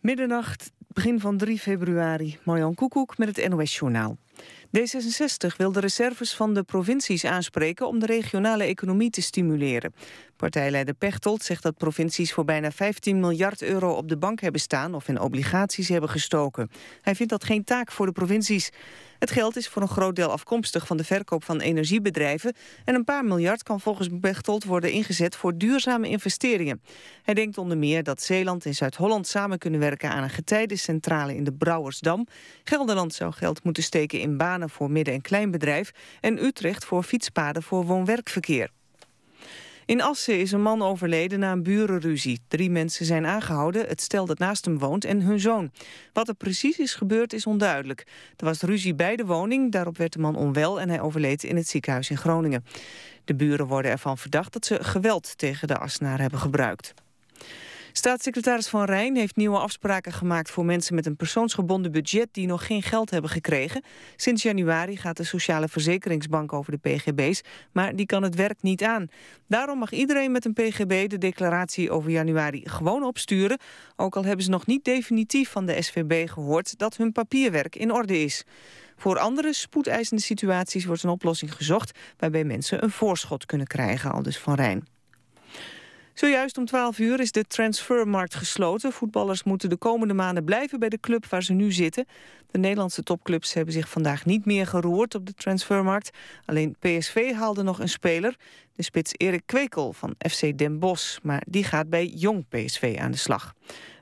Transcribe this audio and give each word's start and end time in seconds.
Middernacht, 0.00 0.72
begin 0.88 1.20
van 1.20 1.36
3 1.36 1.58
februari. 1.58 2.38
Marjan 2.42 2.74
Koekoek 2.74 3.18
met 3.18 3.36
het 3.36 3.48
NOS-journaal. 3.48 4.16
D66 4.78 5.56
wil 5.56 5.72
de 5.72 5.80
reserves 5.80 6.34
van 6.34 6.54
de 6.54 6.62
provincies 6.62 7.24
aanspreken 7.24 7.86
om 7.86 7.98
de 7.98 8.06
regionale 8.06 8.64
economie 8.64 9.10
te 9.10 9.22
stimuleren. 9.22 9.94
Partijleider 10.36 10.94
Pechtold 10.94 11.42
zegt 11.42 11.62
dat 11.62 11.76
provincies 11.76 12.32
voor 12.32 12.44
bijna 12.44 12.70
15 12.70 13.20
miljard 13.20 13.62
euro 13.62 13.92
op 13.92 14.08
de 14.08 14.16
bank 14.16 14.40
hebben 14.40 14.60
staan 14.60 14.94
of 14.94 15.08
in 15.08 15.20
obligaties 15.20 15.88
hebben 15.88 16.10
gestoken. 16.10 16.70
Hij 17.00 17.14
vindt 17.14 17.32
dat 17.32 17.44
geen 17.44 17.64
taak 17.64 17.92
voor 17.92 18.06
de 18.06 18.12
provincies. 18.12 18.70
Het 19.18 19.30
geld 19.30 19.56
is 19.56 19.68
voor 19.68 19.82
een 19.82 19.88
groot 19.88 20.16
deel 20.16 20.30
afkomstig 20.30 20.86
van 20.86 20.96
de 20.96 21.04
verkoop 21.04 21.44
van 21.44 21.60
energiebedrijven 21.60 22.54
en 22.84 22.94
een 22.94 23.04
paar 23.04 23.24
miljard 23.24 23.62
kan 23.62 23.80
volgens 23.80 24.08
Pechtold 24.20 24.64
worden 24.64 24.90
ingezet 24.90 25.36
voor 25.36 25.58
duurzame 25.58 26.08
investeringen. 26.08 26.82
Hij 27.22 27.34
denkt 27.34 27.58
onder 27.58 27.78
meer 27.78 28.02
dat 28.02 28.22
Zeeland 28.22 28.66
en 28.66 28.74
Zuid-Holland 28.74 29.26
samen 29.26 29.58
kunnen 29.58 29.80
werken 29.80 30.10
aan 30.10 30.22
een 30.22 30.30
getijdencentrale 30.30 31.34
in 31.34 31.44
de 31.44 31.52
Brouwersdam. 31.52 32.26
Gelderland 32.64 33.14
zou 33.14 33.32
geld 33.32 33.64
moeten 33.64 33.82
steken 33.82 34.20
in 34.20 34.29
banen 34.36 34.70
voor 34.70 34.90
midden- 34.90 35.14
en 35.14 35.20
kleinbedrijf 35.20 35.90
en 36.20 36.44
Utrecht 36.44 36.84
voor 36.84 37.02
fietspaden 37.02 37.62
voor 37.62 37.84
woon-werkverkeer. 37.84 38.70
In 39.90 40.02
Assen 40.02 40.38
is 40.38 40.52
een 40.52 40.62
man 40.62 40.82
overleden 40.82 41.38
na 41.38 41.52
een 41.52 41.62
burenruzie. 41.62 42.40
Drie 42.48 42.70
mensen 42.70 43.06
zijn 43.06 43.26
aangehouden, 43.26 43.88
het 43.88 44.00
stel 44.00 44.26
dat 44.26 44.38
naast 44.38 44.64
hem 44.64 44.78
woont 44.78 45.04
en 45.04 45.22
hun 45.22 45.40
zoon. 45.40 45.70
Wat 46.12 46.28
er 46.28 46.34
precies 46.34 46.78
is 46.78 46.94
gebeurd 46.94 47.32
is 47.32 47.46
onduidelijk. 47.46 48.06
Er 48.36 48.44
was 48.44 48.62
ruzie 48.62 48.94
bij 48.94 49.16
de 49.16 49.24
woning, 49.24 49.72
daarop 49.72 49.96
werd 49.96 50.12
de 50.12 50.18
man 50.18 50.36
onwel... 50.36 50.80
en 50.80 50.88
hij 50.88 51.00
overleed 51.00 51.44
in 51.44 51.56
het 51.56 51.68
ziekenhuis 51.68 52.10
in 52.10 52.16
Groningen. 52.16 52.64
De 53.24 53.34
buren 53.34 53.66
worden 53.66 53.90
ervan 53.90 54.18
verdacht 54.18 54.52
dat 54.52 54.66
ze 54.66 54.84
geweld 54.84 55.38
tegen 55.38 55.68
de 55.68 55.78
Assenaar 55.78 56.20
hebben 56.20 56.38
gebruikt. 56.38 56.94
Staatssecretaris 57.92 58.68
Van 58.68 58.84
Rijn 58.84 59.16
heeft 59.16 59.36
nieuwe 59.36 59.58
afspraken 59.58 60.12
gemaakt 60.12 60.50
voor 60.50 60.64
mensen 60.64 60.94
met 60.94 61.06
een 61.06 61.16
persoonsgebonden 61.16 61.92
budget 61.92 62.28
die 62.32 62.46
nog 62.46 62.66
geen 62.66 62.82
geld 62.82 63.10
hebben 63.10 63.30
gekregen. 63.30 63.82
Sinds 64.16 64.42
januari 64.42 64.96
gaat 64.96 65.16
de 65.16 65.24
Sociale 65.24 65.68
Verzekeringsbank 65.68 66.52
over 66.52 66.72
de 66.72 66.90
pgb's, 66.90 67.40
maar 67.72 67.96
die 67.96 68.06
kan 68.06 68.22
het 68.22 68.34
werk 68.34 68.62
niet 68.62 68.82
aan. 68.82 69.06
Daarom 69.48 69.78
mag 69.78 69.92
iedereen 69.92 70.32
met 70.32 70.44
een 70.44 70.52
pgb 70.52 71.08
de 71.08 71.18
declaratie 71.18 71.90
over 71.90 72.10
januari 72.10 72.62
gewoon 72.64 73.02
opsturen, 73.02 73.58
ook 73.96 74.16
al 74.16 74.24
hebben 74.24 74.44
ze 74.44 74.50
nog 74.50 74.66
niet 74.66 74.84
definitief 74.84 75.50
van 75.50 75.66
de 75.66 75.82
SVB 75.82 76.28
gehoord 76.28 76.78
dat 76.78 76.96
hun 76.96 77.12
papierwerk 77.12 77.76
in 77.76 77.92
orde 77.92 78.18
is. 78.18 78.44
Voor 78.96 79.18
andere 79.18 79.52
spoedeisende 79.52 80.22
situaties 80.22 80.84
wordt 80.84 81.02
een 81.02 81.10
oplossing 81.10 81.54
gezocht 81.54 81.98
waarbij 82.16 82.44
mensen 82.44 82.82
een 82.82 82.90
voorschot 82.90 83.46
kunnen 83.46 83.66
krijgen, 83.66 84.12
aldus 84.12 84.38
Van 84.38 84.54
Rijn. 84.54 84.99
Zojuist 86.20 86.58
om 86.58 86.64
12 86.64 86.98
uur 86.98 87.20
is 87.20 87.32
de 87.32 87.44
transfermarkt 87.44 88.34
gesloten. 88.34 88.92
Voetballers 88.92 89.42
moeten 89.42 89.68
de 89.68 89.76
komende 89.76 90.14
maanden 90.14 90.44
blijven 90.44 90.78
bij 90.78 90.88
de 90.88 91.00
club 91.00 91.26
waar 91.26 91.42
ze 91.42 91.52
nu 91.52 91.72
zitten. 91.72 92.06
De 92.50 92.58
Nederlandse 92.58 93.02
topclubs 93.02 93.52
hebben 93.52 93.74
zich 93.74 93.88
vandaag 93.88 94.24
niet 94.24 94.44
meer 94.44 94.66
geroerd 94.66 95.14
op 95.14 95.26
de 95.26 95.34
transfermarkt. 95.34 96.10
Alleen 96.44 96.76
PSV 96.78 97.32
haalde 97.32 97.62
nog 97.62 97.78
een 97.78 97.88
speler, 97.88 98.36
de 98.74 98.82
spits 98.82 99.12
Erik 99.16 99.42
Kwekel 99.46 99.92
van 99.92 100.14
FC 100.30 100.58
Den 100.58 100.78
Bosch. 100.78 101.18
Maar 101.22 101.42
die 101.46 101.64
gaat 101.64 101.90
bij 101.90 102.06
jong 102.06 102.48
PSV 102.48 102.96
aan 103.00 103.10
de 103.10 103.18
slag. 103.18 103.54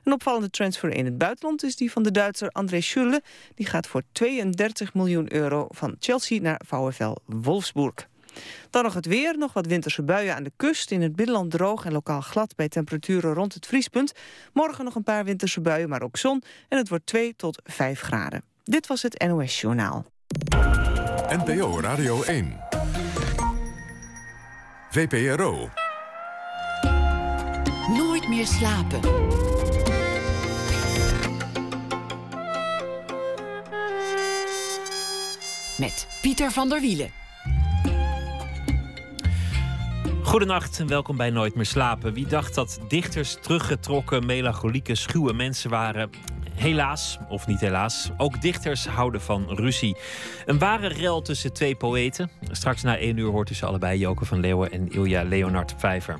Een 0.03 0.13
opvallende 0.13 0.49
transfer 0.49 0.89
in 0.93 1.05
het 1.05 1.17
buitenland 1.17 1.63
is 1.63 1.75
die 1.75 1.91
van 1.91 2.03
de 2.03 2.11
Duitser 2.11 2.49
André 2.49 2.81
Schürrle. 2.81 3.21
Die 3.55 3.65
gaat 3.65 3.87
voor 3.87 4.01
32 4.11 4.93
miljoen 4.93 5.33
euro 5.33 5.67
van 5.69 5.95
Chelsea 5.99 6.41
naar 6.41 6.61
VfL 6.65 7.15
Wolfsburg. 7.25 8.07
Dan 8.69 8.83
nog 8.83 8.93
het 8.93 9.05
weer, 9.05 9.37
nog 9.37 9.53
wat 9.53 9.65
winterse 9.65 10.03
buien 10.03 10.35
aan 10.35 10.43
de 10.43 10.51
kust. 10.55 10.91
In 10.91 11.01
het 11.01 11.15
binnenland 11.15 11.51
droog 11.51 11.85
en 11.85 11.91
lokaal 11.91 12.21
glad 12.21 12.55
bij 12.55 12.69
temperaturen 12.69 13.33
rond 13.33 13.53
het 13.53 13.65
vriespunt. 13.65 14.13
Morgen 14.53 14.83
nog 14.85 14.95
een 14.95 15.03
paar 15.03 15.23
winterse 15.23 15.61
buien, 15.61 15.89
maar 15.89 16.01
ook 16.01 16.17
zon. 16.17 16.43
En 16.67 16.77
het 16.77 16.89
wordt 16.89 17.05
2 17.05 17.35
tot 17.35 17.61
5 17.63 18.01
graden. 18.01 18.43
Dit 18.63 18.87
was 18.87 19.01
het 19.01 19.23
NOS 19.27 19.61
Journaal. 19.61 20.05
NPO 21.29 21.79
Radio 21.79 22.23
1. 22.23 22.59
VPRO. 24.89 25.69
Nooit 27.97 28.27
meer 28.27 28.45
slapen. 28.45 28.99
Met 35.77 36.07
Pieter 36.21 36.51
van 36.51 36.69
der 36.69 36.81
Wielen. 36.81 37.11
Goedenacht 40.29 40.79
en 40.79 40.87
welkom 40.87 41.17
bij 41.17 41.29
Nooit 41.29 41.55
meer 41.55 41.65
slapen. 41.65 42.13
Wie 42.13 42.27
dacht 42.27 42.55
dat 42.55 42.79
dichters 42.87 43.37
teruggetrokken, 43.41 44.25
melancholieke, 44.25 44.95
schuwe 44.95 45.33
mensen 45.33 45.69
waren? 45.69 46.09
Helaas, 46.59 47.17
of 47.29 47.47
niet 47.47 47.59
helaas, 47.59 48.09
ook 48.17 48.41
dichters 48.41 48.85
houden 48.87 49.21
van 49.21 49.45
ruzie. 49.49 49.97
Een 50.45 50.59
ware 50.59 50.87
rel 50.87 51.21
tussen 51.21 51.53
twee 51.53 51.75
poëten. 51.75 52.29
Straks 52.51 52.81
na 52.81 52.97
één 52.97 53.17
uur 53.17 53.29
hoort 53.29 53.49
u 53.49 53.53
ze 53.53 53.65
allebei, 53.65 53.99
Joke 53.99 54.25
van 54.25 54.39
Leeuwen 54.39 54.71
en 54.71 54.91
Ilja 54.91 55.23
Leonard 55.23 55.73
Vijver. 55.77 56.19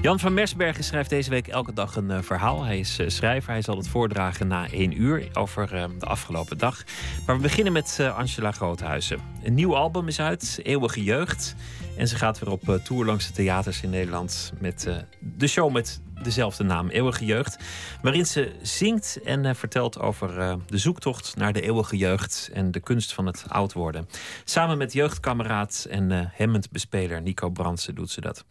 Jan 0.00 0.18
van 0.18 0.34
Mersbergen 0.34 0.84
schrijft 0.84 1.10
deze 1.10 1.30
week 1.30 1.48
elke 1.48 1.72
dag 1.72 1.96
een 1.96 2.10
uh, 2.10 2.18
verhaal. 2.20 2.64
Hij 2.64 2.78
is 2.78 2.98
uh, 2.98 3.08
schrijver, 3.08 3.50
hij 3.50 3.62
zal 3.62 3.76
het 3.76 3.88
voordragen 3.88 4.46
na 4.46 4.70
één 4.70 5.00
uur 5.00 5.28
over 5.32 5.74
uh, 5.74 5.84
de 5.98 6.06
afgelopen 6.06 6.58
dag. 6.58 6.84
Maar 7.26 7.36
we 7.36 7.42
beginnen 7.42 7.72
met 7.72 7.98
Angela 8.16 8.52
Groothuizen. 8.52 9.18
Een 9.42 9.54
nieuw 9.54 9.76
album 9.76 10.08
is 10.08 10.20
uit, 10.20 10.60
Eeuwige 10.62 11.02
Jeugd. 11.02 11.54
En 11.96 12.08
ze 12.08 12.16
gaat 12.16 12.38
weer 12.38 12.50
op 12.50 12.80
tour 12.84 13.04
langs 13.04 13.26
de 13.26 13.32
theaters 13.32 13.82
in 13.82 13.90
Nederland 13.90 14.52
met 14.60 14.88
de 15.36 15.46
show 15.46 15.72
met 15.72 16.00
dezelfde 16.22 16.64
naam, 16.64 16.88
Eeuwige 16.88 17.24
Jeugd. 17.24 17.56
Waarin 18.02 18.26
ze 18.26 18.52
zingt 18.62 19.22
en 19.24 19.44
uh, 19.44 19.54
vertelt 19.54 19.98
over 19.98 20.38
uh, 20.38 20.54
de 20.66 20.78
zoektocht 20.78 21.36
naar 21.36 21.52
de 21.52 21.60
eeuwige 21.60 21.96
jeugd 21.96 22.50
en 22.52 22.70
de 22.70 22.80
kunst 22.80 23.12
van 23.12 23.26
het 23.26 23.44
oud 23.48 23.72
worden. 23.72 24.08
Samen 24.44 24.78
met 24.78 24.92
jeugdkameraad 24.92 25.86
en 25.90 26.10
uh, 26.10 26.20
Hammond-bespeler 26.36 27.22
Nico 27.22 27.50
Brandsen 27.50 27.94
doet 27.94 28.10
ze 28.10 28.20
dat. 28.20 28.44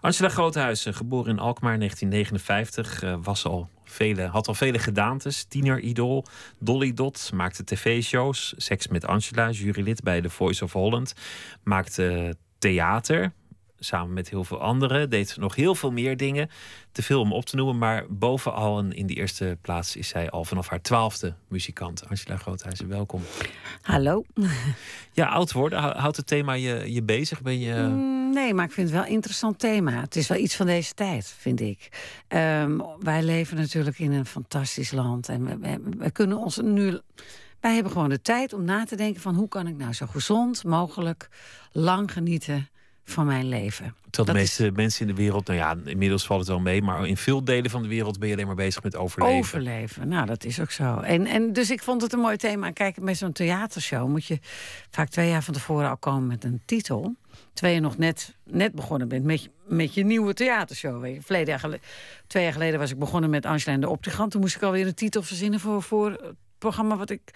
Angela 0.00 0.28
Groothuizen, 0.28 0.94
geboren 0.94 1.30
in 1.30 1.38
Alkmaar 1.38 1.78
1959, 1.78 3.22
was 3.22 3.44
al 3.44 3.68
vele, 3.84 4.26
had 4.26 4.48
al 4.48 4.54
vele 4.54 4.78
gedaantes. 4.78 5.44
Tiener-idool, 5.44 6.24
Dolly 6.58 6.92
Dot, 6.92 7.30
maakte 7.34 7.64
tv-shows. 7.64 8.54
Seks 8.56 8.88
met 8.88 9.06
Angela, 9.06 9.50
jurylid 9.50 10.02
bij 10.02 10.20
The 10.20 10.30
Voice 10.30 10.64
of 10.64 10.72
Holland. 10.72 11.14
Maakte 11.62 12.36
theater, 12.58 13.32
samen 13.78 14.12
met 14.12 14.28
heel 14.28 14.44
veel 14.44 14.60
anderen. 14.60 15.10
Deed 15.10 15.36
nog 15.36 15.54
heel 15.54 15.74
veel 15.74 15.92
meer 15.92 16.16
dingen. 16.16 16.50
Te 16.92 17.02
veel 17.02 17.20
om 17.20 17.32
op 17.32 17.44
te 17.44 17.56
noemen. 17.56 17.78
Maar 17.78 18.04
bovenal 18.08 18.78
en 18.78 18.92
in 18.92 19.06
de 19.06 19.14
eerste 19.14 19.58
plaats 19.60 19.96
is 19.96 20.08
zij 20.08 20.30
al 20.30 20.44
vanaf 20.44 20.68
haar 20.68 20.82
twaalfde 20.82 21.34
muzikant. 21.48 22.08
Angela 22.08 22.36
Groothuizen, 22.36 22.88
welkom. 22.88 23.22
Hallo. 23.82 24.24
Ja, 25.12 25.26
oud 25.26 25.52
worden. 25.52 25.78
Houdt 25.78 26.16
het 26.16 26.26
thema 26.26 26.52
je, 26.52 26.92
je 26.92 27.02
bezig? 27.02 27.42
Ben 27.42 27.58
je... 27.60 27.74
Mm, 27.74 28.32
nee, 28.32 28.54
maar 28.54 28.64
ik 28.64 28.72
vind 28.72 28.88
het 28.88 28.96
wel 28.96 29.06
een 29.06 29.12
interessant 29.12 29.58
thema. 29.58 30.00
Het 30.00 30.16
is 30.16 30.28
wel 30.28 30.38
iets 30.38 30.56
van 30.56 30.66
deze 30.66 30.94
tijd, 30.94 31.34
vind 31.38 31.60
ik. 31.60 31.88
Um, 32.28 32.82
wij 33.00 33.22
leven 33.22 33.56
natuurlijk 33.56 33.98
in 33.98 34.12
een 34.12 34.26
fantastisch 34.26 34.90
land. 34.90 35.28
En 35.28 35.44
we, 35.44 35.58
we, 35.58 35.80
we 35.98 36.10
kunnen 36.10 36.38
ons 36.38 36.56
nu... 36.56 37.00
Wij 37.60 37.74
hebben 37.74 37.92
gewoon 37.92 38.08
de 38.08 38.20
tijd 38.20 38.52
om 38.52 38.64
na 38.64 38.84
te 38.84 38.96
denken 38.96 39.20
van... 39.22 39.34
hoe 39.34 39.48
kan 39.48 39.66
ik 39.66 39.76
nou 39.76 39.92
zo 39.92 40.06
gezond 40.06 40.64
mogelijk 40.64 41.28
lang 41.72 42.12
genieten 42.12 42.68
van 43.06 43.26
mijn 43.26 43.48
leven. 43.48 43.94
Terwijl 44.10 44.36
de 44.36 44.42
meeste 44.44 44.70
mensen 44.74 45.00
in 45.00 45.14
de 45.14 45.22
wereld, 45.22 45.46
nou 45.46 45.58
ja, 45.58 45.76
inmiddels 45.84 46.26
valt 46.26 46.40
het 46.40 46.48
wel 46.48 46.60
mee, 46.60 46.82
maar 46.82 47.06
in 47.06 47.16
veel 47.16 47.44
delen 47.44 47.70
van 47.70 47.82
de 47.82 47.88
wereld 47.88 48.18
ben 48.18 48.28
je 48.28 48.34
alleen 48.34 48.46
maar 48.46 48.54
bezig 48.54 48.82
met 48.82 48.96
overleven. 48.96 49.38
Overleven, 49.38 50.08
nou 50.08 50.26
dat 50.26 50.44
is 50.44 50.60
ook 50.60 50.70
zo. 50.70 50.98
En, 50.98 51.26
en 51.26 51.52
dus 51.52 51.70
ik 51.70 51.82
vond 51.82 52.02
het 52.02 52.12
een 52.12 52.18
mooi 52.18 52.36
thema. 52.36 52.70
Kijk, 52.70 53.00
met 53.00 53.16
zo'n 53.16 53.32
theatershow 53.32 54.08
moet 54.08 54.24
je 54.24 54.38
vaak 54.90 55.08
twee 55.08 55.28
jaar 55.28 55.42
van 55.42 55.54
tevoren 55.54 55.88
al 55.88 55.96
komen 55.96 56.26
met 56.26 56.44
een 56.44 56.60
titel. 56.64 57.14
Terwijl 57.52 57.74
je 57.76 57.82
nog 57.82 57.98
net, 57.98 58.34
net 58.44 58.72
begonnen 58.72 59.08
bent 59.08 59.24
met, 59.24 59.48
met 59.66 59.94
je 59.94 60.04
nieuwe 60.04 60.34
theatershow. 60.34 61.00
Weet 61.00 61.26
je. 61.28 61.44
Jaar 61.44 61.60
geleden, 61.60 61.84
twee 62.26 62.42
jaar 62.42 62.52
geleden 62.52 62.78
was 62.78 62.90
ik 62.90 62.98
begonnen 62.98 63.30
met 63.30 63.46
Angela 63.46 63.74
en 63.74 63.80
de 63.80 63.88
Optigant. 63.88 64.30
Toen 64.30 64.40
moest 64.40 64.56
ik 64.56 64.62
alweer 64.62 64.86
een 64.86 64.94
titel 64.94 65.22
verzinnen 65.22 65.60
voor, 65.60 65.82
voor 65.82 66.10
het 66.10 66.34
programma 66.58 66.96
wat 66.96 67.10
ik 67.10 67.30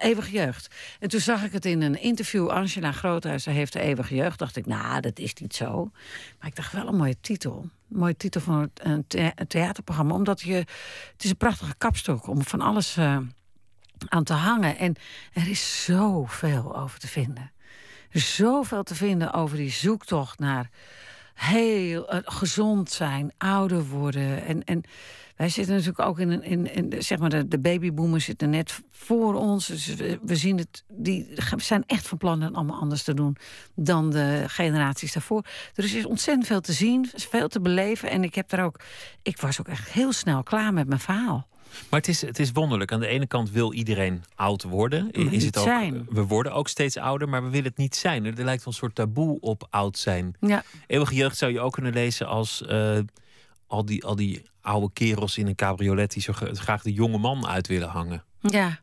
Eeuwige 0.00 0.30
jeugd. 0.30 0.74
En 0.98 1.08
toen 1.08 1.20
zag 1.20 1.44
ik 1.44 1.52
het 1.52 1.64
in 1.64 1.82
een 1.82 2.00
interview. 2.00 2.48
Angela 2.48 2.92
Groothuis 2.92 3.44
heeft 3.44 3.72
de 3.72 3.80
eeuwige 3.80 4.14
jeugd. 4.14 4.38
Dacht 4.38 4.56
ik, 4.56 4.66
nou, 4.66 5.00
dat 5.00 5.18
is 5.18 5.34
niet 5.34 5.54
zo. 5.54 5.90
Maar 6.38 6.48
ik 6.48 6.56
dacht 6.56 6.72
wel 6.72 6.86
een 6.86 6.96
mooie 6.96 7.20
titel. 7.20 7.60
Een 7.90 7.98
mooie 7.98 8.16
titel 8.16 8.40
van 8.40 8.70
een, 8.74 9.06
theaterprogramma. 9.46 10.14
Omdat 10.14 10.40
je. 10.40 10.54
Het 11.12 11.24
is 11.24 11.30
een 11.30 11.36
prachtige 11.36 11.74
kapstok 11.78 12.26
om 12.26 12.42
van 12.42 12.60
alles 12.60 12.96
uh, 12.96 13.18
aan 14.08 14.24
te 14.24 14.32
hangen. 14.32 14.78
En 14.78 14.96
er 15.32 15.48
is 15.48 15.84
zoveel 15.84 16.76
over 16.76 16.98
te 16.98 17.08
vinden. 17.08 17.52
Zoveel 18.12 18.82
te 18.82 18.94
vinden 18.94 19.32
over 19.32 19.56
die 19.56 19.70
zoektocht 19.70 20.38
naar 20.38 20.70
heel 21.34 22.14
uh, 22.14 22.20
gezond 22.24 22.90
zijn, 22.90 23.32
ouder 23.38 23.84
worden. 23.84 24.44
En. 24.44 24.64
en 24.64 24.82
wij 25.40 25.48
zitten 25.48 25.74
natuurlijk 25.74 26.08
ook 26.08 26.18
in, 26.18 26.42
in, 26.42 26.74
in 26.74 27.02
zeg 27.02 27.18
maar 27.18 27.30
de, 27.30 27.48
de 27.48 27.58
babyboomers 27.58 28.24
zitten 28.24 28.50
net 28.50 28.80
voor 28.90 29.34
ons. 29.34 29.66
Dus 29.66 29.94
we, 30.22 30.36
zien 30.36 30.58
het, 30.58 30.84
die 30.88 31.28
zijn 31.56 31.84
echt 31.86 32.08
van 32.08 32.18
plan 32.18 32.40
het 32.40 32.54
allemaal 32.54 32.80
anders 32.80 33.02
te 33.02 33.14
doen 33.14 33.36
dan 33.74 34.10
de 34.10 34.44
generaties 34.46 35.12
daarvoor. 35.12 35.44
Dus 35.74 35.92
er 35.92 35.98
is 35.98 36.06
ontzettend 36.06 36.46
veel 36.46 36.60
te 36.60 36.72
zien, 36.72 37.10
veel 37.14 37.48
te 37.48 37.60
beleven. 37.60 38.10
En 38.10 38.24
ik 38.24 38.34
heb 38.34 38.48
daar 38.48 38.64
ook, 38.64 38.80
ik 39.22 39.40
was 39.40 39.60
ook 39.60 39.68
echt 39.68 39.90
heel 39.90 40.12
snel 40.12 40.42
klaar 40.42 40.72
met 40.72 40.88
mijn 40.88 41.00
verhaal. 41.00 41.48
Maar 41.90 42.00
het 42.00 42.08
is, 42.08 42.20
het 42.20 42.38
is 42.38 42.52
wonderlijk. 42.52 42.92
Aan 42.92 43.00
de 43.00 43.06
ene 43.06 43.26
kant 43.26 43.50
wil 43.50 43.72
iedereen 43.72 44.24
oud 44.34 44.62
worden. 44.62 45.10
Is 45.10 45.44
het 45.44 45.58
ook, 45.58 45.64
zijn. 45.64 46.06
We 46.10 46.22
worden 46.22 46.52
ook 46.52 46.68
steeds 46.68 46.96
ouder, 46.96 47.28
maar 47.28 47.42
we 47.42 47.50
willen 47.50 47.68
het 47.68 47.76
niet 47.76 47.96
zijn. 47.96 48.24
Er 48.24 48.44
lijkt 48.44 48.64
wel 48.64 48.72
een 48.72 48.78
soort 48.78 48.94
taboe 48.94 49.40
op 49.40 49.66
oud 49.70 49.98
zijn. 49.98 50.36
Ja, 50.40 50.62
Eeuwige 50.86 51.14
jeugd 51.14 51.36
zou 51.36 51.52
je 51.52 51.60
ook 51.60 51.72
kunnen 51.72 51.92
lezen 51.92 52.26
als 52.26 52.66
eh, 52.66 52.98
al, 53.70 53.84
die, 53.84 54.04
al 54.04 54.16
die 54.16 54.42
oude 54.60 54.90
kerels 54.92 55.38
in 55.38 55.46
een 55.46 55.54
cabriolet 55.54 56.12
die 56.12 56.22
zo 56.22 56.32
gra- 56.32 56.54
graag 56.54 56.82
de 56.82 56.92
jonge 56.92 57.18
man 57.18 57.46
uit 57.46 57.66
willen 57.66 57.88
hangen. 57.88 58.24
ja. 58.40 58.80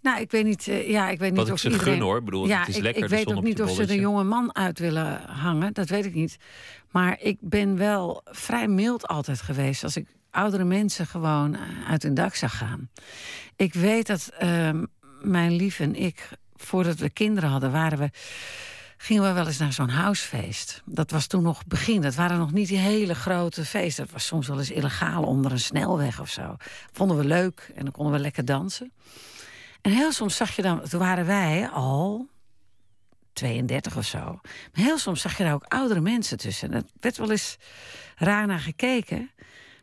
Nou, 0.00 0.20
ik 0.20 0.30
weet 0.30 0.44
niet, 0.44 0.68
eh, 0.68 0.88
ja, 0.90 1.08
ik 1.10 1.18
weet 1.18 1.28
niet 1.28 1.38
Wat 1.38 1.46
ik 1.46 1.52
of 1.52 1.58
ze 1.60 1.70
iedereen... 1.70 1.92
gun 1.92 2.02
hoor. 2.02 2.18
Ik 2.18 2.24
bedoel, 2.24 2.46
ja, 2.46 2.58
het 2.58 2.68
is 2.68 2.76
ik, 2.76 2.82
lekker. 2.82 3.02
ik 3.02 3.08
weet 3.08 3.26
ook 3.34 3.42
niet 3.42 3.62
of 3.62 3.70
ze 3.74 3.86
de 3.86 3.94
jonge 3.98 4.24
man 4.24 4.54
uit 4.54 4.78
willen 4.78 5.20
hangen. 5.22 5.72
Dat 5.72 5.88
weet 5.88 6.04
ik 6.04 6.14
niet. 6.14 6.36
Maar 6.90 7.20
ik 7.20 7.36
ben 7.40 7.76
wel 7.76 8.20
vrij 8.24 8.68
mild 8.68 9.06
altijd 9.06 9.40
geweest. 9.40 9.84
Als 9.84 9.96
ik 9.96 10.06
oudere 10.30 10.64
mensen 10.64 11.06
gewoon 11.06 11.54
eh, 11.54 11.60
uit 11.88 12.02
hun 12.02 12.14
dak 12.14 12.34
zag 12.34 12.56
gaan. 12.58 12.90
Ik 13.56 13.74
weet 13.74 14.06
dat 14.06 14.30
ehm, 14.38 14.84
mijn 15.20 15.52
lief 15.52 15.80
en 15.80 15.94
ik, 15.94 16.28
voordat 16.54 16.96
we 16.98 17.10
kinderen 17.10 17.50
hadden, 17.50 17.72
waren 17.72 17.98
we 17.98 18.10
gingen 19.02 19.22
we 19.22 19.32
wel 19.32 19.46
eens 19.46 19.58
naar 19.58 19.72
zo'n 19.72 19.88
housefeest. 19.88 20.82
Dat 20.84 21.10
was 21.10 21.26
toen 21.26 21.42
nog 21.42 21.66
begin. 21.66 22.00
Dat 22.00 22.14
waren 22.14 22.38
nog 22.38 22.52
niet 22.52 22.68
die 22.68 22.78
hele 22.78 23.14
grote 23.14 23.64
feesten. 23.64 24.04
Dat 24.04 24.12
was 24.12 24.26
soms 24.26 24.48
wel 24.48 24.58
eens 24.58 24.70
illegaal 24.70 25.22
onder 25.22 25.52
een 25.52 25.60
snelweg 25.60 26.20
of 26.20 26.28
zo. 26.28 26.56
Vonden 26.92 27.16
we 27.16 27.24
leuk 27.24 27.72
en 27.74 27.84
dan 27.84 27.92
konden 27.92 28.12
we 28.12 28.18
lekker 28.18 28.44
dansen. 28.44 28.92
En 29.80 29.92
heel 29.92 30.12
soms 30.12 30.36
zag 30.36 30.56
je 30.56 30.62
dan, 30.62 30.82
toen 30.88 31.00
waren 31.00 31.26
wij 31.26 31.68
al 31.68 32.28
32 33.32 33.96
of 33.96 34.04
zo. 34.04 34.24
Maar 34.72 34.84
heel 34.84 34.98
soms 34.98 35.20
zag 35.20 35.36
je 35.36 35.44
daar 35.44 35.54
ook 35.54 35.64
oudere 35.68 36.00
mensen 36.00 36.38
tussen. 36.38 36.72
En 36.72 36.74
er 36.74 36.84
werd 37.00 37.16
wel 37.16 37.30
eens 37.30 37.56
raar 38.16 38.46
naar 38.46 38.60
gekeken. 38.60 39.30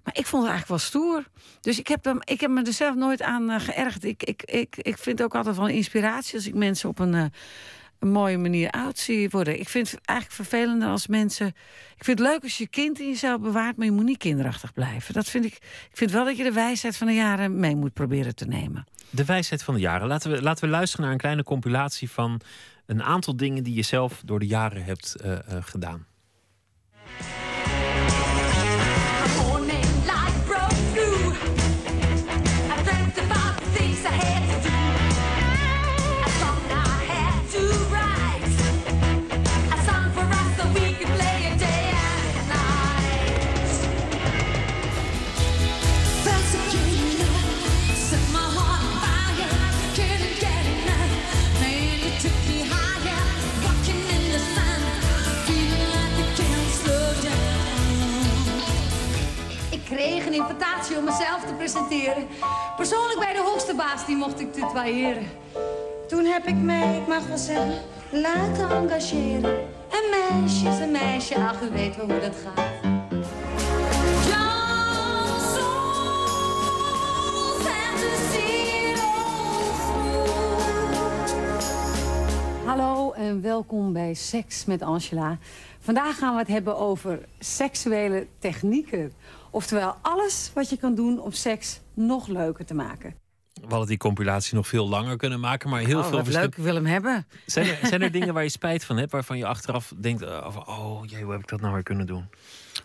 Maar 0.04 0.18
ik 0.18 0.26
vond 0.26 0.44
het 0.44 0.52
eigenlijk 0.52 0.68
wel 0.68 0.90
stoer. 0.90 1.24
Dus 1.62 1.80
ik 1.80 1.88
heb, 1.88 2.06
hem, 2.06 2.20
ik 2.24 2.42
heb 2.42 2.50
me 2.50 2.64
er 2.64 2.74
zelf 2.74 2.96
nooit 2.96 3.22
aan 3.22 3.50
eh, 3.50 3.60
geërgerd. 3.60 4.04
Ik, 4.04 4.24
ik, 4.24 4.44
ik, 4.44 4.78
ik 4.78 4.98
vind 4.98 5.24
ook 5.24 5.36
altijd 5.36 5.56
wel 5.56 5.68
inspiratie 5.68 6.36
als 6.36 6.48
ik 6.48 6.54
mensen 6.54 6.90
op 6.90 7.00
een, 7.00 7.14
eh, 7.14 7.26
een 8.00 8.12
mooie 8.12 8.38
manier 8.38 8.70
oud 8.70 8.98
zie 8.98 9.30
worden. 9.30 9.60
Ik 9.60 9.70
vind 9.70 9.92
het 9.92 10.00
eigenlijk 10.06 10.40
vervelender 10.40 10.90
als 10.90 11.08
mensen. 11.08 11.48
Ik 11.98 12.04
vind 12.04 12.20
het 12.20 12.28
leuk 12.28 12.44
als 12.44 12.58
je 12.58 12.68
kind 12.68 13.00
in 13.00 13.08
jezelf 13.08 13.42
bewaart, 13.42 13.78
maar 13.78 13.86
je 13.86 13.92
moet 13.92 14.06
niet 14.06 14.18
kinderachtig 14.18 14.74
blijven. 14.74 15.14
Dat 15.14 15.30
vind 15.30 15.46
ik. 15.46 15.54
Ik 15.90 15.98
vind 15.98 16.12
wel 16.12 16.26
dat 16.26 16.38
je 16.38 16.44
de 16.44 16.52
wijsheid 16.52 16.98
van 16.98 17.08
de 17.08 17.14
jaren 17.14 17.60
mee 17.60 17.76
moet 17.76 17.94
proberen 17.94 18.36
te 18.36 18.46
nemen. 18.46 18.88
De 19.10 19.26
wijsheid 19.26 19.64
van 19.64 19.74
de 19.74 19.80
jaren. 19.80 20.08
Laten 20.08 20.32
we, 20.32 20.42
laten 20.42 20.64
we 20.64 20.70
luisteren 20.70 21.04
naar 21.06 21.14
een 21.14 21.20
kleine 21.20 21.44
compilatie 21.44 22.10
van 22.10 22.42
een 22.86 23.04
aantal 23.04 23.36
dingen 23.36 23.64
die 23.64 23.76
je 23.76 23.82
zelf 23.82 24.22
door 24.26 24.40
de 24.40 24.48
jaren 24.48 24.84
hebt 24.84 25.16
eh, 25.16 25.32
eh, 25.34 25.64
gedaan. 25.64 26.06
Een 60.00 60.34
invitatie 60.34 60.98
om 60.98 61.04
mezelf 61.04 61.46
te 61.46 61.54
presenteren. 61.54 62.28
Persoonlijk 62.76 63.20
bij 63.20 63.34
de 63.34 63.42
hoogste 63.42 63.76
baas, 63.76 64.06
die 64.06 64.16
mocht 64.16 64.40
ik 64.40 64.54
tutoyeren. 64.54 65.28
Toen 66.08 66.26
heb 66.26 66.46
ik 66.46 66.56
mij, 66.56 66.98
ik 66.98 67.08
mag 67.08 67.28
wel 67.28 67.38
zeggen, 67.38 67.82
laten 68.12 68.70
engageren. 68.70 69.58
Een 69.90 70.10
meisje 70.10 70.68
is 70.68 70.80
een 70.80 70.92
meisje, 70.92 71.36
ach, 71.36 71.62
u 71.62 71.70
weet 71.72 71.96
wel 71.96 72.06
hoe 72.06 72.20
dat 72.20 72.36
gaat. 72.44 72.68
Hallo 82.66 83.12
en 83.12 83.42
welkom 83.42 83.94
bij 83.94 84.14
Seks 84.14 84.66
met 84.66 84.82
Angela. 84.82 85.38
Vandaag 85.80 86.18
gaan 86.18 86.34
we 86.34 86.40
het 86.40 86.48
hebben 86.48 86.78
over 86.78 87.20
seksuele 87.40 88.28
technieken. 88.40 89.14
Oftewel 89.52 89.96
alles 90.02 90.52
wat 90.54 90.70
je 90.70 90.78
kan 90.78 90.96
doen 90.96 91.20
om 91.20 91.32
seks 91.32 91.80
nog 91.94 92.28
leuker 92.28 92.66
te 92.66 92.74
maken. 92.74 93.14
We 93.54 93.68
hadden 93.68 93.88
die 93.88 93.98
compilatie 93.98 94.56
nog 94.56 94.68
veel 94.68 94.90
langer 94.90 95.18
kunnen 95.18 95.40
maken, 95.40 95.70
maar 95.70 95.80
heel 95.82 95.98
oh, 95.98 96.04
veel 96.04 96.12
wat 96.12 96.24
verschil- 96.24 96.44
leuk, 96.44 96.58
ik 96.58 96.64
wil 96.64 96.76
hem 96.76 96.86
hebben. 96.86 97.28
Zijn 97.46 97.68
er, 97.68 97.88
zijn 97.88 98.02
er 98.02 98.12
dingen 98.20 98.34
waar 98.34 98.44
je 98.44 98.50
spijt 98.50 98.84
van 98.84 98.98
hebt, 98.98 99.12
waarvan 99.12 99.38
je 99.38 99.46
achteraf 99.46 99.94
denkt: 99.98 100.24
van, 100.48 100.68
oh 100.68 101.06
jee, 101.06 101.24
hoe 101.24 101.32
heb 101.32 101.42
ik 101.42 101.48
dat 101.48 101.62
nou 101.62 101.74
weer 101.74 101.84
kunnen 101.84 102.06
doen? 102.08 102.26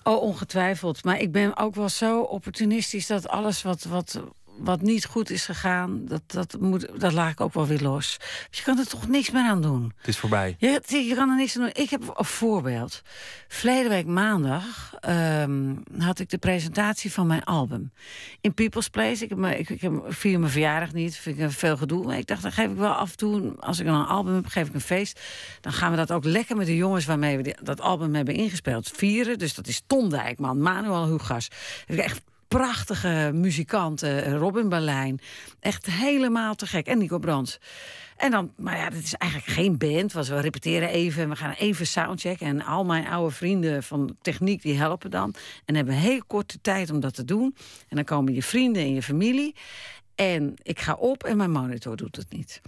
Oh, 0.02 0.22
ongetwijfeld. 0.22 1.04
Maar 1.04 1.18
ik 1.20 1.32
ben 1.32 1.56
ook 1.56 1.74
wel 1.74 1.88
zo 1.88 2.20
opportunistisch 2.20 3.06
dat 3.06 3.28
alles 3.28 3.62
wat, 3.62 3.84
wat, 3.84 4.20
wat 4.58 4.82
niet 4.82 5.04
goed 5.04 5.30
is 5.30 5.44
gegaan, 5.44 6.04
dat, 6.06 6.22
dat, 6.26 6.56
moet, 6.60 7.00
dat 7.00 7.12
laat 7.12 7.30
ik 7.30 7.40
ook 7.40 7.54
wel 7.54 7.66
weer 7.66 7.80
los. 7.80 8.16
Dus 8.48 8.58
je 8.58 8.64
kan 8.64 8.78
er 8.78 8.86
toch 8.86 9.08
niks 9.08 9.30
meer 9.30 9.42
aan 9.42 9.62
doen. 9.62 9.92
Het 9.96 10.08
is 10.08 10.18
voorbij. 10.18 10.56
Je, 10.58 10.80
je 10.86 11.14
kan 11.14 11.30
er 11.30 11.36
niks 11.36 11.56
aan 11.56 11.62
doen. 11.62 11.70
Ik 11.72 11.90
heb 11.90 12.12
een 12.14 12.24
voorbeeld. 12.24 13.02
Verleden 13.48 13.90
week 13.90 14.06
maandag 14.06 14.94
ehm, 15.00 15.74
had 15.98 16.18
ik 16.18 16.30
de 16.30 16.38
presentatie 16.38 17.12
van 17.12 17.26
mijn 17.26 17.44
album. 17.44 17.92
In 18.40 18.54
People's 18.54 18.88
Place. 18.88 19.24
Ik, 19.24 19.30
heb 19.30 19.44
ik, 19.44 19.70
ik 19.70 19.80
heb, 19.80 20.04
vier 20.08 20.38
mijn 20.38 20.52
verjaardag 20.52 20.92
niet. 20.92 21.16
Vind 21.16 21.38
ik 21.38 21.50
veel 21.50 21.76
gedoe. 21.76 22.04
Maar 22.04 22.18
ik 22.18 22.26
dacht, 22.26 22.42
dan 22.42 22.52
geef 22.52 22.70
ik 22.70 22.76
wel 22.76 22.92
af 22.92 23.10
en 23.10 23.16
toe... 23.16 23.52
als 23.60 23.78
ik 23.80 23.86
een 23.86 24.06
album 24.06 24.34
heb, 24.34 24.46
geef 24.46 24.68
ik 24.68 24.74
een 24.74 24.80
feest. 24.80 25.20
Dan 25.60 25.72
gaan 25.72 25.90
we 25.90 25.96
dat 25.96 26.12
ook 26.12 26.24
lekker 26.24 26.56
met 26.56 26.66
de 26.66 26.76
jongens... 26.76 27.04
waarmee 27.04 27.36
we 27.36 27.42
die- 27.42 27.56
dat 27.62 27.80
album 27.80 28.14
hebben 28.14 28.34
ingespeeld 28.34 28.90
vieren. 28.94 29.38
Dus 29.38 29.54
dat 29.54 29.66
is 29.66 29.82
Ton 29.86 30.08
Dijkman, 30.10 30.60
Manuel 30.60 31.06
Hugas. 31.06 31.48
Heb 31.86 31.96
ik 31.98 32.04
echt 32.04 32.20
prachtige 32.54 33.30
muzikanten. 33.34 34.24
eh, 34.24 34.36
Robin 34.36 34.68
Berlijn. 34.68 35.20
Echt 35.60 35.86
helemaal 35.86 36.54
te 36.54 36.66
gek. 36.66 36.86
En 36.86 36.98
Nico 36.98 37.18
Brands. 37.18 37.58
En 38.16 38.30
dan, 38.30 38.52
maar 38.56 38.76
ja, 38.76 38.90
dit 38.90 39.02
is 39.02 39.14
eigenlijk 39.14 39.52
geen 39.52 39.78
band. 39.78 40.12
We 40.12 40.40
repeteren 40.40 40.88
even 40.88 41.22
en 41.22 41.28
we 41.28 41.36
gaan 41.36 41.54
even 41.58 41.86
soundchecken. 41.86 42.46
En 42.46 42.64
al 42.64 42.84
mijn 42.84 43.06
oude 43.06 43.34
vrienden 43.34 43.82
van 43.82 44.16
techniek 44.22 44.62
die 44.62 44.76
helpen 44.76 45.10
dan. 45.10 45.34
En 45.64 45.74
hebben 45.74 45.94
een 45.94 46.00
hele 46.00 46.24
korte 46.26 46.60
tijd 46.60 46.90
om 46.90 47.00
dat 47.00 47.14
te 47.14 47.24
doen. 47.24 47.54
En 47.88 47.96
dan 47.96 48.04
komen 48.04 48.34
je 48.34 48.42
vrienden 48.42 48.82
en 48.82 48.94
je 48.94 49.02
familie. 49.02 49.54
En 50.14 50.54
ik 50.62 50.80
ga 50.80 50.94
op 50.94 51.24
en 51.24 51.36
mijn 51.36 51.50
monitor 51.50 51.96
doet 51.96 52.16
het 52.16 52.32
niet. 52.32 52.60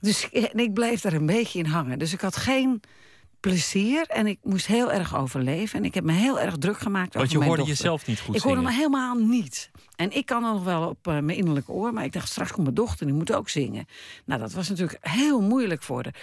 Dus 0.00 0.30
en 0.30 0.58
ik 0.58 0.74
bleef 0.74 1.00
daar 1.00 1.12
een 1.12 1.26
beetje 1.26 1.58
in 1.58 1.66
hangen. 1.66 1.98
Dus 1.98 2.12
ik 2.12 2.20
had 2.20 2.36
geen 2.36 2.80
plezier 3.50 4.06
en 4.06 4.26
ik 4.26 4.38
moest 4.42 4.66
heel 4.66 4.92
erg 4.92 5.16
overleven. 5.16 5.78
En 5.78 5.84
ik 5.84 5.94
heb 5.94 6.04
me 6.04 6.12
heel 6.12 6.40
erg 6.40 6.56
druk 6.56 6.78
gemaakt 6.78 7.14
Want 7.14 7.30
je 7.30 7.36
hoorde 7.36 7.56
dochter. 7.56 7.74
jezelf 7.74 8.06
niet 8.06 8.20
goed 8.20 8.34
Ik 8.34 8.42
hoorde 8.42 8.58
zingen. 8.58 8.72
me 8.72 8.78
helemaal 8.78 9.14
niet. 9.14 9.70
En 9.96 10.10
ik 10.10 10.26
kan 10.26 10.42
dan 10.42 10.54
nog 10.54 10.64
wel 10.64 10.88
op 10.88 11.06
eh, 11.06 11.18
mijn 11.18 11.38
innerlijke 11.38 11.72
oor, 11.72 11.92
maar 11.92 12.04
ik 12.04 12.12
dacht 12.12 12.28
straks 12.28 12.50
komt 12.50 12.62
mijn 12.62 12.74
dochter, 12.74 13.06
die 13.06 13.14
moet 13.14 13.34
ook 13.34 13.48
zingen. 13.48 13.86
Nou, 14.24 14.40
dat 14.40 14.52
was 14.52 14.68
natuurlijk 14.68 14.98
heel 15.00 15.40
moeilijk 15.40 15.82
voor 15.82 16.02
haar. 16.02 16.14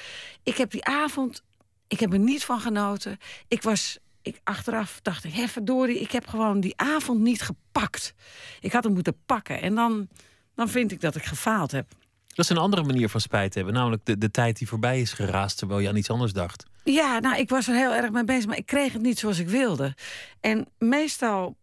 Ik 0.43 0.57
heb 0.57 0.71
die 0.71 0.85
avond, 0.85 1.43
ik 1.87 1.99
heb 1.99 2.13
er 2.13 2.19
niet 2.19 2.45
van 2.45 2.59
genoten. 2.59 3.17
Ik 3.47 3.61
was, 3.61 3.97
ik, 4.21 4.39
achteraf 4.43 4.99
dacht 5.01 5.23
ik, 5.23 5.33
hè 5.33 5.47
verdorie, 5.47 5.99
ik 5.99 6.11
heb 6.11 6.27
gewoon 6.27 6.59
die 6.59 6.77
avond 6.77 7.19
niet 7.19 7.41
gepakt. 7.41 8.13
Ik 8.59 8.71
had 8.71 8.83
hem 8.83 8.93
moeten 8.93 9.15
pakken 9.25 9.61
en 9.61 9.75
dan, 9.75 10.07
dan 10.55 10.69
vind 10.69 10.91
ik 10.91 11.01
dat 11.01 11.15
ik 11.15 11.23
gefaald 11.23 11.71
heb. 11.71 11.87
Dat 12.27 12.45
is 12.45 12.49
een 12.49 12.57
andere 12.57 12.83
manier 12.83 13.09
van 13.09 13.21
spijt 13.21 13.53
hebben. 13.53 13.73
Namelijk 13.73 14.05
de, 14.05 14.17
de 14.17 14.31
tijd 14.31 14.57
die 14.57 14.67
voorbij 14.67 15.01
is 15.01 15.13
geraast 15.13 15.57
terwijl 15.57 15.79
je 15.79 15.87
aan 15.87 15.95
iets 15.95 16.09
anders 16.09 16.33
dacht. 16.33 16.69
Ja, 16.83 17.19
nou, 17.19 17.38
ik 17.38 17.50
was 17.50 17.67
er 17.67 17.75
heel 17.75 17.93
erg 17.93 18.11
mee 18.11 18.23
bezig, 18.23 18.45
maar 18.45 18.57
ik 18.57 18.65
kreeg 18.65 18.93
het 18.93 19.01
niet 19.01 19.19
zoals 19.19 19.39
ik 19.39 19.50
wilde. 19.50 19.95
En 20.39 20.67
meestal 20.77 21.55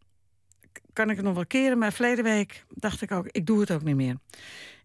kan 0.93 1.11
ik 1.11 1.17
het 1.17 1.25
nog 1.25 1.35
wel 1.35 1.47
keren, 1.47 1.79
maar 1.79 1.93
verleden 1.93 2.25
week 2.25 2.65
dacht 2.69 3.03
ik 3.03 3.13
ook, 3.13 3.27
ik 3.27 3.47
doe 3.47 3.61
het 3.61 3.71
ook 3.71 3.83
niet 3.83 3.97
meer. 3.97 4.17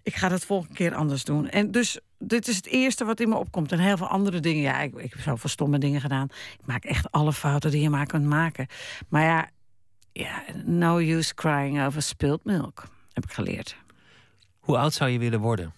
Ik 0.04 0.16
ga 0.16 0.30
het 0.30 0.46
volgende 0.46 0.76
keer 0.76 0.96
anders 0.96 1.24
doen. 1.24 1.50
En 1.50 1.72
dus 1.72 2.00
dit 2.18 2.48
is 2.48 2.56
het 2.56 2.66
eerste 2.66 3.06
wat 3.06 3.20
in 3.20 3.30
me 3.30 3.36
opkomt. 3.36 3.72
En 3.72 3.80
heel 3.80 3.98
veel 3.98 4.08
andere 4.08 4.40
dingen. 4.40 4.62
Ja, 4.62 4.80
ik, 4.80 4.96
ik 4.96 5.14
heb 5.14 5.22
zoveel 5.22 5.50
stomme 5.50 5.78
dingen 5.78 6.02
gedaan. 6.02 6.28
Ik 6.60 6.66
maak 6.66 6.84
echt 6.84 7.12
alle 7.12 7.34
fouten 7.34 7.72
die 7.72 7.82
je 7.82 7.90
maar 7.90 8.06
kunt 8.06 8.26
maken. 8.26 8.68
Maar 9.08 9.24
ja, 9.24 9.50
ja 10.12 10.44
no 10.66 10.98
use 10.98 11.34
crying 11.34 11.86
over 11.86 12.02
spilled 12.02 12.44
milk, 12.44 12.84
heb 13.12 13.24
ik 13.24 13.32
geleerd. 13.32 13.76
Hoe 14.60 14.78
oud 14.78 14.94
zou 14.94 15.10
je 15.10 15.20
willen 15.20 15.40
worden? 15.40 15.74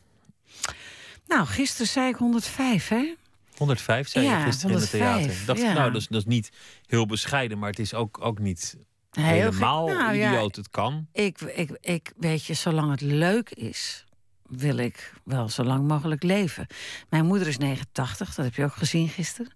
Nou, 1.27 1.45
gisteren 1.45 1.87
zei 1.87 2.07
ik 2.09 2.15
105, 2.15 2.87
hè? 2.87 3.13
105 3.57 4.07
zei 4.07 4.25
Ja, 4.25 4.37
je 4.37 4.43
gisteren 4.45 4.75
in 4.75 4.81
het 4.81 4.91
105, 4.91 5.25
theater. 5.25 5.45
Dacht, 5.45 5.59
ja. 5.59 5.73
Nou, 5.73 5.91
dat 5.91 6.01
is, 6.01 6.07
dat 6.07 6.19
is 6.19 6.25
niet 6.25 6.51
heel 6.85 7.05
bescheiden, 7.05 7.59
maar 7.59 7.69
het 7.69 7.79
is 7.79 7.93
ook, 7.93 8.17
ook 8.21 8.39
niet 8.39 8.77
Heel 9.15 9.25
helemaal 9.25 9.87
Nou, 9.87 10.15
ja, 10.15 10.29
idioot. 10.29 10.55
Het 10.55 10.69
kan. 10.69 11.07
Ik, 11.11 11.41
ik, 11.41 11.77
ik 11.81 12.13
weet 12.17 12.45
je, 12.45 12.53
zolang 12.53 12.91
het 12.91 13.01
leuk 13.01 13.49
is, 13.49 14.05
wil 14.47 14.77
ik 14.77 15.13
wel 15.23 15.49
zo 15.49 15.63
lang 15.63 15.87
mogelijk 15.87 16.23
leven. 16.23 16.67
Mijn 17.09 17.25
moeder 17.25 17.47
is 17.47 17.57
89, 17.57 18.35
dat 18.35 18.45
heb 18.45 18.55
je 18.55 18.63
ook 18.63 18.73
gezien 18.73 19.09
gisteren. 19.09 19.53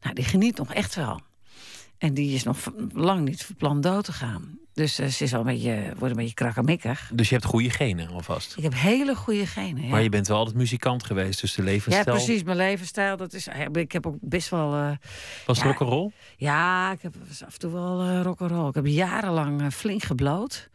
Nou, 0.00 0.14
die 0.14 0.24
geniet 0.24 0.56
nog 0.56 0.72
echt 0.72 0.94
wel. 0.94 1.20
En 1.98 2.14
die 2.14 2.34
is 2.34 2.42
nog 2.42 2.58
lang 2.92 3.24
niet 3.28 3.44
van 3.44 3.54
plan 3.56 3.80
dood 3.80 4.04
te 4.04 4.12
gaan. 4.12 4.58
Dus 4.72 4.98
eh, 4.98 5.06
ze 5.08 5.24
is 5.24 5.34
al 5.34 5.40
een 5.40 5.46
beetje, 5.46 5.92
wordt 5.98 6.10
een 6.14 6.20
beetje 6.20 6.34
krakkemikkig. 6.34 7.10
Dus 7.14 7.28
je 7.28 7.34
hebt 7.34 7.46
goede 7.46 7.70
genen 7.70 8.08
alvast. 8.08 8.56
Ik 8.56 8.62
heb 8.62 8.74
hele 8.74 9.14
goede 9.14 9.46
genen. 9.46 9.82
Ja. 9.82 9.88
Maar 9.88 10.02
je 10.02 10.08
bent 10.08 10.26
wel 10.28 10.36
altijd 10.36 10.56
muzikant 10.56 11.04
geweest, 11.04 11.40
dus 11.40 11.54
de 11.54 11.62
ja, 11.62 11.68
levensstijl... 11.68 12.16
precies. 12.16 12.42
Mijn 12.42 12.56
levensstijl, 12.56 13.16
dat 13.16 13.32
is. 13.32 13.48
Ik 13.72 13.92
heb 13.92 14.06
ook 14.06 14.16
best 14.20 14.48
wel. 14.48 14.74
eh, 14.74 14.90
Was 15.46 15.58
Ja. 15.58 15.64
rock'n'roll? 15.64 16.10
ja, 16.36 16.92
ik 16.92 17.02
heb 17.02 17.14
af 17.46 17.52
en 17.52 17.58
toe 17.58 17.72
wel 17.72 18.02
eh 18.02 18.20
rock'n'roll. 18.22 18.68
Ik 18.68 18.74
heb 18.74 18.86
jarenlang 18.86 19.72
flink 19.72 20.02
gebloot. 20.02 20.68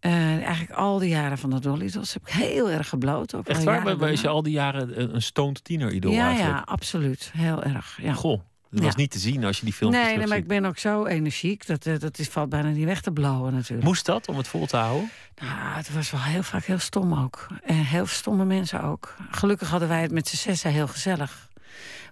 Eigenlijk 0.00 0.70
al 0.72 0.98
die 0.98 1.08
jaren 1.08 1.38
van 1.38 1.50
de 1.50 1.60
Dolly 1.60 1.90
Dots 1.90 2.12
heb 2.12 2.26
ik 2.26 2.32
heel 2.32 2.70
erg 2.70 2.88
gebloot. 2.88 3.34
Ook 3.34 3.46
Echt 3.48 3.64
waar? 3.64 3.96
Was 3.96 4.20
je 4.20 4.28
al 4.28 4.42
die 4.42 4.52
jaren 4.52 5.00
een, 5.00 5.14
een 5.14 5.22
stoned 5.22 5.64
tiener-idool 5.64 6.12
Ja, 6.12 6.26
eigenlijk? 6.26 6.56
ja, 6.56 6.62
absoluut. 6.72 7.30
Heel 7.36 7.62
erg. 7.62 7.98
Ja. 8.02 8.12
Goh, 8.12 8.40
dat 8.76 8.84
was 8.84 8.96
niet 9.02 9.10
te 9.10 9.18
zien 9.18 9.44
als 9.44 9.58
je 9.58 9.64
die 9.64 9.74
filmpjes 9.74 10.04
Nee, 10.04 10.16
nee, 10.16 10.26
maar 10.26 10.36
ik 10.36 10.46
ben 10.46 10.64
ook 10.64 10.78
zo 10.78 11.04
energiek. 11.06 11.66
Dat, 11.66 11.86
eh, 11.86 11.98
dat 11.98 12.18
is, 12.18 12.28
valt 12.28 12.48
bijna 12.48 12.68
niet 12.68 12.84
weg 12.84 13.00
te 13.00 13.10
blauwen 13.12 13.52
natuurlijk. 13.52 13.86
Moest 13.88 14.06
dat 14.06 14.28
om 14.28 14.36
het 14.36 14.48
vol 14.48 14.66
te 14.66 14.76
houden? 14.76 15.10
Nou, 15.40 15.76
het 15.76 15.92
was 15.92 16.10
wel 16.10 16.22
heel 16.22 16.42
vaak 16.42 16.64
heel 16.64 16.78
stom 16.78 17.14
ook. 17.14 17.46
En 17.64 17.74
heel 17.74 18.06
stomme 18.06 18.44
mensen 18.44 18.82
ook. 18.82 19.16
Gelukkig 19.30 19.68
hadden 19.70 19.88
wij 19.88 20.02
het 20.02 20.12
met 20.12 20.28
z'n 20.28 20.36
zessen 20.36 20.70
heel 20.70 20.88
gezellig. 20.88 21.48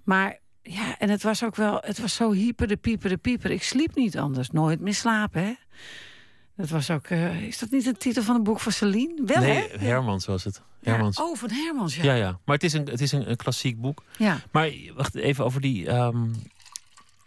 Maar 0.05 0.39
ja, 0.63 0.99
en 0.99 1.11
het 1.11 1.23
was 1.23 1.45
ook 1.45 1.57
wel... 1.57 1.79
Het 1.81 2.01
was 2.01 2.15
zo 2.15 2.33
hyper 2.33 2.67
de 2.69 2.77
pieper 2.77 3.09
de 3.09 3.17
pieper. 3.17 3.51
Ik 3.51 3.63
sliep 3.63 3.95
niet 3.95 4.19
anders. 4.19 4.51
Nooit 4.51 4.81
meer 4.81 4.95
slapen, 4.95 5.43
hè? 5.43 5.53
Dat 6.57 6.69
was 6.69 6.91
ook... 6.91 7.07
eh, 7.07 7.43
is 7.43 7.59
dat 7.59 7.71
niet 7.71 7.87
een 7.87 7.97
titel 7.97 8.23
van 8.23 8.35
een 8.35 8.43
boek 8.43 8.61
van 8.61 8.73
Celine? 8.73 9.23
Wel, 9.25 9.41
nee, 9.43 9.69
hè? 9.69 9.79
Hermans 9.87 10.27
was 10.27 10.45
het. 10.45 10.63
Ja, 10.81 10.91
Hermans. 10.91 11.21
Oh, 11.21 11.37
van 11.37 11.51
Hermans, 11.51 11.97
ja. 11.97 12.03
Ja, 12.03 12.15
ja. 12.15 12.39
Maar 12.45 12.55
het 12.55 12.65
is 12.65 12.73
een, 12.73 12.89
het 12.89 13.01
is 13.01 13.13
een, 13.13 13.31
een 13.31 13.37
klassiek 13.37 13.81
boek. 13.81 14.03
Ja. 14.19 14.41
Maar 14.53 14.71
wacht 14.95 15.15
even 15.15 15.45
over 15.45 15.61
die. 15.61 15.89
ehm, 15.89 16.27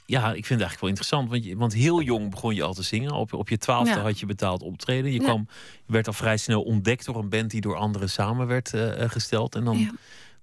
ja, 0.10 0.20
ik 0.20 0.46
vind 0.46 0.60
het 0.62 0.70
eigenlijk 0.70 0.80
wel 0.80 0.90
interessant. 0.90 1.30
Want, 1.30 1.44
je, 1.44 1.58
want 1.58 1.74
heel 1.74 2.02
jong 2.02 2.30
begon 2.30 2.56
je 2.56 2.64
al 2.64 2.74
te 2.74 2.84
zingen. 2.84 3.12
Op, 3.12 3.34
op 3.34 3.50
je 3.50 3.58
twaalfde 3.58 3.94
Ja. 3.96 4.02
had 4.02 4.20
je 4.20 4.26
betaald 4.26 4.62
optreden. 4.62 5.12
Je, 5.12 5.20
Ja. 5.20 5.24
kwam, 5.26 5.48
je 5.86 5.92
werd 5.94 6.08
al 6.08 6.14
vrij 6.14 6.38
snel 6.38 6.62
ontdekt 6.62 7.06
door 7.06 7.16
een 7.16 7.30
band 7.30 7.52
die 7.52 7.62
door 7.62 7.76
anderen 7.76 8.10
samen 8.10 8.48
werd 8.48 8.74
eh, 8.74 9.04
eh, 9.04 9.10
gesteld. 9.10 9.56
En 9.56 9.64
dan, 9.64 9.78
Ja. 9.80 9.92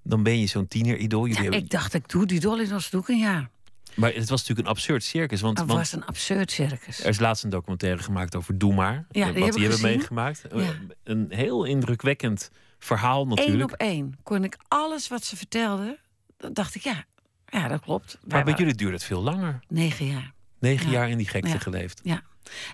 dan 0.02 0.22
ben 0.22 0.38
je 0.40 0.46
zo'n 0.46 0.68
tiener-idool. 0.68 1.26
Hebben- 1.26 1.52
ik 1.52 1.70
dacht, 1.70 1.94
ik 1.94 2.08
doe 2.08 2.26
die 2.26 2.40
Dolly 2.40 2.68
Dots 2.68 2.90
doe 2.90 3.00
ik 3.00 3.08
een 3.08 3.18
jaar. 3.18 3.50
Maar 3.94 4.12
het 4.12 4.28
was 4.28 4.40
natuurlijk 4.40 4.68
een 4.68 4.74
absurd 4.74 5.02
circus. 5.04 5.40
Want, 5.40 5.58
Het 5.58 5.68
was 5.68 5.92
een 5.92 6.04
absurd 6.04 6.50
circus. 6.50 7.00
er 7.00 7.08
is 7.08 7.18
laatst 7.18 7.44
een 7.44 7.50
documentaire 7.50 8.02
gemaakt 8.02 8.36
over 8.36 8.58
Doe 8.58 8.74
Maar. 8.74 9.06
Ja, 9.10 9.30
die 9.32 9.42
wat 9.44 9.52
die 9.52 9.62
hebben 9.62 9.80
meegemaakt. 9.82 10.44
Eh. 10.44 10.68
Een 11.04 11.26
heel 11.28 11.64
indrukwekkend 11.64 12.50
verhaal 12.78 13.22
Eén 13.22 13.28
natuurlijk. 13.28 13.72
op 13.72 13.78
één 13.78 14.18
kon 14.22 14.44
ik 14.44 14.56
alles 14.68 15.08
wat 15.08 15.24
ze 15.24 15.36
vertelde. 15.36 15.98
Dan 16.36 16.52
dacht 16.52 16.74
ik, 16.74 16.82
ja, 16.82 17.04
ja 17.46 17.68
dat 17.68 17.80
klopt. 17.80 18.12
Maar 18.20 18.28
bij 18.30 18.42
waren 18.42 18.58
jullie 18.58 18.74
duurde 18.74 18.94
het 18.94 19.04
veel 19.04 19.22
langer. 19.22 19.60
Negen 19.68 20.06
jaar. 20.06 20.32
Negen 20.58 20.86
Ja. 20.86 20.92
jaar 20.92 21.08
in 21.08 21.18
die 21.18 21.28
gekte 21.28 21.48
Ja. 21.48 21.58
geleefd. 21.58 22.00
Ja. 22.02 22.22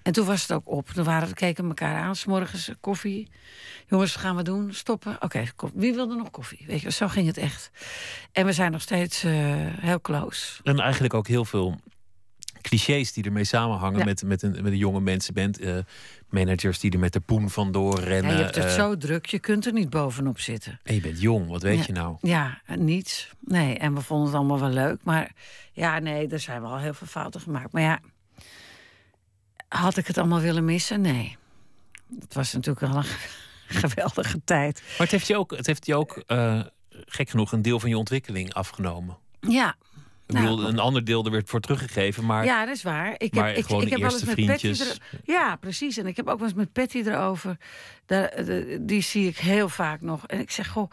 En 0.02 0.12
toen 0.12 0.26
was 0.26 0.42
het 0.42 0.52
ook 0.52 0.68
op. 0.68 0.88
Toen 0.88 1.04
waren, 1.04 1.28
we 1.28 1.34
keken 1.34 1.66
elkaar 1.68 2.02
aan, 2.02 2.16
's 2.16 2.24
morgens 2.24 2.68
eh, 2.68 2.74
koffie. 2.80 3.28
Jongens, 3.88 4.12
wat 4.12 4.22
gaan 4.22 4.36
we 4.36 4.42
doen? 4.42 4.72
Stoppen? 4.74 5.16
Oké, 5.22 5.44
ko- 5.56 5.70
wie 5.74 5.94
wilde 5.94 6.14
nog 6.16 6.30
koffie? 6.30 6.64
Weet 6.66 6.80
je, 6.80 6.90
zo 6.90 7.08
ging 7.08 7.26
het 7.26 7.36
echt. 7.36 7.70
En 8.32 8.46
we 8.46 8.52
zijn 8.52 8.72
nog 8.72 8.80
steeds 8.80 9.24
eh, 9.24 9.32
heel 9.80 10.00
close. 10.00 10.60
En 10.62 10.80
eigenlijk 10.80 11.14
ook 11.14 11.26
heel 11.28 11.44
veel 11.44 11.80
clichés 12.60 13.12
die 13.12 13.24
ermee 13.24 13.44
samenhangen 13.44 13.98
Ja. 13.98 14.04
met, 14.04 14.22
met, 14.22 14.42
een, 14.42 14.50
met 14.50 14.64
een 14.72 14.76
jonge 14.76 15.00
mensenband. 15.00 15.58
eh 15.58 15.78
managers 16.28 16.78
die 16.78 16.90
er 16.90 16.98
met 16.98 17.12
de 17.12 17.20
poen 17.20 17.50
vandoor 17.50 17.98
Ja, 18.00 18.04
rennen. 18.04 18.36
je 18.36 18.42
hebt 18.42 18.54
het 18.54 18.64
eh, 18.64 18.70
zo 18.74 18.96
druk, 18.96 19.26
je 19.26 19.38
kunt 19.38 19.66
er 19.66 19.72
niet 19.72 19.90
bovenop 19.90 20.40
zitten. 20.40 20.80
en 20.82 20.94
je 20.94 21.00
bent 21.00 21.20
jong, 21.20 21.48
wat 21.48 21.62
weet 21.62 21.78
Ja. 21.78 21.84
je 21.86 21.92
nou? 21.92 22.16
Ja, 22.20 22.60
eh, 22.66 22.76
niets. 22.76 23.30
Nee, 23.40 23.78
en 23.78 23.94
we 23.94 24.00
vonden 24.00 24.26
het 24.26 24.36
allemaal 24.36 24.60
wel 24.60 24.68
leuk. 24.70 24.98
Maar 25.04 25.32
ja, 25.72 25.98
nee, 25.98 26.28
er 26.28 26.40
zijn 26.40 26.60
wel 26.62 26.78
heel 26.78 26.94
veel 26.94 27.06
fouten 27.06 27.40
gemaakt. 27.40 27.72
Maar 27.72 27.82
ja, 27.82 28.00
had 29.68 29.96
ik 29.96 30.06
het 30.06 30.18
allemaal 30.18 30.40
willen 30.40 30.64
missen? 30.64 31.00
Nee. 31.00 31.36
Het 32.20 32.34
was 32.34 32.52
natuurlijk 32.52 32.92
wel 32.92 32.96
een 32.96 33.04
geweldige 33.88 34.40
tijd. 34.44 34.80
Maar 34.88 34.98
het 34.98 35.10
heeft 35.10 35.26
je 35.26 35.36
ook, 35.36 35.50
het 35.56 35.66
heeft 35.66 35.86
je 35.86 35.94
ook 35.94 36.22
gek 36.90 37.30
genoeg, 37.30 37.52
een 37.52 37.62
deel 37.62 37.80
van 37.80 37.88
je 37.88 37.98
ontwikkeling 37.98 38.54
afgenomen. 38.54 39.16
Ja. 39.40 39.74
Nou, 40.32 40.64
een 40.64 40.78
ander 40.78 41.04
deel 41.04 41.24
er 41.24 41.30
werd 41.30 41.48
voor 41.48 41.60
teruggegeven, 41.60 42.26
maar, 42.26 42.44
ja, 42.44 42.64
dat 42.64 42.74
is 42.76 42.82
waar. 42.82 43.14
Ik 43.18 43.34
heb, 43.34 43.46
ik, 43.56 43.68
ik 43.68 43.90
heb 43.90 44.00
wel 44.00 44.10
eens 44.12 44.24
met 44.24 44.34
Patty 44.34 44.44
vriendjes. 44.44 44.90
er- 44.90 44.96
Ja, 45.24 45.56
precies. 45.56 45.96
En 45.96 46.06
ik 46.06 46.16
heb 46.16 46.28
ook 46.28 46.38
wel 46.38 46.46
eens 46.48 46.56
met 46.56 46.72
Patty 46.72 46.98
erover. 46.98 47.56
Daar, 48.06 48.44
de- 48.44 48.78
die 48.80 49.00
zie 49.02 49.28
ik 49.28 49.38
heel 49.38 49.68
vaak 49.68 50.00
nog. 50.00 50.26
En 50.26 50.38
ik 50.40 50.50
zeg, 50.50 50.68
goh, 50.68 50.90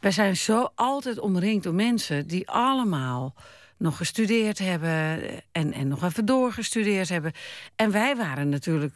wij 0.00 0.10
zijn 0.10 0.36
zo 0.36 0.68
altijd 0.74 1.18
omringd 1.18 1.62
door 1.64 1.74
mensen 1.74 2.26
die 2.26 2.48
allemaal 2.50 3.34
nog 3.76 3.96
gestudeerd 3.96 4.58
hebben 4.58 5.20
en, 5.52 5.72
en 5.72 5.88
nog 5.88 6.04
even 6.04 6.24
doorgestudeerd 6.24 7.08
hebben. 7.08 7.32
En 7.76 7.90
wij 7.90 8.16
waren 8.16 8.48
natuurlijk 8.48 8.94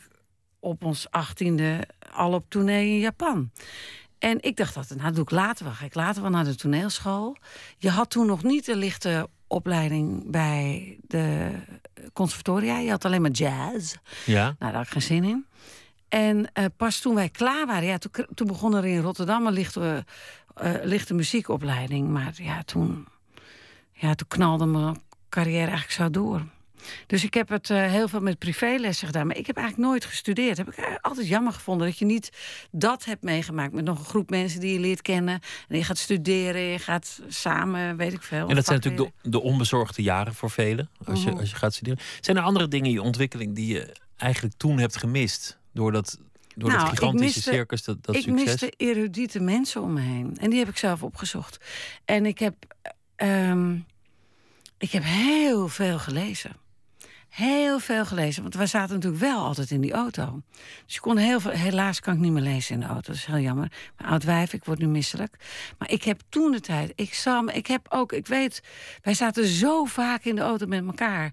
op 0.61 0.85
ons 0.85 1.11
achttiende 1.11 1.89
al 2.13 2.33
op 2.33 2.45
tournee 2.49 2.89
in 2.91 2.99
Japan. 2.99 3.51
En 4.19 4.43
ik 4.43 4.57
dacht 4.57 4.75
dat, 4.75 4.95
nou 4.97 5.13
doe 5.13 5.23
ik 5.23 5.31
later 5.31 5.65
wel. 5.65 5.75
Ga 5.75 5.85
ik 5.85 5.95
later 5.95 6.23
wel 6.23 6.31
naar 6.31 6.45
de 6.45 6.55
toneelschool. 6.55 7.37
Je 7.79 7.91
had 7.91 8.11
toen 8.11 8.27
nog 8.27 8.43
niet 8.43 8.65
de 8.65 8.77
lichte 8.77 9.29
opleiding 9.53 10.31
bij 10.31 10.97
de 11.07 11.51
conservatoria. 12.13 12.79
Je 12.79 12.91
had 12.91 13.05
alleen 13.05 13.23
maar 13.23 13.31
jazz. 13.31 13.95
ja. 14.27 14.43
Nou, 14.43 14.55
daar 14.59 14.75
had 14.75 14.85
ik 14.87 14.93
geen 14.93 15.03
zin 15.03 15.25
in. 15.25 15.47
En 16.09 16.53
eh, 16.53 16.65
pas 16.77 17.01
toen 17.01 17.15
wij 17.15 17.29
klaar 17.29 17.67
waren, 17.67 17.89
ja, 17.89 17.99
toen, 17.99 18.27
toen 18.35 18.47
begon 18.47 18.75
er 18.75 18.85
in 18.85 19.01
Rotterdam 19.01 19.47
een 19.47 19.53
lichte, 19.53 20.05
eh, 20.55 20.73
lichte 20.83 21.15
muziekopleiding. 21.15 22.09
Maar 22.09 22.33
ja 22.37 22.63
toen, 22.63 23.07
ja, 23.93 24.15
toen 24.15 24.29
knalde 24.29 24.67
mijn 24.67 25.01
carrière 25.29 25.71
eigenlijk 25.71 25.93
zo 25.93 26.11
door. 26.11 26.43
Dus 27.07 27.25
ik 27.25 27.35
heb 27.35 27.49
het 27.49 27.71
eh, 27.71 27.87
heel 27.87 28.09
veel 28.09 28.21
met 28.21 28.39
privélessen 28.39 29.07
gedaan. 29.07 29.27
Maar 29.27 29.37
ik 29.37 29.47
heb 29.47 29.57
eigenlijk 29.57 29.89
nooit 29.89 30.05
gestudeerd. 30.05 30.57
Heb 30.57 30.73
ik 30.73 30.99
altijd 31.01 31.29
jammer 31.29 31.53
gevonden 31.53 31.87
dat 31.87 31.99
je 31.99 32.05
niet 32.05 32.31
dat 32.71 33.05
hebt 33.05 33.23
meegemaakt 33.23 33.73
met 33.73 33.85
nog 33.85 33.99
een 33.99 34.05
groep 34.05 34.31
mensen 34.31 34.61
die 34.61 34.73
je 34.73 34.79
leert 34.81 35.03
kennen. 35.03 35.41
En 35.69 35.77
je 35.77 35.85
gaat 35.85 35.99
studeren, 35.99 36.61
je 36.63 36.79
gaat 36.79 37.21
samen, 37.29 37.97
weet 37.97 38.13
ik 38.13 38.23
veel. 38.23 38.49
En 38.49 38.55
dat 38.55 38.65
zijn 38.65 38.81
natuurlijk 38.83 39.13
de, 39.23 39.31
de 39.31 39.41
onbezorgde 39.41 40.03
jaren 40.03 40.35
voor 40.35 40.51
velen, 40.51 40.91
als 41.05 41.23
je, 41.23 41.31
Mhm. 41.31 41.39
als 41.41 41.51
je 41.51 41.57
gaat 41.57 41.75
studeren. 41.75 41.99
Zijn 42.21 42.37
er 42.37 42.43
andere 42.43 42.69
dingen 42.69 42.87
in 42.87 42.93
je 42.93 43.03
ontwikkeling 43.03 43.55
die 43.55 43.75
je 43.75 43.97
eigenlijk 44.17 44.55
toen 44.57 44.79
hebt 44.79 44.97
gemist? 44.97 45.59
Door 45.73 45.93
dat, 45.93 46.19
door 46.55 46.69
Nou, 46.69 46.81
dat 46.83 46.93
ik 46.93 46.99
gigantische 46.99 47.25
miste- 47.39 47.51
circus, 47.53 47.85
dat, 47.85 48.05
dat 48.05 48.15
ik 48.15 48.23
succes? 48.23 48.45
miste 48.45 48.73
erudite 48.77 49.41
mensen 49.41 49.83
om 49.83 49.93
me 49.93 50.01
heen. 50.01 50.37
En 50.41 50.51
die 50.51 50.59
heb 50.59 50.69
ik 50.69 50.77
zelf 50.77 51.03
opgezocht. 51.03 51.65
En 52.05 52.27
ik 52.27 52.39
heb, 52.39 52.55
ehm, 53.17 53.77
ik 54.79 54.91
heb 54.91 55.03
heel 55.05 55.69
veel 55.69 55.99
gelezen. 55.99 56.51
Heel 57.33 57.79
veel 57.79 58.05
gelezen. 58.05 58.43
Want 58.43 58.55
we 58.55 58.67
zaten 58.67 58.95
natuurlijk 58.95 59.23
wel 59.23 59.39
altijd 59.39 59.71
in 59.71 59.81
die 59.81 59.93
auto. 59.93 60.43
Dus 60.85 60.95
je 60.95 61.01
kon 61.01 61.17
heel 61.17 61.41
veel. 61.41 61.51
Helaas 61.51 62.01
kan 62.01 62.15
ik 62.15 62.21
niet 62.21 62.33
meer 62.33 62.43
lezen 62.43 62.75
in 62.75 62.81
de 62.81 62.87
auto. 62.87 63.01
Dat 63.07 63.15
is 63.15 63.25
heel 63.25 63.39
jammer. 63.39 63.73
Mijn 63.97 64.11
oud 64.11 64.25
wijf, 64.25 64.53
ik 64.53 64.65
word 64.65 64.79
nu 64.79 64.87
misselijk. 64.87 65.37
Maar 65.79 65.91
ik 65.91 66.03
heb 66.03 66.21
toen 66.29 66.53
de 66.53 66.61
tijd. 66.61 66.93
Ik, 66.95 67.25
ik 67.55 67.67
heb 67.67 67.87
ook. 67.89 68.13
Ik 68.13 68.27
weet. 68.27 68.63
Wij 69.03 69.15
zaten 69.15 69.47
zo 69.47 69.85
vaak 69.85 70.25
in 70.25 70.35
de 70.35 70.41
auto 70.41 70.67
met 70.67 70.85
elkaar. 70.87 71.33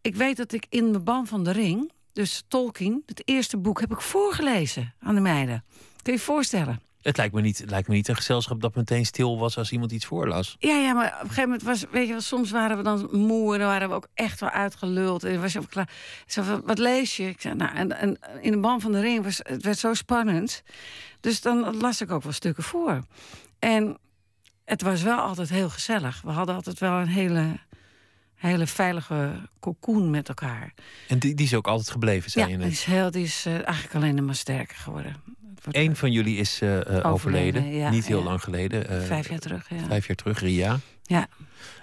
Ik 0.00 0.16
weet 0.16 0.36
dat 0.36 0.52
ik 0.52 0.66
in 0.68 0.90
mijn 0.90 1.04
ban 1.04 1.26
van 1.26 1.44
de 1.44 1.52
ring. 1.52 1.92
Dus 2.12 2.44
Tolkien, 2.48 3.02
het 3.06 3.22
eerste 3.24 3.56
boek, 3.56 3.80
heb 3.80 3.92
ik 3.92 4.00
voorgelezen 4.00 4.94
aan 5.00 5.14
de 5.14 5.20
meiden. 5.20 5.64
Kun 6.02 6.12
je 6.12 6.18
je 6.18 6.24
voorstellen? 6.24 6.87
Het 7.02 7.16
lijkt 7.16 7.34
me, 7.34 7.40
niet, 7.40 7.64
lijkt 7.66 7.88
me 7.88 7.94
niet 7.94 8.08
een 8.08 8.16
gezelschap 8.16 8.60
dat 8.60 8.74
meteen 8.74 9.06
stil 9.06 9.38
was 9.38 9.58
als 9.58 9.72
iemand 9.72 9.92
iets 9.92 10.06
voorlas. 10.06 10.56
Ja, 10.58 10.76
ja, 10.76 10.92
maar 10.92 11.06
op 11.06 11.12
een 11.12 11.18
gegeven 11.20 11.42
moment 11.42 11.62
was, 11.62 11.84
weet 11.90 12.06
je 12.06 12.12
wel, 12.12 12.20
soms 12.20 12.50
waren 12.50 12.76
we 12.76 12.82
dan 12.82 13.08
moe 13.12 13.52
en 13.52 13.58
dan 13.58 13.68
waren 13.68 13.88
we 13.88 13.94
ook 13.94 14.08
echt 14.14 14.40
wel 14.40 14.50
uitgeluld. 14.50 15.24
En 15.24 15.40
was 15.40 15.52
je 15.52 15.66
klaar. 15.68 15.90
Zei, 16.26 16.46
wat, 16.46 16.62
wat 16.64 16.78
lees 16.78 17.16
je? 17.16 17.28
Ik 17.28 17.40
zei, 17.40 17.54
nou, 17.54 17.76
en, 17.76 17.98
en 17.98 18.18
in 18.40 18.50
de 18.50 18.58
band 18.58 18.82
van 18.82 18.92
de 18.92 19.00
ring 19.00 19.24
was 19.24 19.40
het 19.42 19.62
werd 19.62 19.78
zo 19.78 19.94
spannend. 19.94 20.62
Dus 21.20 21.40
dan 21.40 21.76
las 21.76 22.00
ik 22.00 22.10
ook 22.10 22.22
wel 22.22 22.32
stukken 22.32 22.62
voor. 22.62 23.02
En 23.58 23.98
het 24.64 24.82
was 24.82 25.02
wel 25.02 25.18
altijd 25.18 25.48
heel 25.48 25.70
gezellig. 25.70 26.22
We 26.22 26.30
hadden 26.30 26.54
altijd 26.54 26.78
wel 26.78 26.92
een 26.92 27.08
hele, 27.08 27.58
hele 28.38 28.66
veilige 28.66 29.32
cocoon 29.60 30.10
met 30.10 30.28
elkaar. 30.28 30.74
En 31.08 31.18
die, 31.18 31.34
die 31.34 31.46
is 31.46 31.54
ook 31.54 31.66
altijd 31.66 31.90
gebleven, 31.90 32.30
zei 32.30 32.44
ja, 32.44 32.50
je 32.50 32.56
die 32.56 32.66
net. 32.66 32.74
is, 32.76 32.84
heel, 32.84 33.10
die 33.10 33.24
is 33.24 33.44
eh, 33.46 33.52
eigenlijk 33.54 33.94
alleen 33.94 34.24
maar 34.24 34.34
sterker 34.34 34.76
geworden. 34.76 35.16
Eén 35.70 35.96
van 35.96 36.12
jullie 36.12 36.36
is 36.36 36.60
eh, 36.60 36.96
eh, 36.98 37.12
overleden, 37.12 37.66
ja, 37.74 37.90
niet 37.90 38.06
heel 38.06 38.18
ja. 38.18 38.24
lang 38.24 38.42
geleden. 38.42 38.88
eh, 38.88 39.00
Vijf 39.02 39.28
jaar 39.28 39.38
terug, 39.38 39.68
ja. 39.70 39.86
Vijf 39.86 40.06
jaar 40.06 40.16
terug, 40.16 40.40
Ria. 40.40 40.78
Ja. 41.02 41.26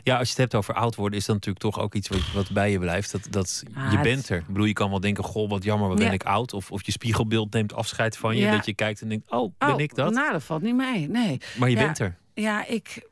Ja, 0.03 0.13
als 0.17 0.23
je 0.23 0.29
het 0.33 0.41
hebt 0.41 0.55
over 0.55 0.73
oud 0.73 0.95
worden, 0.95 1.19
is 1.19 1.25
dat 1.25 1.35
natuurlijk 1.35 1.65
toch 1.65 1.79
ook 1.79 1.95
iets 1.95 2.07
wat, 2.07 2.31
wat 2.33 2.51
bij 2.51 2.71
je 2.71 2.79
blijft. 2.79 3.11
Dat, 3.11 3.27
dat 3.29 3.63
Ah, 3.73 3.91
je 3.91 3.99
bent 3.99 4.29
er. 4.29 4.37
Ik 4.37 4.47
bedoel, 4.47 4.65
je 4.65 4.73
kan 4.73 4.89
wel 4.89 4.99
denken, 4.99 5.23
goh, 5.23 5.49
wat 5.49 5.63
jammer, 5.63 5.87
wat 5.87 5.97
ben 5.97 6.11
ik 6.11 6.23
oud. 6.23 6.53
Of, 6.53 6.71
of 6.71 6.85
je 6.85 6.91
spiegelbeeld 6.91 7.53
neemt 7.53 7.73
afscheid 7.73 8.17
van 8.17 8.37
je. 8.37 8.51
Dat 8.51 8.65
je 8.65 8.73
kijkt 8.73 9.01
en 9.01 9.09
denkt, 9.09 9.31
oh, 9.31 9.53
ben 9.57 9.73
Oh, 9.73 9.79
ik 9.81 9.95
dat? 9.95 10.13
Nou, 10.13 10.31
dat 10.31 10.43
valt 10.43 10.61
niet 10.61 10.75
mee, 10.75 11.09
nee. 11.09 11.37
maar 11.57 11.69
je 11.69 11.75
bent 11.75 11.99
er. 11.99 12.15
Ja, 12.33 12.67
ik, 12.67 13.07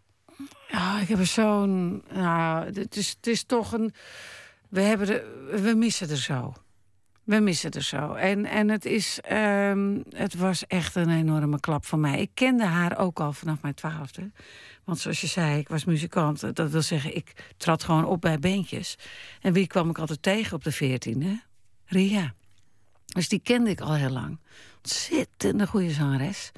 ja, 0.67 0.99
ik 0.99 1.07
heb 1.07 1.19
er 1.19 1.25
zo'n. 1.25 2.03
Nou, 2.13 2.65
het 2.65 2.95
is, 2.95 3.09
het 3.09 3.27
is 3.27 3.43
toch 3.43 3.71
een. 3.71 3.93
We, 4.69 4.81
hebben 4.81 5.07
de, 5.07 5.59
we 5.61 5.73
missen 5.73 6.09
er 6.09 6.17
zo. 6.17 6.53
We 7.23 7.39
missen 7.39 7.71
er 7.71 7.83
zo. 7.83 8.13
En, 8.13 8.45
en 8.45 8.69
het, 8.69 8.85
is, 8.85 9.19
ehm, 9.21 9.99
het 10.15 10.35
was 10.35 10.67
echt 10.67 10.95
een 10.95 11.09
enorme 11.09 11.59
klap 11.59 11.85
voor 11.85 11.99
mij. 11.99 12.19
Ik 12.19 12.31
kende 12.33 12.65
haar 12.65 12.97
ook 12.97 13.19
al 13.19 13.33
vanaf 13.33 13.61
mijn 13.61 13.73
twaalfde. 13.73 14.31
Want 14.83 14.99
zoals 14.99 15.21
je 15.21 15.27
zei, 15.27 15.59
ik 15.59 15.67
was 15.67 15.85
muzikant. 15.85 16.55
Dat 16.55 16.71
wil 16.71 16.81
zeggen, 16.81 17.15
ik 17.15 17.53
trad 17.57 17.83
gewoon 17.83 18.05
op 18.05 18.21
bij 18.21 18.39
bandjes. 18.39 18.97
En 19.41 19.53
wie 19.53 19.67
kwam 19.67 19.89
ik 19.89 19.97
altijd 19.97 20.21
tegen 20.21 20.55
op 20.55 20.63
de 20.63 20.71
veertiende? 20.71 21.41
Ria. 21.85 22.33
Dus 23.05 23.29
die 23.29 23.39
kende 23.39 23.69
ik 23.69 23.81
al 23.81 23.93
heel 23.93 24.09
lang. 24.09 24.39
Ontzettend 24.77 25.67
goede 25.67 25.91
zangeres. 25.91 26.51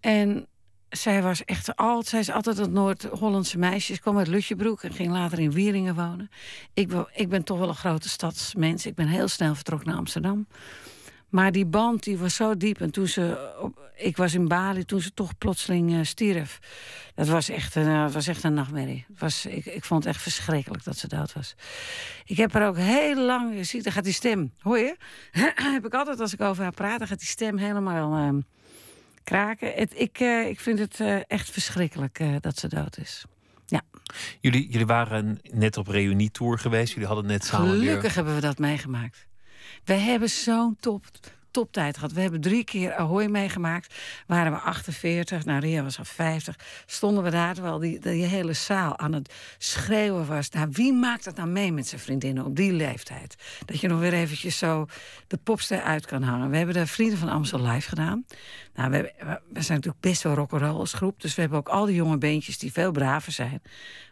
En 0.00 0.46
zij 0.90 1.22
was 1.22 1.44
echt 1.44 1.76
altijd, 1.76 2.06
zij 2.06 2.20
is 2.20 2.30
altijd 2.30 2.56
het 2.56 2.70
Noord-Hollandse 2.70 3.58
meisje. 3.58 3.94
Ze 3.94 4.00
kwam 4.00 4.18
uit 4.18 4.26
Lutjebroek 4.26 4.82
en 4.82 4.92
ging 4.92 5.12
later 5.12 5.38
in 5.38 5.50
Wieringen 5.50 5.94
wonen. 5.94 6.30
Ik, 6.74 6.92
ik 7.12 7.28
ben 7.28 7.44
toch 7.44 7.58
wel 7.58 7.68
een 7.68 7.74
grote 7.74 8.08
stadsmens. 8.08 8.86
Ik 8.86 8.94
ben 8.94 9.06
heel 9.06 9.28
snel 9.28 9.54
vertrokken 9.54 9.88
naar 9.88 9.98
Amsterdam. 9.98 10.46
Maar 11.28 11.52
die 11.52 11.66
band 11.66 12.02
die 12.02 12.18
was 12.18 12.34
zo 12.34 12.56
diep. 12.56 12.80
En 12.80 12.90
toen 12.90 13.06
ze, 13.06 13.50
ik 13.96 14.16
was 14.16 14.34
in 14.34 14.48
Bali, 14.48 14.84
toen 14.84 15.00
ze 15.00 15.14
toch 15.14 15.38
plotseling 15.38 15.94
eh, 15.94 16.04
stierf. 16.04 16.58
Dat 17.14 17.28
was 17.28 17.48
echt 17.48 17.74
een, 17.74 17.88
eh, 17.88 18.10
was 18.10 18.26
echt 18.26 18.44
een 18.44 18.54
nachtmerrie. 18.54 19.06
Was, 19.18 19.46
ik, 19.46 19.64
ik 19.64 19.84
vond 19.84 20.04
het 20.04 20.14
echt 20.14 20.22
verschrikkelijk 20.22 20.84
dat 20.84 20.96
ze 20.96 21.08
dood 21.08 21.32
was. 21.32 21.54
Ik 22.24 22.36
heb 22.36 22.54
er 22.54 22.66
ook 22.66 22.76
heel 22.76 23.16
lang, 23.16 23.56
je 23.56 23.64
ziet, 23.64 23.84
daar 23.84 23.92
gaat 23.92 24.04
die 24.04 24.12
stem, 24.12 24.52
hoor 24.58 24.78
je? 24.78 24.96
heb 25.74 25.86
ik 25.86 25.94
altijd 25.94 26.20
als 26.20 26.32
ik 26.32 26.40
over 26.40 26.62
haar 26.62 26.72
praat, 26.72 26.98
dan 26.98 27.08
gaat 27.08 27.18
die 27.18 27.28
stem 27.28 27.56
helemaal 27.56 28.16
ehm, 28.16 28.40
kraken. 29.30 29.72
Het, 29.74 29.92
ik, 29.94 30.20
eh, 30.20 30.48
ik 30.48 30.60
vind 30.60 30.78
het 30.78 31.00
eh, 31.00 31.18
echt 31.26 31.50
verschrikkelijk 31.50 32.18
eh, 32.18 32.34
dat 32.40 32.58
ze 32.58 32.68
dood 32.68 32.98
is. 32.98 33.24
Jullie, 34.40 34.68
jullie 34.68 34.86
waren 34.86 35.40
net 35.50 35.76
op 35.76 35.86
reunietour 35.86 36.58
geweest. 36.58 36.92
Jullie 36.92 37.06
hadden 37.06 37.26
net 37.26 37.44
samen 37.44 37.68
Gelukkig 37.68 38.02
weer... 38.02 38.14
hebben 38.14 38.34
we 38.34 38.40
dat 38.40 38.58
meegemaakt. 38.58 39.26
We 39.84 39.92
hebben 39.92 40.28
zo'n 40.28 40.76
top, 40.80 41.04
toptijd 41.50 41.94
gehad. 41.94 42.12
We 42.12 42.20
hebben 42.20 42.40
drie 42.40 42.64
keer 42.64 42.94
Ahoy 42.94 43.26
meegemaakt. 43.26 43.94
Waren 44.26 44.52
we 44.52 44.58
48, 44.58 45.44
nou 45.44 45.60
Ria 45.60 45.82
was 45.82 45.98
al 45.98 46.04
50. 46.04 46.56
Stonden 46.86 47.24
we 47.24 47.30
daar 47.30 47.54
terwijl 47.54 47.78
die, 47.78 47.98
hele 48.26 48.52
zaal 48.52 48.98
aan 48.98 49.12
het 49.12 49.34
schreeuwen 49.58 50.26
was. 50.26 50.50
Nou, 50.50 50.68
wie 50.72 50.92
maakt 50.92 51.24
dat 51.24 51.36
nou 51.36 51.48
mee 51.48 51.72
met 51.72 51.86
zijn 51.86 52.00
vriendinnen 52.00 52.44
op 52.44 52.56
die 52.56 52.72
leeftijd? 52.72 53.36
Dat 53.64 53.80
je 53.80 53.88
nog 53.88 54.00
weer 54.00 54.12
eventjes 54.12 54.58
zo 54.58 54.86
de 55.26 55.36
popster 55.36 55.82
uit 55.82 56.06
kan 56.06 56.22
hangen. 56.22 56.50
We 56.50 56.56
hebben 56.56 56.74
de 56.74 56.86
Vrienden 56.86 57.18
van 57.18 57.28
Amstel 57.28 57.66
live 57.66 57.88
gedaan. 57.88 58.24
Nou, 58.74 58.90
we, 58.90 59.12
we 59.52 59.62
zijn 59.62 59.78
natuurlijk 59.78 60.00
best 60.00 60.22
wel 60.22 60.34
rock'n'roll 60.34 60.78
als 60.78 60.92
groep. 60.92 61.20
Dus 61.20 61.34
we 61.34 61.40
hebben 61.40 61.58
ook 61.58 61.68
al 61.68 61.84
die 61.84 61.94
jonge 61.94 62.18
beentjes 62.18 62.58
die 62.58 62.72
veel 62.72 62.90
braver 62.90 63.32
zijn. 63.32 63.62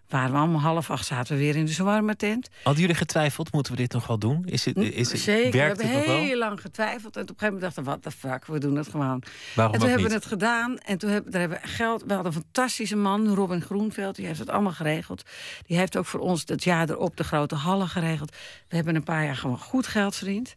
Waren 0.08 0.30
we 0.30 0.36
allemaal 0.36 0.60
half 0.60 0.90
acht, 0.90 1.06
zaten 1.06 1.36
we 1.36 1.42
weer 1.42 1.56
in 1.56 1.64
de 1.64 1.72
zwarme 1.72 2.16
tent. 2.16 2.48
Hadden 2.62 2.80
jullie 2.80 2.96
getwijfeld? 2.96 3.52
Moeten 3.52 3.72
we 3.72 3.78
dit 3.78 3.92
nog 3.92 4.06
wel 4.06 4.18
doen? 4.18 4.44
Is 4.44 4.64
het, 4.64 4.76
is 4.76 5.12
het, 5.12 5.20
Zeker, 5.20 5.50
we 5.50 5.58
hebben 5.58 5.86
heel 5.86 6.28
wel? 6.28 6.36
lang 6.36 6.60
getwijfeld. 6.60 7.16
En 7.16 7.22
op 7.22 7.28
een 7.28 7.34
gegeven 7.38 7.54
moment 7.54 7.62
dachten 7.62 7.84
we, 7.84 7.90
what 7.90 8.02
the 8.02 8.10
fuck, 8.10 8.46
we 8.46 8.58
doen 8.58 8.76
het 8.76 8.88
gewoon. 8.88 9.22
Waarom 9.54 9.74
en 9.74 9.80
toen 9.80 9.88
hebben 9.88 10.08
we 10.08 10.14
het 10.14 10.26
gedaan. 10.26 10.78
En 10.78 10.98
toen 10.98 11.10
hebben, 11.10 11.32
daar 11.32 11.40
hebben 11.40 11.60
we 11.62 11.68
geld. 11.68 12.02
We 12.06 12.12
hadden 12.14 12.32
een 12.32 12.42
fantastische 12.42 12.96
man, 12.96 13.34
Robin 13.34 13.62
Groenveld. 13.62 14.16
Die 14.16 14.26
heeft 14.26 14.38
het 14.38 14.50
allemaal 14.50 14.72
geregeld. 14.72 15.22
Die 15.66 15.76
heeft 15.76 15.96
ook 15.96 16.06
voor 16.06 16.20
ons 16.20 16.42
het 16.46 16.64
jaar 16.64 16.90
erop 16.90 17.16
de 17.16 17.24
grote 17.24 17.54
hallen 17.54 17.88
geregeld. 17.88 18.36
We 18.68 18.76
hebben 18.76 18.94
een 18.94 19.02
paar 19.02 19.24
jaar 19.24 19.36
gewoon 19.36 19.58
goed 19.58 19.86
geld 19.86 20.16
verdiend. 20.16 20.54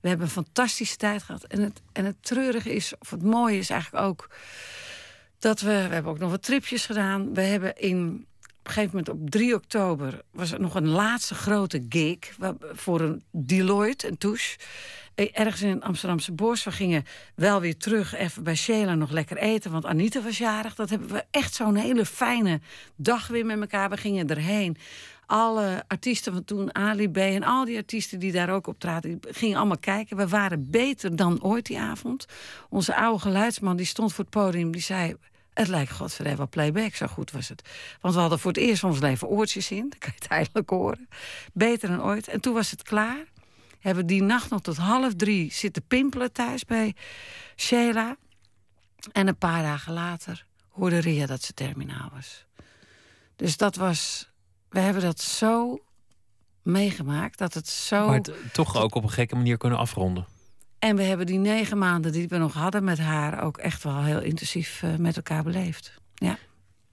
We 0.00 0.08
hebben 0.08 0.26
een 0.26 0.32
fantastische 0.32 0.96
tijd 0.96 1.22
gehad. 1.22 1.44
En 1.44 1.60
het, 1.60 1.82
en 1.92 2.04
het 2.04 2.16
treurige 2.20 2.74
is, 2.74 2.92
of 2.98 3.10
het 3.10 3.22
mooie 3.22 3.58
is 3.58 3.70
eigenlijk 3.70 4.04
ook... 4.04 4.28
dat 5.38 5.60
we, 5.60 5.66
we 5.66 5.94
hebben 5.94 6.12
ook 6.12 6.18
nog 6.18 6.30
wat 6.30 6.42
tripjes 6.42 6.86
gedaan. 6.86 7.34
We 7.34 7.40
hebben 7.40 7.76
in... 7.76 8.26
Op 8.64 8.70
een 8.70 8.76
gegeven 8.76 8.96
moment 8.98 9.22
op 9.22 9.30
3 9.30 9.54
oktober 9.54 10.22
was 10.30 10.52
er 10.52 10.60
nog 10.60 10.74
een 10.74 10.88
laatste 10.88 11.34
grote 11.34 11.86
gig 11.88 12.18
voor 12.72 13.00
een 13.00 13.22
Deloitte, 13.30 14.08
een 14.08 14.18
touche. 14.18 14.58
Eh, 15.14 15.28
Ergens 15.32 15.62
in 15.62 15.68
het 15.68 15.82
Amsterdamse 15.82 16.32
bos. 16.32 16.64
We 16.64 16.72
gingen 16.72 17.04
wel 17.34 17.60
weer 17.60 17.76
terug 17.76 18.14
even 18.14 18.42
bij 18.42 18.54
Sheila 18.54 18.94
nog 18.94 19.10
lekker 19.10 19.36
eten. 19.36 19.70
Want 19.70 19.84
Anita 19.84 20.22
was 20.22 20.38
jarig. 20.38 20.74
Dat 20.74 20.90
hebben 20.90 21.08
we 21.08 21.24
echt 21.30 21.54
zo'n 21.54 21.74
hele 21.74 22.06
fijne 22.06 22.60
dag 22.96 23.26
weer 23.26 23.46
met 23.46 23.60
elkaar. 23.60 23.90
We 23.90 23.96
gingen 23.96 24.28
erheen. 24.28 24.76
Alle 25.26 25.84
artiesten 25.86 26.32
van 26.32 26.44
toen, 26.44 26.74
Ali 26.74 27.08
B 27.10 27.16
en 27.16 27.42
al 27.42 27.64
die 27.64 27.76
artiesten 27.76 28.18
die 28.18 28.32
daar 28.32 28.50
ook 28.50 28.66
op 28.66 28.80
traden, 28.80 29.20
die 29.20 29.32
gingen 29.32 29.56
allemaal 29.56 29.78
kijken. 29.78 30.16
We 30.16 30.28
waren 30.28 30.70
beter 30.70 31.16
dan 31.16 31.42
ooit 31.42 31.66
die 31.66 31.78
avond. 31.78 32.26
Onze 32.68 32.96
oude 32.96 33.20
geluidsman 33.20 33.76
die 33.76 33.86
stond 33.86 34.12
voor 34.12 34.24
het 34.24 34.32
podium, 34.32 34.70
die 34.70 34.82
zei... 34.82 35.16
Het 35.54 35.68
lijkt 35.68 35.92
godverdomme 35.92 36.38
wel 36.38 36.48
playback, 36.48 36.94
zo 36.94 37.06
goed 37.06 37.30
was 37.30 37.48
het. 37.48 37.68
Want 38.00 38.14
we 38.14 38.20
hadden 38.20 38.38
voor 38.38 38.52
het 38.52 38.60
eerst 38.60 38.80
van 38.80 38.90
ons 38.90 39.00
leven 39.00 39.28
oortjes 39.28 39.70
in. 39.70 39.88
Dan 39.90 39.98
kan 39.98 40.12
je 40.14 40.22
het 40.22 40.28
eindelijk 40.28 40.70
horen. 40.70 41.08
Beter 41.52 41.88
dan 41.88 42.02
ooit. 42.02 42.28
En 42.28 42.40
toen 42.40 42.54
was 42.54 42.70
het 42.70 42.82
klaar. 42.82 43.24
Hebben 43.80 44.06
die 44.06 44.22
nacht 44.22 44.50
nog 44.50 44.60
tot 44.60 44.76
half 44.76 45.14
drie 45.14 45.52
zitten 45.52 45.86
pimpelen 45.86 46.32
thuis 46.32 46.64
bij 46.64 46.94
Sheila. 47.56 48.16
En 49.12 49.28
een 49.28 49.38
paar 49.38 49.62
dagen 49.62 49.92
later 49.92 50.46
hoorde 50.68 50.98
Ria 50.98 51.26
dat 51.26 51.42
ze 51.42 51.54
terminaal 51.54 52.10
was. 52.14 52.46
Dus 53.36 53.56
dat 53.56 53.76
was... 53.76 54.30
We 54.68 54.80
hebben 54.80 55.02
dat 55.02 55.20
zo 55.20 55.78
meegemaakt, 56.62 57.38
dat 57.38 57.54
het 57.54 57.68
zo... 57.68 58.06
Maar 58.06 58.16
het 58.16 58.32
toch 58.52 58.76
ook 58.76 58.94
op 58.94 59.02
een 59.02 59.10
gekke 59.10 59.36
manier 59.36 59.56
kunnen 59.56 59.78
afronden. 59.78 60.26
En 60.84 60.96
we 60.96 61.02
hebben 61.02 61.26
die 61.26 61.38
negen 61.38 61.78
maanden 61.78 62.12
die 62.12 62.28
we 62.28 62.36
nog 62.36 62.52
hadden 62.52 62.84
met 62.84 62.98
haar... 62.98 63.42
ook 63.42 63.58
echt 63.58 63.82
wel 63.82 64.02
heel 64.02 64.20
intensief 64.20 64.82
eh, 64.82 64.94
met 64.96 65.16
elkaar 65.16 65.42
beleefd. 65.42 65.92
Ja. 66.14 66.38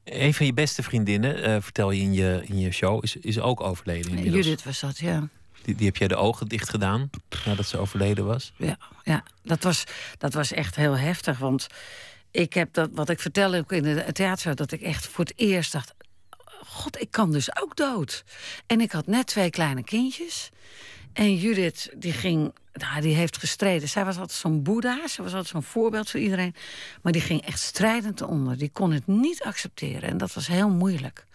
Een 0.04 0.34
van 0.34 0.46
je 0.46 0.54
beste 0.54 0.84
vriendinnen, 0.84 1.44
eh, 1.44 1.62
vertel 1.62 1.92
je 1.92 2.02
in, 2.02 2.14
je 2.14 2.42
in 2.46 2.60
je 2.60 2.72
show, 2.72 3.04
is, 3.04 3.16
is 3.16 3.40
ook 3.40 3.62
overleden 3.62 4.12
inmiddels. 4.12 4.46
Judith 4.46 4.64
was 4.64 4.80
dat, 4.80 5.00
ja. 5.00 5.28
Die, 5.64 5.76
die 5.76 5.86
heb 5.86 5.98
jij 5.98 6.08
de 6.08 6.16
ogen 6.16 6.48
dicht 6.48 6.70
gedaan 6.70 7.10
nadat 7.46 7.66
ze 7.66 7.78
overleden 7.78 8.26
was. 8.26 8.54
Ja, 8.58 8.78
ja. 9.04 9.24
Dat, 9.44 9.64
was, 9.64 9.84
dat 10.18 10.34
was 10.34 10.52
echt 10.52 10.76
heel 10.76 10.98
heftig. 10.98 11.38
Want 11.38 11.68
ik 12.32 12.54
heb 12.54 12.74
dat, 12.74 12.90
wat 12.94 13.10
ik 13.10 13.20
vertelde 13.20 13.58
ook 13.58 13.72
in 13.72 13.86
het 13.86 14.16
theater, 14.16 14.56
dat 14.56 14.72
ik 14.72 14.82
echt 14.82 15.08
voor 15.08 15.26
het 15.26 15.34
eerst 15.36 15.72
dacht: 15.72 15.94
God, 16.66 17.02
ik 17.02 17.12
kan 17.12 17.32
dus 17.32 17.62
ook 17.62 17.76
dood. 17.76 18.24
En 18.66 18.82
ik 18.82 18.92
had 18.92 19.08
net 19.08 19.28
twee 19.28 19.50
kleine 19.50 19.84
kindjes. 19.84 20.52
En 21.14 21.36
Judith, 21.36 21.94
die 21.98 22.14
ging, 22.14 22.54
nou, 22.74 23.02
die 23.02 23.16
heeft 23.16 23.38
gestreden. 23.38 23.90
Zij 23.90 24.06
was 24.06 24.18
altijd 24.18 24.38
zo'n 24.38 24.64
boeddha, 24.64 25.08
ze 25.08 25.22
was 25.22 25.32
altijd 25.32 25.52
zo'n 25.52 25.64
voorbeeld 25.64 26.10
voor 26.10 26.20
iedereen. 26.20 26.56
Maar 27.02 27.12
die 27.12 27.22
ging 27.22 27.42
echt 27.42 27.60
strijdend 27.60 28.22
onder. 28.22 28.58
Die 28.58 28.70
kon 28.70 28.92
het 28.92 29.08
niet 29.08 29.44
accepteren. 29.44 30.10
En 30.10 30.18
dat 30.18 30.34
was 30.34 30.48
heel 30.48 30.70
moeilijk 30.70 31.26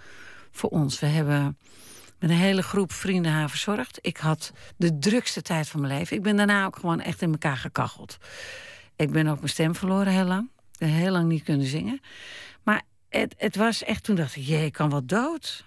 voor 0.50 0.70
ons. 0.70 1.00
We 1.00 1.06
hebben 1.06 1.58
met 2.18 2.30
een 2.30 2.36
hele 2.36 2.62
groep 2.62 2.92
vrienden 2.92 3.32
haar 3.32 3.50
verzorgd. 3.50 3.98
Ik 4.00 4.16
had 4.16 4.52
de 4.76 4.98
drukste 4.98 5.42
tijd 5.42 5.68
van 5.68 5.80
mijn 5.80 5.98
leven. 5.98 6.16
Ik 6.16 6.22
ben 6.22 6.36
daarna 6.36 6.66
ook 6.66 6.76
gewoon 6.76 7.00
echt 7.00 7.22
in 7.22 7.32
elkaar 7.32 7.56
gekacheld. 7.56 8.18
Ik 8.96 9.10
ben 9.10 9.26
ook 9.26 9.38
mijn 9.38 9.48
stem 9.48 9.74
verloren 9.74 10.12
heel 10.12 10.24
lang. 10.24 10.50
Heel 10.78 11.10
lang 11.10 11.28
niet 11.28 11.42
kunnen 11.42 11.66
zingen. 11.66 12.00
Maar 12.62 12.82
het, 13.08 13.34
het 13.38 13.56
was 13.56 13.82
echt, 13.82 14.02
toen 14.02 14.16
dacht 14.16 14.36
ik, 14.36 14.42
jee, 14.42 14.64
ik 14.64 14.72
kan 14.72 14.90
wel 14.90 15.06
dood. 15.06 15.64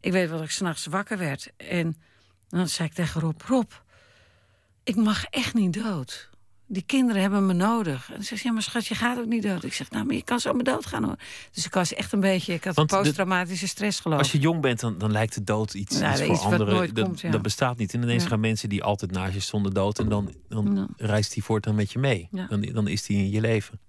Ik 0.00 0.12
weet 0.12 0.28
wel 0.28 0.38
dat 0.38 0.46
ik 0.46 0.52
s'nachts 0.52 0.86
wakker 0.86 1.18
werd. 1.18 1.52
En 1.56 1.96
dan 2.58 2.68
zei 2.68 2.88
ik 2.88 2.94
tegen 2.94 3.20
Rob, 3.20 3.40
Rob, 3.46 3.70
ik 4.84 4.96
mag 4.96 5.24
echt 5.24 5.54
niet 5.54 5.72
dood. 5.72 6.30
Die 6.66 6.82
kinderen 6.86 7.22
hebben 7.22 7.46
me 7.46 7.52
nodig. 7.52 8.10
En 8.12 8.20
ze 8.20 8.28
zegt, 8.28 8.42
ja, 8.42 8.52
maar 8.52 8.62
schat, 8.62 8.86
je 8.86 8.94
gaat 8.94 9.18
ook 9.18 9.26
niet 9.26 9.42
dood. 9.42 9.64
Ik 9.64 9.72
zeg, 9.72 9.90
nou, 9.90 10.04
maar 10.04 10.14
je 10.14 10.22
kan 10.22 10.40
zo 10.40 10.52
maar 10.52 10.64
dood 10.64 10.86
gaan 10.86 11.04
hoor. 11.04 11.16
Dus 11.52 11.66
ik 11.66 11.74
was 11.74 11.94
echt 11.94 12.12
een 12.12 12.20
beetje, 12.20 12.52
ik 12.52 12.64
had 12.64 12.74
Want 12.74 12.90
posttraumatische 12.90 13.68
stress 13.68 14.00
geloof 14.00 14.18
Als 14.18 14.32
je 14.32 14.38
jong 14.38 14.60
bent, 14.60 14.80
dan, 14.80 14.98
dan 14.98 15.12
lijkt 15.12 15.34
de 15.34 15.44
dood 15.44 15.74
iets, 15.74 16.00
iets 16.00 16.20
voor 16.20 16.32
iets 16.32 16.42
anderen. 16.42 16.74
nooit 16.74 16.94
dat, 16.94 17.04
komt, 17.04 17.20
ja. 17.20 17.30
dat 17.30 17.42
bestaat 17.42 17.76
niet. 17.78 17.94
En 17.94 18.02
ineens 18.02 18.22
Ja. 18.22 18.28
gaan 18.28 18.40
mensen 18.40 18.68
die 18.68 18.82
altijd 18.82 19.10
naast 19.10 19.34
je 19.34 19.40
stonden 19.40 19.74
dood. 19.74 19.98
En 19.98 20.08
dan, 20.08 20.34
dan 20.48 20.94
reist 20.96 21.34
die 21.34 21.44
voortaan 21.44 21.74
met 21.74 21.92
je 21.92 21.98
mee. 21.98 22.28
Dan, 22.48 22.60
dan 22.60 22.88
is 22.88 23.02
die 23.02 23.16
in 23.16 23.30
je 23.30 23.40
leven. 23.40 23.80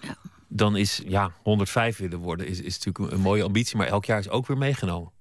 Ja. 0.00 0.16
Dan 0.48 0.76
is, 0.76 1.02
ja, 1.06 1.32
105 1.42 1.96
willen 1.96 2.18
worden 2.18 2.46
is, 2.46 2.60
is 2.60 2.78
natuurlijk 2.78 3.14
een 3.14 3.20
mooie 3.20 3.42
ambitie. 3.42 3.76
Maar 3.76 3.86
elk 3.86 4.04
jaar 4.04 4.18
is 4.18 4.28
ook 4.28 4.46
weer 4.46 4.58
meegenomen. 4.58 5.12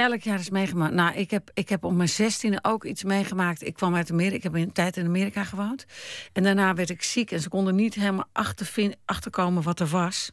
Elk 0.00 0.20
jaar 0.20 0.38
is 0.38 0.50
meegemaakt. 0.50 0.94
Nou, 0.94 1.14
ik 1.14 1.30
heb, 1.30 1.50
ik 1.54 1.68
heb 1.68 1.84
op 1.84 1.92
mijn 1.92 2.08
zestiende 2.08 2.58
ook 2.62 2.84
iets 2.84 3.04
meegemaakt. 3.04 3.66
Ik 3.66 3.74
kwam 3.74 3.94
uit 3.94 4.10
Amerika. 4.10 4.36
Ik 4.36 4.42
heb 4.42 4.54
een 4.54 4.72
tijd 4.72 4.96
in 4.96 5.06
Amerika 5.06 5.44
gewoond. 5.44 5.84
En 6.32 6.42
daarna 6.42 6.74
werd 6.74 6.90
ik 6.90 7.02
ziek. 7.02 7.30
En 7.30 7.40
ze 7.40 7.48
konden 7.48 7.74
niet 7.74 7.94
helemaal 7.94 8.28
achtervin- 8.32 8.94
achterkomen 9.04 9.62
wat 9.62 9.80
er 9.80 9.86
was. 9.86 10.30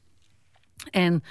En 0.91 1.23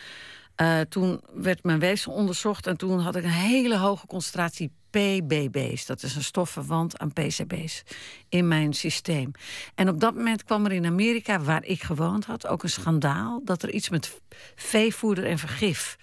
eh, 0.54 0.80
toen 0.80 1.20
werd 1.34 1.62
mijn 1.62 1.78
weefsel 1.78 2.12
onderzocht. 2.12 2.66
En 2.66 2.76
toen 2.76 2.98
had 3.00 3.16
ik 3.16 3.24
een 3.24 3.30
hele 3.30 3.76
hoge 3.76 4.06
concentratie 4.06 4.72
PBB's. 4.90 5.86
Dat 5.86 6.02
is 6.02 6.16
een 6.16 6.24
stof 6.24 6.50
verwant 6.50 6.98
aan 6.98 7.12
PCB's 7.12 7.82
in 8.28 8.48
mijn 8.48 8.72
systeem. 8.72 9.30
En 9.74 9.88
op 9.88 10.00
dat 10.00 10.14
moment 10.14 10.44
kwam 10.44 10.64
er 10.64 10.72
in 10.72 10.86
Amerika, 10.86 11.40
waar 11.40 11.64
ik 11.64 11.82
gewoond 11.82 12.24
had, 12.24 12.46
ook 12.46 12.62
een 12.62 12.70
schandaal. 12.70 13.40
Dat 13.44 13.62
er 13.62 13.70
iets 13.70 13.88
met 13.88 14.20
veevoeder 14.54 15.26
en 15.26 15.38
vergif 15.38 15.96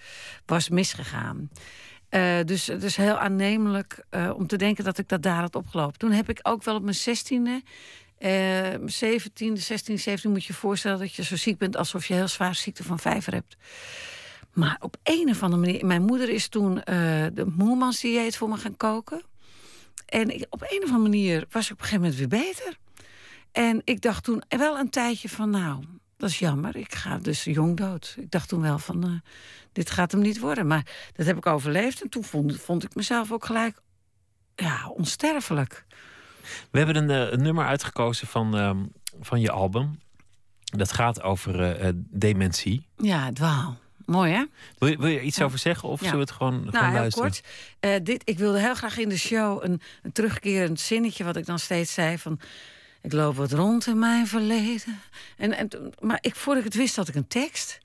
was 0.45 0.69
misgegaan. 0.69 1.49
Eh, 2.13 2.39
dus 2.45 2.67
het 2.67 2.83
is 2.83 2.95
heel 2.95 3.17
aannemelijk 3.17 4.05
eh, 4.09 4.31
om 4.35 4.47
te 4.47 4.57
denken 4.57 4.83
dat 4.83 4.97
ik 4.97 5.09
dat 5.09 5.21
daar 5.21 5.41
had 5.41 5.55
opgelopen. 5.55 5.99
Toen 5.99 6.11
heb 6.11 6.29
ik 6.29 6.39
ook 6.43 6.63
wel 6.63 6.75
op 6.75 6.83
mijn 6.83 6.95
zestiende, 6.95 7.61
mijn 8.19 8.89
zeventiende, 8.89 9.59
16, 9.59 9.99
17 9.99 10.31
moet 10.31 10.45
je 10.45 10.53
je 10.53 10.59
voorstellen 10.59 10.99
dat 10.99 11.13
je 11.13 11.23
zo 11.23 11.35
ziek 11.35 11.57
bent 11.57 11.77
alsof 11.77 12.05
je 12.05 12.13
heel 12.13 12.27
zwaar 12.27 12.55
ziekte 12.55 12.83
van 12.83 12.99
vijver 12.99 13.33
hebt. 13.33 13.57
Maar 14.53 14.77
op 14.79 14.97
een 15.03 15.29
of 15.29 15.43
andere 15.43 15.61
manier, 15.61 15.85
mijn 15.85 16.01
moeder 16.01 16.29
is 16.29 16.47
toen 16.47 16.83
eh, 16.83 16.95
de 17.33 17.45
Moermans 17.57 17.99
dieet 17.99 18.37
voor 18.37 18.49
me 18.49 18.57
gaan 18.57 18.77
koken. 18.77 19.21
En 20.05 20.45
op 20.49 20.61
een 20.61 20.83
of 20.83 20.89
andere 20.89 20.97
manier 20.97 21.45
was 21.49 21.65
ik 21.65 21.71
op 21.71 21.79
een 21.79 21.85
gegeven 21.85 22.01
moment 22.01 22.15
weer 22.19 22.41
beter. 22.41 22.77
En 23.51 23.81
ik 23.83 24.01
dacht 24.01 24.23
toen 24.23 24.43
wel 24.47 24.77
een 24.77 24.89
tijdje 24.89 25.29
van 25.29 25.49
nou, 25.49 25.83
dat 26.23 26.31
is 26.31 26.39
jammer. 26.39 26.75
Ik 26.75 26.95
ga 26.95 27.17
dus 27.17 27.43
jong 27.43 27.77
dood. 27.77 28.15
Ik 28.19 28.31
dacht 28.31 28.49
toen 28.49 28.61
wel 28.61 28.79
van, 28.79 29.03
eh, 29.03 29.09
dit 29.71 29.89
gaat 29.89 30.11
hem 30.11 30.21
niet 30.21 30.39
worden. 30.39 30.67
Maar 30.67 30.85
dat 31.13 31.25
heb 31.25 31.37
ik 31.37 31.45
overleefd. 31.45 32.01
En 32.01 32.09
toen 32.09 32.23
vond, 32.23 32.59
vond 32.61 32.83
ik 32.83 32.95
mezelf 32.95 33.31
ook 33.31 33.45
gelijk 33.45 33.81
ja, 34.55 34.89
onsterfelijk. 34.89 35.85
We 36.71 36.77
hebben 36.77 36.95
een, 36.95 37.09
eh, 37.09 37.31
een 37.31 37.41
nummer 37.41 37.65
uitgekozen 37.65 38.27
van, 38.27 38.57
ehm, 38.57 38.77
van 39.21 39.41
je 39.41 39.51
album. 39.51 39.99
Dat 40.63 40.91
gaat 40.91 41.21
over 41.21 41.71
eh, 41.77 41.89
dementie. 41.95 42.87
Ja, 42.97 43.31
dwaal. 43.31 43.77
Mooi, 44.05 44.31
hè? 44.33 44.43
Wil 44.77 44.89
je, 44.89 44.97
wil 44.97 45.07
je 45.09 45.21
iets 45.21 45.37
Ja. 45.37 45.43
over 45.45 45.59
zeggen 45.59 45.89
of 45.89 45.99
Ja. 45.99 46.05
zullen 46.09 46.19
we 46.25 46.25
het 46.31 46.35
gewoon, 46.37 46.53
Nou, 46.59 46.69
gewoon 46.69 46.89
heel 46.89 46.99
luisteren? 46.99 47.31
kort. 47.79 48.05
Dit, 48.05 48.21
ik 48.25 48.37
wilde 48.37 48.59
heel 48.59 48.75
graag 48.75 48.97
in 48.97 49.09
de 49.09 49.17
show 49.17 49.63
een, 49.63 49.81
een 50.01 50.11
terugkerend 50.11 50.79
zinnetje... 50.79 51.23
wat 51.23 51.35
ik 51.35 51.45
dan 51.45 51.59
steeds 51.59 51.93
zei 51.93 52.17
van... 52.17 52.39
Ik 53.03 53.13
loop 53.13 53.35
wat 53.35 53.51
rond 53.51 53.87
in 53.87 53.99
mijn 53.99 54.27
verleden. 54.27 55.01
En, 55.37 55.57
en, 55.57 55.69
maar 55.99 56.17
ik, 56.21 56.35
voordat 56.35 56.65
ik 56.65 56.69
het 56.71 56.81
wist, 56.81 56.95
had 56.95 57.07
ik 57.07 57.15
een 57.15 57.27
tekst. 57.27 57.77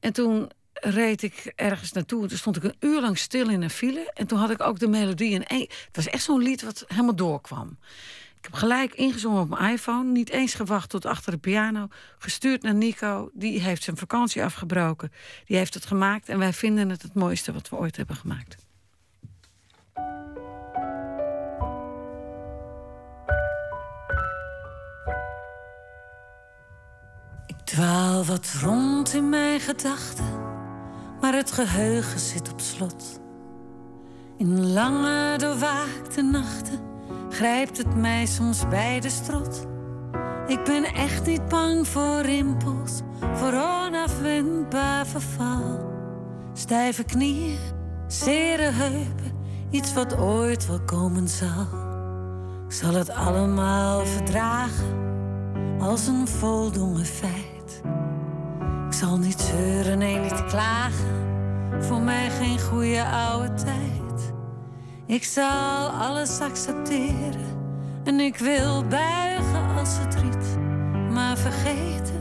En 0.00 0.12
toen 0.12 0.50
reed 0.72 1.22
ik 1.22 1.52
ergens 1.56 1.92
naartoe. 1.92 2.22
En 2.22 2.28
toen 2.28 2.38
stond 2.38 2.56
ik 2.56 2.64
een 2.64 2.76
uur 2.80 3.00
lang 3.00 3.18
stil 3.18 3.48
in 3.48 3.62
een 3.62 3.70
file. 3.70 4.10
En 4.14 4.26
toen 4.26 4.38
had 4.38 4.50
ik 4.50 4.60
ook 4.60 4.78
de 4.78 4.88
melodie 4.88 5.44
één... 5.44 5.60
Het 5.60 5.96
was 5.96 6.06
echt 6.06 6.22
zo'n 6.22 6.42
lied 6.42 6.62
wat 6.62 6.84
helemaal 6.86 7.14
doorkwam. 7.14 7.78
Ik 8.38 8.44
heb 8.44 8.52
gelijk 8.52 8.94
ingezongen 8.94 9.42
op 9.42 9.48
mijn 9.48 9.72
iPhone. 9.72 10.10
Niet 10.10 10.30
eens 10.30 10.54
gewacht 10.54 10.90
tot 10.90 11.04
achter 11.04 11.32
de 11.32 11.38
piano. 11.38 11.88
Gestuurd 12.18 12.62
naar 12.62 12.74
Nico. 12.74 13.30
Die 13.32 13.60
heeft 13.60 13.82
zijn 13.82 13.96
vakantie 13.96 14.44
afgebroken. 14.44 15.12
Die 15.44 15.56
heeft 15.56 15.74
het 15.74 15.86
gemaakt. 15.86 16.28
En 16.28 16.38
wij 16.38 16.52
vinden 16.52 16.88
het 16.88 17.02
het 17.02 17.14
mooiste 17.14 17.52
wat 17.52 17.68
we 17.68 17.76
ooit 17.76 17.96
hebben 17.96 18.16
gemaakt. 18.16 18.56
Dwaal 27.72 28.24
wat 28.24 28.52
rond 28.62 29.14
in 29.14 29.28
mijn 29.28 29.60
gedachten, 29.60 30.24
maar 31.20 31.34
het 31.34 31.52
geheugen 31.52 32.20
zit 32.20 32.52
op 32.52 32.60
slot. 32.60 33.20
In 34.36 34.72
lange 34.72 35.38
doorwaakte 35.38 36.22
nachten 36.22 36.80
grijpt 37.30 37.76
het 37.76 37.96
mij 37.96 38.26
soms 38.26 38.68
bij 38.68 39.00
de 39.00 39.08
strot. 39.08 39.66
Ik 40.46 40.64
ben 40.64 40.84
echt 40.84 41.26
niet 41.26 41.48
bang 41.48 41.88
voor 41.88 42.20
rimpels, 42.20 43.00
voor 43.34 43.52
onafwendbaar 43.52 45.06
verval. 45.06 45.90
Stijve 46.52 47.04
knieën, 47.04 47.58
zere 48.06 48.70
heupen, 48.70 49.32
iets 49.70 49.94
wat 49.94 50.18
ooit 50.18 50.66
wel 50.66 50.80
komen 50.80 51.28
zal. 51.28 51.66
Ik 52.66 52.72
zal 52.72 52.94
het 52.94 53.10
allemaal 53.10 54.06
verdragen 54.06 55.00
als 55.80 56.06
een 56.06 56.28
voldongen 56.28 57.06
feit. 57.06 57.51
Ik 58.86 58.92
zal 58.92 59.18
niet 59.18 59.40
zeuren, 59.40 59.98
nee, 59.98 60.18
niet 60.18 60.44
klagen. 60.44 61.20
Voor 61.78 62.00
mij 62.00 62.30
geen 62.30 62.60
goede 62.60 63.04
oude 63.04 63.54
tijd. 63.54 64.32
Ik 65.06 65.24
zal 65.24 65.88
alles 65.88 66.40
accepteren 66.40 67.60
en 68.04 68.20
ik 68.20 68.36
wil 68.36 68.84
buigen 68.84 69.76
als 69.78 69.94
verdriet, 69.94 70.58
maar 71.10 71.36
vergeten. 71.36 72.20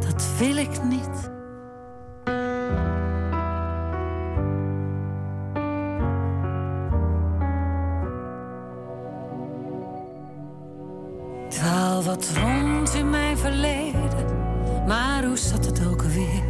Dat 0.00 0.28
wil 0.38 0.56
ik 0.56 0.82
niet. 0.84 1.37
Wat 12.08 12.30
rond 12.42 12.94
in 12.94 13.10
mijn 13.10 13.38
verleden, 13.38 14.26
maar 14.86 15.24
hoe 15.24 15.36
zat 15.36 15.64
het 15.64 15.86
ook 15.86 16.02
alweer? 16.02 16.42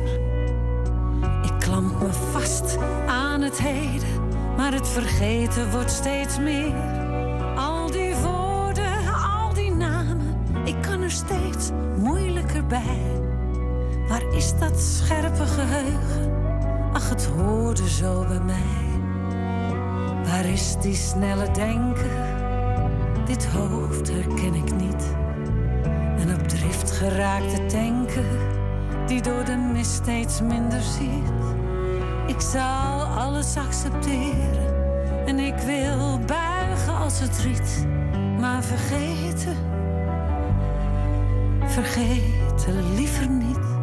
Ik 1.42 1.52
klamp 1.58 2.00
me 2.00 2.12
vast 2.12 2.78
aan 3.06 3.40
het 3.40 3.58
heden, 3.58 4.08
maar 4.56 4.72
het 4.72 4.88
vergeten 4.88 5.70
wordt 5.70 5.90
steeds 5.90 6.38
meer. 6.38 6.74
Al 7.56 7.90
die 7.90 8.14
woorden, 8.14 9.06
al 9.38 9.54
die 9.54 9.70
namen, 9.70 10.34
ik 10.64 10.76
kan 10.80 11.02
er 11.02 11.10
steeds 11.10 11.70
moeilijker 11.96 12.66
bij. 12.66 13.20
Waar 14.08 14.34
is 14.34 14.58
dat 14.58 14.80
scherpe 14.80 15.46
geheugen? 15.46 16.32
Ach, 16.92 17.08
het 17.08 17.26
hoorde 17.26 17.88
zo 17.88 18.24
bij 18.26 18.40
mij. 18.40 19.00
Waar 20.24 20.44
is 20.44 20.76
die 20.80 20.94
snelle 20.94 21.50
denker? 21.50 22.36
Dit 23.26 23.46
hoofd 23.46 24.08
herken 24.08 24.54
ik 24.54 24.74
niet. 24.74 25.17
En 26.28 26.34
op 26.34 26.48
drift 26.48 26.90
geraakte 26.90 27.66
tanker, 27.66 28.24
die 29.06 29.22
door 29.22 29.44
de 29.44 29.56
mist 29.56 29.90
steeds 29.90 30.40
minder 30.40 30.80
ziet. 30.80 31.32
Ik 32.26 32.40
zal 32.40 33.02
alles 33.02 33.56
accepteren 33.56 35.26
en 35.26 35.38
ik 35.38 35.54
wil 35.54 36.18
buigen 36.26 36.96
als 36.96 37.20
het 37.20 37.38
riet. 37.38 37.86
Maar 38.40 38.64
vergeten, 38.64 39.56
vergeten 41.64 42.94
liever 42.94 43.28
niet. 43.28 43.77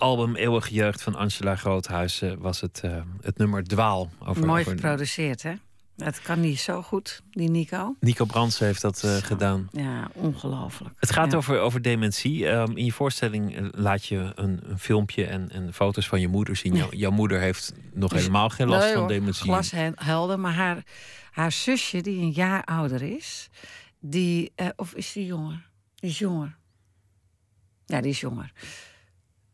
Album 0.00 0.36
Eeuwige 0.36 0.74
Jeugd 0.74 1.02
van 1.02 1.14
Angela 1.14 1.56
Groothuizen 1.56 2.38
was 2.40 2.60
het, 2.60 2.80
eh, 2.84 3.02
het 3.20 3.38
nummer 3.38 3.64
Dwaal. 3.64 4.10
Over, 4.24 4.46
Mooi 4.46 4.60
over- 4.60 4.72
geproduceerd, 4.72 5.42
hè? 5.42 5.52
Dat 5.96 6.20
kan 6.22 6.40
niet 6.40 6.60
zo 6.60 6.82
goed, 6.82 7.22
die 7.30 7.50
Nico. 7.50 7.96
Nico 8.00 8.24
Brands 8.24 8.58
heeft 8.58 8.80
dat 8.82 9.02
eh, 9.04 9.16
gedaan. 9.16 9.68
Ja, 9.72 10.10
ongelooflijk. 10.14 10.94
Het 10.98 11.12
gaat 11.12 11.30
Ja. 11.30 11.36
over, 11.36 11.58
over 11.60 11.82
dementie. 11.82 12.48
Ehm, 12.48 12.76
in 12.76 12.84
je 12.84 12.92
voorstelling 12.92 13.56
eh, 13.56 13.64
laat 13.70 14.04
je 14.04 14.32
een, 14.34 14.60
een 14.62 14.78
filmpje 14.78 15.24
en, 15.26 15.50
en 15.50 15.72
foto's 15.74 16.08
van 16.08 16.20
je 16.20 16.28
moeder 16.28 16.56
zien. 16.56 16.74
Jouw, 16.74 16.90
jouw 16.90 17.10
moeder 17.10 17.40
heeft 17.40 17.72
nog 17.92 18.12
helemaal 18.12 18.48
geen 18.48 18.68
last 18.68 18.84
Nee, 18.84 18.94
van 18.94 19.08
dementie. 19.08 19.42
Glashelder, 19.52 20.40
maar 20.40 20.54
haar, 20.54 20.82
haar 21.30 21.52
zusje, 21.52 22.00
die 22.00 22.20
een 22.20 22.32
jaar 22.32 22.64
ouder 22.64 23.02
is, 23.02 23.48
die, 23.98 24.52
of 24.76 24.94
is 24.94 25.12
die 25.12 25.26
jonger? 25.26 25.68
Die 25.94 26.10
is 26.10 26.18
jonger. 26.18 26.56
Ja, 27.86 28.00
die 28.00 28.10
is 28.10 28.20
jonger. 28.20 28.52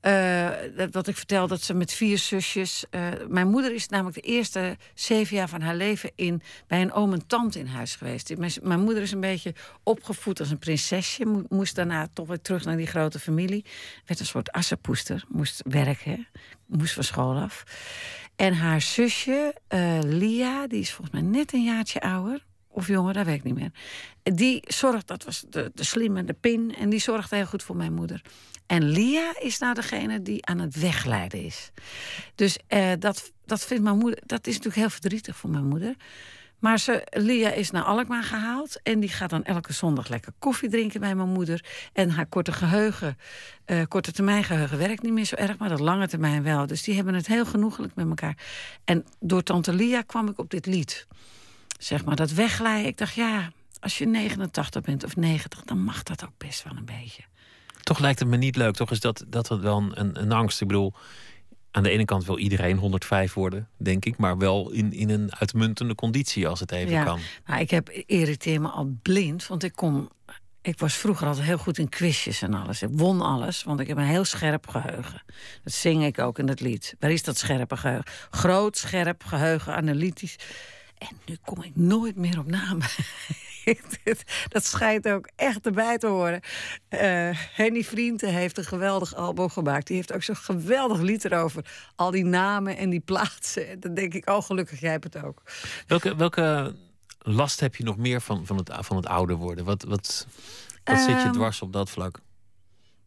Eh, 0.06 0.50
dat, 0.90 1.06
ik 1.08 1.16
vertel, 1.16 1.46
dat 1.46 1.62
ze 1.62 1.74
met 1.74 1.92
vier 1.92 2.18
zusjes. 2.18 2.84
eh, 2.90 3.08
mijn 3.28 3.48
moeder 3.48 3.74
is 3.74 3.88
namelijk 3.88 4.14
de 4.16 4.20
eerste 4.30 4.76
zeven 4.94 5.36
jaar 5.36 5.48
van 5.48 5.60
haar 5.60 5.74
leven 5.74 6.10
in, 6.14 6.42
bij 6.66 6.80
een 6.82 6.92
oom 6.92 7.12
en 7.12 7.26
tante 7.26 7.58
in 7.58 7.66
huis 7.66 7.96
geweest. 7.96 8.36
Mijn, 8.36 8.52
mijn 8.62 8.80
moeder 8.80 9.02
is 9.02 9.12
een 9.12 9.20
beetje 9.20 9.54
opgevoed 9.82 10.40
als 10.40 10.50
een 10.50 10.58
prinsesje. 10.58 11.24
mo- 11.24 11.44
moest 11.48 11.74
daarna 11.74 12.08
toch 12.12 12.26
weer 12.28 12.40
terug 12.40 12.64
naar 12.64 12.76
die 12.76 12.86
grote 12.86 13.18
familie. 13.18 13.64
Werd 14.06 14.20
een 14.20 14.26
soort 14.26 14.52
assenpoester. 14.52 15.24
Moest 15.28 15.62
werken. 15.68 16.26
Moest 16.66 16.94
van 16.94 17.04
school 17.04 17.36
af. 17.36 17.64
En 18.36 18.54
haar 18.54 18.80
zusje, 18.80 19.54
eh, 19.68 19.98
Lia, 20.02 20.66
die 20.66 20.80
is 20.80 20.92
volgens 20.92 21.20
mij 21.20 21.30
net 21.30 21.52
een 21.52 21.64
jaartje 21.64 22.00
ouder. 22.00 22.44
Of 22.68 22.86
jonger, 22.86 23.12
dat 23.14 23.26
weet 23.26 23.34
ik 23.36 23.44
niet 23.44 23.54
meer. 23.54 23.70
Die 24.22 24.62
zorgt, 24.66 25.06
dat 25.06 25.24
was 25.24 25.44
de, 25.48 25.70
de 25.74 25.84
slimme, 25.84 26.24
de 26.24 26.32
pin. 26.32 26.74
En 26.74 26.88
die 26.90 27.00
zorgde 27.00 27.36
heel 27.36 27.46
goed 27.46 27.62
voor 27.62 27.76
mijn 27.76 27.92
moeder. 27.94 28.22
En 28.66 28.88
Lia 28.90 29.34
is 29.40 29.58
nou 29.58 29.74
degene 29.74 30.22
die 30.22 30.46
aan 30.46 30.58
het 30.58 30.80
wegleiden 30.80 31.44
is. 31.44 31.70
Dus 32.34 32.58
eh, 32.66 32.92
dat, 32.98 33.32
dat 33.44 33.64
vindt 33.64 33.82
mijn 33.82 33.98
moeder, 33.98 34.22
dat 34.26 34.46
is 34.46 34.54
natuurlijk 34.54 34.80
heel 34.80 34.90
verdrietig 34.90 35.36
voor 35.36 35.50
mijn 35.50 35.66
moeder. 35.68 35.94
Maar 36.58 36.78
ze, 36.78 37.06
Lia 37.10 37.50
is 37.50 37.70
naar 37.70 37.82
Alkmaar 37.82 38.22
gehaald. 38.22 38.80
En 38.82 39.00
die 39.00 39.08
gaat 39.08 39.30
dan 39.30 39.44
elke 39.44 39.72
zondag 39.72 40.08
lekker 40.08 40.32
koffie 40.38 40.68
drinken 40.68 41.00
bij 41.00 41.14
mijn 41.14 41.28
moeder. 41.28 41.64
En 41.92 42.10
haar 42.10 42.26
korte 42.26 42.52
geheugen, 42.52 43.18
eh, 43.64 43.82
korte 43.88 44.12
termijn 44.12 44.44
geheugen 44.44 44.78
werkt 44.78 45.02
niet 45.02 45.12
meer 45.12 45.24
zo 45.24 45.34
erg. 45.34 45.58
Maar 45.58 45.68
dat 45.68 45.80
lange 45.80 46.08
termijn 46.08 46.42
wel. 46.42 46.66
Dus 46.66 46.82
die 46.82 46.94
hebben 46.94 47.14
het 47.14 47.26
heel 47.26 47.46
genoegelijk 47.46 47.94
met 47.94 48.08
elkaar. 48.08 48.36
En 48.84 49.04
door 49.20 49.42
tante 49.42 49.72
Lia 49.72 50.02
kwam 50.02 50.28
ik 50.28 50.38
op 50.38 50.50
dit 50.50 50.66
lied. 50.66 51.06
Zeg 51.78 52.04
maar, 52.04 52.16
dat 52.16 52.32
wegglijden. 52.32 52.86
Ik 52.86 52.98
dacht, 52.98 53.14
ja, 53.14 53.52
als 53.80 53.98
je 53.98 54.06
89 54.06 54.82
bent 54.82 55.04
of 55.04 55.16
90, 55.16 55.62
dan 55.62 55.78
mag 55.84 56.02
dat 56.02 56.24
ook 56.24 56.38
best 56.38 56.62
wel 56.62 56.76
een 56.76 56.84
beetje. 56.84 57.22
Toch 57.86 57.98
lijkt 57.98 58.18
het 58.18 58.28
me 58.28 58.36
niet 58.36 58.56
leuk. 58.56 58.74
Toch 58.74 58.90
is 58.90 59.00
dat, 59.00 59.24
dat 59.28 59.48
wel 59.48 59.82
een, 59.94 60.20
een 60.20 60.32
angst. 60.32 60.60
Ik 60.60 60.66
bedoel, 60.66 60.94
aan 61.70 61.82
de 61.82 61.90
ene 61.90 62.04
kant 62.04 62.24
wil 62.24 62.38
iedereen 62.38 62.76
105 62.76 63.34
worden, 63.34 63.68
denk 63.76 64.04
ik. 64.04 64.16
Maar 64.16 64.38
wel 64.38 64.70
in, 64.70 64.92
in 64.92 65.10
een 65.10 65.34
uitmuntende 65.34 65.94
conditie 65.94 66.48
als 66.48 66.60
het 66.60 66.72
even 66.72 66.90
ja. 66.90 67.04
kan. 67.04 67.20
Nou, 67.46 67.60
ik 67.60 67.70
heb 67.70 67.90
irriteer 67.90 68.60
me 68.60 68.68
al 68.68 68.96
blind, 69.02 69.46
want 69.46 69.62
ik 69.62 69.72
kom. 69.74 70.10
Ik 70.62 70.78
was 70.78 70.94
vroeger 70.94 71.26
altijd 71.26 71.46
heel 71.46 71.58
goed 71.58 71.78
in 71.78 71.88
quizjes 71.88 72.42
en 72.42 72.54
alles. 72.54 72.82
Ik 72.82 72.88
won 72.92 73.20
alles, 73.20 73.62
want 73.62 73.80
ik 73.80 73.86
heb 73.86 73.96
een 73.96 74.04
heel 74.04 74.24
scherp 74.24 74.66
geheugen. 74.66 75.22
Dat 75.64 75.72
zing 75.72 76.04
ik 76.04 76.18
ook 76.18 76.38
in 76.38 76.48
het 76.48 76.60
lied. 76.60 76.96
Waar 76.98 77.10
is 77.10 77.22
dat 77.22 77.38
scherpe 77.38 77.76
geheugen? 77.76 78.06
Groot, 78.30 78.76
scherp 78.76 79.24
geheugen, 79.24 79.74
analytisch. 79.74 80.36
En 80.98 81.16
nu 81.26 81.36
kom 81.44 81.62
ik 81.62 81.76
nooit 81.76 82.16
meer 82.16 82.38
op 82.38 82.46
namen. 82.46 82.86
dat 84.48 84.64
schijnt 84.64 85.08
ook 85.08 85.28
echt 85.36 85.66
erbij 85.66 85.98
te 85.98 86.06
horen. 86.06 86.40
Eh, 86.88 87.30
Henny 87.32 87.84
Vrienden 87.84 88.32
heeft 88.32 88.58
een 88.58 88.64
geweldig 88.64 89.14
album 89.14 89.48
gemaakt. 89.48 89.86
Die 89.86 89.96
heeft 89.96 90.12
ook 90.12 90.22
zo'n 90.22 90.36
geweldig 90.36 91.00
lied 91.00 91.24
erover. 91.24 91.64
Al 91.94 92.10
die 92.10 92.24
namen 92.24 92.76
en 92.76 92.90
die 92.90 93.00
plaatsen. 93.00 93.68
En 93.68 93.80
dan 93.80 93.94
denk 93.94 94.14
ik, 94.14 94.30
oh 94.30 94.42
gelukkig, 94.42 94.80
jij 94.80 94.90
hebt 94.90 95.04
het 95.04 95.22
ook. 95.22 95.42
Welke, 95.86 96.16
welke 96.16 96.74
last 97.18 97.60
heb 97.60 97.76
je 97.76 97.84
nog 97.84 97.96
meer 97.96 98.20
van, 98.20 98.46
van, 98.46 98.56
het, 98.56 98.70
van 98.78 98.96
het 98.96 99.06
ouder 99.06 99.36
worden? 99.36 99.64
Wat, 99.64 99.82
wat, 99.82 100.26
wat 100.84 100.98
zit 100.98 101.06
je 101.06 101.12
Ehm, 101.12 101.32
dwars 101.32 101.62
op 101.62 101.72
dat 101.72 101.90
vlak? 101.90 102.20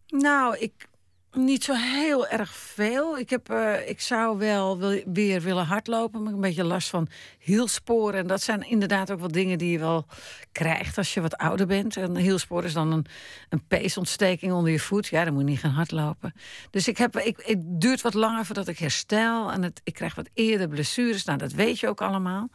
Nou, 0.07 0.57
ik 0.57 0.88
niet 1.31 1.63
zo 1.63 1.73
heel 1.73 2.27
erg 2.27 2.51
veel. 2.51 3.17
Ik, 3.17 3.29
heb, 3.29 3.49
eh, 3.49 3.89
ik 3.89 4.01
zou 4.01 4.37
wel 4.37 4.77
weer 5.05 5.41
willen 5.41 5.65
hardlopen, 5.65 6.23
maar 6.23 6.33
een 6.33 6.41
beetje 6.41 6.63
last 6.63 6.89
van 6.89 7.07
hielsporen. 7.39 8.19
En 8.19 8.27
dat 8.27 8.41
zijn 8.41 8.69
inderdaad 8.69 9.11
ook 9.11 9.19
wel 9.19 9.31
dingen 9.31 9.57
die 9.57 9.71
je 9.71 9.79
wel 9.79 10.05
krijgt 10.51 10.97
als 10.97 11.13
je 11.13 11.21
wat 11.21 11.37
ouder 11.37 11.67
bent. 11.67 11.97
En 11.97 12.03
een 12.03 12.21
hielspoor 12.21 12.63
is 12.63 12.73
dan 12.73 12.91
een, 12.91 13.05
een 13.49 13.67
peesontsteking 13.67 14.53
onder 14.53 14.71
je 14.71 14.79
voet. 14.79 15.07
Ja, 15.07 15.23
dan 15.23 15.33
moet 15.33 15.41
je 15.41 15.49
niet 15.49 15.59
gaan 15.59 15.71
hardlopen. 15.71 16.33
Dus 16.69 16.87
ik 16.87 16.97
heb, 16.97 17.17
ik, 17.17 17.43
het 17.45 17.81
duurt 17.81 18.01
wat 18.01 18.13
langer 18.13 18.45
voordat 18.45 18.67
ik 18.67 18.79
herstel. 18.79 19.51
En 19.51 19.63
het, 19.63 19.81
ik 19.83 19.93
krijg 19.93 20.15
wat 20.15 20.29
eerder 20.33 20.67
blessures. 20.67 21.23
Nou, 21.23 21.37
dat 21.37 21.51
weet 21.51 21.79
je 21.79 21.87
ook 21.87 22.01
allemaal. 22.01 22.49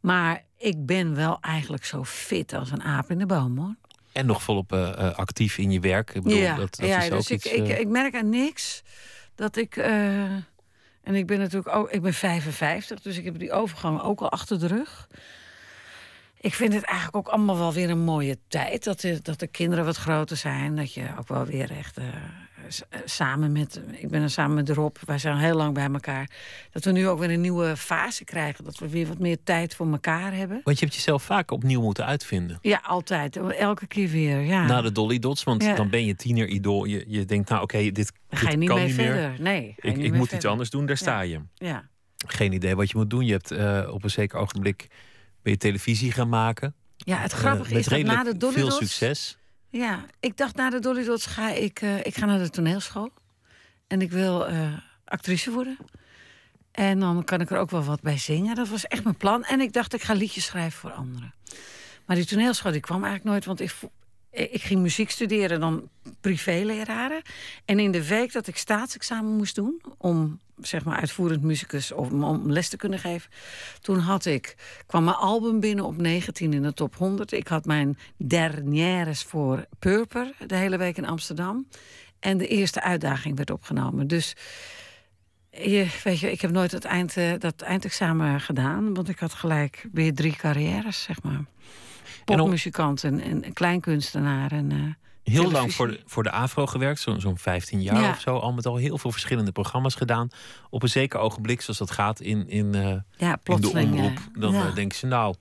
Maar 0.00 0.44
ik 0.58 0.86
ben 0.86 1.14
wel 1.14 1.38
eigenlijk 1.40 1.84
zo 1.84 2.04
fit 2.04 2.52
als 2.52 2.70
een 2.70 2.82
aap 2.82 3.10
in 3.10 3.18
de 3.18 3.26
boom, 3.26 3.58
hoor. 3.58 3.74
En 4.14 4.26
nog 4.26 4.42
volop 4.42 4.72
eh, 4.72 4.88
eh, 4.88 5.14
actief 5.14 5.58
in 5.58 5.70
je 5.70 5.80
werk. 5.80 6.14
Ik 6.14 6.22
bedoel, 6.22 6.38
ja, 6.38 6.56
dat, 6.56 6.76
dat 6.76 6.88
ja 6.88 7.02
is 7.02 7.10
ook 7.10 7.16
dus 7.18 7.30
ik, 7.30 7.44
iets... 7.44 7.54
ik, 7.54 7.68
eh, 7.68 7.78
ik 7.78 7.88
merk 7.88 8.14
aan 8.14 8.28
niks 8.28 8.82
dat 9.34 9.56
ik. 9.56 9.76
en 9.76 11.14
ik 11.14 11.26
ben 11.26 11.38
natuurlijk 11.38 11.76
ook. 11.76 11.90
Ik 11.90 12.02
ben 12.02 12.14
55, 12.14 13.00
dus 13.00 13.18
ik 13.18 13.24
heb 13.24 13.38
die 13.38 13.52
overgang 13.52 14.02
ook 14.02 14.20
al 14.20 14.30
achter 14.30 14.58
de 14.58 14.66
rug. 14.66 15.08
Ik 16.44 16.54
vind 16.54 16.72
het 16.72 16.82
eigenlijk 16.84 17.16
ook 17.16 17.28
allemaal 17.34 17.58
wel 17.58 17.72
weer 17.72 17.90
een 17.90 17.98
mooie 18.04 18.38
tijd. 18.48 18.84
Dat 18.84 19.00
de, 19.00 19.18
dat 19.22 19.38
de 19.40 19.46
kinderen 19.46 19.84
wat 19.84 19.96
groter 19.96 20.36
zijn. 20.36 20.76
Dat 20.76 20.94
je 20.94 21.04
ook 21.18 21.28
wel 21.28 21.44
weer 21.44 21.70
echt 21.70 21.96
eh, 21.98 22.04
eh, 22.06 23.00
samen 23.04 23.52
met. 23.52 23.80
Ik 23.92 24.08
ben 24.08 24.22
er 24.22 24.30
samen 24.30 24.54
met 24.54 24.68
Rob. 24.68 24.96
Wij 25.04 25.18
zijn 25.18 25.36
heel 25.36 25.54
lang 25.56 25.74
bij 25.74 25.88
elkaar. 25.92 26.30
Dat 26.70 26.84
we 26.84 26.92
nu 26.92 27.08
ook 27.08 27.18
weer 27.18 27.30
een 27.30 27.40
nieuwe 27.40 27.76
fase 27.76 28.24
krijgen. 28.24 28.64
Dat 28.64 28.78
we 28.78 28.88
weer 28.88 29.06
wat 29.06 29.18
meer 29.18 29.36
tijd 29.44 29.74
voor 29.74 29.90
elkaar 29.90 30.34
hebben. 30.34 30.60
Want 30.64 30.78
je 30.78 30.84
hebt 30.84 30.96
jezelf 30.96 31.22
vaak 31.22 31.50
opnieuw 31.50 31.80
moeten 31.80 32.06
uitvinden. 32.06 32.58
Ja, 32.60 32.80
altijd. 32.86 33.36
Elke 33.36 33.86
keer 33.86 34.08
weer. 34.08 34.40
Ja. 34.40 34.66
Na 34.66 34.80
de 34.82 34.92
Dolly 34.92 35.18
Dots, 35.18 35.44
want 35.44 35.62
Ja. 35.62 35.74
dan 35.74 35.90
ben 35.90 36.04
je 36.04 36.14
tiener 36.16 36.46
idool. 36.46 36.84
Je, 36.84 37.04
je 37.08 37.24
denkt, 37.24 37.48
nou 37.48 37.62
oké, 37.62 37.90
dit, 37.90 38.12
Dan 38.28 38.38
ga 38.38 38.44
je 38.44 38.50
dit 38.50 38.58
niet 38.58 38.68
kan 38.68 38.78
mee 38.78 38.86
niet 38.86 38.96
meer. 38.96 39.06
verder. 39.12 39.36
Nee. 39.40 39.74
ga 39.76 39.88
je 39.88 39.94
Ik, 39.94 40.02
ik 40.02 40.10
meer 40.10 40.18
moet 40.18 40.32
iets 40.32 40.44
anders 40.44 40.70
doen, 40.70 40.86
daar 40.86 40.96
sta 40.96 41.20
je. 41.20 41.40
Ja. 41.54 41.88
Geen 42.26 42.52
idee 42.52 42.76
wat 42.76 42.90
je 42.90 42.96
moet 42.98 43.10
doen. 43.10 43.24
Je 43.24 43.32
hebt 43.32 43.50
eh, 43.50 43.88
op 43.92 44.04
een 44.04 44.10
zeker 44.10 44.38
ogenblik 44.38 44.88
ben 45.44 45.52
je 45.52 45.58
televisie 45.58 46.12
gaan 46.12 46.28
maken. 46.28 46.74
Ja, 46.96 47.16
het 47.18 47.32
Eh, 47.32 47.38
grappige 47.38 47.74
is 47.74 47.86
dat 47.86 48.02
na 48.02 48.22
de 48.24 48.36
Dolly 48.36 48.54
veel 48.54 48.70
succes. 48.70 49.38
Ja, 49.68 50.04
ik 50.20 50.36
dacht 50.36 50.56
na 50.56 50.70
de 50.70 50.78
Dolly 50.78 51.04
Dots 51.04 51.26
ga 51.26 51.50
ik... 51.50 51.80
eh, 51.82 51.98
ik 51.98 52.16
ga 52.16 52.26
naar 52.26 52.38
de 52.38 52.50
toneelschool. 52.50 53.10
En 53.86 54.00
ik 54.00 54.10
wil 54.10 54.46
eh, 54.46 54.72
actrice 55.04 55.50
worden. 55.50 55.76
En 56.70 57.00
dan 57.00 57.24
kan 57.24 57.40
ik 57.40 57.50
er 57.50 57.58
ook 57.58 57.70
wel 57.70 57.82
wat 57.82 58.00
bij 58.00 58.18
zingen. 58.18 58.54
Dat 58.54 58.68
was 58.68 58.86
echt 58.86 59.04
mijn 59.04 59.16
plan. 59.16 59.44
En 59.44 59.60
ik 59.60 59.72
dacht, 59.72 59.94
ik 59.94 60.02
ga 60.02 60.12
liedjes 60.12 60.44
schrijven 60.44 60.78
voor 60.78 60.92
anderen. 60.92 61.34
Maar 62.06 62.16
die 62.16 62.24
toneelschool 62.26 62.72
die 62.72 62.80
kwam 62.80 63.04
eigenlijk 63.04 63.30
nooit... 63.30 63.44
want 63.44 63.60
ik, 63.60 63.74
ik 64.34 64.62
ging 64.62 64.80
muziek 64.80 65.10
studeren, 65.10 65.60
dan 65.60 65.88
privéleraren. 66.20 67.22
En 67.64 67.78
in 67.78 67.90
de 67.90 68.06
week 68.06 68.32
dat 68.32 68.46
ik 68.46 68.56
staatsexamen 68.56 69.36
moest 69.36 69.54
doen... 69.54 69.80
om 69.98 70.40
zeg 70.60 70.84
maar 70.84 70.98
uitvoerend 70.98 71.42
muzikus 71.42 71.92
of 71.92 72.10
om- 72.10 72.50
les 72.50 72.68
te 72.68 72.76
kunnen 72.76 72.98
geven... 72.98 73.30
toen 73.80 73.98
had 73.98 74.24
ik, 74.24 74.56
kwam 74.86 75.04
mijn 75.04 75.16
album 75.16 75.60
binnen 75.60 75.84
op 75.84 75.96
19 75.96 76.52
in 76.52 76.62
de 76.62 76.74
top 76.74 76.96
100. 76.96 77.32
Ik 77.32 77.48
had 77.48 77.64
mijn 77.64 77.98
dernières 78.16 79.22
voor 79.22 79.66
Purper 79.78 80.32
de 80.46 80.56
hele 80.56 80.76
week 80.76 80.96
in 80.96 81.06
Amsterdam. 81.06 81.66
En 82.20 82.38
de 82.38 82.46
eerste 82.46 82.82
uitdaging 82.82 83.36
werd 83.36 83.50
opgenomen. 83.50 84.06
Dus 84.06 84.36
je, 85.50 85.86
weet 86.04 86.18
je, 86.18 86.30
ik 86.30 86.40
heb 86.40 86.50
nooit 86.50 86.72
het 86.72 86.84
eind, 86.84 87.16
eh, 87.16 87.32
dat 87.38 87.60
eindexamen 87.60 88.40
gedaan... 88.40 88.94
want 88.94 89.08
ik 89.08 89.18
had 89.18 89.34
gelijk 89.34 89.88
weer 89.92 90.14
drie 90.14 90.36
carrières, 90.36 91.02
zeg 91.02 91.22
maar. 91.22 91.44
Popmuzikant 92.24 93.04
en, 93.04 93.20
en 93.42 93.52
kleinkunstenaar 93.52 94.52
en... 94.52 94.72
eh, 94.72 94.78
Heel 95.34 95.50
lang 95.50 95.74
voor 95.74 95.86
de, 95.88 96.00
voor 96.06 96.22
de 96.22 96.30
AVRO 96.30 96.66
gewerkt, 96.66 97.00
zo- 97.00 97.18
zo'n 97.18 97.38
15 97.38 97.82
jaar 97.82 98.00
Ja. 98.00 98.10
of 98.10 98.20
zo. 98.20 98.36
Al 98.36 98.52
met 98.52 98.66
al 98.66 98.76
heel 98.76 98.98
veel 98.98 99.10
verschillende 99.12 99.52
programma's 99.52 99.94
gedaan. 99.94 100.28
Op 100.70 100.82
een 100.82 100.88
zeker 100.88 101.18
ogenblik, 101.20 101.60
zoals 101.60 101.78
dat 101.78 101.90
gaat 101.90 102.20
in, 102.20 102.48
in, 102.48 102.74
eh, 102.74 102.82
Ja, 103.16 103.38
in 103.44 103.60
de 103.60 103.68
omroep. 103.70 104.16
eh, 104.16 104.40
Dan 104.40 104.52
ja, 104.52 104.70
denken 104.70 104.98
ze, 104.98 105.06
nou, 105.06 105.34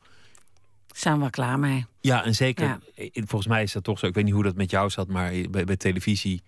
zijn 0.87 1.21
we 1.21 1.29
klaar 1.29 1.59
mee. 1.59 1.85
ja, 2.01 2.23
en 2.25 2.35
zeker. 2.35 2.77
Volgens 3.13 3.47
mij 3.47 3.63
is 3.63 3.71
dat 3.71 3.83
toch 3.83 3.99
zo. 3.99 4.05
Ik 4.05 4.13
weet 4.13 4.23
niet 4.23 4.33
hoe 4.33 4.43
dat 4.43 4.55
met 4.55 4.71
jou 4.71 4.89
zat, 4.89 5.07
maar 5.07 5.31
bij, 5.49 5.63
bij 5.65 5.77
televisie. 5.77 6.43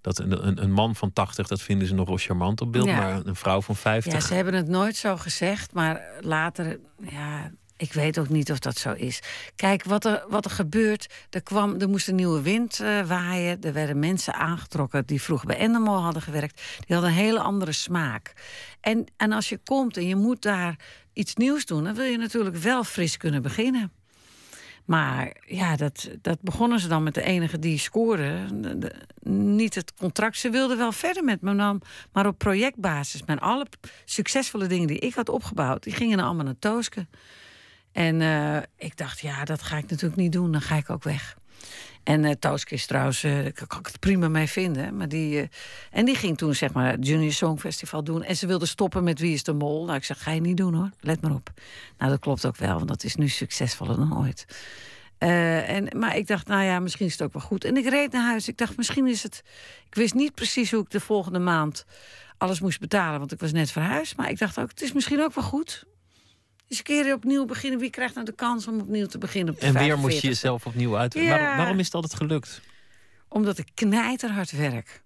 Dat 0.00 0.18
een, 0.18 0.46
een, 0.46 0.62
een 0.62 0.72
man 0.72 0.94
van 0.96 1.12
80, 1.12 1.46
dat 1.48 1.62
vinden 1.62 1.88
ze 1.88 1.94
nog 1.94 2.08
wel 2.08 2.16
charmant 2.16 2.60
op 2.60 2.72
beeld. 2.72 2.86
Maar 2.86 3.20
een 3.26 3.36
vrouw 3.36 3.60
van 3.60 3.76
50. 3.76 4.12
Ja, 4.12 4.20
ze 4.20 4.34
hebben 4.34 4.54
het 4.54 4.68
nooit 4.68 4.96
zo 4.96 5.16
gezegd, 5.16 5.72
maar 5.72 6.02
later, 6.20 6.78
ja, 7.08 7.50
ik 7.78 7.92
weet 7.92 8.18
ook 8.18 8.28
niet 8.28 8.50
of 8.50 8.58
dat 8.58 8.76
zo 8.76 8.92
is. 8.92 9.20
Kijk, 9.56 9.84
wat 9.84 10.04
er, 10.04 10.24
wat 10.28 10.44
er 10.44 10.50
gebeurt, 10.50 11.14
er, 11.30 11.42
kwam, 11.42 11.80
er 11.80 11.88
moest 11.88 12.08
een 12.08 12.14
nieuwe 12.14 12.42
wind 12.42 12.80
eh, 12.80 13.06
waaien. 13.06 13.60
Er 13.60 13.72
werden 13.72 13.98
mensen 13.98 14.34
aangetrokken 14.34 15.06
die 15.06 15.22
vroeger 15.22 15.46
bij 15.46 15.56
Endemol 15.56 15.96
hadden 15.96 16.22
gewerkt. 16.22 16.62
Die 16.86 16.96
hadden 16.96 17.10
een 17.10 17.24
hele 17.24 17.40
andere 17.40 17.72
smaak. 17.72 18.32
En, 18.80 19.04
en 19.16 19.32
als 19.32 19.48
je 19.48 19.58
komt 19.64 19.96
en 19.96 20.06
je 20.06 20.16
moet 20.16 20.42
daar 20.42 20.76
iets 21.12 21.34
nieuws 21.34 21.64
doen, 21.64 21.84
dan 21.84 21.94
wil 21.94 22.04
je 22.04 22.18
natuurlijk 22.18 22.56
wel 22.56 22.84
fris 22.84 23.16
kunnen 23.16 23.42
beginnen. 23.42 23.92
Maar 24.84 25.36
ja, 25.46 25.76
dat, 25.76 26.08
dat 26.22 26.40
begonnen 26.40 26.80
ze 26.80 26.88
dan 26.88 27.02
met 27.02 27.14
de 27.14 27.22
enige 27.22 27.58
die 27.58 27.78
scoorde. 27.78 28.46
De- 28.60 28.78
de- 28.78 28.94
niet 29.30 29.74
het 29.74 29.94
contract. 29.94 30.38
Ze 30.38 30.50
wilden 30.50 30.76
wel 30.76 30.92
verder 30.92 31.24
met 31.24 31.40
me, 31.40 31.56
dan, 31.56 31.82
maar 32.12 32.26
op 32.26 32.38
projectbasis. 32.38 33.24
Mijn 33.24 33.38
alle 33.38 33.66
succesvolle 34.04 34.66
dingen 34.66 34.86
die 34.86 34.98
ik 34.98 35.14
had 35.14 35.28
opgebouwd, 35.28 35.82
die 35.82 35.92
gingen 35.92 36.20
allemaal 36.20 36.44
naar 36.44 36.58
Tooske. 36.58 37.06
En 37.92 38.20
eh, 38.20 38.56
ik 38.76 38.96
dacht, 38.96 39.20
ja, 39.20 39.44
dat 39.44 39.62
ga 39.62 39.76
ik 39.76 39.90
natuurlijk 39.90 40.20
niet 40.20 40.32
doen. 40.32 40.52
Dan 40.52 40.60
ga 40.60 40.76
ik 40.76 40.90
ook 40.90 41.02
weg. 41.02 41.36
En 42.02 42.38
is 42.68 42.86
trouwens, 42.86 43.22
eh, 43.22 43.32
kan 43.66 43.78
ik 43.78 43.86
het 43.86 44.00
prima 44.00 44.28
mee 44.28 44.46
vinden. 44.46 44.96
Maar 44.96 45.08
die, 45.08 45.48
en 45.90 46.04
die 46.04 46.14
ging 46.14 46.38
toen 46.38 46.54
zeg 46.54 46.72
maar 46.72 46.90
het 46.90 47.06
Junior 47.06 47.32
Song 47.32 47.58
Festival 47.58 48.04
doen. 48.04 48.22
En 48.22 48.36
ze 48.36 48.46
wilde 48.46 48.66
stoppen 48.66 49.04
met 49.04 49.18
Wie 49.18 49.32
is 49.32 49.42
de 49.42 49.52
Mol. 49.52 49.84
Nou, 49.84 49.96
ik 49.96 50.04
zeg, 50.04 50.22
ga 50.22 50.30
je 50.30 50.40
niet 50.40 50.56
doen 50.56 50.74
hoor. 50.74 50.90
Let 51.00 51.20
maar 51.20 51.34
op. 51.34 51.50
Nou, 51.98 52.10
dat 52.10 52.20
klopt 52.20 52.46
ook 52.46 52.56
wel, 52.56 52.74
want 52.74 52.88
dat 52.88 53.04
is 53.04 53.14
nu 53.14 53.28
succesvoller 53.28 53.96
dan 53.96 54.18
ooit. 54.18 54.44
En, 55.18 55.98
maar 55.98 56.16
ik 56.16 56.26
dacht, 56.26 56.46
nou 56.46 56.64
ja, 56.64 56.80
misschien 56.80 57.06
is 57.06 57.12
het 57.12 57.22
ook 57.22 57.32
wel 57.32 57.42
goed. 57.42 57.64
En 57.64 57.76
ik 57.76 57.88
reed 57.88 58.12
naar 58.12 58.26
huis. 58.26 58.48
Ik 58.48 58.56
dacht, 58.56 58.76
misschien 58.76 59.06
is 59.06 59.22
het... 59.22 59.42
Ik 59.86 59.94
wist 59.94 60.14
niet 60.14 60.34
precies 60.34 60.70
hoe 60.70 60.82
ik 60.82 60.90
de 60.90 61.00
volgende 61.00 61.38
maand 61.38 61.84
alles 62.38 62.60
moest 62.60 62.80
betalen. 62.80 63.18
Want 63.18 63.32
ik 63.32 63.40
was 63.40 63.52
net 63.52 63.70
verhuisd. 63.70 64.16
Maar 64.16 64.30
ik 64.30 64.38
dacht 64.38 64.58
ook, 64.58 64.68
het 64.68 64.82
is 64.82 64.92
misschien 64.92 65.20
ook 65.20 65.34
wel 65.34 65.44
goed. 65.44 65.84
Dus 66.68 66.78
een 66.78 66.84
keer 66.84 67.14
opnieuw 67.14 67.44
beginnen. 67.44 67.78
Wie 67.78 67.90
krijgt 67.90 68.14
nou 68.14 68.26
de 68.26 68.32
kans 68.32 68.66
om 68.66 68.80
opnieuw 68.80 69.06
te 69.06 69.18
beginnen 69.18 69.54
op 69.54 69.60
de 69.60 69.66
En 69.66 69.72
weer 69.72 69.98
moest 69.98 70.00
45? 70.00 70.22
je 70.22 70.28
jezelf 70.28 70.66
opnieuw 70.66 70.96
uit. 70.96 71.14
Ja. 71.14 71.28
Waarom, 71.28 71.56
waarom 71.56 71.78
is 71.78 71.84
het 71.84 71.94
altijd 71.94 72.14
gelukt? 72.14 72.60
Omdat 73.28 73.58
ik 73.58 73.68
knijterhard 73.74 74.50
werk. 74.50 75.02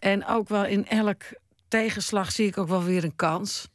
En 0.00 0.26
ook 0.26 0.48
wel 0.48 0.64
in 0.64 0.88
elk 0.88 1.22
tegenslag 1.68 2.32
zie 2.32 2.46
ik 2.46 2.58
ook 2.58 2.68
wel 2.68 2.84
weer 2.84 3.04
een 3.04 3.16
kans. 3.16 3.68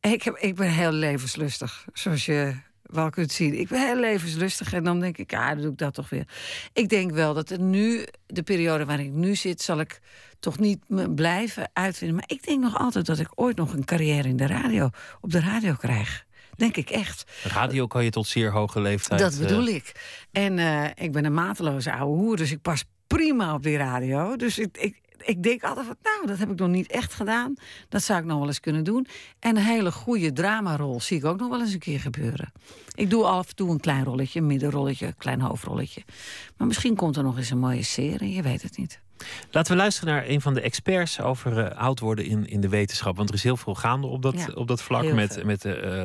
Ik, 0.00 0.22
heb, 0.22 0.36
ik 0.36 0.54
ben 0.54 0.70
heel 0.70 0.92
levenslustig, 0.92 1.86
zoals 1.92 2.26
je 2.26 2.54
wel 2.82 3.10
kunt 3.10 3.32
zien. 3.32 3.58
Ik 3.58 3.68
ben 3.68 3.86
heel 3.86 3.96
levenslustig 3.96 4.72
en 4.72 4.84
dan 4.84 5.00
denk 5.00 5.18
ik, 5.18 5.30
ja, 5.30 5.48
dan 5.48 5.62
doe 5.62 5.72
ik 5.72 5.78
dat 5.78 5.94
toch 5.94 6.08
weer. 6.08 6.28
Ik 6.72 6.88
denk 6.88 7.10
wel 7.10 7.34
dat 7.34 7.50
er 7.50 7.60
nu, 7.60 8.06
de 8.26 8.42
periode 8.42 8.84
waarin 8.84 9.06
ik 9.06 9.12
nu 9.12 9.34
zit, 9.34 9.62
zal 9.62 9.80
ik 9.80 10.00
toch 10.40 10.58
niet 10.58 10.78
blijven 11.14 11.70
uitvinden. 11.72 12.16
Maar 12.16 12.28
ik 12.28 12.46
denk 12.46 12.62
nog 12.62 12.78
altijd 12.78 13.06
dat 13.06 13.18
ik 13.18 13.28
ooit 13.34 13.56
nog 13.56 13.72
een 13.72 13.84
carrière 13.84 14.28
in 14.28 14.36
de 14.36 14.46
radio, 14.46 14.90
op 15.20 15.30
de 15.30 15.40
radio 15.40 15.74
krijg. 15.74 16.26
Denk 16.58 16.76
ik 16.76 16.90
echt. 16.90 17.24
Radio 17.42 17.86
kan 17.86 18.04
je 18.04 18.10
tot 18.10 18.26
zeer 18.26 18.52
hoge 18.52 18.80
leeftijd. 18.80 19.20
Dat 19.20 19.38
bedoel 19.38 19.66
eh, 19.66 19.74
ik. 19.74 19.92
En 20.32 20.58
eh, 20.58 21.04
ik 21.04 21.12
ben 21.12 21.24
een 21.24 21.34
mateloze 21.34 21.92
oude 21.92 22.22
hoer, 22.22 22.36
dus 22.36 22.50
ik 22.50 22.62
pas 22.62 22.84
prima 23.06 23.54
op 23.54 23.62
die 23.62 23.76
radio. 23.76 24.36
Dus 24.36 24.58
ik, 24.58 24.78
ik, 24.78 25.00
ik 25.24 25.42
denk 25.42 25.62
altijd 25.62 25.86
van, 25.86 25.96
nou, 26.02 26.26
dat 26.26 26.38
heb 26.38 26.50
ik 26.50 26.58
nog 26.58 26.68
niet 26.68 26.90
echt 26.90 27.12
gedaan. 27.14 27.54
Dat 27.88 28.02
zou 28.02 28.20
ik 28.20 28.24
nog 28.24 28.38
wel 28.38 28.46
eens 28.46 28.60
kunnen 28.60 28.84
doen. 28.84 29.06
En 29.38 29.56
een 29.56 29.62
hele 29.62 29.92
goede 29.92 30.32
dramarol 30.32 31.00
zie 31.00 31.16
ik 31.16 31.24
ook 31.24 31.38
nog 31.38 31.48
wel 31.48 31.60
eens 31.60 31.72
een 31.72 31.78
keer 31.78 32.00
gebeuren. 32.00 32.52
Ik 32.94 33.10
doe 33.10 33.24
af 33.24 33.48
en 33.48 33.54
toe 33.54 33.70
een 33.70 33.80
klein 33.80 34.04
rolletje, 34.04 34.40
een 34.40 34.46
middenrolletje, 34.46 35.06
een 35.06 35.16
klein 35.16 35.40
hoofdrolletje. 35.40 36.02
Maar 36.56 36.66
misschien 36.66 36.96
komt 36.96 37.16
er 37.16 37.22
nog 37.22 37.36
eens 37.36 37.50
een 37.50 37.58
mooie 37.58 37.82
serie, 37.82 38.32
je 38.32 38.42
weet 38.42 38.62
het 38.62 38.76
niet. 38.76 39.00
Laten 39.50 39.72
we 39.72 39.78
luisteren 39.78 40.14
naar 40.14 40.24
een 40.28 40.40
van 40.40 40.54
de 40.54 40.60
experts 40.60 41.20
over 41.20 41.58
eh, 41.66 41.78
oud 41.78 42.00
worden 42.00 42.24
in, 42.24 42.46
in 42.46 42.60
de 42.60 42.68
wetenschap. 42.68 43.16
Want 43.16 43.28
er 43.28 43.34
is 43.34 43.42
heel 43.42 43.56
veel 43.56 43.74
gaande 43.74 44.06
op 44.06 44.22
dat, 44.22 44.34
Ja, 44.34 44.46
op 44.54 44.68
dat 44.68 44.82
vlak. 44.82 45.12
Met, 45.12 45.32
veel. 45.34 45.44
met 45.44 45.62
de 45.62 45.74
eh, 45.74 46.04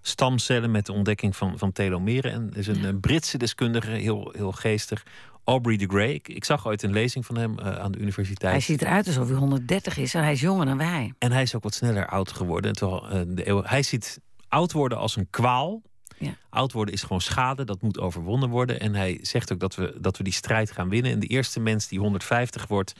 stamcellen, 0.00 0.70
met 0.70 0.86
de 0.86 0.92
ontdekking 0.92 1.36
van, 1.36 1.58
van 1.58 1.72
telomeren. 1.72 2.32
En 2.32 2.48
er 2.52 2.58
is 2.58 2.66
een 2.66 2.80
Ja. 2.80 2.88
eh, 2.88 2.94
Britse 3.00 3.38
deskundige, 3.38 3.90
heel, 3.90 4.32
heel 4.36 4.52
geestig. 4.52 5.02
Aubrey 5.44 5.76
de 5.76 5.86
Grey. 5.86 6.12
Ik, 6.14 6.28
ik 6.28 6.44
zag 6.44 6.66
ooit 6.66 6.82
een 6.82 6.92
lezing 6.92 7.26
van 7.26 7.36
hem 7.38 7.58
eh, 7.58 7.76
aan 7.78 7.92
de 7.92 7.98
universiteit. 7.98 8.52
Hij 8.52 8.60
ziet 8.60 8.82
eruit 8.82 9.06
alsof 9.06 9.28
hij 9.28 9.36
130 9.36 9.96
is 9.96 10.14
en 10.14 10.22
hij 10.22 10.32
is 10.32 10.40
jonger 10.40 10.66
dan 10.66 10.76
wij. 10.78 11.12
En 11.18 11.32
hij 11.32 11.42
is 11.42 11.54
ook 11.54 11.62
wat 11.62 11.74
sneller 11.74 12.06
oud 12.08 12.32
geworden. 12.32 12.72
Terwijl, 12.72 13.08
eh, 13.08 13.20
de 13.28 13.48
eeuw- 13.48 13.62
hij 13.64 13.82
ziet 13.82 14.20
oud 14.48 14.72
worden 14.72 14.98
als 14.98 15.16
een 15.16 15.26
kwaal. 15.30 15.82
Ja. 16.18 16.36
Oud 16.50 16.72
worden 16.72 16.94
is 16.94 17.02
gewoon 17.02 17.20
schade, 17.20 17.64
dat 17.64 17.82
moet 17.82 17.98
overwonnen 17.98 18.48
worden. 18.48 18.80
En 18.80 18.94
hij 18.94 19.18
zegt 19.22 19.52
ook 19.52 19.60
dat 19.60 19.74
we, 19.74 19.94
dat 20.00 20.16
we 20.16 20.24
die 20.24 20.32
strijd 20.32 20.70
gaan 20.70 20.88
winnen. 20.88 21.12
En 21.12 21.20
de 21.20 21.26
eerste 21.26 21.60
mens 21.60 21.88
die 21.88 21.98
150 21.98 22.66
wordt, 22.66 22.92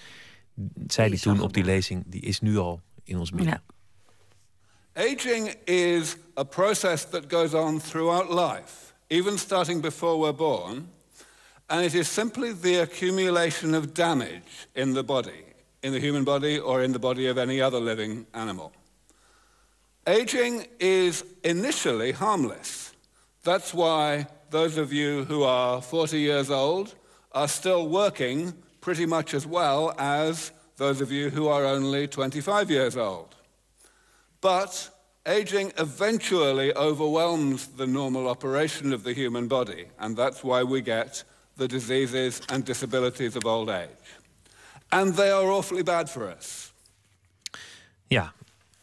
zei 0.86 1.08
hij 1.08 1.18
toen 1.18 1.40
op 1.40 1.52
die 1.52 1.64
lezing, 1.64 2.04
die 2.06 2.20
is 2.20 2.40
nu 2.40 2.56
al 2.56 2.80
in 3.04 3.18
ons 3.18 3.30
midden. 3.30 3.62
Ja. 3.66 3.74
Aging 4.96 5.54
is 5.64 6.16
a 6.38 6.44
process 6.44 7.06
that 7.10 7.24
goes 7.28 7.54
on 7.54 7.80
throughout 7.80 8.28
life, 8.28 8.92
even 9.06 9.38
starting 9.38 9.82
before 9.82 10.18
we're 10.18 10.34
born, 10.34 10.88
and 11.66 11.84
it 11.84 11.94
is 11.94 12.12
simply 12.12 12.54
the 12.60 12.80
accumulation 12.80 13.74
of 13.74 13.92
damage 13.92 14.68
in 14.72 14.92
the 14.92 15.02
body, 15.02 15.44
in 15.80 15.92
the 15.92 15.98
human 15.98 16.24
body 16.24 16.58
or 16.60 16.82
in 16.82 16.92
the 16.92 16.98
body 16.98 17.26
of 17.30 17.36
any 17.36 17.62
other 17.62 17.80
living 17.80 18.26
animal. 18.30 18.72
Aging 20.06 20.66
is 20.78 21.24
initially 21.42 22.12
harmless. 22.12 22.83
That's 23.44 23.74
why 23.74 24.26
those 24.48 24.78
of 24.78 24.90
you 24.90 25.24
who 25.24 25.42
are 25.42 25.82
40 25.82 26.18
years 26.18 26.50
old 26.50 26.94
are 27.32 27.48
still 27.48 27.88
working 27.88 28.54
pretty 28.80 29.04
much 29.04 29.34
as 29.34 29.46
well 29.46 29.94
as 29.98 30.50
those 30.76 31.02
of 31.02 31.12
you 31.12 31.28
who 31.30 31.48
are 31.48 31.64
only 31.66 32.06
25 32.08 32.70
years 32.70 32.96
old. 32.96 33.34
But 34.40 34.90
aging 35.26 35.72
eventually 35.78 36.74
overwhelms 36.74 37.66
the 37.66 37.86
normal 37.86 38.28
operation 38.28 38.92
of 38.92 39.04
the 39.04 39.12
human 39.12 39.46
body, 39.46 39.86
and 39.98 40.16
that's 40.16 40.42
why 40.42 40.62
we 40.62 40.80
get 40.80 41.24
the 41.56 41.68
diseases 41.68 42.40
and 42.48 42.64
disabilities 42.64 43.36
of 43.36 43.44
old 43.44 43.68
age. 43.68 43.88
And 44.90 45.14
they 45.14 45.30
are 45.30 45.50
awfully 45.50 45.82
bad 45.82 46.08
for 46.08 46.28
us. 46.30 46.72
Ja, 48.08 48.32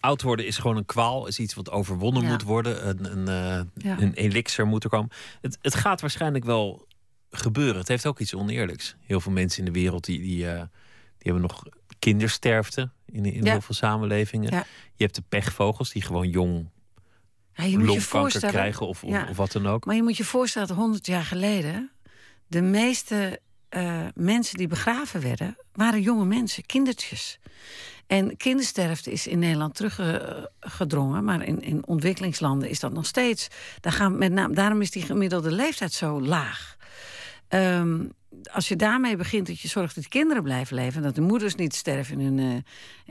oud 0.01 0.21
worden 0.21 0.45
is 0.45 0.57
gewoon 0.57 0.77
een 0.77 0.85
kwaal, 0.85 1.27
is 1.27 1.39
iets 1.39 1.53
wat 1.53 1.71
overwonnen 1.71 2.23
Ja. 2.23 2.29
moet 2.29 2.43
worden. 2.43 2.87
Een, 2.87 3.27
een, 3.27 3.71
Ja. 3.75 3.99
een 3.99 4.13
elixir 4.13 4.67
moet 4.67 4.83
er 4.83 4.89
komen. 4.89 5.09
Het, 5.41 5.57
het 5.61 5.75
gaat 5.75 6.01
waarschijnlijk 6.01 6.45
wel 6.45 6.87
gebeuren. 7.31 7.75
Het 7.77 7.87
heeft 7.87 8.05
ook 8.05 8.19
iets 8.19 8.35
oneerlijks. 8.35 8.95
Heel 8.99 9.19
veel 9.21 9.31
mensen 9.31 9.59
in 9.59 9.65
de 9.73 9.79
wereld 9.79 10.05
die, 10.05 10.19
die, 10.19 10.47
eh, 10.49 10.55
die 11.17 11.31
hebben 11.31 11.41
nog 11.41 11.63
kindersterfte 11.99 12.89
in, 13.05 13.25
in 13.25 13.43
Ja. 13.43 13.51
heel 13.51 13.61
veel 13.61 13.75
samenlevingen. 13.75 14.51
Je 14.95 15.03
hebt 15.03 15.15
de 15.15 15.23
pechvogels 15.29 15.91
die 15.91 16.01
gewoon 16.01 16.29
jong 16.29 16.69
Ja, 17.53 17.63
je 17.63 17.77
moet 17.77 17.93
je 17.93 18.01
voorstellen, 18.01 18.55
krijgen 18.55 18.87
of, 18.87 19.03
of 19.03 19.37
wat 19.37 19.51
dan 19.51 19.67
ook. 19.67 19.85
Maar 19.85 19.95
je 19.95 20.03
moet 20.03 20.17
je 20.17 20.23
voorstellen 20.25 20.67
dat 20.67 20.77
100 20.77 21.05
jaar 21.05 21.23
geleden 21.23 21.91
de 22.47 22.61
meeste 22.61 23.39
eh, 23.69 24.05
mensen 24.15 24.57
die 24.57 24.67
begraven 24.67 25.21
werden, 25.21 25.57
waren 25.73 26.01
jonge 26.01 26.25
mensen, 26.25 26.65
kindertjes. 26.65 27.39
En 28.11 28.37
kindersterfte 28.37 29.11
is 29.11 29.27
in 29.27 29.39
Nederland 29.39 29.75
teruggedrongen, 29.75 31.23
maar 31.23 31.43
in, 31.45 31.61
in 31.61 31.87
ontwikkelingslanden 31.87 32.69
is 32.69 32.79
dat 32.79 32.93
nog 32.93 33.05
steeds. 33.05 33.47
Daar 33.79 33.93
gaan 33.93 34.17
met 34.17 34.31
name, 34.31 34.53
daarom 34.53 34.81
is 34.81 34.91
die 34.91 35.03
gemiddelde 35.03 35.51
leeftijd 35.51 35.93
zo 35.93 36.21
laag. 36.21 36.77
Ehm, 37.47 38.03
als 38.51 38.67
je 38.67 38.75
daarmee 38.75 39.15
begint 39.15 39.47
dat 39.47 39.59
je 39.59 39.67
zorgt 39.67 39.95
dat 39.95 40.07
kinderen 40.07 40.43
blijven 40.43 40.75
leven... 40.75 40.95
en 40.95 41.03
dat 41.03 41.15
de 41.15 41.21
moeders 41.21 41.55
niet 41.55 41.75
sterven 41.75 42.19
in 42.19 42.39
eh, 42.39 42.45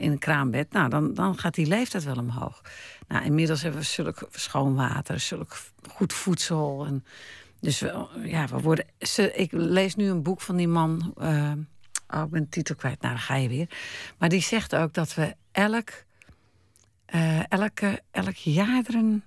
in 0.05 0.11
een 0.11 0.19
kraambed... 0.19 0.71
Nou, 0.71 0.89
dan, 0.89 1.13
dan 1.13 1.37
gaat 1.37 1.53
die 1.53 1.67
leeftijd 1.67 2.03
wel 2.03 2.17
omhoog. 2.17 2.61
Nou, 3.07 3.25
inmiddels 3.25 3.61
hebben 3.61 3.81
we 3.81 3.85
zulk 3.85 4.27
schoon 4.31 4.75
water, 4.75 5.19
zulk 5.19 5.57
goed 5.89 6.13
voedsel. 6.13 6.85
En 6.85 7.05
dus 7.59 7.79
ja, 8.23 8.47
we 8.47 8.59
worden... 8.59 8.85
Ik 9.33 9.51
lees 9.51 9.95
nu 9.95 10.09
een 10.09 10.23
boek 10.23 10.41
van 10.41 10.55
die 10.55 10.67
man... 10.67 11.13
eh, 11.17 11.51
oh, 12.13 12.23
ik 12.23 12.29
ben 12.29 12.41
de 12.41 12.49
titel 12.49 12.75
kwijt, 12.75 13.01
nou, 13.01 13.13
dan 13.13 13.23
ga 13.23 13.35
je 13.35 13.49
weer. 13.49 13.69
Maar 14.17 14.29
die 14.29 14.41
zegt 14.41 14.75
ook 14.75 14.93
dat 14.93 15.13
we 15.13 15.35
elk, 15.51 15.89
eh, 17.05 17.51
elke, 17.51 18.01
elk 18.11 18.35
jaar 18.35 18.83
er 18.87 18.95
een 18.95 19.23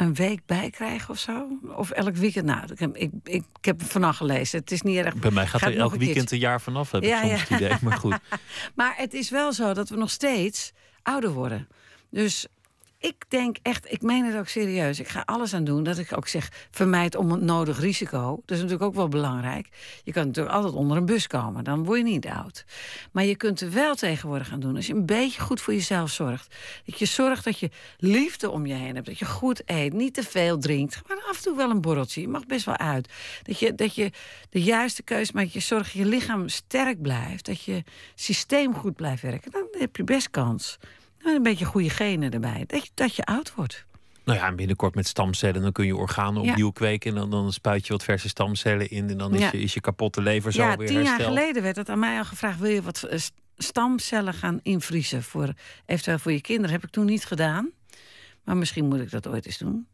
een 0.00 0.14
week 0.14 0.46
bij 0.46 0.70
krijgen 0.70 1.10
of 1.10 1.18
zo? 1.18 1.58
Of 1.76 1.90
elk 1.90 2.16
weekend? 2.16 2.46
Nou, 2.46 2.72
ik 2.72 2.78
heb, 2.78 2.96
ik, 2.96 3.10
ik, 3.24 3.44
ik 3.58 3.64
heb 3.64 3.80
het 3.80 3.88
vannacht 3.88 4.16
gelezen. 4.16 4.58
Het 4.60 4.70
is 4.70 4.82
niet 4.82 4.96
erg. 4.96 5.14
Bij 5.14 5.30
mij 5.30 5.46
gaat 5.46 5.60
Gaat 5.60 5.70
er 5.70 5.78
elk 5.78 5.90
weekend 5.90 6.14
keertje. 6.14 6.34
een 6.34 6.40
jaar 6.40 6.60
vanaf, 6.60 6.90
heb 6.90 7.02
Ja, 7.02 7.22
ik 7.22 7.28
soms 7.28 7.48
ja. 7.48 7.54
het 7.54 7.64
idee. 7.64 7.78
Maar 7.82 7.98
goed, 7.98 8.18
Maar 8.74 8.94
het 8.96 9.14
is 9.14 9.30
wel 9.30 9.52
zo 9.52 9.74
dat 9.74 9.88
we 9.88 9.96
nog 9.96 10.10
steeds 10.10 10.72
ouder 11.02 11.30
worden. 11.30 11.68
Dus 12.10 12.46
ik 13.00 13.24
denk 13.28 13.56
echt, 13.62 13.92
ik 13.92 14.02
meen 14.02 14.24
het 14.24 14.36
ook 14.36 14.48
serieus. 14.48 15.00
Ik 15.00 15.08
ga 15.08 15.22
alles 15.24 15.54
aan 15.54 15.64
doen 15.64 15.82
dat 15.82 15.98
ik 15.98 16.16
ook 16.16 16.28
zeg, 16.28 16.66
vermijd 16.70 17.16
onnodig 17.16 17.80
risico. 17.80 18.30
Dat 18.30 18.56
is 18.56 18.62
natuurlijk 18.62 18.82
ook 18.82 18.94
wel 18.94 19.08
belangrijk. 19.08 19.68
Je 20.04 20.12
kan 20.12 20.26
natuurlijk 20.26 20.54
altijd 20.54 20.74
onder 20.74 20.96
een 20.96 21.06
bus 21.06 21.26
komen, 21.26 21.64
dan 21.64 21.84
word 21.84 21.98
je 21.98 22.04
niet 22.04 22.26
oud. 22.26 22.64
Maar 23.12 23.24
je 23.24 23.36
kunt 23.36 23.60
er 23.60 23.72
wel 23.72 23.94
tegenwoordig 23.94 24.52
aan 24.52 24.60
doen. 24.60 24.76
Als 24.76 24.86
je 24.86 24.94
een 24.94 25.06
beetje 25.06 25.40
goed 25.40 25.60
voor 25.60 25.74
jezelf 25.74 26.10
zorgt. 26.10 26.54
Dat 26.84 26.98
je 26.98 27.04
zorgt 27.04 27.44
dat 27.44 27.58
je 27.58 27.70
liefde 27.98 28.50
om 28.50 28.66
je 28.66 28.74
heen 28.74 28.94
hebt. 28.94 29.06
Dat 29.06 29.18
je 29.18 29.24
goed 29.24 29.62
eet, 29.64 29.92
niet 29.92 30.14
te 30.14 30.22
veel 30.22 30.58
drinkt. 30.58 31.00
Maar 31.08 31.22
af 31.28 31.36
en 31.36 31.42
toe 31.42 31.56
wel 31.56 31.70
een 31.70 31.80
borreltje. 31.80 32.20
Je 32.20 32.28
mag 32.28 32.46
best 32.46 32.64
wel 32.64 32.76
uit. 32.76 33.12
Dat 33.42 33.58
je, 33.58 33.74
dat 33.74 33.94
je 33.94 34.10
de 34.50 34.62
juiste 34.62 35.02
keuze 35.02 35.32
maakt. 35.34 35.52
Je 35.52 35.60
zorgt 35.60 35.84
dat 35.84 36.02
je 36.02 36.08
lichaam 36.08 36.48
sterk 36.48 37.02
blijft. 37.02 37.46
Dat 37.46 37.62
je 37.62 37.84
systeem 38.14 38.74
goed 38.74 38.94
blijft 38.94 39.22
werken. 39.22 39.50
Dan 39.50 39.66
heb 39.70 39.96
je 39.96 40.04
best 40.04 40.30
kans. 40.30 40.78
En 41.24 41.34
een 41.34 41.42
beetje 41.42 41.64
goede 41.64 41.90
genen 41.90 42.30
erbij. 42.32 42.64
Dat 42.66 42.84
je, 42.84 42.90
dat 42.94 43.16
je 43.16 43.24
oud 43.24 43.54
wordt. 43.54 43.84
nou 44.24 44.38
ja, 44.38 44.46
en 44.46 44.56
binnenkort 44.56 44.94
met 44.94 45.06
stamcellen, 45.06 45.62
dan 45.62 45.72
kun 45.72 45.86
je 45.86 45.96
organen 45.96 46.42
Ja. 46.42 46.50
opnieuw 46.50 46.70
kweken. 46.70 47.10
En 47.10 47.16
dan, 47.16 47.30
dan 47.30 47.52
spuit 47.52 47.86
je 47.86 47.92
wat 47.92 48.04
verse 48.04 48.28
stamcellen 48.28 48.90
in. 48.90 49.08
En 49.10 49.18
dan 49.18 49.34
is, 49.34 49.40
Ja. 49.40 49.48
je, 49.52 49.58
is 49.60 49.74
je 49.74 49.80
kapotte 49.80 50.22
lever 50.22 50.52
zo 50.52 50.62
ja, 50.62 50.76
weer 50.76 50.86
tien 50.86 50.96
hersteld. 50.96 51.18
jaar 51.20 51.28
geleden 51.28 51.62
werd 51.62 51.76
het 51.76 51.88
aan 51.88 51.98
mij 51.98 52.18
al 52.18 52.24
gevraagd... 52.24 52.58
wil 52.58 52.70
je 52.70 52.82
wat 52.82 53.02
eh, 53.02 53.18
st- 53.18 53.32
stamcellen 53.56 54.34
gaan 54.34 54.58
invriezen, 54.62 55.22
voor, 55.22 55.52
eventueel 55.86 56.18
voor 56.18 56.32
je 56.32 56.40
kinderen. 56.40 56.70
Heb 56.70 56.84
ik 56.84 56.90
toen 56.90 57.04
niet 57.06 57.24
gedaan. 57.24 57.70
Maar 58.44 58.56
misschien 58.56 58.86
moet 58.88 59.00
ik 59.00 59.10
dat 59.10 59.26
ooit 59.26 59.46
eens 59.46 59.58
doen. 59.58 59.86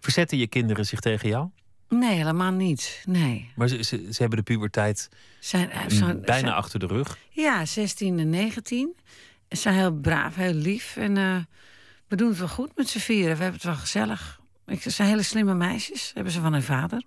Verzetten 0.00 0.38
je 0.38 0.46
kinderen 0.46 0.84
zich 0.86 1.00
tegen 1.00 1.28
jou? 1.28 1.48
Nee, 1.88 2.16
helemaal 2.16 2.52
niet. 2.52 3.02
Nee. 3.06 3.50
Maar 3.56 3.68
ze, 3.68 3.82
ze, 3.84 3.96
ze 4.12 4.20
hebben 4.20 4.38
de 4.38 4.44
puberteit 4.44 5.08
Zijn, 5.40 5.70
eh, 5.70 5.82
mm, 5.82 5.90
zijn- 5.90 6.20
bijna 6.20 6.40
zijn- 6.40 6.52
achter 6.52 6.78
de 6.78 6.86
rug. 6.86 7.18
Ja, 7.30 7.64
16 7.66 8.18
en 8.18 8.30
19. 8.30 8.96
Ze 9.48 9.56
zijn 9.56 9.74
heel 9.74 9.92
braaf, 9.92 10.34
heel 10.34 10.52
lief. 10.52 10.96
En 10.96 11.16
eh, 11.16 11.36
we 12.08 12.16
doen 12.16 12.28
het 12.28 12.38
wel 12.38 12.48
goed 12.48 12.76
met 12.76 12.88
z'n 12.88 12.98
vieren. 12.98 13.36
We 13.36 13.42
hebben 13.42 13.60
het 13.60 13.64
wel 13.70 13.74
gezellig. 13.74 14.40
Ik, 14.66 14.82
ze 14.82 14.90
zijn 14.90 15.08
hele 15.08 15.22
slimme 15.22 15.54
meisjes, 15.54 16.10
hebben 16.14 16.32
ze 16.32 16.40
van 16.40 16.52
hun 16.52 16.62
vader. 16.62 17.02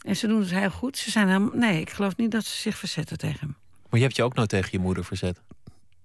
En 0.00 0.16
ze 0.16 0.26
doen 0.26 0.40
het 0.40 0.50
heel 0.50 0.70
goed. 0.70 0.96
Ze 0.96 1.10
zijn 1.10 1.26
helemaal, 1.26 1.54
nee, 1.54 1.80
ik 1.80 1.90
geloof 1.90 2.16
niet 2.16 2.30
dat 2.30 2.44
ze 2.44 2.56
zich 2.56 2.78
verzetten 2.78 3.18
tegen 3.18 3.40
hem. 3.40 3.56
Maar 3.90 4.00
je 4.00 4.06
hebt 4.06 4.16
je 4.16 4.22
ook 4.22 4.34
nooit 4.34 4.48
tegen 4.48 4.68
je 4.72 4.78
moeder 4.78 5.04
verzet. 5.04 5.40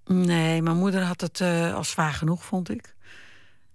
Nee, 0.06 0.62
mijn 0.62 0.76
moeder 0.76 1.02
had 1.02 1.20
het 1.20 1.40
eh, 1.40 1.74
al 1.74 1.84
zwaar 1.84 2.12
genoeg, 2.12 2.44
vond 2.44 2.70
ik. 2.70 2.94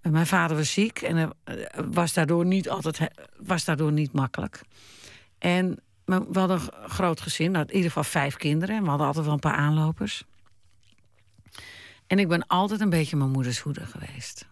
En 0.00 0.12
mijn 0.12 0.26
vader 0.26 0.56
was 0.56 0.72
ziek 0.72 1.02
en 1.02 1.32
eh, 1.44 1.54
was, 1.90 2.12
daardoor 2.12 2.46
niet 2.46 2.68
altijd, 2.68 3.00
was 3.36 3.64
daardoor 3.64 3.92
niet 3.92 4.12
makkelijk. 4.12 4.60
En 5.38 5.78
we 6.04 6.26
we 6.30 6.38
hadden 6.38 6.60
een 6.60 6.90
groot 6.90 7.20
gezin, 7.20 7.50
nou, 7.50 7.64
in 7.64 7.74
ieder 7.74 7.88
geval 7.90 8.04
vijf 8.04 8.36
kinderen. 8.36 8.76
En 8.76 8.82
we 8.82 8.88
hadden 8.88 9.06
altijd 9.06 9.24
wel 9.24 9.34
een 9.34 9.40
paar 9.40 9.56
aanlopers. 9.56 10.24
En 12.06 12.18
ik 12.18 12.28
ben 12.28 12.46
altijd 12.46 12.80
een 12.80 12.90
beetje 12.90 13.16
mijn 13.16 13.30
moeders 13.30 13.58
hoeder 13.58 13.86
geweest. 13.86 14.46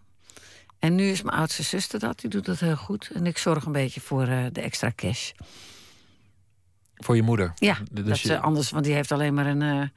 En 0.79 0.95
nu 0.95 1.05
is 1.11 1.23
mijn 1.23 1.37
oudste 1.37 1.63
zuster 1.63 1.99
dat, 1.99 2.21
die 2.21 2.31
doet 2.31 2.45
dat 2.45 2.61
heel 2.61 2.77
goed. 2.77 3.11
En 3.15 3.27
ik 3.27 3.39
zorg 3.39 3.65
een 3.65 3.73
beetje 3.73 4.01
voor 4.01 4.27
eh, 4.27 4.45
de 4.53 4.61
extra 4.61 4.93
cash. 4.97 5.31
Voor 6.95 7.17
je 7.17 7.23
moeder. 7.23 7.53
Ja, 7.55 7.79
Dus 7.91 8.05
dat 8.07 8.21
je- 8.21 8.29
ze 8.29 8.39
anders, 8.41 8.71
want 8.71 8.85
die 8.85 8.95
heeft 8.95 9.13
alleen 9.13 9.35
maar 9.35 9.47
een, 9.47 9.63
eh 9.63 9.89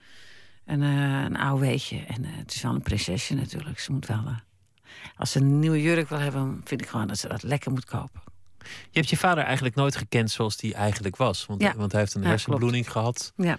een, 0.66 0.82
eh 0.84 1.24
een. 1.24 1.36
En 2.08 2.26
eh, 2.26 2.32
het 2.36 2.54
is 2.54 2.62
wel 2.62 2.74
een 2.74 2.82
prinsesje 2.82 3.34
natuurlijk. 3.34 3.80
Ze 3.80 3.92
moet 3.92 4.06
wel. 4.06 4.24
eh, 4.28 4.36
als 5.18 5.32
ze 5.32 5.40
een 5.40 5.60
nieuwe 5.60 5.82
jurk 5.82 6.10
wil 6.10 6.20
hebben, 6.20 6.62
vind 6.64 6.82
ik 6.82 6.88
gewoon 6.88 7.08
dat 7.08 7.18
ze 7.18 7.28
dat 7.28 7.44
lekker 7.44 7.72
moet 7.72 7.86
kopen. 7.86 8.22
Je 8.60 8.68
hebt 9.00 9.10
je 9.10 9.18
vader 9.18 9.44
eigenlijk 9.44 9.76
nooit 9.76 9.96
gekend 9.96 10.32
zoals 10.32 10.62
hij 10.62 10.74
eigenlijk 10.74 11.16
was. 11.16 11.46
Want, 11.46 11.62
Ja. 11.62 11.74
want 11.76 11.92
hij 11.92 12.02
heeft 12.02 12.14
een 12.14 12.22
Ja, 12.22 12.28
hersenbloeding 12.28 12.92
gehad. 12.92 13.34
Ja, 13.36 13.52
Eh, 13.52 13.58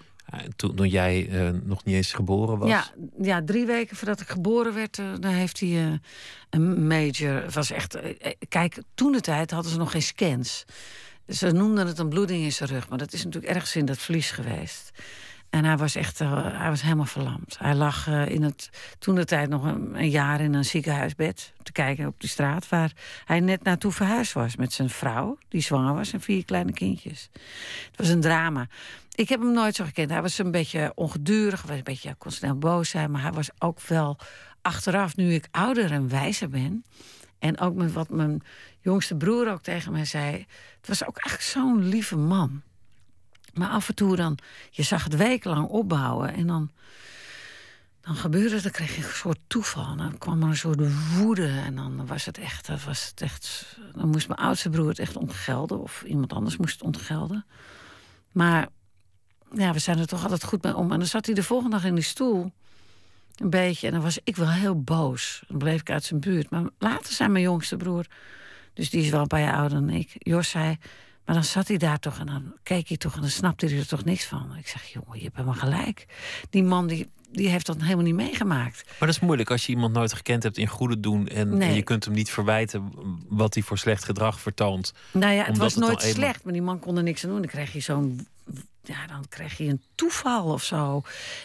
toen, 0.55 0.75
toen 0.75 0.87
jij 0.87 1.29
eh, 1.29 1.49
nog 1.63 1.83
niet 1.85 1.95
eens 1.95 2.13
geboren 2.13 2.57
was. 2.57 2.69
Ja, 2.69 2.83
ja, 3.21 3.41
drie 3.45 3.65
weken 3.65 3.95
voordat 3.95 4.21
ik 4.21 4.29
geboren 4.29 4.73
werd, 4.73 4.99
eh, 4.99 5.05
dan 5.19 5.31
heeft 5.31 5.59
hij 5.59 5.69
eh, 5.69 5.91
een 6.49 6.87
major. 6.87 7.43
Was 7.51 7.71
echt. 7.71 7.95
eh, 7.95 8.09
eh, 8.19 8.31
kijk, 8.49 8.81
toen 8.95 9.11
de 9.11 9.21
tijd 9.21 9.51
hadden 9.51 9.71
ze 9.71 9.77
nog 9.77 9.91
geen 9.91 10.01
scans. 10.01 10.65
Ze 11.27 11.51
noemden 11.51 11.87
het 11.87 11.99
een 11.99 12.09
bloeding 12.09 12.43
in 12.43 12.51
zijn 12.53 12.69
rug, 12.69 12.89
maar 12.89 12.97
dat 12.97 13.13
is 13.13 13.23
natuurlijk 13.23 13.53
ergens 13.53 13.75
in 13.75 13.85
dat 13.85 13.97
vlies 13.97 14.31
geweest. 14.31 14.91
En 15.49 15.65
hij 15.65 15.77
was 15.77 15.95
echt, 15.95 16.21
eh, 16.21 16.57
hij 16.59 16.69
was 16.69 16.81
helemaal 16.81 17.05
verlamd. 17.05 17.55
Hij 17.59 17.75
lag 17.75 18.07
eh, 18.07 18.27
in 18.27 18.43
het, 18.43 18.69
toen 18.99 19.15
de 19.15 19.25
tijd 19.25 19.49
nog 19.49 19.63
een, 19.63 19.95
een 19.99 20.09
jaar 20.09 20.41
in 20.41 20.53
een 20.53 20.65
ziekenhuisbed 20.65 21.53
te 21.63 21.71
kijken 21.71 22.07
op 22.07 22.15
die 22.19 22.29
straat 22.29 22.69
waar 22.69 22.91
hij 23.25 23.39
net 23.39 23.63
naartoe 23.63 23.91
verhuisd 23.91 24.33
was 24.33 24.55
met 24.55 24.73
zijn 24.73 24.89
vrouw, 24.89 25.37
die 25.47 25.61
zwanger 25.61 25.93
was 25.93 26.13
en 26.13 26.21
vier 26.21 26.45
kleine 26.45 26.71
kindjes. 26.73 27.29
Het 27.87 27.95
was 27.97 28.07
een 28.07 28.21
drama. 28.21 28.67
Ik 29.19 29.29
heb 29.29 29.39
hem 29.39 29.53
nooit 29.53 29.75
zo 29.75 29.85
gekend. 29.85 30.09
Hij 30.09 30.21
was 30.21 30.37
een 30.37 30.51
beetje 30.51 30.91
ongedurig, 30.95 31.61
was 31.61 31.77
een 31.77 31.83
beetje, 31.83 32.15
kon 32.15 32.31
snel 32.31 32.57
boos 32.57 32.89
zijn, 32.89 33.11
maar 33.11 33.21
hij 33.21 33.31
was 33.31 33.49
ook 33.57 33.81
wel 33.81 34.17
achteraf, 34.61 35.15
nu 35.15 35.33
ik 35.33 35.47
ouder 35.51 35.91
en 35.91 36.09
wijzer 36.09 36.49
ben. 36.49 36.85
En 37.39 37.59
ook 37.59 37.75
met 37.75 37.93
wat 37.93 38.09
mijn 38.09 38.41
jongste 38.79 39.15
broer 39.15 39.51
ook 39.51 39.61
tegen 39.61 39.91
mij 39.91 40.05
zei. 40.05 40.45
Het 40.77 40.87
was 40.87 41.05
ook 41.05 41.17
eigenlijk 41.17 41.51
zo'n 41.51 41.87
lieve 41.87 42.15
man. 42.15 42.61
Maar 43.53 43.69
af 43.69 43.89
en 43.89 43.95
toe 43.95 44.15
dan, 44.15 44.37
je 44.69 44.83
zag 44.83 45.03
het 45.03 45.15
wekenlang 45.15 45.67
opbouwen 45.67 46.33
en 46.33 46.47
dan, 46.47 46.71
dan 48.01 48.15
gebeurde 48.15 48.53
het, 48.53 48.63
dan 48.63 48.71
kreeg 48.71 48.95
je 48.95 49.03
een 49.03 49.09
soort 49.09 49.39
toeval. 49.47 49.95
Dan 49.95 50.17
kwam 50.17 50.41
er 50.41 50.47
een 50.47 50.57
soort 50.57 50.81
woede 51.15 51.47
en 51.65 51.75
dan 51.75 52.07
was 52.07 52.25
het 52.25 52.37
echt, 52.37 52.67
dan 52.67 52.79
was 52.85 53.07
het 53.09 53.21
echt, 53.21 53.77
dan 53.95 54.09
moest 54.09 54.27
mijn 54.27 54.39
oudste 54.39 54.69
broer 54.69 54.87
het 54.87 54.99
echt 54.99 55.15
ontgelden 55.15 55.81
of 55.81 56.03
iemand 56.03 56.33
anders 56.33 56.57
moest 56.57 56.73
het 56.73 56.83
ontgelden. 56.83 57.45
Maar 58.31 58.67
ja, 59.55 59.73
we 59.73 59.79
zijn 59.79 59.99
er 59.99 60.07
toch 60.07 60.23
altijd 60.23 60.43
goed 60.43 60.63
mee 60.63 60.75
om. 60.75 60.91
En 60.91 60.97
dan 60.99 61.07
zat 61.07 61.25
hij 61.25 61.35
de 61.35 61.43
volgende 61.43 61.75
dag 61.75 61.85
in 61.85 61.95
die 61.95 62.03
stoel, 62.03 62.51
een 63.35 63.49
beetje, 63.49 63.87
en 63.87 63.93
dan 63.93 64.01
was 64.01 64.19
ik 64.23 64.35
wel 64.35 64.49
heel 64.49 64.81
boos. 64.81 65.43
Dan 65.47 65.57
bleef 65.57 65.79
ik 65.81 65.89
uit 65.89 66.03
zijn 66.03 66.19
buurt. 66.19 66.49
Maar 66.49 66.63
later 66.77 67.13
zei 67.13 67.29
mijn 67.29 67.43
jongste 67.43 67.77
broer, 67.77 68.05
dus 68.73 68.89
die 68.89 69.03
is 69.03 69.09
wel 69.09 69.21
een 69.21 69.27
paar 69.27 69.39
jaar 69.41 69.55
ouder 69.55 69.79
dan 69.79 69.89
ik, 69.89 70.11
Jos 70.17 70.49
zei. 70.49 70.77
Maar 71.25 71.35
dan 71.37 71.47
zat 71.47 71.67
hij 71.67 71.77
daar 71.77 71.99
toch 71.99 72.19
en 72.19 72.25
dan 72.25 72.53
keek 72.63 72.87
hij 72.87 72.97
toch 72.97 73.15
en 73.15 73.21
dan 73.21 73.29
snapte 73.29 73.65
hij 73.65 73.77
er 73.77 73.87
toch 73.87 74.03
niks 74.03 74.25
van. 74.25 74.55
Ik 74.57 74.67
zeg, 74.67 74.83
jongen, 74.85 75.17
je 75.17 75.23
hebt 75.23 75.35
helemaal 75.35 75.59
gelijk. 75.59 76.05
Die 76.49 76.63
man 76.63 76.87
die, 76.87 77.09
die 77.31 77.47
heeft 77.49 77.65
dat 77.65 77.81
helemaal 77.81 78.03
niet 78.03 78.13
meegemaakt. 78.15 78.83
Maar 78.85 78.95
dat 79.07 79.09
is 79.09 79.19
moeilijk 79.19 79.51
als 79.51 79.65
je 79.65 79.71
iemand 79.71 79.93
nooit 79.93 80.13
gekend 80.13 80.43
hebt 80.43 80.57
in 80.57 80.67
goede 80.67 80.99
doen. 80.99 81.27
En, 81.27 81.57
Nee. 81.57 81.69
en 81.69 81.75
je 81.75 81.83
kunt 81.83 82.05
hem 82.05 82.13
niet 82.13 82.29
verwijten 82.31 82.91
wat 83.27 83.53
hij 83.53 83.63
voor 83.63 83.77
slecht 83.77 84.03
gedrag 84.03 84.39
vertoont. 84.39 84.93
Nou 85.11 85.33
ja, 85.33 85.43
het 85.43 85.57
was 85.57 85.75
het 85.75 85.83
nooit 85.83 85.99
eenmaal- 86.01 86.15
slecht, 86.15 86.43
maar 86.43 86.53
die 86.53 86.61
man 86.61 86.79
kon 86.79 86.97
er 86.97 87.03
niks 87.03 87.23
aan 87.23 87.29
doen. 87.29 87.39
Dan 87.41 87.49
kreeg 87.49 87.73
je 87.73 87.79
zo'n. 87.79 88.27
Ja, 88.83 89.07
dan 89.07 89.27
kreeg 89.29 89.57
je 89.57 89.63
een 89.63 89.83
toeval 89.95 90.45
of 90.45 90.63
zo. 90.63 91.01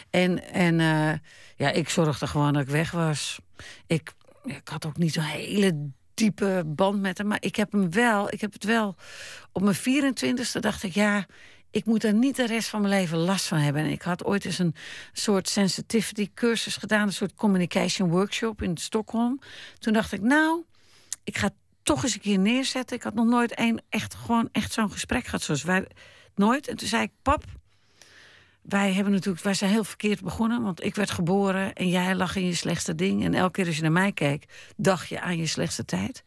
En, 0.09 0.51
en 0.51 0.79
eh, 0.79 1.19
ja, 1.55 1.71
ik 1.71 1.89
zorgde 1.89 2.27
gewoon 2.27 2.53
dat 2.53 2.61
ik 2.61 2.69
weg 2.69 2.91
was. 2.91 3.39
Ik, 3.87 4.13
ik 4.43 4.67
had 4.67 4.85
ook 4.85 4.97
niet 4.97 5.13
zo'n 5.13 5.23
hele 5.23 5.89
diepe 6.13 6.63
band 6.65 7.01
met 7.01 7.17
hem. 7.17 7.27
Maar 7.27 7.41
ik 7.41 7.55
heb 7.55 7.71
hem 7.71 7.91
wel, 7.91 8.33
ik 8.33 8.41
heb 8.41 8.53
het 8.53 8.63
wel. 8.63 8.95
Op 9.51 9.61
mijn 9.61 9.75
24e 9.75 10.59
dacht 10.59 10.83
ik, 10.83 10.93
ja, 10.93 11.25
ik 11.71 11.85
moet 11.85 12.03
er 12.03 12.13
niet 12.13 12.35
de 12.35 12.45
rest 12.45 12.69
van 12.69 12.81
mijn 12.81 12.93
leven 12.93 13.17
last 13.17 13.45
van 13.45 13.57
hebben. 13.57 13.81
En 13.83 13.89
ik 13.89 14.01
had 14.01 14.23
ooit 14.23 14.45
eens 14.45 14.59
een 14.59 14.75
soort 15.13 15.49
sensitivity 15.49 16.29
cursus 16.33 16.75
gedaan, 16.75 17.07
een 17.07 17.13
soort 17.13 17.35
communication 17.35 18.09
workshop 18.09 18.61
in 18.61 18.77
Stockholm. 18.77 19.39
Toen 19.79 19.93
dacht 19.93 20.11
ik, 20.11 20.21
nou, 20.21 20.63
ik 21.23 21.37
ga 21.37 21.49
toch 21.83 22.03
eens 22.03 22.13
een 22.13 22.19
keer 22.19 22.39
neerzetten. 22.39 22.95
Ik 22.95 23.03
had 23.03 23.13
nog 23.13 23.25
nooit 23.25 23.59
een 23.59 23.81
echt, 23.89 24.15
gewoon 24.15 24.49
echt 24.51 24.73
zo'n 24.73 24.91
gesprek 24.91 25.25
gehad 25.25 25.41
zoals 25.41 25.63
wij. 25.63 25.87
Nooit. 26.35 26.67
En 26.67 26.75
toen 26.75 26.87
zei 26.87 27.03
ik, 27.03 27.11
pap, 27.21 27.43
wij 28.61 28.93
hebben 28.93 29.13
natuurlijk, 29.13 29.43
wij 29.43 29.53
zijn 29.53 29.71
heel 29.71 29.83
verkeerd 29.83 30.21
begonnen, 30.21 30.61
want 30.61 30.83
ik 30.83 30.95
werd 30.95 31.11
geboren 31.11 31.73
en 31.73 31.89
jij 31.89 32.15
lag 32.15 32.35
in 32.35 32.45
je 32.45 32.55
slechtste 32.55 32.95
ding. 32.95 33.23
En 33.23 33.33
elke 33.33 33.51
keer 33.51 33.65
als 33.65 33.75
je 33.75 33.81
naar 33.81 33.91
mij 33.91 34.11
keek, 34.11 34.45
dacht 34.75 35.07
je 35.07 35.21
aan 35.21 35.37
je 35.37 35.45
slechtste 35.47 35.85
tijd. 35.85 36.23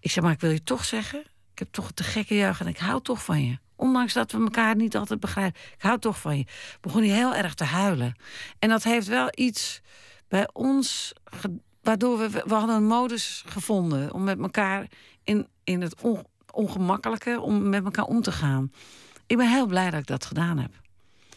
Ik 0.00 0.10
zei, 0.10 0.24
maar 0.24 0.34
ik 0.34 0.40
wil 0.40 0.50
je 0.50 0.62
toch 0.62 0.84
zeggen, 0.84 1.20
ik 1.52 1.58
heb 1.58 1.68
toch 1.70 1.90
te 1.92 2.02
gekke 2.02 2.36
jeugd 2.36 2.60
en 2.60 2.66
ik 2.66 2.78
hou 2.78 3.02
toch 3.02 3.24
van 3.24 3.44
je. 3.46 3.58
Ondanks 3.76 4.12
dat 4.12 4.32
we 4.32 4.38
elkaar 4.38 4.76
niet 4.76 4.96
altijd 4.96 5.20
begrijpen. 5.20 5.60
Ik 5.74 5.82
hou 5.82 5.98
toch 5.98 6.18
van 6.20 6.38
je. 6.38 6.46
Begon 6.80 7.02
hij 7.02 7.16
heel 7.16 7.34
erg 7.34 7.54
te 7.54 7.64
huilen. 7.64 8.16
En 8.58 8.68
dat 8.68 8.82
heeft 8.82 9.06
wel 9.06 9.28
iets 9.34 9.80
bij 10.28 10.48
ons. 10.52 11.12
Waardoor 11.82 12.18
we, 12.18 12.30
we 12.30 12.54
hadden 12.54 12.76
een 12.76 12.86
modus 12.86 13.44
gevonden 13.46 14.12
om 14.12 14.24
met 14.24 14.38
elkaar 14.38 14.86
in, 15.24 15.48
in 15.64 15.80
het 15.80 16.02
on- 16.02 16.26
ongemakkelijke, 16.50 17.40
om 17.40 17.68
met 17.68 17.84
elkaar 17.84 18.04
om 18.04 18.22
te 18.22 18.32
gaan. 18.32 18.72
Ik 19.26 19.36
ben 19.36 19.48
heel 19.48 19.66
blij 19.66 19.90
dat 19.90 20.00
ik 20.00 20.06
dat 20.06 20.24
gedaan 20.24 20.58
heb. 20.58 20.70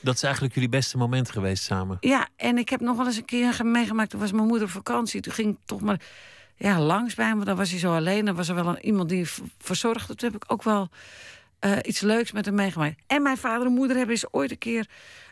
Dat 0.01 0.15
is 0.15 0.23
eigenlijk 0.23 0.53
jullie 0.53 0.69
beste 0.69 0.97
moment 0.97 1.31
geweest 1.31 1.63
samen. 1.63 1.97
Ja, 1.99 2.27
en 2.35 2.57
ik 2.57 2.69
heb 2.69 2.79
nog 2.79 2.97
wel 2.97 3.05
eens 3.05 3.17
een 3.17 3.25
keer 3.25 3.53
ge- 3.53 3.63
meegemaakt. 3.63 4.09
Toen 4.09 4.19
was 4.19 4.31
mijn 4.31 4.47
moeder 4.47 4.67
op 4.67 4.73
vakantie. 4.73 5.21
Toen 5.21 5.33
ging 5.33 5.49
ik 5.53 5.57
toch 5.65 5.81
maar 5.81 5.99
ja, 6.55 6.79
langs 6.79 7.15
bij 7.15 7.25
hem. 7.27 7.45
Dan 7.45 7.55
was 7.57 7.69
hij 7.69 7.79
zo 7.79 7.95
alleen. 7.95 8.25
Dan 8.25 8.35
was 8.35 8.47
er 8.49 8.55
wel 8.55 8.67
een, 8.67 8.85
iemand 8.85 9.09
die 9.09 9.27
verzorgde. 9.59 10.15
Toen 10.15 10.31
heb 10.31 10.43
ik 10.43 10.51
ook 10.51 10.63
wel 10.63 10.89
eh, 11.59 11.71
iets 11.81 11.99
leuks 12.01 12.31
met 12.31 12.45
hem 12.45 12.55
meegemaakt. 12.55 13.01
En 13.07 13.21
mijn 13.21 13.37
vader 13.37 13.67
en 13.67 13.73
moeder 13.73 13.95
hebben 13.97 14.15
eens 14.15 14.33
ooit 14.33 14.51
een 14.51 14.57
keer... 14.57 14.87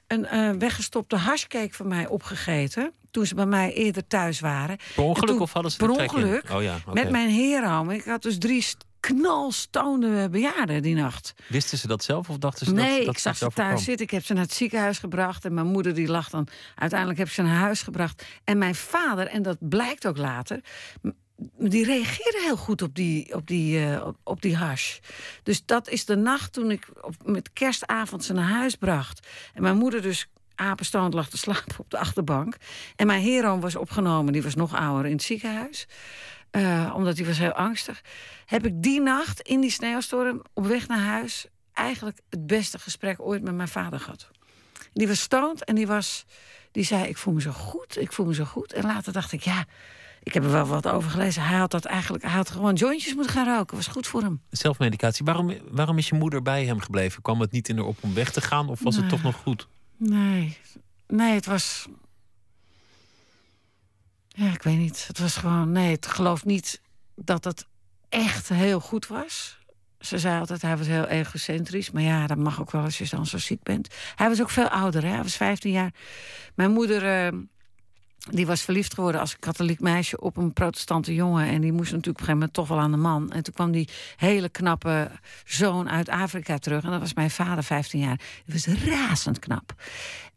een 0.08 0.26
eh, 0.26 0.50
weggestopte 0.52 1.16
hashcake 1.16 1.74
van 1.74 1.88
mij 1.88 2.08
opgegeten. 2.08 2.92
Toen 3.12 3.26
ze 3.26 3.36
bij 3.36 3.46
mij 3.46 3.74
eerder 3.74 4.08
thuis 4.08 4.40
waren. 4.40 4.78
Per 4.96 5.04
ongeluk 5.04 5.30
toen- 5.30 5.40
of 5.42 5.54
hadden 5.54 5.72
ze 5.72 5.78
Per 5.78 5.90
er 5.90 6.02
ongeluk. 6.02 6.50
Oh 6.52 6.62
ja, 6.64 6.76
oké. 6.88 6.94
Met 6.94 7.10
mijn 7.10 7.30
heroom. 7.30 7.90
Ik 7.90 8.04
had 8.04 8.22
dus 8.22 8.38
drie 8.38 8.66
knalstonde 9.08 10.30
bejaarden 10.30 10.82
die 10.82 10.96
nacht. 10.96 11.34
Wisten 11.48 11.78
ze 11.78 11.88
dat 11.88 12.04
zelf 12.04 12.30
of 12.30 12.38
dachten 12.38 12.66
ze 12.66 12.74
dat 12.74 12.84
Nee, 12.84 13.06
dat 13.06 13.14
ik 13.14 13.20
zag 13.20 13.38
ze 13.38 13.50
thuis 13.54 13.84
zitten. 13.84 14.06
Ik 14.06 14.12
heb 14.12 14.26
ze 14.26 14.34
naar 14.34 14.44
het 14.44 14.54
ziekenhuis 14.54 15.00
gebracht. 15.00 15.46
En 15.46 15.54
mijn 15.54 15.68
moeder 15.68 15.94
die 15.94 16.08
lag 16.08 16.30
dan... 16.30 16.48
Uiteindelijk 16.76 17.20
heb 17.20 17.28
ik 17.28 17.34
ze 17.34 17.42
naar 17.42 17.56
huis 17.56 17.82
gebracht. 17.82 18.26
En 18.44 18.58
mijn 18.58 18.76
vader, 18.76 19.28
en 19.28 19.42
dat 19.42 19.58
blijkt 19.60 20.08
ook 20.08 20.18
later... 20.18 20.60
die 21.58 21.86
reageerde 21.86 22.42
heel 22.44 22.58
goed 22.58 22.82
op 22.82 22.96
die, 22.96 23.36
op 23.36 23.48
die, 23.48 23.86
eh, 23.86 24.06
op, 24.06 24.18
op 24.24 24.42
die 24.42 24.56
hash. 24.56 25.00
Dus 25.44 25.66
dat 25.66 25.90
is 25.90 26.06
de 26.06 26.16
nacht 26.16 26.54
toen 26.54 26.72
ik 26.72 26.88
op, 27.02 27.16
met 27.26 27.54
kerstavond 27.54 28.24
ze 28.24 28.34
naar 28.34 28.50
huis 28.50 28.76
bracht. 28.76 29.28
En 29.54 29.62
mijn 29.62 29.78
moeder 29.78 30.02
dus 30.02 30.28
apenstoond 30.56 31.14
lag 31.14 31.30
te 31.30 31.38
slapen 31.38 31.80
op 31.80 31.90
de 31.90 31.98
achterbank. 31.98 32.56
En 32.96 33.08
mijn 33.08 33.22
heroom 33.22 33.60
was 33.60 33.76
opgenomen, 33.76 34.34
die 34.34 34.44
was 34.44 34.56
nog 34.56 34.76
ouder, 34.76 35.06
in 35.06 35.12
het 35.12 35.24
ziekenhuis. 35.24 35.88
Eh, 36.54 36.94
omdat 36.96 37.18
hij 37.18 37.26
was 37.26 37.38
heel 37.38 37.52
angstig. 37.52 38.02
Heb 38.46 38.66
ik 38.66 38.82
die 38.82 39.02
nacht 39.02 39.40
in 39.42 39.60
die 39.62 39.70
sneeuwstorm 39.70 40.42
op 40.54 40.66
weg 40.66 40.88
naar 40.88 41.00
huis... 41.00 41.46
eigenlijk 41.74 42.20
het 42.30 42.48
beste 42.48 42.80
gesprek 42.80 43.22
ooit 43.22 43.44
met 43.44 43.54
mijn 43.56 43.68
vader 43.68 44.00
gehad. 44.00 44.30
Die 44.94 45.08
was 45.08 45.22
stoned 45.22 45.64
en 45.64 45.76
die, 45.76 45.88
was, 45.88 46.26
die 46.72 46.84
zei, 46.84 47.04
ik 47.04 47.18
voel 47.18 47.34
me 47.34 47.42
zo 47.42 47.52
goed, 47.52 47.98
ik 48.00 48.12
voel 48.14 48.26
me 48.26 48.34
zo 48.34 48.44
goed. 48.44 48.74
En 48.74 48.84
later 48.84 49.14
dacht 49.14 49.32
ik, 49.32 49.42
ja, 49.42 49.66
ik 50.24 50.34
heb 50.34 50.44
er 50.44 50.52
wel 50.52 50.66
wat 50.66 50.88
over 50.88 51.10
gelezen. 51.12 51.44
Hij 51.44 51.58
had 51.58 51.72
dat 51.72 51.86
eigenlijk, 51.86 52.24
hij 52.24 52.32
had 52.32 52.50
gewoon 52.50 52.74
jointjes 52.74 53.14
moeten 53.14 53.34
gaan 53.34 53.58
roken. 53.58 53.76
was 53.78 53.88
goed 53.88 54.08
voor 54.08 54.22
hem. 54.22 54.42
Zelfmedicatie. 54.50 55.26
Waarom, 55.26 55.54
waarom 55.72 55.98
is 55.98 56.10
je 56.10 56.16
moeder 56.16 56.42
bij 56.42 56.66
hem 56.66 56.80
gebleven? 56.80 57.22
Kwam 57.22 57.40
het 57.42 57.52
niet 57.52 57.70
in 57.70 57.78
haar 57.78 57.86
op 57.86 57.98
om 58.02 58.14
weg 58.14 58.32
te 58.32 58.42
gaan 58.42 58.70
of 58.70 58.84
was 58.84 58.96
het 58.96 59.04
Nee. 59.04 59.14
toch 59.14 59.24
nog 59.24 59.36
goed? 59.36 59.68
Nee, 59.98 60.58
nee, 61.08 61.34
het 61.34 61.46
was... 61.46 61.88
Ja, 64.34 64.52
ik 64.54 64.64
weet 64.64 64.78
niet. 64.78 65.08
Het 65.08 65.20
was 65.20 65.36
gewoon... 65.36 65.72
Nee, 65.72 65.92
ik 65.92 66.06
geloof 66.06 66.46
niet 66.46 66.82
dat 67.16 67.44
het 67.44 67.68
echt 68.10 68.50
heel 68.50 68.80
goed 68.80 69.08
was. 69.08 69.58
Ze 70.00 70.20
zei 70.20 70.40
altijd, 70.40 70.62
hij 70.62 70.78
was 70.78 70.88
heel 70.88 71.08
egocentrisch. 71.08 71.92
Maar 71.92 72.04
ja, 72.04 72.28
dat 72.28 72.38
mag 72.38 72.62
ook 72.62 72.72
wel 72.72 72.84
als 72.84 72.98
je 72.98 73.08
dan 73.10 73.26
zo 73.26 73.38
ziek 73.38 73.64
bent. 73.64 73.88
Hij 74.16 74.30
was 74.30 74.42
ook 74.42 74.50
veel 74.50 74.68
ouder, 74.68 75.04
hè? 75.04 75.10
hij 75.10 75.24
was 75.24 75.36
15 75.36 75.72
jaar. 75.72 75.94
Mijn 76.56 76.72
moeder... 76.72 77.26
eh, 77.26 77.40
die 78.32 78.46
was 78.46 78.62
verliefd 78.62 78.94
geworden 78.94 79.22
als 79.22 79.40
katholiek 79.40 79.80
meisje 79.80 80.20
op 80.20 80.38
een 80.38 80.54
protestante 80.54 81.14
jongen. 81.14 81.48
En 81.48 81.62
die 81.62 81.72
moest 81.72 81.92
natuurlijk 81.92 82.08
op 82.08 82.08
een 82.08 82.26
gegeven 82.26 82.34
moment 82.34 82.54
toch 82.54 82.68
wel 82.68 82.80
aan 82.80 82.92
de 82.92 82.98
man. 82.98 83.32
En 83.32 83.44
toen 83.44 83.54
kwam 83.54 83.72
die 83.72 83.90
hele 84.16 84.50
knappe 84.50 85.12
zoon 85.46 85.90
uit 85.90 86.10
Afrika 86.10 86.58
terug. 86.58 86.84
En 86.84 86.92
dat 86.92 87.00
was 87.00 87.14
mijn 87.14 87.32
vader, 87.32 87.64
15 87.64 88.00
jaar. 88.00 88.20
Die 88.46 88.54
was 88.54 88.66
razend 88.66 89.40
knap. 89.40 89.74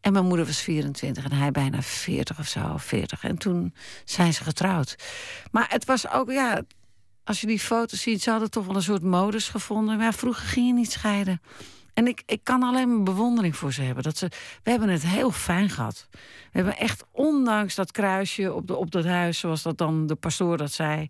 En 0.00 0.12
mijn 0.12 0.26
moeder 0.26 0.46
was 0.46 0.60
24 0.60 1.24
en 1.24 1.32
hij 1.32 1.50
bijna 1.50 1.82
40 1.82 2.38
of 2.38 2.46
zo, 2.46 2.76
40. 2.76 3.24
En 3.24 3.38
toen 3.38 3.74
zijn 4.04 4.34
ze 4.34 4.42
getrouwd. 4.42 4.96
Maar 5.50 5.66
het 5.68 5.84
was 5.84 6.10
ook, 6.10 6.30
ja, 6.30 6.62
als 7.24 7.40
je 7.40 7.46
die 7.46 7.58
foto's 7.58 8.00
ziet, 8.00 8.22
ze 8.22 8.30
hadden 8.30 8.50
toch 8.50 8.66
wel 8.66 8.76
een 8.76 8.82
soort 8.82 9.02
modus 9.02 9.48
gevonden. 9.48 9.96
Maar 9.96 10.06
ja, 10.06 10.12
vroeger 10.12 10.46
ging 10.46 10.66
je 10.66 10.72
niet 10.72 10.92
scheiden. 10.92 11.40
En 11.96 12.06
ik, 12.06 12.22
ik 12.26 12.40
kan 12.42 12.62
alleen 12.62 12.88
maar 12.88 13.02
bewondering 13.02 13.56
voor 13.56 13.72
ze 13.72 13.82
hebben. 13.82 14.02
Dat 14.02 14.16
ze, 14.16 14.28
we 14.62 14.70
hebben 14.70 14.88
het 14.88 15.06
heel 15.06 15.30
fijn 15.30 15.70
gehad. 15.70 16.06
We 16.10 16.18
hebben 16.52 16.76
echt, 16.76 17.04
ondanks 17.10 17.74
dat 17.74 17.92
kruisje 17.92 18.52
op, 18.52 18.66
de, 18.66 18.76
op 18.76 18.90
dat 18.90 19.04
huis, 19.04 19.38
zoals 19.38 19.62
dat 19.62 19.78
dan 19.78 20.06
de 20.06 20.14
pastoor 20.14 20.56
dat 20.56 20.72
zei. 20.72 21.08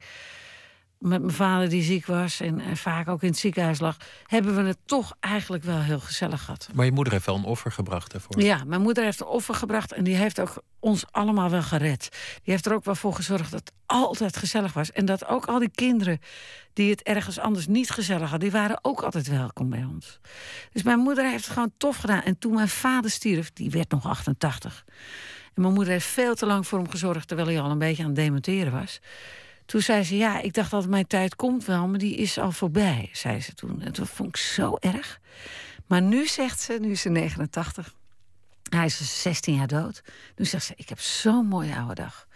Met 0.98 1.20
mijn 1.20 1.34
vader 1.34 1.68
die 1.68 1.82
ziek 1.82 2.06
was 2.06 2.40
en, 2.40 2.60
en 2.60 2.76
vaak 2.76 3.08
ook 3.08 3.22
in 3.22 3.28
het 3.28 3.38
ziekenhuis 3.38 3.80
lag, 3.80 3.96
hebben 4.26 4.56
we 4.56 4.62
het 4.62 4.78
toch 4.84 5.16
eigenlijk 5.20 5.64
wel 5.64 5.80
heel 5.80 6.00
gezellig 6.00 6.44
gehad. 6.44 6.68
Maar 6.74 6.84
je 6.84 6.92
moeder 6.92 7.12
heeft 7.12 7.26
wel 7.26 7.36
een 7.36 7.44
offer 7.44 7.72
gebracht 7.72 8.12
daarvoor. 8.12 8.42
Ja, 8.42 8.64
mijn 8.64 8.80
moeder 8.80 9.04
heeft 9.04 9.20
een 9.20 9.26
offer 9.26 9.54
gebracht 9.54 9.92
en 9.92 10.04
die 10.04 10.16
heeft 10.16 10.40
ook 10.40 10.62
ons 10.80 11.04
allemaal 11.10 11.50
wel 11.50 11.62
gered. 11.62 12.08
Die 12.42 12.52
heeft 12.52 12.66
er 12.66 12.74
ook 12.74 12.84
wel 12.84 12.94
voor 12.94 13.14
gezorgd 13.14 13.50
dat 13.50 13.60
het 13.60 13.72
altijd 13.86 14.36
gezellig 14.36 14.72
was. 14.72 14.92
En 14.92 15.04
dat 15.04 15.26
ook 15.26 15.46
al 15.46 15.58
die 15.58 15.70
kinderen 15.70 16.18
die 16.72 16.90
het 16.90 17.02
ergens 17.02 17.38
anders 17.38 17.66
niet 17.66 17.90
gezellig 17.90 18.30
hadden, 18.30 18.50
die 18.50 18.58
waren 18.58 18.78
ook 18.82 19.02
altijd 19.02 19.28
welkom 19.28 19.70
bij 19.70 19.84
ons. 19.94 20.20
Dus 20.72 20.82
mijn 20.82 20.98
moeder 20.98 21.30
heeft 21.30 21.44
het 21.44 21.52
gewoon 21.52 21.72
tof 21.76 21.96
gedaan. 21.96 22.22
En 22.22 22.38
toen 22.38 22.54
mijn 22.54 22.68
vader 22.68 23.10
stierf, 23.10 23.52
die 23.52 23.70
werd 23.70 23.90
nog 23.90 24.06
88. 24.06 24.84
En 25.54 25.62
mijn 25.62 25.74
moeder 25.74 25.92
heeft 25.92 26.06
veel 26.06 26.34
te 26.34 26.46
lang 26.46 26.66
voor 26.66 26.78
hem 26.78 26.90
gezorgd, 26.90 27.28
terwijl 27.28 27.48
hij 27.48 27.60
al 27.60 27.70
een 27.70 27.78
beetje 27.78 28.02
aan 28.02 28.08
het 28.08 28.18
dementeren 28.18 28.72
was. 28.72 29.00
Toen 29.66 29.80
zei 29.80 30.02
ze, 30.04 30.16
ja, 30.16 30.40
ik 30.40 30.54
dacht 30.54 30.70
dat 30.70 30.88
mijn 30.88 31.06
tijd 31.06 31.36
komt 31.36 31.64
wel, 31.64 31.86
maar 31.86 31.98
die 31.98 32.16
is 32.16 32.38
al 32.38 32.52
voorbij, 32.52 33.08
zei 33.12 33.40
ze 33.40 33.54
toen. 33.54 33.82
En 33.82 33.92
dat 33.92 34.08
vond 34.08 34.28
ik 34.28 34.36
zo 34.36 34.76
erg. 34.80 35.20
Maar 35.86 36.02
nu 36.02 36.26
zegt 36.26 36.60
ze, 36.60 36.78
nu 36.80 36.90
is 36.90 37.00
ze 37.00 37.08
89, 37.08 37.94
hij 38.70 38.84
is 38.84 38.98
dus 38.98 39.22
16 39.22 39.54
jaar 39.54 39.66
dood. 39.66 40.02
Nu 40.36 40.44
zegt 40.44 40.64
ze, 40.64 40.72
ik 40.76 40.88
heb 40.88 41.00
zo'n 41.00 41.46
mooie 41.46 41.76
oude 41.76 41.94
dag. 41.94 42.26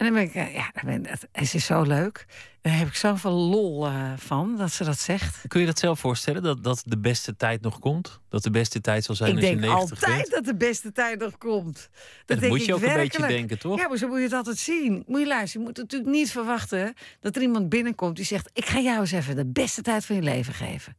En 0.00 0.06
dan 0.06 0.14
ben 0.14 0.22
ik, 0.22 0.34
eh, 0.34 0.54
ja, 0.54 0.70
dan 0.74 0.84
ben, 0.84 1.06
het, 1.06 1.28
het 1.32 1.54
is 1.54 1.66
zo 1.66 1.82
leuk. 1.82 2.26
Daar 2.60 2.78
heb 2.78 2.88
ik 2.88 2.94
zoveel 2.94 3.32
lol 3.32 3.86
eh, 3.86 4.12
van, 4.16 4.56
dat 4.56 4.72
ze 4.72 4.84
dat 4.84 4.98
zegt. 4.98 5.44
Kun 5.48 5.60
je 5.60 5.66
dat 5.66 5.78
zelf 5.78 5.98
voorstellen, 5.98 6.42
dat, 6.42 6.64
dat 6.64 6.82
de 6.86 6.98
beste 6.98 7.36
tijd 7.36 7.60
nog 7.60 7.78
komt? 7.78 8.20
Dat 8.28 8.42
de 8.42 8.50
beste 8.50 8.80
tijd 8.80 9.04
zal 9.04 9.14
zijn 9.14 9.30
ik 9.30 9.36
als 9.36 9.44
je 9.44 9.50
denk 9.50 9.60
90 9.60 9.90
altijd 9.90 10.16
bent? 10.16 10.30
dat 10.30 10.44
de 10.44 10.56
beste 10.56 10.92
tijd 10.92 11.18
nog 11.18 11.38
komt. 11.38 11.74
Dat, 11.74 11.90
dat 12.26 12.38
denk 12.40 12.52
moet 12.52 12.60
je 12.64 12.68
ik 12.68 12.74
ook 12.74 12.82
een 12.82 12.94
beetje 12.94 13.26
denken, 13.26 13.58
toch? 13.58 13.78
Ja, 13.78 13.88
maar 13.88 13.98
zo 13.98 14.08
moet 14.08 14.16
je 14.16 14.22
het 14.22 14.32
altijd 14.32 14.58
zien. 14.58 15.04
Moet 15.06 15.20
je 15.20 15.26
luisteren, 15.26 15.66
je 15.66 15.72
moet 15.72 15.76
natuurlijk 15.82 16.10
niet 16.10 16.30
verwachten... 16.30 16.94
dat 17.20 17.36
er 17.36 17.42
iemand 17.42 17.68
binnenkomt 17.68 18.16
die 18.16 18.24
zegt... 18.24 18.50
ik 18.52 18.66
ga 18.66 18.78
jou 18.78 19.00
eens 19.00 19.12
even 19.12 19.36
de 19.36 19.46
beste 19.46 19.82
tijd 19.82 20.04
van 20.04 20.16
je 20.16 20.22
leven 20.22 20.54
geven. 20.54 20.96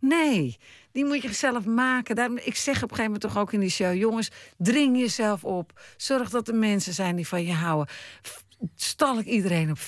Nee, 0.00 0.58
die 0.92 1.04
moet 1.04 1.22
je 1.22 1.32
zelf 1.32 1.64
maken. 1.64 2.16
Daarom, 2.16 2.38
ik 2.42 2.56
zeg 2.56 2.76
op 2.76 2.82
een 2.82 2.96
gegeven 2.96 3.04
moment 3.04 3.20
toch 3.20 3.38
ook 3.38 3.52
in 3.52 3.60
die 3.60 3.70
show... 3.70 3.94
jongens, 3.94 4.30
dring 4.58 4.98
jezelf 4.98 5.44
op. 5.44 5.80
Zorg 5.96 6.30
dat 6.30 6.48
er 6.48 6.54
mensen 6.54 6.94
zijn 6.94 7.16
die 7.16 7.28
van 7.28 7.44
je 7.44 7.52
houden. 7.52 7.94
F- 8.28 8.44
Stal 8.74 9.18
ik 9.18 9.26
iedereen 9.26 9.70
op 9.70 9.78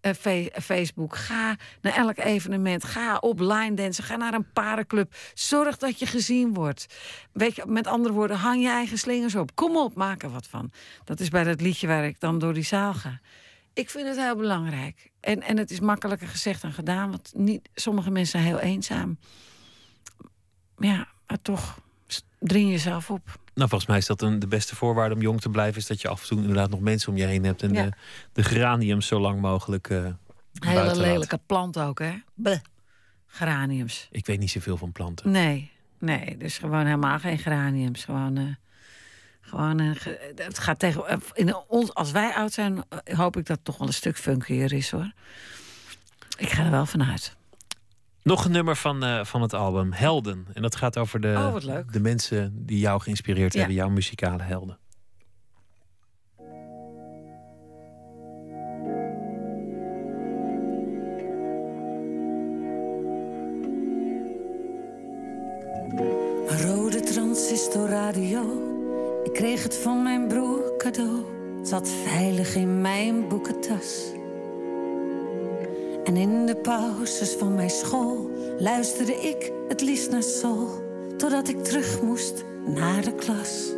eh, 0.00 0.14
Facebook. 0.62 1.16
Ga 1.16 1.56
naar 1.80 1.96
elk 1.96 2.18
evenement. 2.18 2.84
Ga 2.84 3.16
op 3.16 3.40
line 3.40 3.74
dansen. 3.74 4.04
Ga 4.04 4.16
naar 4.16 4.34
een 4.34 4.52
parenclub. 4.52 5.14
Zorg 5.34 5.76
dat 5.76 5.98
je 5.98 6.06
gezien 6.06 6.54
wordt. 6.54 6.86
Weet 7.32 7.56
je, 7.56 7.64
met 7.66 7.86
andere 7.86 8.14
woorden, 8.14 8.36
hang 8.36 8.62
je 8.62 8.68
eigen 8.68 8.98
slingers 8.98 9.34
op. 9.34 9.54
Kom 9.54 9.76
op, 9.76 9.94
maak 9.94 10.22
er 10.22 10.30
wat 10.30 10.46
van. 10.46 10.70
Dat 11.04 11.20
is 11.20 11.28
bij 11.28 11.44
dat 11.44 11.60
liedje 11.60 11.86
waar 11.86 12.04
ik 12.04 12.20
dan 12.20 12.38
door 12.38 12.54
die 12.54 12.64
zaal 12.64 12.94
ga. 12.94 13.20
Ik 13.72 13.90
vind 13.90 14.08
het 14.08 14.16
heel 14.16 14.36
belangrijk. 14.36 15.11
En, 15.22 15.42
en 15.42 15.58
het 15.58 15.70
is 15.70 15.80
makkelijker 15.80 16.28
gezegd 16.28 16.62
dan 16.62 16.72
gedaan. 16.72 17.10
Want 17.10 17.32
niet, 17.34 17.68
sommige 17.74 18.10
mensen 18.10 18.40
zijn 18.40 18.54
heel 18.54 18.60
eenzaam. 18.60 19.18
Ja, 20.78 21.08
maar 21.26 21.42
toch, 21.42 21.78
dring 22.38 22.70
jezelf 22.70 23.10
op. 23.10 23.40
Nou, 23.54 23.68
volgens 23.68 23.86
mij 23.86 23.98
is 23.98 24.06
dat 24.06 24.22
een, 24.22 24.38
de 24.38 24.46
beste 24.46 24.76
voorwaarde 24.76 25.14
om 25.14 25.20
jong 25.20 25.40
te 25.40 25.48
blijven... 25.48 25.80
is 25.80 25.86
dat 25.86 26.00
je 26.00 26.08
af 26.08 26.22
en 26.22 26.28
toe 26.28 26.38
inderdaad 26.40 26.70
nog 26.70 26.80
mensen 26.80 27.12
om 27.12 27.16
je 27.16 27.24
heen 27.24 27.44
hebt... 27.44 27.62
en 27.62 27.72
Ja. 27.72 27.84
de, 27.84 27.92
de 28.32 28.42
geraniums 28.42 29.06
zo 29.06 29.20
lang 29.20 29.40
mogelijk 29.40 29.90
eh 29.90 30.06
Hele 30.60 30.96
lelijke 30.96 31.38
plant 31.46 31.78
ook, 31.78 31.98
hè? 31.98 32.12
Bleh. 32.34 32.58
Geraniums. 33.26 34.08
Ik 34.10 34.26
weet 34.26 34.38
niet 34.38 34.50
zoveel 34.50 34.76
van 34.76 34.92
planten. 34.92 35.30
Nee, 35.30 35.70
nee, 35.98 36.36
dus 36.36 36.58
gewoon 36.58 36.84
helemaal 36.84 37.18
geen 37.18 37.38
geraniums. 37.38 38.04
Gewoon, 38.04 38.36
eh, 38.36 38.44
gewoon 39.58 39.96
ge- 39.96 40.32
het 40.36 40.58
gaat 40.58 40.78
tegen. 40.78 41.06
eh, 41.08 41.16
In 41.34 41.54
ons, 41.68 41.94
als 41.94 42.10
wij 42.10 42.32
oud 42.34 42.52
zijn, 42.52 42.84
eh, 43.04 43.16
hoop 43.18 43.36
ik 43.36 43.46
dat 43.46 43.56
het 43.56 43.64
toch 43.64 43.78
wel 43.78 43.86
een 43.86 43.92
stuk 43.92 44.16
funkier 44.18 44.72
is 44.72 44.90
hoor. 44.90 45.12
Ik 46.38 46.50
ga 46.50 46.64
er 46.64 46.70
wel 46.70 46.86
vanuit. 46.86 47.36
Nog 48.22 48.44
een 48.44 48.50
nummer 48.52 48.76
van, 48.76 49.04
eh, 49.04 49.24
van 49.24 49.42
het 49.42 49.54
album, 49.54 49.92
Helden. 49.92 50.46
En 50.52 50.62
dat 50.62 50.76
gaat 50.76 50.98
over 50.98 51.20
de, 51.20 51.34
Oh, 51.38 51.52
wat 51.52 51.62
leuk. 51.64 51.92
de 51.92 52.00
mensen 52.00 52.66
die 52.66 52.78
jou 52.78 53.00
geïnspireerd 53.00 53.52
Ja. 53.52 53.58
hebben, 53.58 53.76
jouw 53.76 53.88
muzikale 53.88 54.42
helden. 54.42 54.78
Een 66.48 66.60
rode 66.66 67.00
transistorradio. 67.00 68.70
Kreeg 69.42 69.62
het 69.62 69.76
van 69.76 70.02
mijn 70.02 70.26
broer 70.26 70.76
cadeau. 70.76 71.24
Zat 71.62 71.88
veilig 71.88 72.54
in 72.54 72.80
mijn 72.80 73.28
boekentas. 73.28 74.12
En 76.04 76.16
in 76.16 76.46
de 76.46 76.56
pauzes 76.56 77.30
van 77.30 77.54
mijn 77.54 77.70
school 77.70 78.30
luisterde 78.58 79.14
ik 79.14 79.52
het 79.68 79.80
liefst 79.80 80.10
naar 80.10 80.22
soul. 80.22 80.68
Totdat 81.16 81.48
ik 81.48 81.64
terug 81.64 82.02
moest 82.02 82.44
naar 82.66 83.04
de 83.04 83.14
klas. 83.14 83.72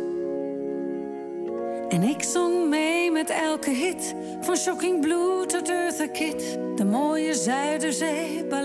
En 1.89 2.03
ik 2.03 2.23
zong 2.23 2.69
mee 2.69 3.11
met 3.11 3.29
elke 3.29 3.71
hit. 3.71 4.15
Van 4.41 4.57
Shocking 4.57 5.01
Blue 5.01 5.45
tot 5.45 5.69
Eartha 5.69 6.07
Kitt. 6.07 6.57
De 6.75 6.85
mooie 6.85 7.33
Zuiderzee-ballade. 7.33 8.64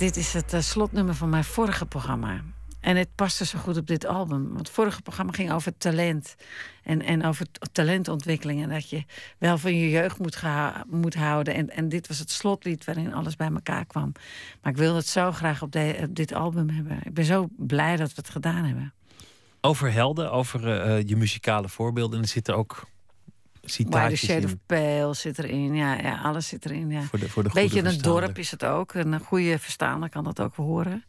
Dit 0.00 0.16
is, 0.16 0.32
het 0.32 0.52
eh, 0.52 0.60
slotnummer 0.60 1.14
van 1.14 1.28
mijn 1.28 1.44
vorige 1.44 1.86
programma. 1.86 2.40
En 2.80 2.96
het 2.96 3.14
paste 3.14 3.44
zo 3.44 3.58
goed 3.58 3.76
op 3.76 3.86
dit 3.86 4.06
album. 4.06 4.44
Want 4.46 4.58
het 4.58 4.70
vorige 4.70 5.02
programma 5.02 5.32
ging 5.32 5.52
over 5.52 5.76
talent. 5.76 6.34
En, 6.82 7.02
en 7.02 7.24
over 7.24 7.46
talentontwikkeling. 7.72 8.62
En 8.62 8.68
dat 8.68 8.90
je 8.90 9.04
wel 9.38 9.58
van 9.58 9.76
je 9.76 9.90
jeugd 9.90 10.18
moet, 10.18 10.42
moet 10.86 11.14
houden. 11.14 11.54
En, 11.54 11.70
en 11.70 11.88
dit 11.88 12.08
was 12.08 12.18
het 12.18 12.30
slotlied 12.30 12.84
waarin 12.84 13.14
alles 13.14 13.36
bij 13.36 13.50
elkaar 13.54 13.84
kwam. 13.84 14.12
Maar 14.62 14.72
ik 14.72 14.78
wilde 14.78 14.98
het 14.98 15.06
zo 15.06 15.32
graag 15.32 15.62
op 15.62 15.76
dit 16.10 16.32
album 16.32 16.68
hebben. 16.68 16.98
Ik 17.02 17.14
ben 17.14 17.24
zo 17.24 17.48
blij 17.56 17.96
dat 17.96 18.08
we 18.08 18.14
het 18.16 18.30
gedaan 18.30 18.64
hebben. 18.64 18.92
Over 19.60 19.92
helden, 19.92 20.32
over 20.32 20.68
eh, 20.68 20.98
eh, 20.98 21.08
je 21.08 21.16
muzikale 21.16 21.68
voorbeelden. 21.68 22.16
En 22.16 22.22
er 22.22 22.30
zitten 22.30 22.56
ook 22.56 22.86
Why 23.60 23.66
the 23.66 23.72
citaatjes 23.72 24.24
Shade 24.24 24.46
of. 24.46 24.54
Pale 24.66 25.14
zit 25.14 25.38
erin. 25.38 25.74
Ja, 25.74 25.94
ja 25.94 26.20
alles 26.22 26.48
zit 26.48 26.64
erin. 26.64 26.90
Ja. 26.90 27.02
Voor 27.02 27.18
de, 27.18 27.28
voor 27.28 27.42
de 27.42 27.50
Beetje 27.52 27.80
goede 27.80 27.88
een 27.88 28.02
dorp 28.02 28.38
is 28.38 28.50
het 28.50 28.64
ook. 28.64 28.94
Een 28.94 29.20
goede 29.20 29.58
verstaander 29.58 30.08
kan 30.08 30.24
dat 30.24 30.40
ook 30.40 30.54
horen. 30.54 31.04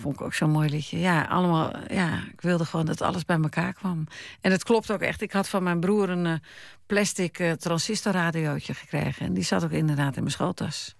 Vond 0.00 0.14
ik 0.14 0.20
ook 0.20 0.34
zo'n 0.34 0.50
mooi 0.50 0.68
liedje. 0.68 0.98
Ja, 0.98 1.22
allemaal, 1.22 1.72
ja, 1.88 2.22
ik 2.32 2.40
wilde 2.40 2.64
gewoon 2.64 2.86
dat 2.86 3.00
alles 3.00 3.24
bij 3.24 3.38
elkaar 3.42 3.72
kwam. 3.72 4.06
En 4.40 4.50
het 4.50 4.64
klopt 4.64 4.90
ook 4.90 5.00
echt. 5.00 5.20
Ik 5.20 5.32
had 5.32 5.48
van 5.48 5.62
mijn 5.62 5.80
broer 5.80 6.08
een 6.08 6.26
eh, 6.26 6.34
plastic 6.86 7.38
eh, 7.38 7.52
transistorradiootje 7.52 8.74
gekregen. 8.74 9.26
En 9.26 9.34
die 9.34 9.44
zat 9.44 9.64
ook 9.64 9.70
inderdaad 9.70 10.16
in 10.16 10.22
mijn 10.22 10.34
schooltas. 10.34 10.94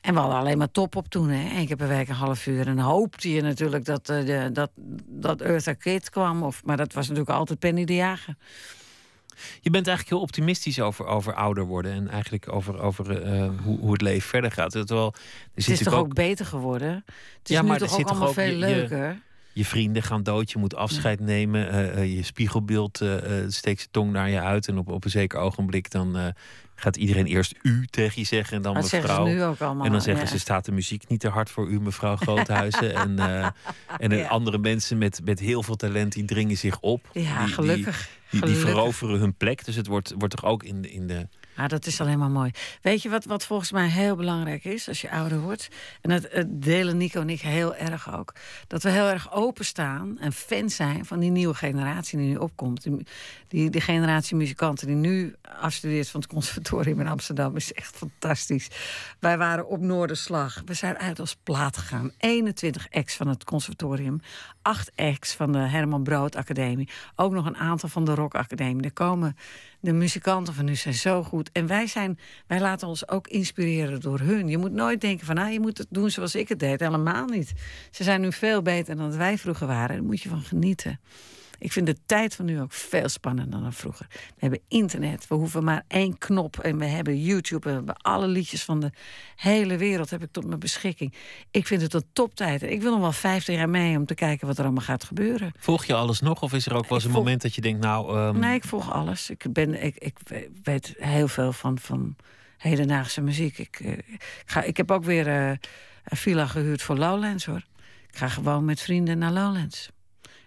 En 0.00 0.14
we 0.14 0.20
hadden 0.20 0.38
alleen 0.38 0.58
maar 0.58 0.70
top 0.70 0.96
op 0.96 1.08
toen, 1.08 1.28
hè. 1.28 1.58
Eén 1.58 1.66
keer 1.66 1.76
per 1.76 1.88
week 1.88 2.08
een 2.08 2.14
half 2.14 2.46
uur. 2.46 2.66
En 2.66 2.78
hoopte 2.78 3.32
je 3.32 3.42
natuurlijk 3.42 3.84
dat, 3.84 4.06
de, 4.06 4.50
dat, 4.52 4.70
dat 5.06 5.40
Eartha 5.40 5.72
Kitt 5.72 6.10
kwam. 6.10 6.42
Of, 6.42 6.64
maar 6.64 6.76
dat 6.76 6.92
was 6.92 7.08
natuurlijk 7.08 7.36
altijd 7.36 7.58
Penny 7.58 7.84
de 7.84 7.94
Jager. 7.94 8.36
Je 9.60 9.70
bent 9.70 9.86
eigenlijk 9.86 10.08
heel 10.08 10.20
optimistisch 10.20 10.80
over, 10.80 11.06
over 11.06 11.34
ouder 11.34 11.64
worden. 11.64 11.92
En 11.92 12.08
eigenlijk 12.08 12.52
over, 12.52 12.80
over 12.80 13.22
eh, 13.22 13.48
hoe, 13.62 13.78
hoe 13.78 13.92
het 13.92 14.00
leven 14.02 14.28
verder 14.28 14.50
gaat. 14.52 14.70
Terwijl, 14.70 15.12
er 15.14 15.20
Het 15.54 15.64
zit 15.64 15.78
is 15.80 15.84
toch 15.86 15.94
ook 15.94 16.14
beter 16.14 16.46
geworden? 16.46 17.04
Het 17.38 17.50
is 17.50 17.56
Ja, 17.56 17.62
nu 17.62 17.68
maar 17.68 17.78
toch 17.78 17.92
er 17.92 17.98
ook 17.98 18.06
allemaal 18.08 18.28
ook 18.28 18.34
veel 18.34 18.50
je- 18.50 18.56
leuker? 18.56 19.20
Je 19.54 19.64
vrienden 19.64 20.02
gaan 20.02 20.22
dood, 20.22 20.50
je 20.50 20.58
moet 20.58 20.74
afscheid 20.74 21.20
nemen. 21.20 21.70
eh, 21.70 21.88
eh, 22.02 22.16
je 22.16 22.22
spiegelbeeld 22.22 23.00
eh, 23.00 23.10
steekt 23.48 23.78
zijn 23.78 23.90
tong 23.90 24.12
naar 24.12 24.30
je 24.30 24.40
uit. 24.40 24.68
En 24.68 24.78
op, 24.78 24.88
op 24.88 25.04
een 25.04 25.10
zeker 25.10 25.38
ogenblik 25.38 25.90
dan 25.90 26.34
gaat 26.74 26.96
iedereen 26.96 27.26
eerst 27.26 27.54
u 27.62 27.86
tegen 27.90 28.20
je 28.20 28.26
zeggen. 28.26 28.56
En 28.56 28.62
dan 28.62 28.74
Dat 28.74 28.92
mevrouw. 28.92 29.24
nu 29.26 29.42
ook 29.42 29.60
allemaal, 29.60 29.84
en 29.86 29.92
dan 29.92 30.00
zeggen 30.00 30.24
ja. 30.24 30.30
ze, 30.30 30.38
staat 30.38 30.64
de 30.64 30.72
muziek 30.72 31.08
niet 31.08 31.20
te 31.20 31.28
hard 31.28 31.50
voor 31.50 31.68
u, 31.68 31.80
mevrouw 31.80 32.16
Groothuizen. 32.16 32.94
en 33.18 33.18
en 33.98 34.16
Ja. 34.16 34.26
andere 34.28 34.58
mensen 34.58 34.98
met, 34.98 35.20
met 35.24 35.40
heel 35.40 35.62
veel 35.62 35.76
talent, 35.76 36.12
die 36.12 36.24
dringen 36.24 36.56
zich 36.56 36.80
op. 36.80 37.08
Ja, 37.12 37.44
Die- 37.44 37.54
gelukkig. 37.54 38.08
Die, 38.30 38.44
die, 38.44 38.54
veroveren 38.56 39.18
hun 39.18 39.34
plek. 39.34 39.64
Dus 39.64 39.76
het 39.76 39.86
wordt, 39.86 40.14
wordt 40.18 40.36
toch 40.36 40.50
ook 40.50 40.62
in. 40.62 40.92
In 40.92 41.06
de 41.06 41.28
Ja, 41.56 41.68
dat 41.68 41.86
is 41.86 42.00
alleen 42.00 42.18
maar 42.18 42.30
mooi. 42.30 42.50
Weet 42.82 43.02
je 43.02 43.08
wat, 43.08 43.24
wat 43.24 43.44
volgens 43.44 43.72
mij 43.72 43.88
heel 43.88 44.16
belangrijk 44.16 44.64
is 44.64 44.88
als 44.88 45.00
je 45.00 45.10
ouder 45.10 45.40
wordt? 45.40 45.68
En 46.00 46.10
dat 46.10 46.44
delen 46.46 46.96
Nico 46.96 47.20
en 47.20 47.30
ik 47.30 47.40
heel 47.40 47.74
erg 47.74 48.16
ook. 48.16 48.32
Dat 48.66 48.82
we 48.82 48.90
heel 48.90 49.08
erg 49.08 49.32
openstaan 49.32 50.18
en 50.18 50.32
fan 50.32 50.70
zijn 50.70 51.04
van 51.04 51.18
die 51.20 51.30
nieuwe 51.30 51.54
generatie 51.54 52.18
die 52.18 52.28
nu 52.28 52.36
opkomt. 52.36 52.82
Die, 52.82 53.06
die, 53.48 53.70
die 53.70 53.80
generatie 53.80 54.36
muzikanten 54.36 54.86
die 54.86 54.96
nu 54.96 55.34
afstudeert 55.60 56.08
van 56.08 56.20
het 56.20 56.30
conservatorium 56.30 57.00
in 57.00 57.08
Amsterdam 57.08 57.56
is 57.56 57.72
echt 57.72 57.96
fantastisch. 57.96 58.68
Wij 59.18 59.38
waren 59.38 59.66
op 59.66 59.80
Noorderslag. 59.80 60.62
We 60.64 60.74
zijn 60.74 60.98
uit 60.98 61.20
als 61.20 61.36
plaat 61.42 61.76
gegaan. 61.76 62.12
21 62.18 62.88
ex 62.88 63.14
van 63.16 63.28
het 63.28 63.44
conservatorium. 63.44 64.20
8 64.64 64.90
ex 64.94 65.34
van 65.34 65.52
de 65.52 65.58
Herman 65.58 66.02
Brood 66.02 66.36
Academie. 66.36 66.88
Ook 67.16 67.32
nog 67.32 67.46
een 67.46 67.56
aantal 67.56 67.88
van 67.88 68.04
de 68.04 68.14
Rock 68.14 68.34
Academie. 68.34 68.84
Er 68.84 68.92
komen 68.92 69.36
de 69.80 69.92
muzikanten 69.92 70.54
van 70.54 70.64
nu 70.64 70.74
zijn 70.74 70.94
zo 70.94 71.22
goed. 71.22 71.50
En 71.52 71.66
wij, 71.66 71.86
zijn, 71.86 72.18
wij 72.46 72.60
laten 72.60 72.88
ons 72.88 73.08
ook 73.08 73.28
inspireren 73.28 74.00
door 74.00 74.18
hun. 74.20 74.48
Je 74.48 74.58
moet 74.58 74.72
nooit 74.72 75.00
denken 75.00 75.26
van, 75.26 75.34
nou, 75.34 75.52
je 75.52 75.60
moet 75.60 75.78
het 75.78 75.86
doen 75.90 76.10
zoals 76.10 76.34
ik 76.34 76.48
het 76.48 76.58
deed. 76.58 76.80
Helemaal 76.80 77.26
niet. 77.26 77.52
Ze 77.90 78.02
zijn 78.02 78.20
nu 78.20 78.32
veel 78.32 78.62
beter 78.62 78.96
dan 78.96 79.16
wij 79.16 79.38
vroeger 79.38 79.66
waren. 79.66 79.96
Daar 79.96 80.04
moet 80.04 80.22
je 80.22 80.28
van 80.28 80.42
genieten. 80.42 81.00
Ik 81.58 81.72
vind 81.72 81.86
de 81.86 81.96
tijd 82.06 82.34
van 82.34 82.44
nu 82.44 82.60
ook 82.60 82.72
veel 82.72 83.08
spannender 83.08 83.60
dan 83.60 83.72
vroeger. 83.72 84.06
We 84.10 84.16
hebben 84.38 84.60
internet, 84.68 85.28
we 85.28 85.34
hoeven 85.34 85.64
maar 85.64 85.82
één 85.88 86.18
knop 86.18 86.58
en 86.58 86.78
we 86.78 86.84
hebben 86.84 87.20
YouTube. 87.22 87.64
En 87.68 87.70
we 87.70 87.76
hebben 87.76 87.96
alle 87.96 88.26
liedjes 88.26 88.64
van 88.64 88.80
de 88.80 88.90
hele 89.36 89.76
wereld 89.76 90.10
heb 90.10 90.22
ik 90.22 90.32
tot 90.32 90.46
mijn 90.46 90.58
beschikking. 90.58 91.14
Ik 91.50 91.66
vind 91.66 91.82
het 91.82 91.94
een 91.94 92.04
toptijd. 92.12 92.62
En 92.62 92.72
Ik 92.72 92.82
wil 92.82 92.90
nog 92.90 93.00
wel 93.00 93.12
50 93.12 93.54
jaar 93.54 93.68
mee 93.68 93.96
om 93.96 94.06
te 94.06 94.14
kijken 94.14 94.46
wat 94.46 94.58
er 94.58 94.64
allemaal 94.64 94.84
gaat 94.84 95.04
gebeuren. 95.04 95.52
Volg 95.58 95.84
je 95.84 95.94
alles 95.94 96.20
nog? 96.20 96.42
Of 96.42 96.52
is 96.52 96.66
er 96.66 96.74
ook 96.74 96.82
wel 96.88 96.94
eens 96.94 97.04
een 97.04 97.10
volg- 97.10 97.24
moment 97.24 97.42
dat 97.42 97.54
je 97.54 97.60
denkt, 97.60 97.80
nou... 97.80 98.16
ehm, 98.16 98.38
Nee, 98.38 98.54
ik 98.54 98.64
volg 98.64 98.92
alles. 98.92 99.30
Ik, 99.30 99.46
ben, 99.52 99.82
ik, 99.84 99.96
ik 99.96 100.16
weet 100.62 100.94
heel 100.98 101.28
veel 101.28 101.52
van, 101.52 101.78
van 101.78 102.16
hedendaagse 102.58 103.20
muziek. 103.20 103.58
Ik, 103.58 103.80
eh, 103.80 103.92
ik, 103.92 104.42
ga, 104.46 104.62
ik 104.62 104.76
heb 104.76 104.90
ook 104.90 105.04
weer 105.04 105.26
eh, 105.28 105.48
een 106.04 106.16
villa 106.16 106.46
gehuurd 106.46 106.82
voor 106.82 106.96
Lowlands, 106.96 107.44
hoor. 107.44 107.62
Ik 108.10 108.16
ga 108.16 108.28
gewoon 108.28 108.64
met 108.64 108.80
vrienden 108.80 109.18
naar 109.18 109.32
Lowlands. 109.32 109.88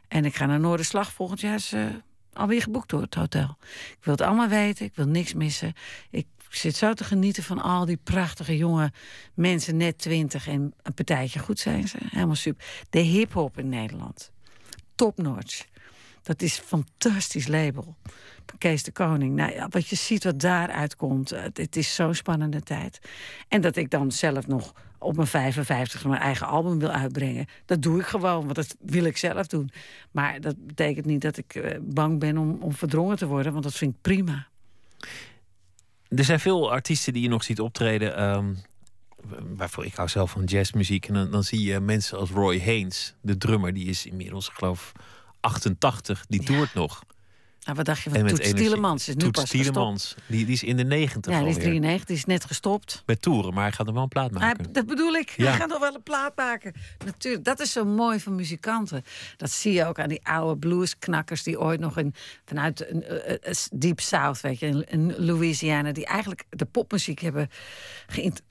En 0.07 0.25
ik 0.25 0.35
ga 0.35 0.45
naar 0.45 0.59
Noorderslag 0.59 1.11
volgend 1.11 1.39
jaar. 1.41 1.55
Is, 1.55 1.73
eh, 1.73 1.85
alweer 2.33 2.61
geboekt 2.61 2.89
door 2.89 3.01
het 3.01 3.15
hotel. 3.15 3.57
Ik 3.91 3.97
wil 4.01 4.13
het 4.13 4.21
allemaal 4.23 4.47
weten. 4.47 4.85
Ik 4.85 4.95
wil 4.95 5.07
niks 5.07 5.33
missen. 5.33 5.73
Ik 6.09 6.27
zit 6.49 6.75
zo 6.75 6.93
te 6.93 7.03
genieten 7.03 7.43
van 7.43 7.61
al 7.61 7.85
die 7.85 7.99
prachtige 8.03 8.57
jonge 8.57 8.91
mensen, 9.33 9.77
net 9.77 9.97
twintig. 9.97 10.47
En 10.47 10.73
een 10.81 10.93
partijtje 10.93 11.39
goed 11.39 11.59
zijn 11.59 11.87
ze. 11.87 11.97
Helemaal 12.03 12.35
super. 12.35 12.65
De 12.89 12.99
hip-hop 12.99 13.57
in 13.57 13.69
Nederland. 13.69 14.31
Topnotch. 14.95 15.65
Dat 16.23 16.41
is 16.41 16.57
een 16.57 16.63
fantastisch 16.63 17.47
label. 17.47 17.95
Kees 18.57 18.83
de 18.83 18.91
Koning. 18.91 19.35
Nou 19.35 19.51
ja, 19.53 19.67
wat 19.69 19.87
je 19.87 19.95
ziet 19.95 20.23
wat 20.23 20.39
daaruit 20.39 20.95
komt. 20.95 21.31
eh, 21.31 21.41
Het, 21.41 21.57
het 21.57 21.75
is 21.75 21.95
zo'n 21.95 22.15
spannende 22.15 22.61
tijd. 22.61 22.99
En 23.47 23.61
dat 23.61 23.75
ik 23.75 23.89
dan 23.89 24.11
zelf 24.11 24.47
nog 24.47 24.73
op 24.99 25.15
mijn 25.15 25.27
55 25.27 26.05
mijn 26.05 26.21
eigen 26.21 26.47
album 26.47 26.79
wil 26.79 26.89
uitbrengen. 26.89 27.45
Dat 27.65 27.81
doe 27.81 27.99
ik 27.99 28.05
gewoon, 28.05 28.43
want 28.43 28.55
dat 28.55 28.75
wil 28.79 29.03
ik 29.03 29.17
zelf 29.17 29.47
doen. 29.47 29.71
Maar 30.11 30.41
dat 30.41 30.65
betekent 30.65 31.05
niet 31.05 31.21
dat 31.21 31.37
ik 31.37 31.55
eh, 31.55 31.77
bang 31.81 32.19
ben 32.19 32.37
om, 32.37 32.57
om 32.61 32.73
verdrongen 32.73 33.17
te 33.17 33.25
worden. 33.25 33.51
Want 33.51 33.63
dat 33.63 33.73
vind 33.73 33.93
ik 33.93 34.01
prima. 34.01 34.47
Er 36.07 36.23
zijn 36.23 36.39
veel 36.39 36.71
artiesten 36.71 37.13
die 37.13 37.21
je 37.21 37.29
nog 37.29 37.43
ziet 37.43 37.59
optreden. 37.59 38.17
ehm 38.17 38.53
waarvoor 39.55 39.85
ik 39.85 39.95
hou 39.95 40.09
zelf 40.09 40.31
van 40.31 40.43
jazzmuziek. 40.43 41.07
En 41.07 41.13
dan, 41.13 41.31
dan 41.31 41.43
zie 41.43 41.63
je 41.63 41.79
mensen 41.79 42.17
als 42.17 42.29
Roy 42.29 42.59
Haynes, 42.59 43.15
de 43.21 43.37
drummer, 43.37 43.73
die 43.73 43.85
is 43.85 44.05
inmiddels, 44.05 44.47
ik 44.47 44.53
geloof, 44.53 44.91
88. 45.39 46.25
Die 46.29 46.43
toert 46.43 46.73
nog. 46.73 47.03
Nou, 47.67 47.79
wat 47.79 47.87
dacht 47.87 48.03
je 48.03 48.09
van 48.09 48.19
En 48.19 48.25
met 48.25 48.35
Toets 48.35 48.47
energie. 48.47 48.69
Tielemans? 48.69 49.07
Is 49.07 49.15
nu 49.15 49.31
die, 50.27 50.45
die 50.45 50.53
is 50.53 50.63
in 50.63 50.77
de 50.77 50.83
90 50.83 51.33
Ja, 51.33 51.39
die 51.39 51.47
is 51.47 51.55
alweer. 51.55 51.69
93, 51.69 52.05
die 52.05 52.15
is 52.15 52.25
net 52.25 52.45
gestopt. 52.45 53.03
Met 53.05 53.21
toeren, 53.21 53.53
maar 53.53 53.63
hij 53.63 53.71
gaat 53.71 53.87
er 53.87 53.93
wel 53.93 54.03
een 54.03 54.09
plaat 54.09 54.31
maken. 54.31 54.71
Dat 54.73 54.85
bedoel 54.85 55.13
ik. 55.13 55.29
Ja. 55.29 55.45
Hij 55.45 55.57
gaat 55.57 55.69
nog 55.69 55.79
wel 55.79 55.95
een 55.95 56.03
plaat 56.03 56.35
maken. 56.35 56.73
Natuurlijk, 57.05 57.43
dat 57.43 57.59
is 57.59 57.71
zo 57.71 57.85
mooi 57.85 58.19
van 58.19 58.35
muzikanten. 58.35 59.03
Dat 59.37 59.51
zie 59.51 59.73
je 59.73 59.85
ook 59.85 59.99
aan 59.99 60.07
die 60.09 60.25
oude 60.25 60.59
bluesknakkers 60.59 61.43
die 61.43 61.59
ooit 61.59 61.79
nog 61.79 61.97
in, 61.97 62.13
vanuit 62.45 62.89
een, 62.89 63.03
eh, 63.03 63.33
eh, 63.33 63.55
Deep 63.71 63.99
South, 63.99 64.41
weet 64.41 64.59
je, 64.59 64.65
in, 64.65 64.83
in 64.89 65.13
Louisiana, 65.17 65.91
die 65.91 66.05
eigenlijk 66.05 66.43
de 66.49 66.65
popmuziek 66.65 67.19
hebben. 67.19 67.49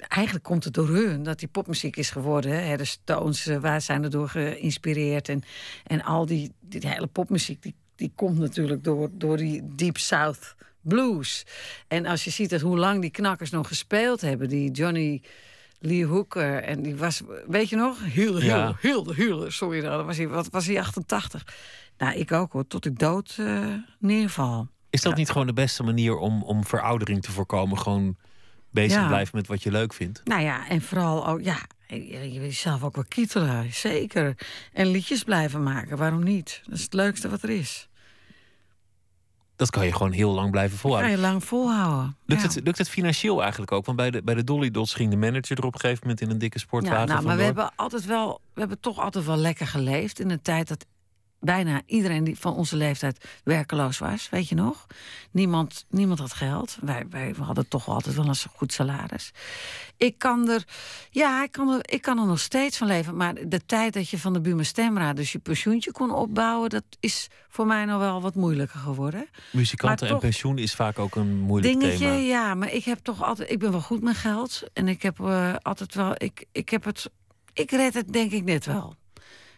Eigenlijk 0.08 0.44
komt 0.44 0.64
het 0.64 0.74
door 0.74 0.88
hun 0.88 1.22
dat 1.22 1.38
die 1.38 1.48
popmuziek 1.48 1.96
is 1.96 2.10
geworden. 2.10 2.64
Hè. 2.64 2.76
De 2.76 2.84
Stones, 2.84 3.46
eh, 3.46 3.56
waar 3.56 3.80
zijn 3.80 4.02
er 4.02 4.10
door 4.10 4.28
geïnspireerd? 4.28 5.28
En, 5.28 5.42
en 5.84 6.02
al 6.02 6.26
die, 6.26 6.52
die, 6.60 6.80
die 6.80 6.90
hele 6.90 7.06
popmuziek, 7.06 7.62
die, 7.62 7.74
die 7.96 8.12
komt 8.14 8.38
natuurlijk 8.38 8.84
door, 8.84 9.08
door 9.12 9.36
die 9.36 9.62
Deep 9.74 9.96
South 9.98 10.54
blues. 10.80 11.46
En 11.88 12.06
als 12.06 12.24
je 12.24 12.30
ziet 12.30 12.50
dat 12.50 12.60
hoe 12.60 12.78
lang 12.78 13.00
die 13.00 13.10
knakkers 13.10 13.50
nog 13.50 13.68
gespeeld 13.68 14.20
hebben, 14.20 14.48
die 14.48 14.70
Johnny 14.70 15.22
Lee 15.78 16.06
Hooker 16.06 16.62
en 16.62 16.82
die 16.82 16.96
was, 16.96 17.22
weet 17.46 17.68
je 17.68 17.76
nog? 17.76 17.98
Heel, 18.04 18.36
heel, 18.36 18.40
Ja. 18.56 18.76
heel, 18.80 19.12
heel, 19.12 19.50
sorry, 19.50 19.80
dan 19.80 20.06
was 20.06 20.16
hij, 20.16 20.28
wat 20.28 20.48
was 20.50 20.66
hij 20.66 20.80
88? 20.80 21.44
Nou, 21.98 22.14
ik 22.18 22.32
ook 22.32 22.52
hoor, 22.52 22.66
tot 22.66 22.86
ik 22.86 22.98
dood 22.98 23.36
eh, 23.38 23.66
neerval. 23.98 24.68
Is 24.90 25.00
dat 25.02 25.16
niet 25.16 25.30
gewoon 25.30 25.46
de 25.46 25.52
beste 25.52 25.82
manier 25.82 26.16
om, 26.16 26.42
om 26.42 26.64
veroudering 26.66 27.22
te 27.22 27.32
voorkomen? 27.32 27.78
Gewoon 27.78 28.16
bezig 28.70 29.00
Ja. 29.00 29.06
blijven 29.06 29.36
met 29.36 29.46
wat 29.46 29.62
je 29.62 29.70
leuk 29.70 29.92
vindt? 29.94 30.20
Nou 30.24 30.42
ja, 30.42 30.68
en 30.68 30.82
vooral 30.82 31.26
ook, 31.28 31.40
ja, 31.42 31.56
je 31.88 32.18
wil 32.38 32.40
jezelf 32.40 32.82
ook 32.84 32.94
wel 32.94 33.04
kietelen, 33.08 33.74
zeker. 33.74 34.34
En 34.72 34.86
liedjes 34.86 35.22
blijven 35.22 35.62
maken, 35.62 35.96
waarom 35.96 36.22
niet? 36.24 36.60
Dat 36.64 36.74
is 36.78 36.82
het 36.82 36.94
leukste 36.94 37.28
wat 37.28 37.42
er 37.42 37.50
is. 37.50 37.88
Dat 39.56 39.70
kan 39.70 39.86
je 39.86 39.92
gewoon 39.92 40.12
heel 40.12 40.30
lang 40.32 40.50
blijven 40.50 40.74
Ga 40.76 40.80
volhouden. 40.82 41.10
je 41.16 41.18
lang 41.20 41.44
volhouden. 41.44 42.16
Lukt, 42.26 42.42
Ja. 42.42 42.48
het, 42.48 42.60
lukt 42.64 42.78
het 42.78 42.88
financieel 42.88 43.40
eigenlijk 43.42 43.72
ook? 43.72 43.84
Want 43.84 43.96
bij 43.96 44.10
de, 44.10 44.22
bij 44.22 44.34
de 44.34 44.44
Dolly 44.44 44.70
Dots 44.70 44.94
ging 44.94 45.10
de 45.10 45.16
manager 45.16 45.58
er 45.58 45.64
op 45.64 45.74
een 45.74 45.80
gegeven 45.80 46.00
moment 46.02 46.20
in 46.20 46.30
een 46.30 46.38
dikke 46.38 46.58
sportwagen 46.58 47.06
Ja, 47.06 47.12
nou, 47.12 47.24
maar 47.26 47.36
we 47.36 47.42
hebben 47.42 47.72
altijd 47.76 48.04
wel, 48.04 48.40
we 48.54 48.60
hebben 48.60 48.80
toch 48.80 48.98
altijd 48.98 49.24
wel 49.24 49.36
lekker 49.36 49.66
geleefd 49.66 50.20
in 50.20 50.30
een 50.30 50.42
tijd 50.42 50.68
dat 50.68 50.86
bijna 51.40 51.82
iedereen 51.86 52.24
die 52.24 52.38
van 52.38 52.54
onze 52.54 52.76
leeftijd 52.76 53.24
werkeloos 53.44 53.98
was, 53.98 54.28
weet 54.28 54.48
je 54.48 54.54
nog? 54.54 54.86
Niemand, 55.30 55.84
niemand 55.88 56.18
had 56.18 56.32
geld. 56.32 56.78
Wij, 56.80 57.06
wij 57.10 57.34
hadden 57.40 57.68
toch 57.68 57.88
altijd 57.88 58.16
wel 58.16 58.28
een 58.28 58.34
goed 58.54 58.72
salaris. 58.72 59.32
Ik 59.96 60.18
kan 60.18 60.48
er, 60.48 60.64
ja, 61.10 61.42
ik 61.42 61.52
kan 61.52 61.68
er, 61.68 61.80
ik 61.82 62.02
kan 62.02 62.18
er 62.18 62.26
nog 62.26 62.40
steeds 62.40 62.76
van 62.76 62.86
leven. 62.86 63.16
Maar 63.16 63.34
de 63.48 63.66
tijd 63.66 63.92
dat 63.92 64.08
je 64.08 64.18
van 64.18 64.32
de 64.32 64.40
Buma 64.40 64.62
Stemraad 64.62 65.16
dus 65.16 65.32
je 65.32 65.38
pensioentje 65.38 65.92
kon 65.92 66.10
opbouwen, 66.10 66.70
dat 66.70 66.84
is 67.00 67.28
voor 67.48 67.66
mij 67.66 67.84
nog 67.84 67.98
wel 67.98 68.20
wat 68.20 68.34
moeilijker 68.34 68.78
geworden. 68.78 69.28
Muzikanten 69.52 70.08
en 70.08 70.18
pensioen 70.18 70.58
is 70.58 70.74
vaak 70.74 70.98
ook 70.98 71.16
een 71.16 71.38
moeilijk 71.38 71.80
Dingetje, 71.80 71.98
thema. 71.98 72.16
ja, 72.16 72.54
maar 72.54 72.72
ik 72.72 72.84
heb 72.84 72.98
toch 72.98 73.22
altijd, 73.22 73.50
ik 73.50 73.58
ben 73.58 73.70
wel 73.70 73.80
goed 73.80 74.02
met 74.02 74.16
geld 74.16 74.62
en 74.72 74.88
ik 74.88 75.02
heb 75.02 75.20
eh, 75.20 75.54
altijd 75.62 75.94
wel, 75.94 76.14
ik, 76.16 76.44
ik 76.52 76.68
heb 76.68 76.84
het, 76.84 77.10
ik 77.52 77.70
red 77.70 77.94
het 77.94 78.12
denk 78.12 78.32
ik 78.32 78.44
net 78.44 78.66
wel. 78.66 78.96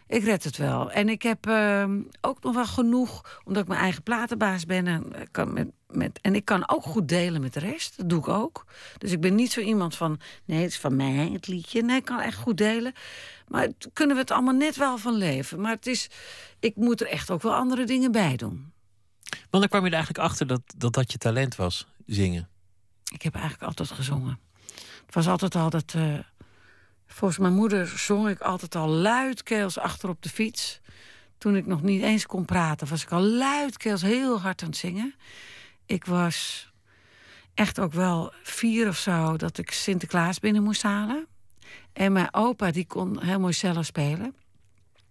Ik 0.09 0.23
red 0.23 0.43
het 0.43 0.57
wel. 0.57 0.91
En 0.91 1.09
ik 1.09 1.21
heb 1.21 1.47
ehm, 1.47 2.01
ook 2.21 2.43
nog 2.43 2.53
wel 2.55 2.65
genoeg, 2.65 3.39
omdat 3.45 3.61
ik 3.63 3.67
mijn 3.67 3.79
eigen 3.81 4.03
platenbaas 4.03 4.65
ben. 4.65 4.87
En, 4.87 5.21
ik 5.21 5.27
kan 5.31 5.53
met, 5.53 5.67
met, 5.87 6.19
en 6.21 6.35
ik 6.35 6.45
kan 6.45 6.69
ook 6.69 6.83
goed 6.83 7.07
delen 7.07 7.41
met 7.41 7.53
de 7.53 7.59
rest. 7.59 7.97
Dat 7.97 8.09
doe 8.09 8.19
ik 8.19 8.27
ook. 8.27 8.65
Dus 8.97 9.11
ik 9.11 9.21
ben 9.21 9.35
niet 9.35 9.51
zo 9.51 9.59
iemand 9.61 9.95
van, 9.95 10.19
nee, 10.45 10.61
het 10.61 10.69
is 10.71 10.79
van 10.79 10.95
mij, 10.95 11.29
het 11.33 11.47
liedje. 11.47 11.81
Nee, 11.81 11.97
ik 11.97 12.05
kan 12.05 12.19
echt 12.19 12.37
goed 12.37 12.57
delen. 12.57 12.93
Maar 13.47 13.61
het- 13.61 13.89
kunnen 13.93 14.15
we 14.15 14.21
het 14.21 14.31
allemaal 14.31 14.53
net 14.53 14.75
wel 14.75 14.97
van 14.97 15.13
leven. 15.13 15.61
Maar 15.61 15.71
het 15.71 15.87
is, 15.87 16.09
ik 16.59 16.75
moet 16.75 17.01
er 17.01 17.07
echt 17.07 17.31
ook 17.31 17.41
wel 17.41 17.55
andere 17.55 17.85
dingen 17.85 18.11
bij 18.11 18.35
doen. 18.35 18.71
Wanneer 19.49 19.69
kwam 19.69 19.81
je 19.83 19.87
er 19.89 19.95
eigenlijk 19.95 20.23
achter 20.25 20.47
dat, 20.47 20.61
dat 20.77 20.93
dat 20.93 21.11
je 21.11 21.17
talent 21.17 21.55
was, 21.55 21.87
zingen? 22.05 22.49
Ik 23.13 23.21
heb 23.21 23.33
eigenlijk 23.33 23.63
altijd 23.63 23.91
gezongen. 23.91 24.39
Het 25.05 25.15
was 25.15 25.27
altijd 25.27 25.55
al 25.55 25.69
dat. 25.69 25.93
eh, 25.95 26.13
volgens 27.11 27.39
mijn 27.39 27.53
moeder 27.53 27.87
zong 27.87 28.29
ik 28.29 28.39
altijd 28.39 28.75
al 28.75 28.87
luidkeels 28.87 29.77
achter 29.77 30.09
op 30.09 30.21
de 30.21 30.29
fiets. 30.29 30.81
Toen 31.37 31.55
ik 31.55 31.65
nog 31.65 31.81
niet 31.81 32.01
eens 32.01 32.25
kon 32.25 32.45
praten, 32.45 32.87
was 32.87 33.03
ik 33.03 33.11
al 33.11 33.21
luidkeels 33.21 34.01
heel 34.01 34.41
hard 34.41 34.61
aan 34.61 34.67
het 34.67 34.77
zingen. 34.77 35.15
Ik 35.85 36.05
was 36.05 36.69
echt 37.53 37.79
ook 37.79 37.93
wel 37.93 38.33
vier 38.43 38.87
of 38.87 38.97
zo 38.97 39.37
dat 39.37 39.57
ik 39.57 39.71
Sinterklaas 39.71 40.39
binnen 40.39 40.63
moest 40.63 40.81
halen. 40.81 41.27
En 41.93 42.11
mijn 42.11 42.33
opa, 42.33 42.71
die 42.71 42.85
kon 42.85 43.23
heel 43.23 43.39
mooi 43.39 43.53
cello 43.53 43.81
spelen. 43.81 44.35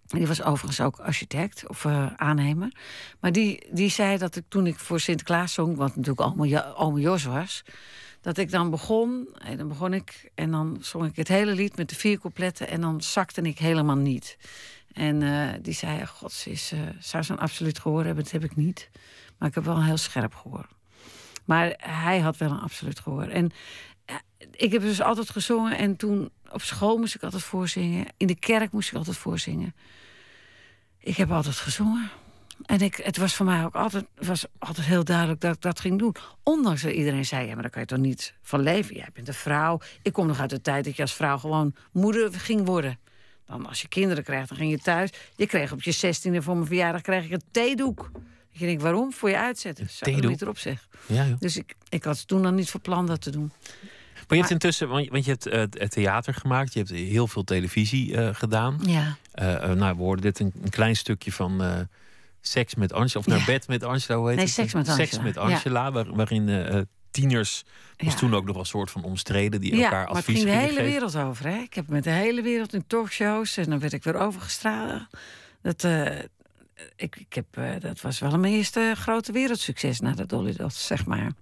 Die 0.06 0.26
was 0.26 0.42
overigens 0.42 0.80
ook 0.80 0.98
architect 0.98 1.68
of 1.68 1.84
eh, 1.84 2.06
aannemer. 2.16 2.72
Maar 3.20 3.32
die, 3.32 3.66
die 3.70 3.90
zei 3.90 4.18
dat 4.18 4.36
ik 4.36 4.44
toen 4.48 4.66
ik 4.66 4.78
voor 4.78 5.00
Sinterklaas 5.00 5.52
zong, 5.52 5.76
wat 5.76 5.96
natuurlijk 5.96 6.20
allemaal 6.20 6.98
Jos 6.98 7.24
was, 7.24 7.62
dat 8.20 8.38
ik 8.38 8.50
dan 8.50 8.70
begon. 8.70 9.28
En 9.38 9.56
dan 9.56 9.68
begon 9.68 9.94
ik 9.94 10.30
en 10.34 10.50
dan 10.50 10.78
zong 10.80 11.06
ik 11.06 11.16
het 11.16 11.28
hele 11.28 11.52
lied 11.52 11.76
met 11.76 11.88
de 11.88 11.94
vier 11.94 12.18
coupletten 12.18 12.68
en 12.68 12.80
dan 12.80 13.02
zakte 13.02 13.40
ik 13.40 13.58
helemaal 13.58 13.96
niet. 13.96 14.36
En 14.92 15.22
eh, 15.22 15.48
die 15.62 15.74
zei: 15.74 16.06
God, 16.06 16.32
ze 16.32 16.50
is, 16.50 16.72
eh, 16.72 16.80
zou 16.98 17.22
ze 17.22 17.32
een 17.32 17.38
absoluut 17.38 17.78
gehoor 17.78 18.04
hebben? 18.04 18.24
Dat 18.24 18.32
heb 18.32 18.44
ik 18.44 18.56
niet. 18.56 18.90
Maar 19.38 19.48
ik 19.48 19.54
heb 19.54 19.64
wel 19.64 19.84
heel 19.84 19.96
scherp 19.96 20.34
gehoor. 20.34 20.68
Maar 21.44 21.74
hij 21.78 22.18
had 22.18 22.36
wel 22.36 22.50
een 22.50 22.60
absoluut 22.60 23.00
gehoor. 23.00 23.26
En 23.26 23.50
eh, 24.04 24.16
ik 24.50 24.72
heb 24.72 24.82
dus 24.82 25.00
altijd 25.00 25.30
gezongen. 25.30 25.78
En 25.78 25.96
toen 25.96 26.30
op 26.50 26.62
school 26.62 26.98
moest 26.98 27.14
ik 27.14 27.22
altijd 27.22 27.42
voorzingen. 27.42 28.06
In 28.16 28.26
de 28.26 28.38
kerk 28.38 28.72
moest 28.72 28.88
ik 28.88 28.96
altijd 28.96 29.16
voorzingen. 29.16 29.74
Ik 30.98 31.16
heb 31.16 31.30
altijd 31.30 31.56
gezongen. 31.56 32.10
En 32.66 32.80
ik, 32.80 32.96
het 32.96 33.16
was 33.16 33.34
voor 33.34 33.46
mij 33.46 33.64
ook 33.64 33.74
altijd, 33.74 34.04
was 34.14 34.44
altijd 34.58 34.86
heel 34.86 35.04
duidelijk 35.04 35.40
dat 35.40 35.54
ik 35.54 35.60
dat 35.60 35.80
ging 35.80 35.98
doen. 35.98 36.14
Ondanks 36.42 36.82
dat 36.82 36.92
iedereen 36.92 37.24
zei, 37.24 37.46
ja, 37.46 37.52
maar 37.52 37.62
daar 37.62 37.70
kan 37.70 37.80
je 37.80 37.86
toch 37.86 37.98
niet 37.98 38.34
van 38.42 38.60
leven? 38.60 38.94
Jij 38.94 39.08
bent 39.12 39.28
een 39.28 39.34
vrouw. 39.34 39.80
Ik 40.02 40.12
kom 40.12 40.26
nog 40.26 40.40
uit 40.40 40.50
de 40.50 40.60
tijd 40.60 40.84
dat 40.84 40.96
je 40.96 41.02
als 41.02 41.14
vrouw 41.14 41.38
gewoon 41.38 41.74
moeder 41.92 42.32
ging 42.32 42.66
worden. 42.66 42.98
Dan 43.46 43.66
als 43.66 43.82
je 43.82 43.88
kinderen 43.88 44.24
krijgt, 44.24 44.48
dan 44.48 44.58
ging 44.58 44.70
je 44.70 44.78
thuis. 44.78 45.10
Je 45.36 45.46
kreeg 45.46 45.72
op 45.72 45.82
je 45.82 45.92
zestiende 45.92 46.42
voor 46.42 46.54
mijn 46.54 46.66
verjaardag 46.66 47.00
kreeg 47.00 47.24
ik 47.24 47.30
een 47.30 47.42
theedoek. 47.50 48.10
Ik 48.52 48.60
denk, 48.60 48.80
waarom? 48.80 49.12
Voor 49.12 49.28
je 49.28 49.38
uitzetten. 49.38 49.88
Zou 49.90 49.98
ik 49.98 50.16
theedoek? 50.16 50.30
niet 50.30 50.42
erop 50.42 50.58
zeg. 50.58 50.88
Ja, 51.06 51.26
joh. 51.26 51.38
Dus 51.38 51.56
ik, 51.56 51.74
ik 51.88 52.04
had 52.04 52.28
toen 52.28 52.42
dan 52.42 52.54
niet 52.54 52.70
voor 52.70 52.80
plan 52.80 53.06
dat 53.06 53.20
te 53.20 53.30
doen. 53.30 53.52
Maar 54.14 54.36
je 54.36 54.42
hebt 54.42 54.50
intussen, 54.50 54.88
want 54.88 55.04
je, 55.04 55.10
want 55.10 55.24
je 55.24 55.30
hebt 55.30 55.74
het 55.78 55.90
theater 55.90 56.34
gemaakt, 56.34 56.72
je 56.72 56.78
hebt 56.78 56.90
heel 56.90 57.26
veel 57.26 57.44
televisie 57.44 58.16
eh, 58.16 58.34
gedaan. 58.34 58.80
Ja. 58.86 59.16
Eh, 59.32 59.72
nou, 59.72 59.96
we 59.96 60.02
hoorden 60.02 60.24
dit 60.24 60.38
een, 60.38 60.52
een 60.62 60.70
klein 60.70 60.96
stukje 60.96 61.32
van 61.32 61.88
Seks 62.40 62.74
met 62.74 62.92
Angela, 62.92 63.20
of 63.20 63.26
naar 63.26 63.38
Ja. 63.38 63.44
bed 63.44 63.68
met 63.68 63.82
Angela, 63.82 64.18
hoe 64.18 64.26
heet 64.28 64.36
Nee, 64.36 64.44
het? 64.44 64.54
Seks 64.54 64.74
met 64.74 64.86
Seks 64.86 64.98
Angela, 65.00 65.22
met 65.22 65.34
ja. 65.34 65.40
Angela, 65.40 65.92
waar- 65.92 66.14
waarin 66.14 66.48
eh, 66.48 66.78
eh, 66.78 66.84
tieners, 67.10 67.64
was 67.96 68.12
Ja. 68.12 68.18
toen 68.18 68.34
ook 68.34 68.42
nog 68.44 68.52
wel 68.52 68.60
een 68.62 68.66
soort 68.68 68.90
van 68.90 69.02
omstreden, 69.04 69.60
die 69.60 69.76
ja, 69.76 69.82
elkaar 69.82 69.98
maar 69.98 70.08
het 70.08 70.16
advies 70.16 70.34
ging 70.34 70.46
de 70.46 70.50
gingen 70.50 70.64
hele 70.68 70.78
geven. 70.80 70.90
wereld 70.92 71.16
over. 71.16 71.46
Hè? 71.46 71.56
Ik 71.58 71.74
heb 71.74 71.88
met 71.88 72.04
de 72.04 72.10
hele 72.10 72.42
wereld 72.42 72.74
in 72.74 72.86
talkshows 72.86 73.56
en 73.56 73.70
dan 73.70 73.78
werd 73.78 73.92
ik 73.92 74.02
weer 74.04 74.14
overgestraald. 74.16 75.02
Dat, 75.62 75.84
eh, 75.84 76.18
ik, 76.96 77.16
ik 77.16 77.32
heb, 77.34 77.80
dat 77.80 78.00
was 78.00 78.18
wel 78.18 78.38
mijn 78.38 78.52
eerste 78.52 78.92
grote 78.96 79.32
wereldsucces 79.32 80.00
na 80.00 80.12
de 80.12 80.26
Dolly 80.26 80.52
Dots, 80.52 80.86
zeg 80.86 81.06
maar. 81.06 81.32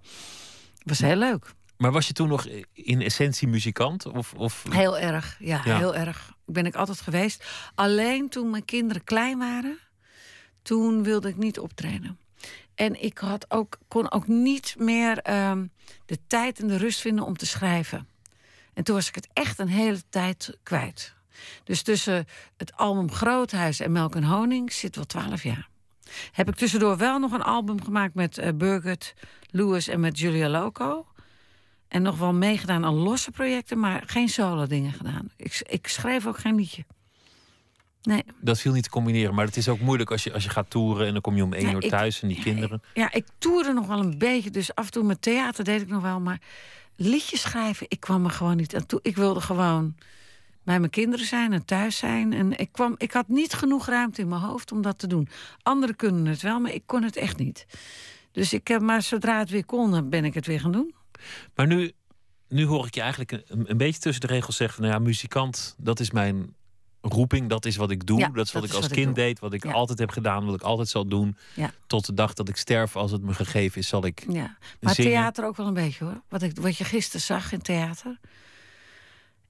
was 0.83 0.99
heel 0.99 1.15
leuk. 1.15 1.45
Maar 1.77 1.91
was 1.91 2.07
je 2.07 2.13
toen 2.13 2.27
nog 2.27 2.45
in 2.73 3.01
essentie 3.01 3.47
muzikant? 3.47 4.05
Of, 4.05 4.33
of... 4.33 4.63
Heel 4.69 4.97
erg, 4.97 5.35
ja, 5.39 5.61
Ja. 5.65 5.77
heel 5.77 5.95
erg. 5.95 6.31
Ben 6.45 6.65
ik 6.65 6.75
altijd 6.75 7.01
geweest. 7.01 7.43
Alleen 7.75 8.29
toen 8.29 8.49
mijn 8.49 8.65
kinderen 8.65 9.03
klein 9.03 9.37
waren, 9.37 9.77
toen 10.67 11.03
wilde 11.03 11.27
ik 11.27 11.37
niet 11.37 11.59
optreden. 11.59 12.17
En 12.75 13.03
ik 13.03 13.17
had 13.17 13.51
ook, 13.51 13.77
kon 13.87 14.11
ook 14.11 14.27
niet 14.27 14.75
meer 14.77 15.17
ehm, 15.17 15.65
de 16.05 16.19
tijd 16.27 16.59
en 16.59 16.67
de 16.67 16.77
rust 16.77 17.01
vinden 17.01 17.25
om 17.25 17.37
te 17.37 17.45
schrijven. 17.45 18.07
En 18.73 18.83
toen 18.83 18.95
was 18.95 19.07
ik 19.07 19.15
het 19.15 19.27
echt 19.33 19.59
een 19.59 19.67
hele 19.67 20.01
tijd 20.09 20.57
kwijt. 20.63 21.13
Dus 21.63 21.81
tussen 21.81 22.25
het 22.57 22.75
album 22.75 23.11
Groothuis 23.11 23.79
en 23.79 23.91
Melk 23.91 24.15
en 24.15 24.23
Honing 24.23 24.73
zit 24.73 24.95
wel 24.95 25.05
twaalf 25.05 25.43
jaar. 25.43 25.69
Heb 26.31 26.47
ik 26.47 26.55
tussendoor 26.55 26.97
wel 26.97 27.19
nog 27.19 27.31
een 27.31 27.41
album 27.43 27.83
gemaakt 27.83 28.13
met 28.13 28.57
Birgit 28.57 29.13
Lewis 29.49 29.87
en 29.87 29.99
met 29.99 30.19
Julia 30.19 30.49
Loco. 30.49 31.05
En 31.87 32.01
nog 32.01 32.17
wel 32.17 32.33
meegedaan 32.33 32.85
aan 32.85 32.93
losse 32.93 33.31
projecten, 33.31 33.79
maar 33.79 34.03
geen 34.05 34.29
solo 34.29 34.65
dingen 34.65 34.93
gedaan. 34.93 35.29
Ik, 35.35 35.61
ik 35.65 35.87
schreef 35.87 36.27
ook 36.27 36.37
geen 36.37 36.55
liedje. 36.55 36.85
Nee. 38.07 38.23
Dat 38.41 38.59
viel 38.59 38.73
niet 38.73 38.83
te 38.83 38.89
combineren. 38.89 39.35
Maar 39.35 39.45
het 39.45 39.57
is 39.57 39.69
ook 39.69 39.79
moeilijk 39.79 40.11
als 40.11 40.23
je, 40.23 40.33
als 40.33 40.43
je 40.43 40.49
gaat 40.49 40.69
toeren 40.69 41.07
en 41.07 41.13
dan 41.13 41.21
kom 41.21 41.35
je 41.35 41.43
om 41.43 41.53
één 41.53 41.67
Ja, 41.67 41.73
uur 41.73 41.83
ik- 41.83 41.89
thuis 41.89 42.21
en 42.21 42.27
die 42.27 42.41
kinderen. 42.41 42.81
Ja, 42.93 43.13
ik 43.13 43.25
toerde 43.37 43.73
nog 43.73 43.87
wel 43.87 43.99
een 43.99 44.17
beetje. 44.17 44.49
Dus 44.49 44.75
af 44.75 44.85
en 44.85 44.91
toe 44.91 45.03
met 45.03 45.21
theater 45.21 45.63
deed 45.63 45.81
ik 45.81 45.87
nog 45.87 46.01
wel. 46.01 46.19
Maar 46.19 46.41
liedjes 46.95 47.41
schrijven, 47.41 47.85
ik 47.89 47.99
kwam 47.99 48.25
er 48.25 48.31
gewoon 48.31 48.57
niet 48.57 48.75
aan 48.75 48.85
toe. 48.85 48.99
Ik 49.03 49.15
wilde 49.15 49.41
gewoon 49.41 49.95
bij 50.63 50.79
mijn 50.79 50.91
kinderen 50.91 51.25
zijn 51.25 51.53
en 51.53 51.65
thuis 51.65 51.97
zijn. 51.97 52.33
En 52.33 52.57
ik, 52.57 52.71
kwam, 52.71 52.95
ik 52.97 53.11
had 53.11 53.27
niet 53.27 53.53
genoeg 53.53 53.85
ruimte 53.87 54.21
in 54.21 54.27
mijn 54.27 54.41
hoofd 54.41 54.71
om 54.71 54.81
dat 54.81 54.99
te 54.99 55.07
doen. 55.07 55.27
Anderen 55.63 55.95
kunnen 55.95 56.25
het 56.25 56.41
wel, 56.41 56.59
maar 56.59 56.73
ik 56.73 56.83
kon 56.85 57.03
het 57.03 57.15
echt 57.15 57.37
niet. 57.37 57.65
Dus 58.31 58.53
ik 58.53 58.67
heb, 58.67 58.81
maar 58.81 59.01
zodra 59.01 59.39
het 59.39 59.49
weer 59.49 59.65
kon, 59.65 60.09
ben 60.09 60.25
ik 60.25 60.33
het 60.33 60.45
weer 60.47 60.59
gaan 60.59 60.71
doen. 60.71 60.93
Maar 61.55 61.67
nu, 61.67 61.91
nu 62.49 62.65
hoor 62.65 62.85
ik 62.85 62.95
je 62.95 63.01
eigenlijk 63.01 63.31
een, 63.31 63.43
een 63.69 63.77
beetje 63.77 63.99
tussen 64.01 64.27
de 64.27 64.33
regels 64.33 64.55
zeggen: 64.55 64.81
nou 64.81 64.93
ja, 64.93 64.99
muzikant, 64.99 65.75
dat 65.77 65.99
is 65.99 66.11
mijn 66.11 66.55
roeping, 67.13 67.49
dat 67.49 67.65
is 67.65 67.75
wat 67.75 67.91
ik 67.91 68.05
doe. 68.05 68.19
Ja, 68.19 68.27
dat 68.29 68.45
is 68.45 68.51
wat 68.51 68.61
dat 68.61 68.63
ik 68.63 68.69
is 68.69 68.75
als 68.83 68.87
wat 68.87 68.97
kind 68.97 69.15
deed, 69.15 69.39
wat 69.39 69.53
ik 69.53 69.63
Ja. 69.63 69.71
altijd 69.71 69.99
heb 69.99 70.09
gedaan, 70.09 70.45
wat 70.45 70.55
ik 70.55 70.61
altijd 70.61 70.87
zal 70.87 71.07
doen. 71.07 71.37
Ja. 71.53 71.71
Tot 71.87 72.05
de 72.05 72.13
dag 72.13 72.33
dat 72.33 72.49
ik 72.49 72.57
sterf, 72.57 72.95
als 72.95 73.11
het 73.11 73.21
me 73.21 73.33
gegeven 73.33 73.81
is, 73.81 73.87
zal 73.87 74.05
ik 74.05 74.25
Ja, 74.29 74.57
maar 74.79 74.93
zingen. 74.93 75.11
theater 75.11 75.45
ook 75.45 75.55
wel 75.57 75.67
een 75.67 75.73
beetje 75.73 76.03
hoor. 76.05 76.21
Wat, 76.29 76.41
ik, 76.41 76.57
wat 76.59 76.77
je 76.77 76.83
gisteren 76.83 77.21
zag 77.21 77.51
in 77.51 77.61
theater. 77.61 78.19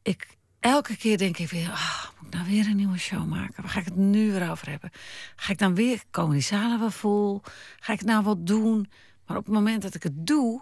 Ik, 0.02 0.28
elke 0.60 0.98
keer 0.98 1.18
denk 1.18 1.38
ik 1.38 1.50
weer, 1.50 1.70
ah, 1.72 2.04
moet 2.20 2.28
ik 2.28 2.34
nou 2.40 2.48
weer 2.50 2.66
een 2.68 2.76
nieuwe 2.76 2.98
show 2.98 3.26
maken? 3.26 3.62
Waar 3.62 3.72
ga 3.72 3.80
ik 3.80 3.86
het 3.86 3.96
nu 3.96 4.32
weer 4.32 4.50
over 4.52 4.70
hebben? 4.70 4.92
Ga 5.36 5.52
ik 5.52 5.58
dan 5.58 5.76
weer, 5.76 6.04
komen 6.12 6.34
die 6.34 6.42
zalen 6.42 6.80
wel 6.80 6.92
vol? 6.92 7.42
Ga 7.80 7.94
ik 7.94 8.00
het 8.00 8.08
nou 8.08 8.24
wel 8.24 8.44
doen? 8.44 8.90
Maar 9.26 9.38
op 9.38 9.46
het 9.46 9.54
moment 9.54 9.82
dat 9.82 9.96
ik 9.96 10.04
het 10.04 10.28
doe, 10.28 10.62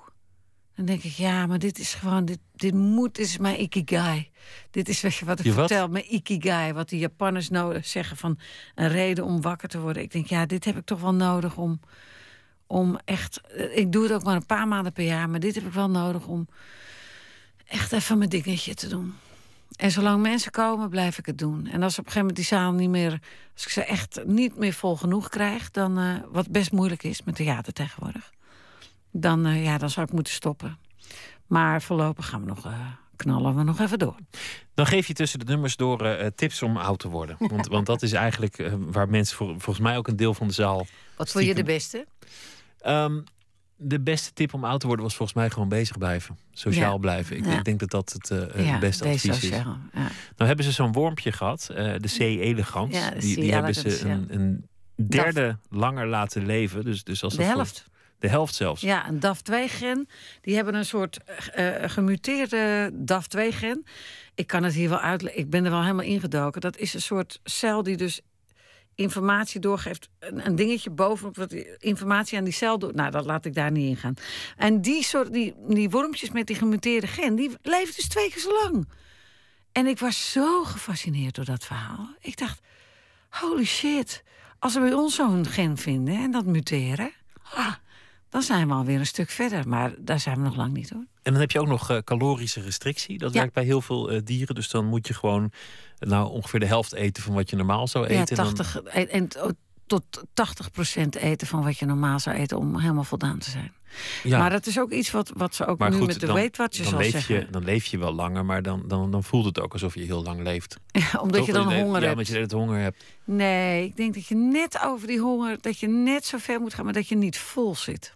dan 0.75 0.85
denk 0.85 1.03
ik, 1.03 1.11
ja, 1.11 1.45
maar 1.45 1.59
dit 1.59 1.79
is 1.79 1.93
gewoon, 1.93 2.25
dit, 2.25 2.39
dit 2.55 2.73
moet, 2.73 3.15
dit 3.15 3.25
is 3.25 3.37
mijn 3.37 3.61
ikigai. 3.61 4.29
Dit 4.71 4.89
is 4.89 5.01
je, 5.01 5.25
wat 5.25 5.39
ik 5.39 5.45
Je 5.45 5.53
wat? 5.53 5.67
vertel, 5.67 5.87
mijn 5.87 6.13
ikigai. 6.13 6.73
Wat 6.73 6.89
die 6.89 6.99
Japanners 6.99 7.49
nodig 7.49 7.85
zeggen 7.85 8.17
van 8.17 8.39
een 8.75 8.89
reden 8.89 9.25
om 9.25 9.41
wakker 9.41 9.69
te 9.69 9.79
worden. 9.79 10.03
Ik 10.03 10.11
denk, 10.11 10.27
ja, 10.27 10.45
dit 10.45 10.65
heb 10.65 10.77
ik 10.77 10.85
toch 10.85 11.01
wel 11.01 11.13
nodig 11.13 11.57
om, 11.57 11.79
om 12.67 12.97
echt... 13.05 13.41
eh, 13.41 13.77
Ik 13.77 13.91
doe 13.91 14.03
het 14.03 14.11
ook 14.13 14.23
maar 14.23 14.35
een 14.35 14.45
paar 14.45 14.67
maanden 14.67 14.93
per 14.93 15.05
jaar, 15.05 15.29
maar 15.29 15.39
dit 15.39 15.55
heb 15.55 15.65
ik 15.65 15.73
wel 15.73 15.89
nodig 15.89 16.25
om 16.27 16.47
echt 17.65 17.91
even 17.91 18.17
mijn 18.17 18.29
dingetje 18.29 18.73
te 18.73 18.87
doen. 18.87 19.13
En 19.75 19.91
zolang 19.91 20.21
mensen 20.21 20.51
komen, 20.51 20.89
blijf 20.89 21.17
ik 21.17 21.25
het 21.25 21.37
doen. 21.37 21.67
En 21.67 21.83
als 21.83 21.99
op 21.99 22.05
een 22.05 22.11
gegeven 22.11 22.19
moment 22.19 22.35
die 22.35 22.45
zaal 22.45 22.71
niet 22.71 22.89
meer... 22.89 23.19
als 23.53 23.63
ik 23.65 23.69
ze 23.71 23.83
echt 23.83 24.19
niet 24.25 24.57
meer 24.57 24.73
vol 24.73 24.95
genoeg 24.95 25.29
krijg... 25.29 25.71
dan, 25.71 25.99
eh, 25.99 26.13
wat 26.31 26.49
best 26.49 26.71
moeilijk 26.71 27.03
is 27.03 27.23
met 27.23 27.35
theater 27.35 27.73
tegenwoordig... 27.73 28.33
dan, 29.21 29.45
eh, 29.45 29.63
ja, 29.63 29.77
dan 29.77 29.89
zou 29.89 30.05
ik 30.05 30.13
moeten 30.13 30.33
stoppen. 30.33 30.77
Maar 31.47 31.81
voorlopig 31.81 32.25
gaan 32.29 32.39
we 32.41 32.47
nog, 32.47 32.65
eh, 32.65 32.79
knallen 33.15 33.55
we 33.55 33.63
nog 33.63 33.79
even 33.79 33.99
door. 33.99 34.15
Dan 34.73 34.85
geef 34.87 35.07
je 35.07 35.13
tussen 35.13 35.39
de 35.39 35.45
nummers 35.45 35.75
door 35.75 36.01
eh, 36.05 36.25
eh, 36.25 36.31
tips 36.35 36.61
om 36.61 36.77
oud 36.77 36.99
te 36.99 37.07
worden. 37.09 37.35
Want, 37.51 37.67
want 37.67 37.85
dat 37.85 38.01
is 38.01 38.11
eigenlijk 38.13 38.57
eh, 38.59 38.73
waar 38.79 39.09
mensen 39.09 39.35
voor, 39.37 39.47
volgens 39.47 39.79
mij 39.79 39.97
ook 39.97 40.07
een 40.07 40.15
deel 40.15 40.33
van 40.33 40.47
de 40.47 40.53
zaal. 40.53 40.87
Wat 41.17 41.31
vond 41.31 41.45
je 41.45 41.55
de 41.55 41.63
beste? 41.63 42.07
Ehm, 42.79 43.21
de 43.77 43.99
beste 43.99 44.33
tip 44.33 44.53
om 44.53 44.63
oud 44.65 44.79
te 44.79 44.87
worden 44.87 45.05
was 45.05 45.15
volgens 45.15 45.37
mij 45.37 45.49
gewoon 45.49 45.69
bezig 45.69 45.97
blijven. 45.97 46.37
Sociaal 46.51 46.91
Ja. 46.93 46.97
blijven. 46.97 47.37
Ik, 47.37 47.45
Ja. 47.45 47.61
denk 47.61 47.79
dat 47.79 47.89
dat 47.89 48.11
het 48.13 48.31
eh, 48.31 48.65
Ja, 48.65 48.79
beste 48.79 49.03
advies 49.03 49.43
is. 49.43 49.49
Nou 49.49 49.69
hebben 50.35 50.65
ze 50.65 50.71
zo'n 50.71 50.91
wormpje 50.91 51.31
gehad, 51.31 51.69
eh, 51.69 51.93
de 51.97 52.07
C. 52.17 52.19
elegans. 52.19 52.95
Die, 53.19 53.35
die 53.35 53.53
hebben 53.53 53.73
ze 53.75 54.07
een, 54.09 54.27
een 54.35 54.67
derde 55.07 55.57
langer 55.69 56.07
laten 56.07 56.45
leven. 56.45 56.83
Dus, 56.83 57.03
dus 57.03 57.23
als 57.23 57.33
De 57.33 57.37
dat 57.39 57.47
voor- 57.47 57.55
helft. 57.55 57.85
De 58.19 58.27
helft 58.27 58.55
zelfs. 58.55 58.81
Ja, 58.81 59.07
een 59.07 59.19
DAF2-gen. 59.19 60.07
Die 60.41 60.55
hebben 60.55 60.75
een 60.75 60.85
soort 60.85 61.23
eh, 61.23 61.89
gemuteerde 61.89 62.91
DAF2-gen. 62.93 63.85
Ik 64.35 64.47
kan 64.47 64.63
het 64.63 64.73
hier 64.73 64.89
wel 64.89 64.99
uitleggen. 64.99 65.41
Ik 65.41 65.49
ben 65.49 65.65
er 65.65 65.71
wel 65.71 65.81
helemaal 65.81 66.05
ingedoken. 66.05 66.61
Dat 66.61 66.77
is 66.77 66.93
een 66.93 67.01
soort 67.01 67.39
cel 67.43 67.83
die 67.83 67.97
dus 67.97 68.21
informatie 68.95 69.59
doorgeeft. 69.59 70.09
Een, 70.19 70.55
dingetje 70.55 70.89
bovenop 70.89 71.35
wat 71.35 71.53
informatie 71.79 72.37
aan 72.37 72.43
die 72.43 72.53
cel 72.53 72.79
doet. 72.79 72.95
Nou, 72.95 73.11
dat 73.11 73.25
laat 73.25 73.45
ik 73.45 73.53
daar 73.53 73.71
niet 73.71 73.89
in 73.89 73.97
gaan. 73.97 74.13
En 74.57 74.81
die, 74.81 75.03
soort, 75.03 75.33
die, 75.33 75.53
die 75.67 75.89
wormpjes 75.89 76.31
met 76.31 76.47
die 76.47 76.55
gemuteerde 76.55 77.07
gen, 77.07 77.35
die 77.35 77.51
leven 77.61 77.95
dus 77.95 78.07
twee 78.07 78.29
keer 78.29 78.41
zo 78.41 78.61
lang. 78.63 78.87
En 79.71 79.87
ik 79.87 79.99
was 79.99 80.31
zo 80.31 80.63
gefascineerd 80.63 81.35
door 81.35 81.45
dat 81.45 81.65
verhaal. 81.65 82.15
Ik 82.19 82.37
dacht, 82.37 82.59
holy 83.29 83.65
shit. 83.65 84.23
Als 84.59 84.73
we 84.73 84.79
bij 84.79 84.93
ons 84.93 85.15
zo'n 85.15 85.45
gen 85.45 85.77
vinden 85.77 86.15
en 86.15 86.31
dat 86.31 86.45
muteren... 86.45 87.11
ah, 87.53 87.73
dan 88.35 88.43
zijn 88.43 88.67
we 88.67 88.73
alweer 88.73 88.99
een 88.99 89.05
stuk 89.05 89.29
verder. 89.29 89.67
Maar 89.67 89.93
daar 89.99 90.19
zijn 90.19 90.37
we 90.37 90.43
nog 90.43 90.55
lang 90.55 90.73
niet 90.73 90.89
hoor. 90.89 91.05
En 91.23 91.31
dan 91.31 91.41
heb 91.41 91.51
je 91.51 91.59
ook 91.59 91.67
nog 91.67 91.89
eh, 91.89 91.97
calorische 91.97 92.61
restrictie. 92.61 93.17
Dat 93.17 93.33
Ja. 93.33 93.39
werkt 93.39 93.53
bij 93.53 93.63
heel 93.63 93.81
veel 93.81 94.09
eh, 94.11 94.19
dieren. 94.23 94.55
Dus 94.55 94.69
dan 94.69 94.85
moet 94.85 95.07
je 95.07 95.13
gewoon 95.13 95.51
eh, 95.99 96.09
nou, 96.09 96.29
ongeveer 96.29 96.59
de 96.59 96.65
helft 96.65 96.93
eten 96.93 97.23
van 97.23 97.33
wat 97.33 97.49
je 97.49 97.55
normaal 97.55 97.87
zou 97.87 98.05
eten. 98.05 98.15
Ja, 98.15 98.25
En 98.25 98.35
dan- 98.35 98.53
80, 98.53 98.81
en, 98.83 99.09
en 99.09 99.27
tot 99.87 100.23
80% 100.33 101.15
eten 101.19 101.47
van 101.47 101.63
wat 101.63 101.77
je 101.77 101.85
normaal 101.85 102.19
zou 102.19 102.35
eten 102.35 102.57
om 102.57 102.79
helemaal 102.79 103.03
voldaan 103.03 103.39
te 103.39 103.49
zijn. 103.49 103.71
Ja. 104.23 104.37
Maar 104.39 104.49
dat 104.49 104.65
is 104.65 104.79
ook 104.79 104.91
iets 104.91 105.11
wat, 105.11 105.31
wat 105.35 105.55
ze 105.55 105.65
ook 105.65 105.77
Maar 105.79 105.89
nu 105.91 105.97
goed, 105.97 106.07
met 106.07 106.19
de 106.19 106.25
dan, 106.25 106.35
Weight 106.35 106.57
Watchers 106.57 106.89
dan 106.89 106.97
al 106.97 107.03
zeggen. 107.09 107.35
Je, 107.35 107.47
dan 107.49 107.63
leef 107.63 107.85
je 107.85 107.97
wel 107.97 108.13
langer, 108.13 108.45
maar 108.45 108.61
dan, 108.61 108.83
dan, 108.87 109.11
dan 109.11 109.23
voelt 109.23 109.45
het 109.45 109.59
ook 109.59 109.73
alsof 109.73 109.93
je 109.93 110.01
heel 110.03 110.23
lang 110.23 110.43
leeft. 110.43 110.77
Omdat 111.21 111.37
Toch? 111.37 111.45
je 111.45 111.53
dan 111.53 111.73
honger 111.73 112.01
ja, 112.01 112.07
hebt. 112.07 112.11
omdat 112.11 112.27
je 112.27 112.37
het 112.37 112.51
honger 112.51 112.79
hebt. 112.79 113.03
Nee, 113.23 113.85
ik 113.85 113.95
denk 113.97 114.13
dat 114.13 114.25
je 114.25 114.35
net 114.35 114.79
over 114.83 115.07
die 115.07 115.19
honger, 115.19 115.57
dat 115.61 115.79
je 115.79 115.87
net 115.87 116.25
zo 116.25 116.37
ver 116.37 116.59
moet 116.59 116.73
gaan, 116.73 116.83
maar 116.85 116.93
dat 116.93 117.07
je 117.07 117.15
niet 117.15 117.37
vol 117.37 117.75
zit. 117.75 118.15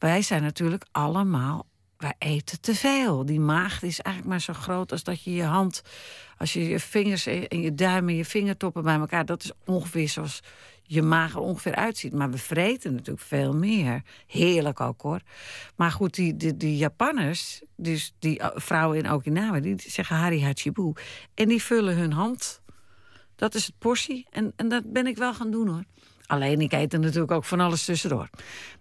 Wij 0.00 0.22
zijn 0.22 0.42
natuurlijk 0.42 0.84
allemaal, 0.90 1.66
wij 1.96 2.14
eten 2.18 2.60
te 2.60 2.74
veel. 2.74 3.26
Die 3.26 3.40
maag 3.40 3.82
is 3.82 4.00
eigenlijk 4.00 4.26
maar 4.26 4.40
zo 4.40 4.52
groot 4.52 4.92
als 4.92 5.02
dat 5.02 5.22
je 5.22 5.32
je 5.32 5.42
hand, 5.42 5.82
als 6.38 6.52
je 6.52 6.68
je 6.68 6.80
vingers 6.80 7.26
en 7.26 7.60
je 7.60 7.74
duim 7.74 8.08
en 8.08 8.16
je 8.16 8.24
vingertoppen 8.24 8.82
bij 8.82 8.94
elkaar, 8.94 9.24
dat 9.26 9.44
is 9.44 9.52
ongeveer 9.64 10.08
zoals 10.08 10.40
je 10.82 11.02
maag 11.02 11.32
er 11.32 11.40
ongeveer 11.40 11.74
uitziet. 11.74 12.12
Maar 12.12 12.30
we 12.30 12.38
vreten 12.38 12.92
natuurlijk 12.92 13.26
veel 13.26 13.54
meer. 13.54 14.02
Heerlijk 14.26 14.80
ook 14.80 15.00
hoor. 15.00 15.20
Maar 15.76 15.90
goed, 15.90 16.14
die, 16.14 16.36
die, 16.36 16.56
die 16.56 16.76
Japanners, 16.76 17.62
dus 17.76 18.14
die 18.18 18.38
eh, 18.38 18.48
vrouwen 18.54 18.98
in 18.98 19.12
Okinawa, 19.12 19.60
die 19.60 19.74
zeggen 19.86 20.16
hari 20.16 20.44
hachibu. 20.44 20.92
En 21.34 21.48
die 21.48 21.62
vullen 21.62 21.96
hun 21.96 22.12
hand 22.12 22.60
dat 23.40 23.54
is 23.54 23.66
het 23.66 23.78
portie. 23.78 24.26
En, 24.30 24.52
en 24.56 24.68
dat 24.68 24.92
ben 24.92 25.06
ik 25.06 25.16
wel 25.16 25.34
gaan 25.34 25.50
doen 25.50 25.68
hoor. 25.68 25.84
Alleen 26.30 26.60
ik 26.60 26.72
eet 26.72 26.92
er 26.92 26.98
natuurlijk 27.00 27.30
ook 27.32 27.44
van 27.44 27.60
alles 27.60 27.84
tussendoor. 27.84 28.28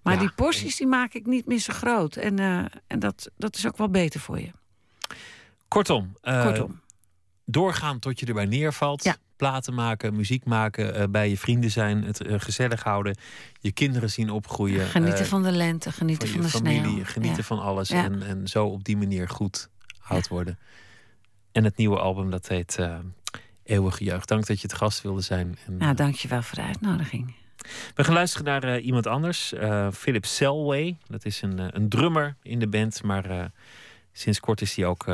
Maar 0.01 0.13
Ja, 0.13 0.19
die 0.19 0.31
porties 0.35 0.75
die 0.75 0.87
maak 0.87 1.13
ik 1.13 1.25
niet 1.25 1.45
meer 1.45 1.59
zo 1.59 1.73
groot. 1.73 2.15
En, 2.15 2.39
eh, 2.39 2.65
en 2.87 2.99
dat, 2.99 3.29
dat 3.37 3.55
is 3.55 3.67
ook 3.67 3.77
wel 3.77 3.89
beter 3.89 4.19
voor 4.19 4.39
je. 4.39 4.51
Kortom, 5.67 6.17
eh, 6.21 6.43
Kortom. 6.45 6.79
doorgaan 7.45 7.99
tot 7.99 8.19
je 8.19 8.25
erbij 8.25 8.45
neervalt. 8.45 9.03
Ja. 9.03 9.15
Platen 9.35 9.73
maken, 9.73 10.15
muziek 10.15 10.45
maken, 10.45 10.95
eh, 10.95 11.03
bij 11.09 11.29
je 11.29 11.37
vrienden 11.37 11.71
zijn, 11.71 12.03
het 12.03 12.21
gezellig 12.27 12.83
houden, 12.83 13.17
je 13.59 13.71
kinderen 13.71 14.09
zien 14.09 14.29
opgroeien. 14.29 14.85
Genieten 14.87 15.25
van 15.25 15.43
de 15.43 15.51
lente, 15.51 15.91
genieten 15.91 16.27
van 16.27 16.41
de 16.41 16.47
familie, 16.49 16.79
sneeuw. 16.81 17.03
genieten 17.03 17.37
Ja. 17.37 17.43
van 17.43 17.59
alles 17.59 17.89
en, 17.89 18.21
en 18.23 18.47
zo 18.47 18.65
op 18.65 18.83
die 18.83 18.97
manier 18.97 19.29
goed 19.29 19.69
oud 20.07 20.27
worden. 20.27 20.59
En 21.51 21.63
het 21.63 21.77
nieuwe 21.77 21.99
album 21.99 22.29
dat 22.29 22.47
heet 22.47 22.77
Eeuwige 23.69 24.03
Jeugd. 24.03 24.27
Dank 24.27 24.45
dat 24.45 24.61
je 24.61 24.67
het 24.67 24.77
gast 24.77 25.01
wilde 25.01 25.21
zijn. 25.21 25.57
En, 25.65 25.77
Nou, 25.77 25.95
dankjewel 25.95 26.41
voor 26.41 26.55
de 26.55 26.63
uitnodiging. 26.63 27.33
We 27.95 28.03
gaan 28.03 28.13
luisteren 28.13 28.45
naar 28.45 28.63
eh, 28.63 28.85
iemand 28.85 29.07
anders, 29.07 29.53
eh, 29.53 29.87
Philip 29.91 30.25
Selway. 30.25 30.97
Dat 31.07 31.25
is 31.25 31.41
een, 31.41 31.59
eh, 31.59 31.67
een 31.69 31.89
drummer 31.89 32.35
in 32.41 32.59
de 32.59 32.67
band, 32.67 33.03
maar 33.03 33.51
sinds 34.11 34.39
kort 34.39 34.61
is 34.61 34.75
hij 34.75 34.85
ook 34.85 35.05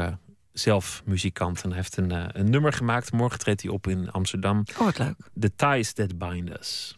zelf 0.51 1.01
muzikant. 1.05 1.63
En 1.63 1.71
heeft 1.71 1.97
een, 1.97 2.39
een 2.39 2.49
nummer 2.49 2.73
gemaakt. 2.73 3.11
Morgen 3.11 3.39
treedt 3.39 3.61
hij 3.61 3.71
op 3.71 3.87
in 3.87 4.11
Amsterdam. 4.11 4.63
Oh, 4.71 4.85
wat 4.85 4.97
leuk. 4.97 5.15
The 5.39 5.55
Ties 5.55 5.93
That 5.93 6.17
Bind 6.17 6.49
Us. 6.59 6.95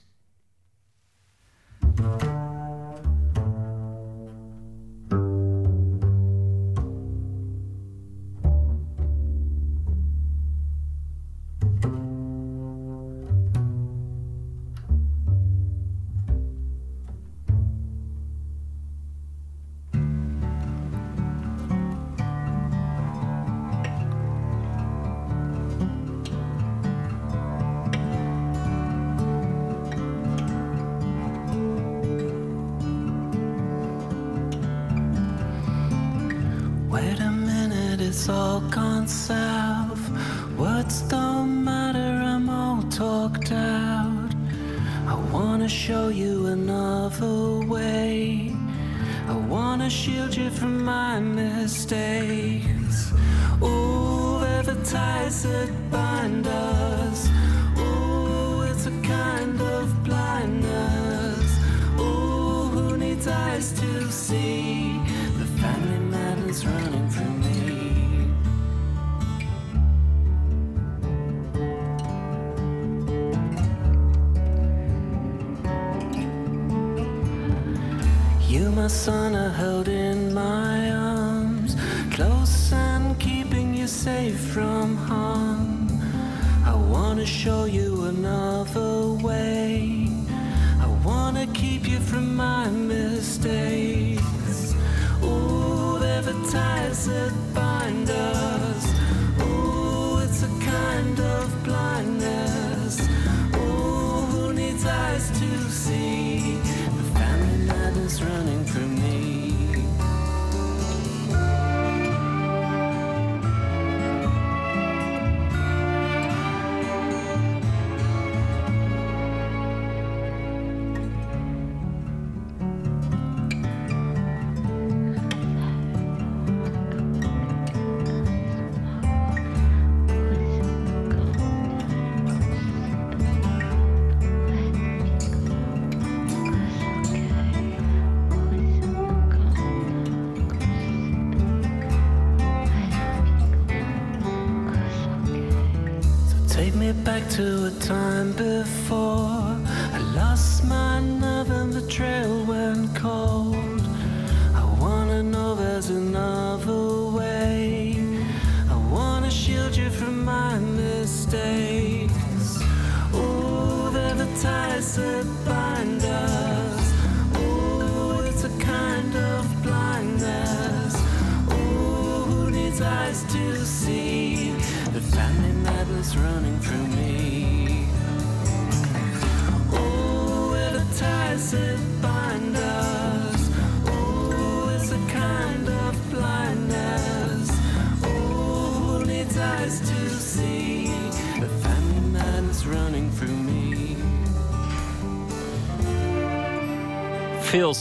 All 38.30 38.61
gone 38.61 39.07
south. 39.07 40.01
Words 40.57 41.01
don't 41.03 41.63
matter, 41.63 41.99
I'm 41.99 42.49
all 42.49 42.84
talked 42.84 43.51
out. 43.51 44.32
I 45.07 45.15
wanna 45.32 45.69
show 45.69 46.09
you 46.09 46.47
another 46.47 47.65
way. 47.65 48.53
I 49.28 49.36
wanna 49.53 49.89
shield 49.89 50.36
you 50.36 50.49
from 50.49 50.84
my 50.84 51.19
mistakes. 51.19 53.11
They're 54.57 54.75
the 54.75 54.84
ties 54.84 55.43
that 55.43 55.69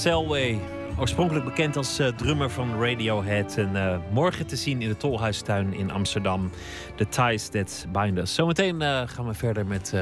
Selway, 0.07 0.61
oorspronkelijk 0.99 1.45
bekend 1.45 1.77
als 1.77 1.99
eh, 1.99 2.09
drummer 2.09 2.51
van 2.51 2.83
Radiohead. 2.83 3.57
En 3.57 3.77
eh, 3.77 3.99
morgen 4.11 4.47
te 4.47 4.57
zien 4.57 4.83
in 4.83 4.89
de 4.89 4.97
Tolhuistuin 4.97 5.75
in 5.75 5.91
Amsterdam. 5.91 6.51
The 6.97 7.09
Ties 7.09 7.49
That 7.49 7.87
Bind 7.93 8.19
Us. 8.19 8.35
Zometeen 8.35 8.83
eh, 8.83 9.03
gaan 9.07 9.27
we 9.27 9.35
verder 9.35 9.67
met 9.67 9.95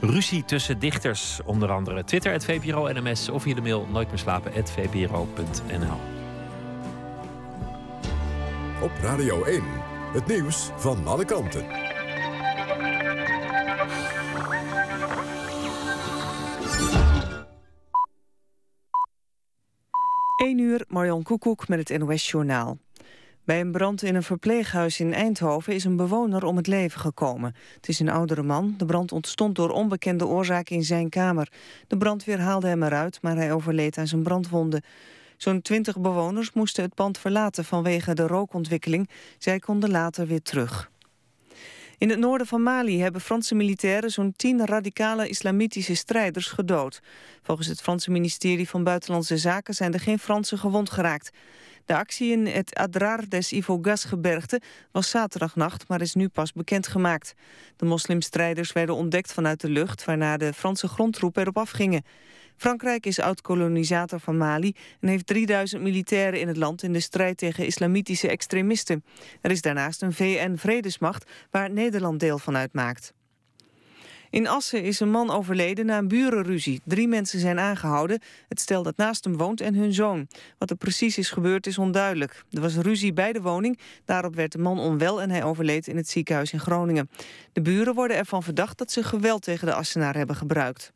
ruzie 0.00 0.44
tussen 0.44 0.78
dichters. 0.78 1.40
Onder 1.44 1.70
andere 1.70 2.04
Twitter, 2.04 2.32
het 2.32 2.44
VPRO 2.44 2.88
NMS. 2.92 3.28
Of 3.28 3.42
via 3.42 3.54
de 3.54 3.60
mail 3.60 3.86
nooit 3.92 4.08
meer 4.08 4.18
slapen, 4.18 4.52
vpro.nl. 4.68 6.00
Op 8.82 8.90
Radio 9.02 9.44
1. 9.44 9.62
Het 10.12 10.26
nieuws 10.26 10.70
van 10.76 11.06
alle 11.06 11.24
kanten. 11.24 11.87
1 20.38 20.58
uur, 20.58 20.84
Marjan 20.88 21.22
Koekoek 21.22 21.68
met 21.68 21.88
het 21.88 21.98
NOS-journaal. 21.98 22.78
Bij 23.44 23.60
een 23.60 23.72
brand 23.72 24.02
in 24.02 24.14
een 24.14 24.22
verpleeghuis 24.22 25.00
in 25.00 25.14
Eindhoven 25.14 25.74
is 25.74 25.84
een 25.84 25.96
bewoner 25.96 26.44
om 26.44 26.56
het 26.56 26.66
leven 26.66 27.00
gekomen. 27.00 27.54
Het 27.74 27.88
is 27.88 28.00
een 28.00 28.08
oudere 28.08 28.42
man. 28.42 28.74
De 28.76 28.84
brand 28.84 29.12
ontstond 29.12 29.54
door 29.54 29.70
onbekende 29.70 30.26
oorzaak 30.26 30.70
in 30.70 30.82
zijn 30.82 31.08
kamer. 31.08 31.52
De 31.86 31.96
brandweer 31.96 32.40
haalde 32.40 32.66
hem 32.66 32.82
eruit, 32.82 33.22
maar 33.22 33.36
hij 33.36 33.52
overleed 33.52 33.98
aan 33.98 34.06
zijn 34.06 34.22
brandwonden. 34.22 34.82
Zo'n 35.36 35.62
twintig 35.62 36.00
bewoners 36.00 36.52
moesten 36.52 36.84
het 36.84 36.94
pand 36.94 37.18
verlaten 37.18 37.64
vanwege 37.64 38.14
de 38.14 38.26
rookontwikkeling. 38.26 39.08
Zij 39.38 39.58
konden 39.58 39.90
later 39.90 40.26
weer 40.26 40.42
terug. 40.42 40.90
In 41.98 42.10
het 42.10 42.18
noorden 42.18 42.46
van 42.46 42.62
Mali 42.62 43.00
hebben 43.00 43.20
Franse 43.20 43.54
militairen 43.54 44.10
zo'n 44.10 44.34
tien 44.36 44.66
radicale 44.66 45.28
islamitische 45.28 45.94
strijders 45.94 46.46
gedood. 46.46 47.00
Volgens 47.42 47.68
het 47.68 47.80
Franse 47.80 48.10
ministerie 48.10 48.68
van 48.68 48.84
Buitenlandse 48.84 49.36
Zaken 49.36 49.74
zijn 49.74 49.92
er 49.92 50.00
geen 50.00 50.18
Fransen 50.18 50.58
gewond 50.58 50.90
geraakt. 50.90 51.30
De 51.88 51.96
actie 51.96 52.32
in 52.32 52.46
het 52.46 52.74
Adrar 52.74 53.28
des 53.28 53.52
Ivogas-gebergte 53.52 54.60
was 54.92 55.10
zaterdagnacht, 55.10 55.88
maar 55.88 56.00
is 56.00 56.14
nu 56.14 56.28
pas 56.28 56.52
bekendgemaakt. 56.52 57.34
De 57.76 57.84
moslimstrijders 57.84 58.72
werden 58.72 58.94
ontdekt 58.94 59.32
vanuit 59.32 59.60
de 59.60 59.68
lucht, 59.68 60.04
waarna 60.04 60.36
de 60.36 60.52
Franse 60.52 60.88
grondtroepen 60.88 61.42
erop 61.42 61.56
afgingen. 61.56 62.04
Frankrijk 62.56 63.06
is 63.06 63.20
oud-kolonisator 63.20 64.20
van 64.20 64.36
Mali 64.36 64.74
en 65.00 65.08
heeft 65.08 65.26
3000 65.26 65.82
militairen 65.82 66.40
in 66.40 66.48
het 66.48 66.56
land 66.56 66.82
in 66.82 66.92
de 66.92 67.00
strijd 67.00 67.36
tegen 67.36 67.66
islamitische 67.66 68.28
extremisten. 68.28 69.04
Er 69.40 69.50
is 69.50 69.60
daarnaast 69.60 70.02
een 70.02 70.12
VN-vredesmacht 70.12 71.30
waar 71.50 71.70
Nederland 71.70 72.20
deel 72.20 72.38
van 72.38 72.56
uitmaakt. 72.56 73.12
In 74.30 74.48
Assen 74.48 74.82
is 74.82 75.00
een 75.00 75.10
man 75.10 75.30
overleden 75.30 75.86
na 75.86 75.98
een 75.98 76.08
burenruzie. 76.08 76.80
Drie 76.84 77.08
mensen 77.08 77.40
zijn 77.40 77.58
aangehouden. 77.58 78.20
Het 78.48 78.60
stel 78.60 78.82
dat 78.82 78.96
naast 78.96 79.24
hem 79.24 79.36
woont 79.36 79.60
en 79.60 79.74
hun 79.74 79.92
zoon. 79.92 80.28
Wat 80.58 80.70
er 80.70 80.76
precies 80.76 81.18
is 81.18 81.30
gebeurd 81.30 81.66
is 81.66 81.78
onduidelijk. 81.78 82.44
Er 82.50 82.60
was 82.60 82.76
ruzie 82.76 83.12
bij 83.12 83.32
de 83.32 83.40
woning. 83.40 83.78
Daarop 84.04 84.34
werd 84.34 84.52
de 84.52 84.58
man 84.58 84.78
onwel 84.78 85.22
en 85.22 85.30
hij 85.30 85.44
overleed 85.44 85.88
in 85.88 85.96
het 85.96 86.08
ziekenhuis 86.08 86.52
in 86.52 86.60
Groningen. 86.60 87.10
De 87.52 87.62
buren 87.62 87.94
worden 87.94 88.16
ervan 88.16 88.42
verdacht 88.42 88.78
dat 88.78 88.92
ze 88.92 89.02
geweld 89.02 89.42
tegen 89.42 89.66
de 89.66 89.74
Assenaar 89.74 90.16
hebben 90.16 90.36
gebruikt. 90.36 90.92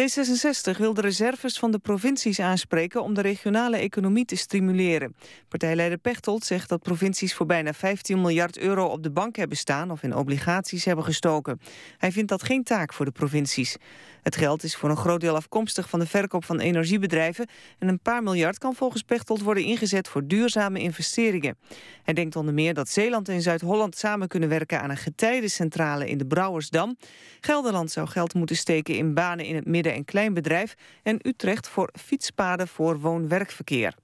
D66 0.00 0.78
wil 0.78 0.94
de 0.94 1.00
reserves 1.00 1.58
van 1.58 1.70
de 1.70 1.78
provincies 1.78 2.40
aanspreken 2.40 3.02
om 3.02 3.14
de 3.14 3.20
regionale 3.20 3.76
economie 3.76 4.24
te 4.24 4.36
stimuleren. 4.36 5.14
Partijleider 5.48 5.98
Pechtold 5.98 6.44
zegt 6.44 6.68
dat 6.68 6.82
provincies 6.82 7.34
voor 7.34 7.46
bijna 7.46 7.72
15 7.72 8.20
miljard 8.20 8.58
euro 8.58 8.86
op 8.86 9.02
de 9.02 9.10
bank 9.10 9.36
hebben 9.36 9.56
staan 9.56 9.90
of 9.90 10.02
in 10.02 10.14
obligaties 10.14 10.84
hebben 10.84 11.04
gestoken. 11.04 11.60
Hij 11.98 12.12
vindt 12.12 12.28
dat 12.28 12.42
geen 12.42 12.62
taak 12.62 12.92
voor 12.92 13.04
de 13.04 13.10
provincies. 13.10 13.76
Het 14.22 14.36
geld 14.36 14.62
is 14.62 14.76
voor 14.76 14.90
een 14.90 14.96
groot 14.96 15.20
deel 15.20 15.36
afkomstig 15.36 15.88
van 15.88 15.98
de 15.98 16.06
verkoop 16.06 16.44
van 16.44 16.60
energiebedrijven 16.60 17.46
en 17.78 17.88
een 17.88 18.00
paar 18.00 18.22
miljard 18.22 18.58
kan 18.58 18.74
volgens 18.74 19.02
Pechtold 19.02 19.42
worden 19.42 19.64
ingezet 19.64 20.08
voor 20.08 20.26
duurzame 20.26 20.80
investeringen. 20.80 21.58
Hij 22.02 22.14
denkt 22.14 22.36
onder 22.36 22.54
meer 22.54 22.74
dat 22.74 22.88
Zeeland 22.88 23.28
en 23.28 23.42
Zuid-Holland 23.42 23.96
samen 23.96 24.28
kunnen 24.28 24.48
werken 24.48 24.80
aan 24.80 24.90
een 24.90 24.96
getijdencentrale 24.96 26.08
in 26.08 26.18
de 26.18 26.26
Brouwersdam. 26.26 26.96
Gelderland 27.40 27.90
zou 27.90 28.08
geld 28.08 28.34
moeten 28.34 28.56
steken 28.56 28.96
in 28.96 29.14
banen 29.14 29.44
in 29.44 29.54
het 29.54 29.66
midden- 29.66 29.94
en 29.94 30.04
kleinbedrijf 30.04 30.74
en 31.02 31.18
Utrecht 31.22 31.68
voor 31.68 31.90
fietspaden 32.00 32.68
voor 32.68 33.00
woon-werkverkeer. 33.00 33.94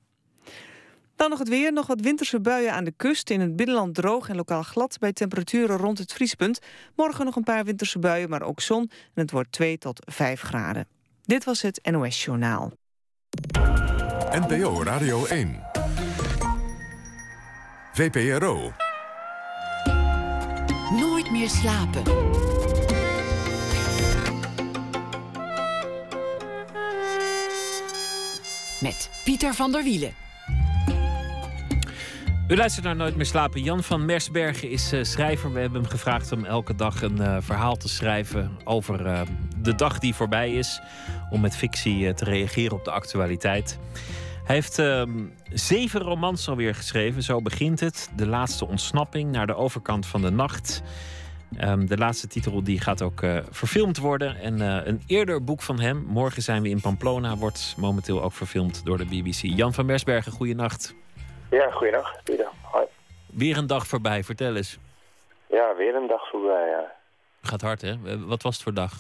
Dan 1.19 1.31
nog 1.31 1.39
het 1.39 1.49
weer. 1.49 1.73
Nog 1.73 1.87
wat 1.87 2.01
winterse 2.01 2.41
buien 2.41 2.73
aan 2.73 2.85
de 2.85 2.93
kust. 2.97 3.31
In 3.31 3.41
het 3.41 3.57
binnenland 3.57 3.95
droog 3.95 4.29
en 4.29 4.37
lokaal 4.37 4.63
glad 4.63 4.99
bij 4.99 5.13
temperaturen 5.13 5.77
rond 5.77 5.99
het 5.99 6.13
vriespunt. 6.13 6.59
Morgen 6.97 7.25
nog 7.25 7.37
een 7.37 7.43
paar 7.43 7.65
winterse 7.65 7.99
buien, 7.99 8.29
maar 8.29 8.43
ook 8.43 8.61
zon. 8.61 8.91
En 9.15 9.23
het 9.23 9.31
wordt 9.31 9.53
2 9.53 9.79
tot 9.79 10.01
5 10.07 10.41
graden. 10.41 10.87
Dit 11.23 11.45
was 11.45 11.63
het 11.63 11.89
NOS 11.91 12.25
Journaal. 12.25 12.73
NPO 14.31 14.83
Radio 14.83 15.27
1. 15.27 15.63
VPRO. 17.93 18.73
Nooit 20.91 21.31
meer 21.31 21.49
slapen. 21.49 22.03
Met 28.81 29.11
Pieter 29.25 29.55
van 29.55 29.73
der 29.73 29.83
Wielen. 29.83 30.28
U 32.49 32.57
luistert 32.57 32.85
naar 32.85 32.97
Nooit 32.97 33.17
meer 33.17 33.27
slapen. 33.27 33.63
Jan 33.63 33.83
van 33.83 34.05
Mersbergen 34.05 34.71
is 34.71 34.93
eh, 34.93 35.03
schrijver. 35.03 35.53
We 35.53 35.61
hebben 35.61 35.81
hem 35.81 35.91
gevraagd 35.91 36.33
om 36.33 36.45
elke 36.45 36.75
dag 36.75 37.03
een 37.03 37.21
eh, 37.21 37.37
verhaal 37.41 37.77
te 37.77 37.89
schrijven 37.89 38.51
over 38.65 39.07
eh, 39.07 39.21
de 39.57 39.75
dag 39.75 39.99
die 39.99 40.15
voorbij 40.15 40.53
is. 40.53 40.81
Om 41.31 41.41
met 41.41 41.57
fictie 41.57 42.15
te 42.15 42.25
reageren 42.25 42.77
op 42.77 42.85
de 42.85 42.91
actualiteit. 42.91 43.79
Hij 44.45 44.55
heeft 44.55 44.79
ehm, 44.79 45.11
zeven 45.53 46.01
romans 46.01 46.49
alweer 46.49 46.75
geschreven. 46.75 47.23
Zo 47.23 47.43
begint 47.43 47.81
het. 47.81 48.11
De 48.17 48.27
laatste 48.27 48.67
ontsnapping 48.67 49.33
naar 49.33 49.47
de 49.47 49.57
overkant 49.57 50.07
van 50.07 50.23
de 50.23 50.31
nacht. 50.31 50.83
Ehm, 51.57 51.87
de 51.87 51.97
laatste 51.97 52.27
titel 52.27 52.63
die 52.63 52.81
gaat 52.81 53.03
ook 53.03 53.27
verfilmd 53.51 53.99
worden. 53.99 54.41
En 54.41 54.61
een 54.89 55.03
eerder 55.07 55.45
boek 55.45 55.63
van 55.63 55.81
hem, 55.81 56.05
Morgen 56.07 56.43
zijn 56.43 56.63
we 56.63 56.69
in 56.69 56.81
Pamplona, 56.81 57.37
wordt 57.37 57.75
momenteel 57.77 58.23
ook 58.23 58.33
verfilmd 58.33 58.85
door 58.85 58.99
de 58.99 59.07
BBC. 59.07 59.41
Jan 59.41 59.75
van 59.75 59.87
Mersbergen, 59.87 60.33
goeienacht. 60.33 60.95
Ja, 61.51 61.71
goeiedag. 61.71 62.15
Hoi. 62.71 62.87
Weer 63.27 63.57
een 63.57 63.67
dag 63.67 63.87
voorbij, 63.87 64.25
vertel 64.25 64.57
eens. 64.57 64.79
Ja, 65.47 65.75
weer 65.75 65.95
een 65.95 66.07
dag 66.07 66.29
voorbij, 66.29 66.69
ja. 66.69 66.93
Gaat 67.43 67.61
hard, 67.61 67.81
hè? 67.81 67.91
Eh, 67.91 68.23
Wat 68.27 68.43
was 68.43 68.55
het 68.55 68.63
voor 68.63 68.75
dag? 68.75 68.93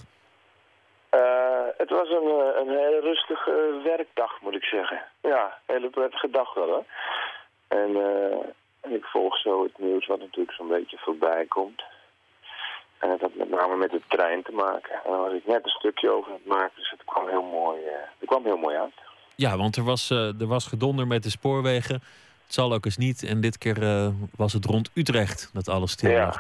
Eh, 1.09 1.67
het 1.77 1.91
was 1.91 2.09
een, 2.09 2.29
eh, 2.29 2.61
een 2.61 2.69
hele 2.69 3.01
rustige 3.01 3.81
werkdag, 3.85 4.41
moet 4.41 4.55
ik 4.55 4.65
zeggen. 4.65 5.03
Ja, 5.23 5.45
een 5.67 5.75
hele 5.75 5.91
prettige 5.91 6.31
dag 6.31 6.55
wel, 6.55 6.67
hoor. 6.67 6.85
En, 7.69 7.97
ik 8.89 9.05
volg 9.05 9.39
zo 9.39 9.63
het 9.63 9.79
nieuws 9.79 10.07
wat 10.07 10.19
natuurlijk 10.19 10.57
zo'n 10.57 10.69
beetje 10.69 10.99
voorbij 10.99 11.47
komt. 11.47 11.83
En 12.99 13.11
het 13.11 13.21
had 13.21 13.35
met 13.35 13.51
name 13.51 13.77
met 13.77 13.91
de 13.91 14.01
trein 14.09 14.43
te 14.43 14.53
maken. 14.53 14.95
En 15.05 15.11
daar 15.11 15.21
was 15.21 15.33
ik 15.33 15.47
net 15.47 15.65
een 15.65 15.71
stukje 15.71 16.11
over 16.11 16.31
aan 16.33 16.39
het 16.45 16.47
maken, 16.47 16.73
dus 16.77 16.91
het 16.91 17.05
kwam 17.05 17.29
heel 17.29 17.43
mooi, 17.43 17.81
het 18.19 18.29
kwam 18.29 18.45
heel 18.45 18.57
mooi 18.57 18.77
uit. 18.77 18.95
Ja, 19.35 19.57
want 19.57 19.77
er 19.77 19.85
was, 19.85 20.11
er 20.11 20.47
was 20.47 20.67
gedonder 20.67 21.07
met 21.07 21.23
de 21.23 21.31
spoorwegen. 21.31 22.03
Het 22.49 22.57
zal 22.57 22.73
ook 22.73 22.85
eens 22.85 22.97
niet. 22.97 23.23
En 23.23 23.41
dit 23.41 23.59
keer 23.59 23.83
eh, 23.83 24.09
was 24.37 24.53
het 24.53 24.65
rond 24.65 24.91
Utrecht 24.95 25.51
dat 25.53 25.69
alles 25.69 25.91
stil 25.93 26.13
lag. 26.13 26.35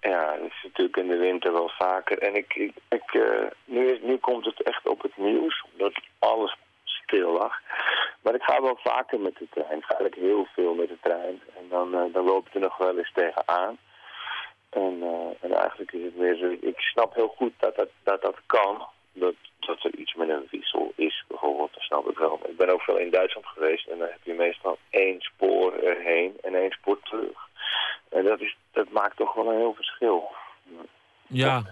Ja, 0.00 0.10
ja, 0.10 0.36
dat 0.36 0.46
is 0.50 0.60
natuurlijk 0.62 0.96
in 0.96 1.08
de 1.08 1.16
winter 1.16 1.52
wel 1.52 1.68
vaker. 1.78 2.18
En 2.18 2.34
ik, 2.34 2.54
ik, 2.54 2.72
ik, 2.88 3.14
eh, 3.14 3.46
nu, 3.64 3.86
is- 3.92 4.00
nu 4.02 4.16
komt 4.16 4.44
het 4.44 4.62
echt 4.62 4.88
op 4.88 5.02
het 5.02 5.16
nieuws, 5.16 5.64
omdat 5.72 5.92
alles 6.18 6.56
stil 6.84 7.32
lag. 7.32 7.54
Maar 8.22 8.34
ik 8.34 8.42
ga 8.42 8.62
wel 8.62 8.78
vaker 8.82 9.20
met 9.20 9.36
de 9.38 9.46
trein. 9.50 9.78
Ik 9.78 9.84
ga 9.84 9.94
eigenlijk 9.98 10.28
heel 10.28 10.46
veel 10.54 10.74
met 10.74 10.88
de 10.88 10.98
trein. 11.00 11.40
En 11.58 11.64
dan, 11.70 11.94
eh, 11.94 12.12
dan 12.12 12.24
loop 12.24 12.46
ik 12.46 12.54
er 12.54 12.60
nog 12.60 12.76
wel 12.76 12.98
eens 12.98 13.12
tegenaan. 13.14 13.76
En, 14.70 15.02
en 15.40 15.52
eigenlijk 15.52 15.92
is 15.92 16.04
het 16.04 16.16
meer 16.16 16.36
zo... 16.36 16.56
Ik 16.60 16.78
snap 16.80 17.14
heel 17.14 17.34
goed 17.36 17.52
dat 17.58 17.76
dat, 17.76 17.88
dat, 18.02 18.22
dat 18.22 18.36
kan. 18.46 18.86
Dat, 19.12 19.34
dat 19.60 19.84
er 19.84 19.94
iets 19.96 20.14
met 20.14 20.28
een 20.28 20.48
wissel 20.50 20.92
is, 20.96 21.24
bijvoorbeeld. 21.28 21.72
Dat 21.72 21.82
snap 21.82 22.10
ik 22.10 22.18
wel. 22.18 22.40
Ik 22.48 22.56
ben 22.56 22.68
ook 22.72 22.80
veel 22.82 22.98
in 22.98 23.10
Duitsland 23.10 23.46
geweest. 23.46 23.88
En 23.88 23.98
dan 23.98 24.08
heb 24.08 24.20
je 24.22 24.34
meestal 24.34 24.78
één 24.90 25.20
spoor 25.20 25.72
erheen 25.72 26.32
en 26.42 26.54
één 26.54 26.70
spoor 26.70 27.00
terug. 27.02 27.38
En 28.08 28.24
dat, 28.24 28.40
is, 28.40 28.56
dat 28.72 28.90
maakt 28.90 29.16
toch 29.16 29.34
wel 29.34 29.50
een 29.50 29.58
heel 29.58 29.74
verschil. 29.74 30.30
Ja, 31.26 31.62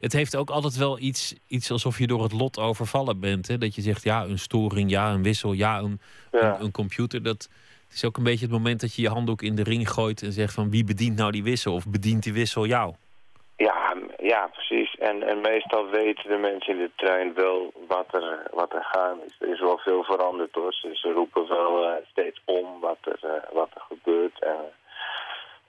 het 0.00 0.12
heeft 0.12 0.36
ook 0.36 0.50
altijd 0.50 0.76
wel 0.76 0.98
iets, 0.98 1.34
iets 1.46 1.70
alsof 1.70 1.98
je 1.98 2.06
door 2.06 2.22
het 2.22 2.32
lot 2.32 2.58
overvallen 2.58 3.20
bent. 3.20 3.48
Hè? 3.48 3.58
Dat 3.58 3.74
je 3.74 3.82
zegt, 3.82 4.02
ja, 4.02 4.24
een 4.24 4.38
storing, 4.38 4.90
ja, 4.90 5.12
een 5.12 5.22
wissel, 5.22 5.52
ja, 5.52 5.78
een, 5.78 6.00
Ja. 6.32 6.54
een, 6.54 6.64
een 6.64 6.72
computer. 6.72 7.22
Dat 7.22 7.48
het 7.88 7.96
is 7.96 8.04
ook 8.04 8.16
een 8.16 8.22
beetje 8.22 8.44
het 8.44 8.54
moment 8.54 8.80
dat 8.80 8.94
je 8.94 9.02
je 9.02 9.08
handdoek 9.08 9.42
in 9.42 9.54
de 9.54 9.62
ring 9.62 9.90
gooit 9.90 10.22
en 10.22 10.32
zegt 10.32 10.54
van 10.54 10.70
wie 10.70 10.84
bedient 10.84 11.16
nou 11.16 11.30
die 11.30 11.42
wissel? 11.42 11.74
Of 11.74 11.86
bedient 11.86 12.22
die 12.22 12.32
wissel 12.32 12.66
jou? 12.66 12.94
Ja, 14.32 14.50
precies. 14.52 14.94
En, 14.98 15.22
en 15.22 15.40
meestal 15.40 15.90
weten 15.90 16.28
de 16.30 16.36
mensen 16.36 16.72
in 16.74 16.78
de 16.78 16.90
trein 16.96 17.34
wel 17.34 17.72
wat 17.88 18.06
er, 18.10 18.42
wat 18.52 18.72
er 18.72 18.84
gaan 18.84 19.18
is. 19.26 19.36
Er 19.38 19.48
is 19.48 19.60
wel 19.60 19.78
veel 19.78 20.02
veranderd 20.04 20.54
hoor. 20.54 20.72
Ze, 20.72 20.90
ze 20.92 21.12
roepen 21.12 21.48
wel 21.48 21.84
eh, 21.84 22.06
steeds 22.10 22.40
om 22.44 22.80
wat 22.80 22.98
er, 23.00 23.18
eh, 23.22 23.52
wat 23.52 23.70
er 23.74 23.82
gebeurt. 23.88 24.42
En, 24.44 24.64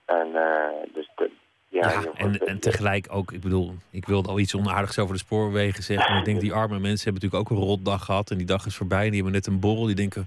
en 0.04 0.28
eh, 0.34 0.92
dus 0.94 1.10
de, 1.16 1.30
ja, 1.68 2.02
en, 2.14 2.38
en 2.38 2.60
tegelijk 2.60 3.06
ook, 3.10 3.32
ik 3.32 3.40
bedoel, 3.40 3.74
ik 3.90 4.06
wilde 4.06 4.28
al 4.28 4.38
iets 4.38 4.54
onaardigs 4.54 4.98
over 4.98 5.14
de 5.14 5.20
spoorwegen 5.20 5.82
zeggen. 5.82 6.10
Maar 6.10 6.18
ik 6.18 6.24
denk, 6.24 6.40
die 6.40 6.52
arme 6.52 6.78
mensen 6.78 7.04
hebben 7.04 7.22
natuurlijk 7.22 7.50
ook 7.50 7.58
een 7.58 7.66
rotdag 7.66 8.04
gehad. 8.04 8.30
En 8.30 8.36
die 8.36 8.46
dag 8.46 8.66
is 8.66 8.76
voorbij. 8.76 9.04
En 9.04 9.10
die 9.10 9.22
hebben 9.22 9.32
net 9.32 9.46
een 9.46 9.60
borrel. 9.60 9.86
Die 9.86 9.94
denken, 9.94 10.26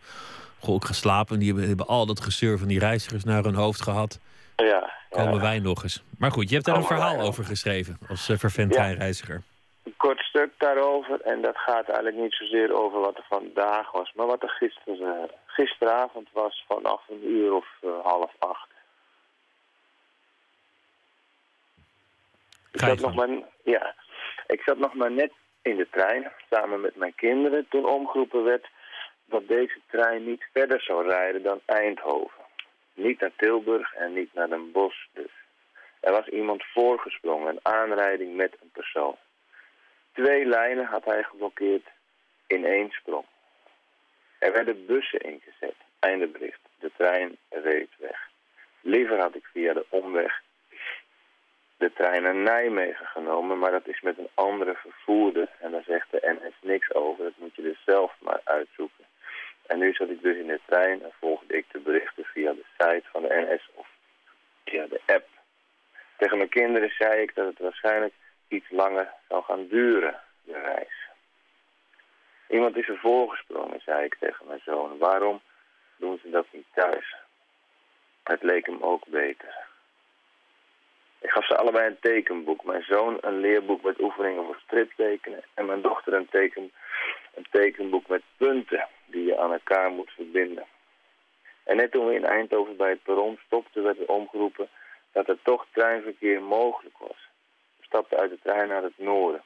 goh, 0.59 0.75
ik 0.75 0.85
ga 0.85 0.93
slapen. 0.93 1.33
En 1.33 1.39
die 1.39 1.49
hebben, 1.49 1.67
hebben 1.67 1.87
al 1.87 2.05
dat 2.05 2.21
gezeur 2.21 2.57
van 2.57 2.67
die 2.67 2.79
reizigers 2.79 3.23
naar 3.23 3.43
hun 3.43 3.55
hoofd 3.55 3.81
gehad. 3.81 4.19
Ja, 4.55 4.91
Komen 5.09 5.41
wij 5.41 5.59
nog 5.59 5.83
eens. 5.83 6.03
Maar 6.17 6.31
goed, 6.31 6.49
je 6.49 6.53
hebt 6.53 6.65
daar 6.65 6.75
een 6.75 6.83
verhaal 6.83 7.19
over 7.19 7.43
geschreven. 7.43 7.97
Als 8.09 8.29
uh, 8.29 8.37
vervent 8.37 8.71
treinreiziger. 8.71 9.41
een 9.83 9.93
kort 9.97 10.19
stuk 10.19 10.49
daarover. 10.57 11.21
En 11.21 11.41
dat 11.41 11.57
gaat 11.57 11.85
eigenlijk 11.85 12.17
niet 12.17 12.33
zozeer 12.33 12.73
over 12.73 12.99
wat 12.99 13.17
er 13.17 13.25
vandaag 13.29 13.91
was, 13.91 14.11
maar 14.15 14.25
wat 14.25 14.43
er 14.43 14.49
gisteren, 14.49 14.99
eh, 14.99 15.29
gisteravond 15.45 16.27
was 16.31 16.65
vanaf 16.67 17.01
een 17.09 17.31
uur 17.31 17.53
of 17.53 17.67
eh, 17.81 17.89
half 18.03 18.31
acht. 18.39 18.71
Ik 22.71 22.79
zat, 22.79 22.99
nog 22.99 23.15
maar, 23.15 23.29
ja, 23.63 23.95
ik 24.47 24.61
zat 24.61 24.77
nog 24.77 24.93
maar 24.93 25.11
net 25.11 25.31
in 25.61 25.75
de 25.75 25.87
trein, 25.91 26.31
samen 26.49 26.81
met 26.81 26.95
mijn 26.95 27.15
kinderen, 27.15 27.65
toen 27.69 27.85
omgeroepen 27.85 28.43
werd 28.43 28.67
dat 29.25 29.47
deze 29.47 29.79
trein 29.87 30.25
niet 30.25 30.45
verder 30.53 30.81
zou 30.81 31.07
rijden 31.07 31.43
dan 31.43 31.59
Eindhoven. 31.65 32.42
Niet 32.93 33.19
naar 33.19 33.31
Tilburg 33.35 33.93
en 33.93 34.13
niet 34.13 34.33
naar 34.33 34.49
Den 34.49 34.71
Bosch 34.71 35.05
dus. 35.13 35.31
Er 35.99 36.11
was 36.11 36.27
iemand 36.27 36.63
voorgesprongen, 36.63 37.47
een 37.47 37.59
aanrijding 37.73 38.35
met 38.35 38.57
een 38.61 38.71
persoon. 38.71 39.15
Twee 40.13 40.45
lijnen 40.45 40.85
had 40.85 41.05
hij 41.05 41.23
geblokkeerd 41.23 41.87
in 42.47 42.65
één 42.65 42.91
sprong. 42.91 43.25
Er 44.39 44.51
werden 44.51 44.85
bussen 44.85 45.19
ingezet. 45.19 45.75
Einde 45.99 46.27
bericht. 46.27 46.59
De 46.79 46.91
trein 46.97 47.37
reed 47.49 47.89
weg. 47.97 48.29
Liever 48.81 49.19
had 49.19 49.35
ik 49.35 49.45
via 49.45 49.73
de 49.73 49.85
omweg 49.89 50.41
de 51.83 51.93
trein 51.93 52.23
naar 52.23 52.35
Nijmegen 52.35 53.05
genomen, 53.05 53.59
maar 53.59 53.71
dat 53.71 53.87
is 53.87 54.01
met 54.01 54.17
een 54.17 54.29
andere 54.33 54.73
vervoerder. 54.75 55.49
En 55.59 55.71
daar 55.71 55.83
zegt 55.83 56.11
de 56.11 56.37
NS 56.39 56.55
niks 56.61 56.93
over. 56.93 57.23
Dat 57.23 57.33
moet 57.37 57.55
je 57.55 57.61
dus 57.61 57.83
zelf 57.85 58.15
maar 58.19 58.41
uitzoeken. 58.43 59.05
En 59.67 59.79
nu 59.79 59.93
zat 59.93 60.09
ik 60.09 60.21
dus 60.21 60.37
in 60.37 60.47
de 60.47 60.59
trein 60.65 61.03
en 61.03 61.11
volgde 61.19 61.57
ik 61.57 61.65
de 61.71 61.79
berichten 61.79 62.23
via 62.23 62.53
de 62.53 62.65
site 62.77 63.03
van 63.11 63.21
de 63.21 63.47
NS 63.47 63.69
of 63.73 63.87
via 64.65 64.85
de 64.85 65.01
app. 65.05 65.27
Tegen 66.17 66.37
mijn 66.37 66.49
kinderen 66.49 66.89
zei 66.97 67.21
ik 67.21 67.35
dat 67.35 67.45
het 67.45 67.59
waarschijnlijk 67.59 68.13
iets 68.47 68.69
langer 68.69 69.13
zou 69.27 69.43
gaan 69.43 69.67
duren, 69.67 70.19
de 70.43 70.59
reis. 70.59 71.03
Iemand 72.47 72.77
is 72.77 72.87
er 72.87 72.97
voorgesprongen, 72.97 73.81
zei 73.81 74.05
ik 74.05 74.15
tegen 74.19 74.47
mijn 74.47 74.61
zoon. 74.65 74.97
Waarom 74.97 75.41
doen 75.97 76.19
ze 76.23 76.29
dat 76.29 76.45
niet 76.51 76.67
thuis? 76.73 77.15
Het 78.23 78.43
leek 78.43 78.65
hem 78.65 78.81
ook 78.81 79.07
beter. 79.07 79.55
Ik 81.19 81.29
gaf 81.29 81.45
ze 81.45 81.57
allebei 81.57 81.87
een 81.87 81.99
tekenboek. 81.99 82.63
Mijn 82.63 82.83
zoon 82.83 83.17
een 83.21 83.39
leerboek 83.39 83.83
met 83.83 84.01
oefeningen 84.01 84.45
voor 84.45 84.59
striptekenen. 84.65 85.43
En 85.53 85.65
mijn 85.65 85.81
dochter 85.81 86.13
een, 86.13 86.29
teken, 86.29 86.71
een 87.33 87.47
tekenboek 87.51 88.07
met 88.07 88.21
punten 88.37 88.87
die 89.05 89.25
je 89.25 89.37
aan 89.37 89.51
elkaar 89.51 89.91
moet 89.91 90.11
verbinden. 90.11 90.65
En 91.63 91.75
net 91.75 91.91
toen 91.91 92.05
we 92.07 92.15
in 92.15 92.25
Eindhoven 92.25 92.77
bij 92.77 92.89
het 92.89 93.03
perron 93.03 93.39
stopten, 93.45 93.83
werd 93.83 93.99
er 93.99 94.07
omgeroepen 94.07 94.69
dat 95.11 95.27
er 95.27 95.37
toch 95.43 95.65
treinverkeer 95.71 96.41
mogelijk 96.41 96.97
was. 96.97 97.29
We 97.77 97.85
stapten 97.85 98.17
uit 98.17 98.29
de 98.29 98.39
trein 98.43 98.67
naar 98.67 98.83
het 98.83 98.97
noorden. 98.97 99.43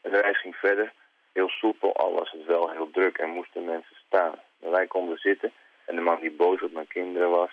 De 0.00 0.08
reis 0.08 0.40
ging 0.40 0.56
verder, 0.56 0.92
heel 1.32 1.48
soepel, 1.48 1.96
al 1.96 2.12
was 2.12 2.30
het 2.30 2.44
wel 2.44 2.70
heel 2.70 2.90
druk 2.90 3.18
en 3.18 3.28
moesten 3.30 3.64
mensen 3.64 3.96
staan. 4.06 4.34
Maar 4.60 4.70
wij 4.70 4.86
konden 4.86 5.18
zitten 5.18 5.52
en 5.84 5.94
de 5.94 6.00
man 6.00 6.20
die 6.20 6.30
boos 6.30 6.62
op 6.62 6.72
mijn 6.72 6.86
kinderen 6.86 7.30
was, 7.30 7.50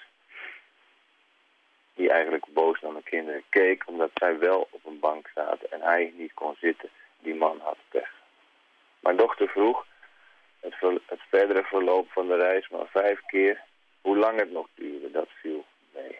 die 1.93 2.09
eigenlijk 2.09 2.45
boos 2.45 2.79
naar 2.81 2.91
mijn 2.91 3.03
kinderen 3.03 3.43
keek, 3.49 3.87
omdat 3.87 4.11
zij 4.13 4.39
wel 4.39 4.67
op 4.71 4.85
een 4.85 4.99
bank 4.99 5.29
zaten 5.35 5.71
en 5.71 5.81
hij 5.81 6.13
niet 6.17 6.33
kon 6.33 6.55
zitten, 6.59 6.89
die 7.19 7.35
man 7.35 7.59
had 7.59 7.77
pech. 7.89 8.20
Mijn 9.01 9.17
dochter 9.17 9.47
vroeg 9.47 9.85
het, 10.59 10.75
het 11.05 11.21
verdere 11.29 11.63
verloop 11.63 12.11
van 12.11 12.27
de 12.27 12.35
reis 12.35 12.69
maar 12.69 12.87
vijf 12.87 13.21
keer 13.25 13.61
hoe 14.01 14.17
lang 14.17 14.39
het 14.39 14.51
nog 14.51 14.67
duurde, 14.75 15.11
dat 15.11 15.29
viel 15.29 15.65
mee. 15.93 16.19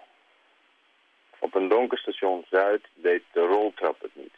Op 1.40 1.56
een 1.56 1.68
donker 1.68 1.98
station 1.98 2.46
Zuid 2.50 2.88
deed 2.94 3.24
de 3.32 3.40
roltrap 3.40 4.02
het 4.02 4.16
niet. 4.16 4.36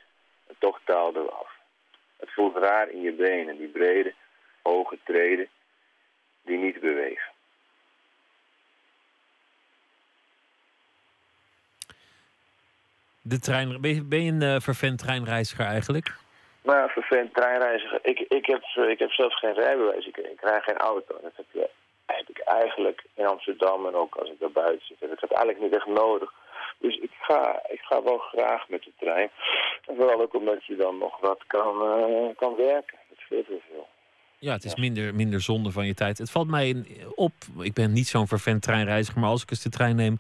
En 0.48 0.56
toch 0.60 0.80
taalden 0.84 1.24
we 1.24 1.32
af. 1.32 1.52
Het 2.18 2.34
voelt 2.34 2.58
raar 2.58 2.90
in 2.90 3.02
je 3.02 3.12
benen, 3.12 3.58
die 3.58 3.68
brede, 3.68 4.14
hoge 4.62 4.98
treden 5.04 5.48
die 6.42 6.58
niet 6.58 6.80
bewegen. 6.80 7.32
De 13.22 13.40
trein, 13.40 13.82
ben, 13.82 13.96
je, 13.96 14.04
ben 14.04 14.22
een 14.22 14.42
eh, 14.42 14.60
vervent 14.60 15.00
treinreiziger 15.00 15.66
eigenlijk? 15.66 16.23
Nou 16.64 16.78
ja, 16.78 16.88
vervelend 16.88 17.34
treinreiziger. 17.34 18.00
Ik, 18.02 18.20
ik, 18.20 18.46
heb, 18.46 18.62
eh, 18.76 18.90
ik 18.90 19.00
heb 19.00 19.12
zelfs 19.12 19.40
geen 19.40 19.54
rijbewijs. 19.54 20.06
Ik, 20.06 20.18
ik 20.18 20.42
rij 20.42 20.62
geen 20.62 20.78
auto. 20.78 21.20
Dat 21.22 21.32
heb, 21.36 21.46
je, 21.52 21.70
heb 22.06 22.30
ik 22.30 22.38
eigenlijk 22.38 23.04
in 23.14 23.26
Amsterdam 23.26 23.86
en 23.86 23.96
ook 23.96 24.16
als 24.16 24.30
ik 24.30 24.40
daar 24.40 24.52
buiten 24.52 24.88
zit. 24.88 25.00
heb 25.00 25.12
ik 25.12 25.20
dat 25.20 25.32
eigenlijk 25.32 25.62
niet 25.62 25.76
echt 25.76 25.88
nodig. 25.88 26.34
Dus 26.78 26.98
ik 26.98 27.12
ga, 27.22 27.62
ik 27.70 27.80
ga 27.80 28.04
wel 28.04 28.18
graag 28.18 28.70
met 28.70 28.84
de 28.84 28.92
trein. 29.00 29.30
En 29.88 29.96
vooral 29.96 30.22
ook 30.22 30.34
omdat 30.34 30.66
je 30.66 30.76
dan 30.76 30.98
nog 30.98 31.20
wat 31.20 31.44
kan, 31.48 31.82
eh, 31.82 32.36
kan 32.36 32.56
werken. 32.56 32.98
Dat 33.10 33.18
scheelt 33.18 33.48
heel 33.48 33.62
veel. 33.70 33.88
Ja, 34.38 34.54
het 34.54 34.64
is 34.64 34.76
minder, 34.76 35.16
minder 35.16 35.42
zonde 35.42 35.72
van 35.72 35.86
je 35.86 35.94
tijd. 35.94 36.18
Het 36.18 36.32
valt 36.32 36.48
mij 36.48 36.86
op, 37.16 37.34
ik 37.60 37.74
ben 37.74 37.94
niet 37.94 38.08
zo'n 38.08 38.28
vervent 38.28 38.62
treinreiziger, 38.62 39.20
maar 39.20 39.30
als 39.30 39.44
ik 39.44 39.50
eens 39.50 39.64
de 39.64 39.70
trein 39.70 39.96
neem, 39.96 40.18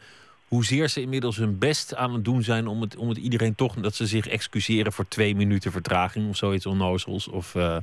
hoezeer 0.53 0.87
ze 0.89 1.01
inmiddels 1.01 1.37
hun 1.37 1.59
best 1.59 1.95
aan 1.95 2.13
het 2.13 2.25
doen 2.25 2.41
zijn 2.41 2.67
om 2.67 2.81
het, 2.81 2.97
om 2.97 3.09
het 3.09 3.17
iedereen 3.17 3.55
toch, 3.55 3.73
dat 3.73 3.93
ze 3.93 4.05
zich 4.05 4.27
excuseren 4.27 4.91
voor 4.91 5.07
twee 5.07 5.35
minuten 5.35 5.71
vertraging 5.71 6.29
of 6.29 6.35
zoiets 6.35 6.65
onnozels. 6.65 7.27
Of 7.27 7.55
eh, 7.55 7.77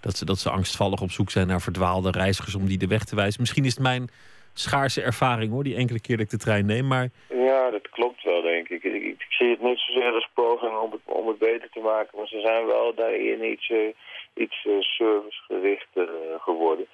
dat, 0.00 0.16
ze, 0.16 0.24
dat 0.24 0.38
ze 0.38 0.50
angstvallig 0.50 1.00
op 1.00 1.10
zoek 1.10 1.30
zijn 1.30 1.46
naar 1.46 1.60
verdwaalde 1.60 2.10
reizigers 2.10 2.54
om 2.54 2.66
die 2.66 2.78
de 2.78 2.86
weg 2.86 3.04
te 3.04 3.16
wijzen. 3.16 3.40
Misschien 3.40 3.64
is 3.64 3.74
het 3.74 3.82
mijn 3.82 4.08
schaarse 4.54 5.02
ervaring 5.02 5.52
hoor, 5.52 5.64
die 5.64 5.76
enkele 5.76 6.00
keer 6.00 6.16
dat 6.16 6.24
ik 6.24 6.30
de 6.30 6.44
trein 6.44 6.66
neem, 6.66 6.86
maar 6.86 7.08
Ja, 7.28 7.70
dat 7.70 7.88
klopt 7.90 8.22
wel, 8.22 8.42
denk 8.42 8.68
ik. 8.68 8.84
Ik, 8.84 9.02
ik, 9.02 9.26
zie 9.28 9.50
het 9.50 9.62
niet 9.62 9.78
zozeer 9.78 10.12
als 10.12 10.28
poging 10.34 10.76
om 10.76 10.90
het, 10.92 11.00
om 11.04 11.28
het 11.28 11.38
beter 11.38 11.68
te 11.70 11.80
maken, 11.80 12.18
maar 12.18 12.26
ze 12.26 12.40
zijn 12.40 12.66
wel 12.66 12.94
daarin 12.94 13.44
iets, 13.52 13.70
eh, 13.70 13.88
iets 14.34 14.66
eh, 14.66 14.80
servicegerichter 14.80 16.08
geworden. 16.38 16.86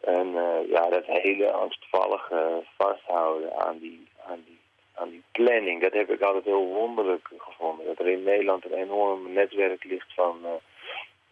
En 0.00 0.26
ja, 0.68 0.88
dat 0.88 1.04
hele 1.06 1.50
angstvallige 1.50 2.62
vasthouden 2.76 3.60
aan 3.60 3.78
die, 3.78 4.09
aan, 4.26 4.42
die, 4.46 4.58
aan 4.94 5.10
die 5.10 5.22
planning, 5.32 5.80
dat 5.80 5.92
heb 5.92 6.10
ik 6.10 6.20
altijd 6.20 6.44
heel 6.44 6.66
wonderlijk 6.66 7.28
gevonden. 7.38 7.86
Dat 7.86 7.98
er 7.98 8.08
in 8.08 8.22
Nederland 8.22 8.64
een 8.64 8.78
enorm 8.78 9.32
netwerk 9.32 9.84
ligt 9.84 10.14
van, 10.14 10.38
eh, 10.44 10.50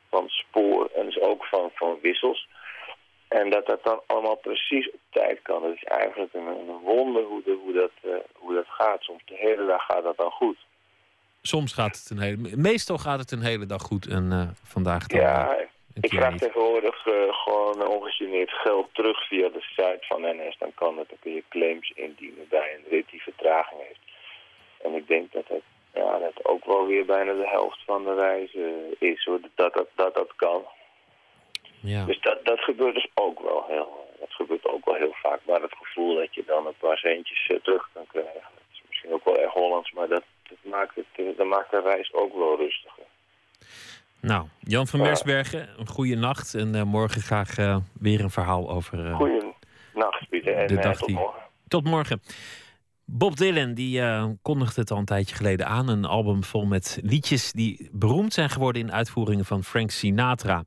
van 0.08 0.28
spoor 0.28 0.90
en 0.94 1.04
dus 1.04 1.20
ook 1.20 1.44
van, 1.44 1.70
van 1.74 1.98
wissels. 2.02 2.48
En 3.28 3.50
dat 3.50 3.66
dat 3.66 3.84
dan 3.84 4.00
allemaal 4.06 4.36
precies 4.36 4.90
op 4.90 5.00
tijd 5.10 5.42
kan. 5.42 5.62
Dat 5.62 5.74
is 5.74 5.84
eigenlijk 5.84 6.34
een, 6.34 6.46
een 6.46 6.78
wonder 6.82 7.22
hoe, 7.22 7.42
de, 7.44 7.58
hoe, 7.62 7.72
dat, 7.72 7.90
eh, 8.00 8.18
hoe 8.32 8.54
dat 8.54 8.66
gaat. 8.68 9.02
Soms 9.02 9.22
de 9.24 9.36
hele 9.36 9.66
dag 9.66 9.84
gaat 9.84 10.02
dat 10.02 10.16
dan 10.16 10.30
goed. 10.30 10.56
soms 11.42 11.72
gaat 11.72 11.96
het 11.96 12.10
een 12.10 12.20
hele, 12.20 12.56
meestal 12.56 12.98
gaat 12.98 13.18
het 13.18 13.30
een 13.30 13.42
hele 13.42 13.66
dag 13.66 13.82
goed 13.82 14.06
en 14.06 14.32
eh, 14.32 14.48
vandaag 14.62 15.06
dan 15.06 15.20
Ja, 15.20 15.56
ik 16.00 16.12
vraag 16.12 16.30
niet. 16.30 16.40
tegenwoordig 16.40 17.06
eh, 17.06 17.32
gewoon 17.32 17.86
ongegeneerd 17.86 18.50
geld 18.50 18.88
terug 18.92 19.28
via 19.28 19.48
de 19.48 19.60
site 19.60 19.98
van 20.00 20.20
NS. 20.20 20.58
Dan 20.58 20.74
kan 20.74 20.96
dat, 20.96 21.08
dan 21.08 21.18
kun 21.20 21.32
je 21.34 21.42
claims 21.48 21.92
indienen 21.94 22.46
bij 22.48 22.74
een 22.74 22.84
rit 22.90 23.10
die 23.10 23.22
vertraging 23.22 23.80
heeft. 23.80 24.00
En 24.82 24.94
ik 24.94 25.08
denk 25.08 25.32
dat 25.32 25.48
het, 25.48 25.62
ja, 25.94 26.18
dat 26.18 26.44
ook 26.44 26.64
wel 26.64 26.86
weer 26.86 27.04
bijna 27.04 27.32
de 27.32 27.48
helft 27.48 27.82
van 27.84 28.04
de 28.04 28.14
reis 28.14 28.54
eh, 28.54 29.08
is, 29.10 29.24
hoor, 29.24 29.40
dat 29.54 29.74
dat, 29.74 29.88
dat 29.94 30.14
dat 30.14 30.32
kan. 30.36 30.64
Ja. 31.80 32.04
Dus 32.04 32.20
dat, 32.20 32.44
dat 32.44 32.60
gebeurt 32.60 32.94
dus 32.94 33.08
ook 33.14 33.40
wel 33.40 33.64
heel, 33.68 34.06
dat 34.20 34.32
gebeurt 34.32 34.66
ook 34.66 34.84
wel 34.84 34.94
heel 34.94 35.14
vaak. 35.22 35.40
Maar 35.46 35.62
het 35.62 35.74
gevoel 35.76 36.14
dat 36.14 36.34
je 36.34 36.42
dan 36.46 36.66
een 36.66 36.78
paar 36.78 36.96
centjes 36.96 37.46
eh, 37.46 37.56
terug 37.62 37.90
kan 37.92 38.06
krijgen, 38.06 38.50
dat 38.54 38.68
is 38.72 38.82
misschien 38.88 39.12
ook 39.12 39.24
wel 39.24 39.38
erg 39.38 39.52
Hollands, 39.52 39.92
maar 39.92 40.08
dat, 40.08 40.22
dat, 40.48 40.58
maakt, 40.62 40.94
het, 40.94 41.06
eh, 41.12 41.36
dat 41.36 41.46
maakt 41.46 41.70
de 41.70 41.80
reis 41.80 42.12
ook 42.12 42.34
wel 42.34 42.56
rustiger. 42.56 43.04
Nou, 44.20 44.46
Jan 44.60 44.86
van. 44.86 45.00
Mersbergen, 45.00 45.68
een 45.78 45.88
goede 45.88 46.14
nacht 46.14 46.54
en 46.54 46.74
eh, 46.74 46.82
morgen 46.82 47.20
graag 47.20 47.58
eh, 47.58 47.76
weer 48.00 48.20
een 48.20 48.30
verhaal 48.30 48.70
over 48.70 49.06
eh, 49.06 49.16
Goeienacht, 49.16 50.28
Pieter, 50.30 50.54
en 50.56 50.66
de 50.66 50.74
dag 50.74 50.96
tot 50.96 51.06
die. 51.06 51.16
morgen. 51.16 51.40
Tot 51.68 51.84
morgen. 51.84 52.22
Bob 53.04 53.36
Dylan 53.36 53.74
die 53.74 54.02
kondigde 54.42 54.80
het 54.80 54.90
al 54.90 54.98
een 54.98 55.04
tijdje 55.04 55.34
geleden 55.34 55.66
aan. 55.66 55.88
Een 55.88 56.04
album 56.04 56.44
vol 56.44 56.66
met 56.66 56.98
liedjes 57.02 57.52
die 57.52 57.88
beroemd 57.92 58.32
zijn 58.32 58.50
geworden 58.50 58.82
in 58.82 58.92
uitvoeringen 58.92 59.44
van 59.44 59.64
Frank 59.64 59.90
Sinatra. 59.90 60.64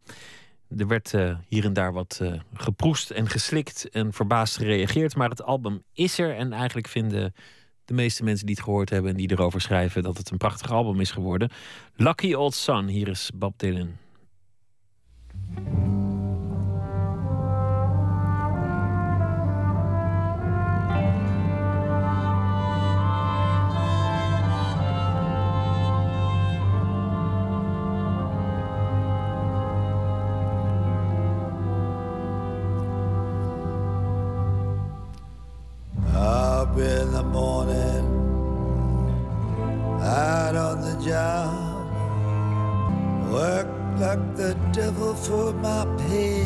Er 0.77 0.87
werd 0.87 1.13
hier 1.47 1.65
en 1.65 1.73
daar 1.73 1.93
wat 1.93 2.21
geproest 2.53 3.09
en 3.09 3.27
geslikt 3.27 3.89
en 3.89 4.13
verbaasd 4.13 4.57
gereageerd. 4.57 5.15
Maar 5.15 5.29
het 5.29 5.43
album 5.43 5.83
is 5.93 6.19
er 6.19 6.35
en 6.35 6.53
eigenlijk 6.53 6.87
vinden 6.87 7.33
de 7.91 7.97
meeste 7.97 8.23
mensen 8.23 8.45
die 8.45 8.55
het 8.55 8.63
gehoord 8.63 8.89
hebben 8.89 9.11
en 9.11 9.17
die 9.17 9.31
erover 9.31 9.61
schrijven 9.61 10.03
dat 10.03 10.17
het 10.17 10.31
een 10.31 10.37
prachtig 10.37 10.71
album 10.71 10.99
is 10.99 11.11
geworden. 11.11 11.49
Lucky 11.95 12.33
Old 12.33 12.53
Sun, 12.53 12.87
hier 12.87 13.07
is 13.07 13.31
Bob 13.35 13.59
Dylan. 13.59 13.97
Job, 41.11 41.91
work 43.29 43.67
like 43.99 44.23
the 44.37 44.53
devil 44.71 45.13
for 45.13 45.51
my 45.67 45.83
pay. 46.07 46.45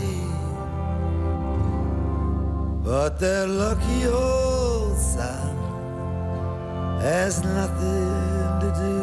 But 2.83 3.19
that 3.19 3.47
lucky 3.47 4.01
old 4.07 4.97
son 4.97 5.55
has 6.99 7.43
nothing 7.43 8.09
to 8.63 8.69
do 8.85 8.97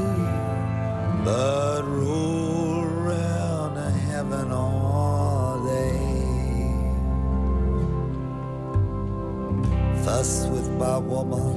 but 1.24 1.82
roll 1.84 2.82
around 2.82 3.74
heaven 4.10 4.50
all 4.50 5.64
day. 5.64 6.12
fuss 10.04 10.46
with 10.54 10.68
my 10.82 10.98
woman, 10.98 11.54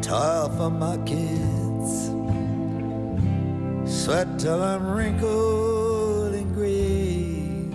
toil 0.00 0.48
for 0.56 0.70
my 0.70 0.96
kids, 0.98 1.55
sweat 4.06 4.38
till 4.38 4.62
I'm 4.62 4.86
wrinkled 4.86 6.32
and 6.32 6.54
gray. 6.54 7.66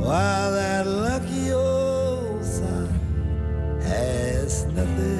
While 0.00 0.52
that 0.52 0.86
lucky 0.86 1.50
old 1.50 2.44
son 2.44 2.86
has 3.82 4.64
nothing 4.66 5.11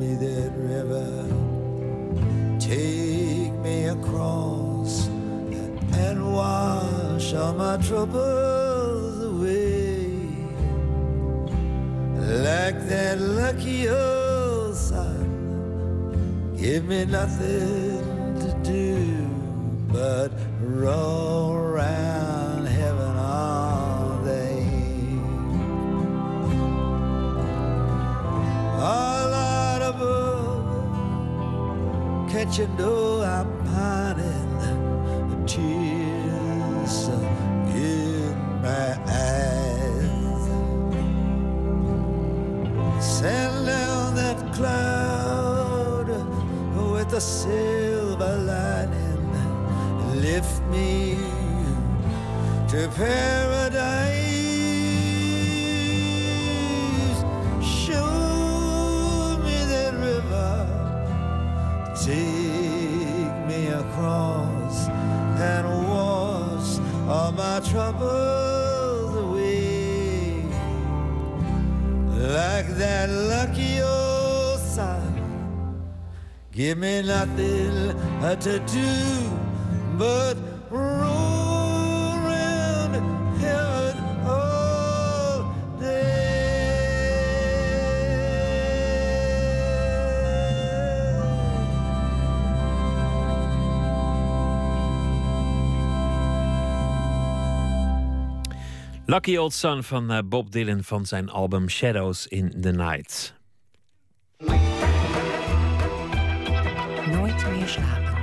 me 0.00 0.14
that 0.14 0.52
river, 0.56 1.10
take 2.60 3.52
me 3.66 3.86
across 3.86 5.08
and 6.04 6.32
wash 6.32 7.34
all 7.34 7.54
my 7.54 7.76
troubles 7.78 9.24
away. 9.24 10.06
Like 12.46 12.78
that 12.88 13.18
lucky 13.18 13.88
old 13.88 14.76
sun, 14.76 15.29
give 16.60 16.84
me 16.84 17.06
nothing 17.06 17.98
to 18.38 18.54
do 18.62 19.26
but 19.90 20.30
roll 20.60 21.52
around 21.54 22.66
heaven 22.66 23.16
all 23.16 24.22
day. 24.22 24.62
All 28.78 29.32
out 29.32 29.82
above, 29.82 30.66
can't 32.30 32.58
you 32.58 32.66
paradise. 52.88 54.20
Show 57.62 59.38
me 59.44 59.56
that 59.72 59.94
river. 59.94 60.54
Take 61.94 63.34
me 63.48 63.68
across 63.68 64.88
and 64.88 65.66
wash 65.88 66.78
all 67.08 67.32
my 67.32 67.60
troubles 67.60 69.16
away. 69.16 70.42
Like 72.18 72.68
that 72.76 73.08
lucky 73.08 73.80
old 73.82 74.60
sun. 74.60 75.10
Give 76.52 76.78
me 76.78 77.02
nothing 77.02 77.90
uh, 78.22 78.36
to 78.36 78.58
do 78.60 79.30
but 80.00 80.49
Lucky 99.10 99.36
Old 99.36 99.52
Sun 99.52 99.82
van 99.82 100.10
eh, 100.10 100.18
Bob 100.24 100.52
Dylan 100.52 100.84
van 100.84 101.06
zijn 101.06 101.30
album 101.30 101.68
Shadows 101.68 102.26
in 102.26 102.60
the 102.60 102.70
Night. 102.70 103.34
Nooit 107.10 107.50
meer 107.50 107.68
slapen. 107.68 108.18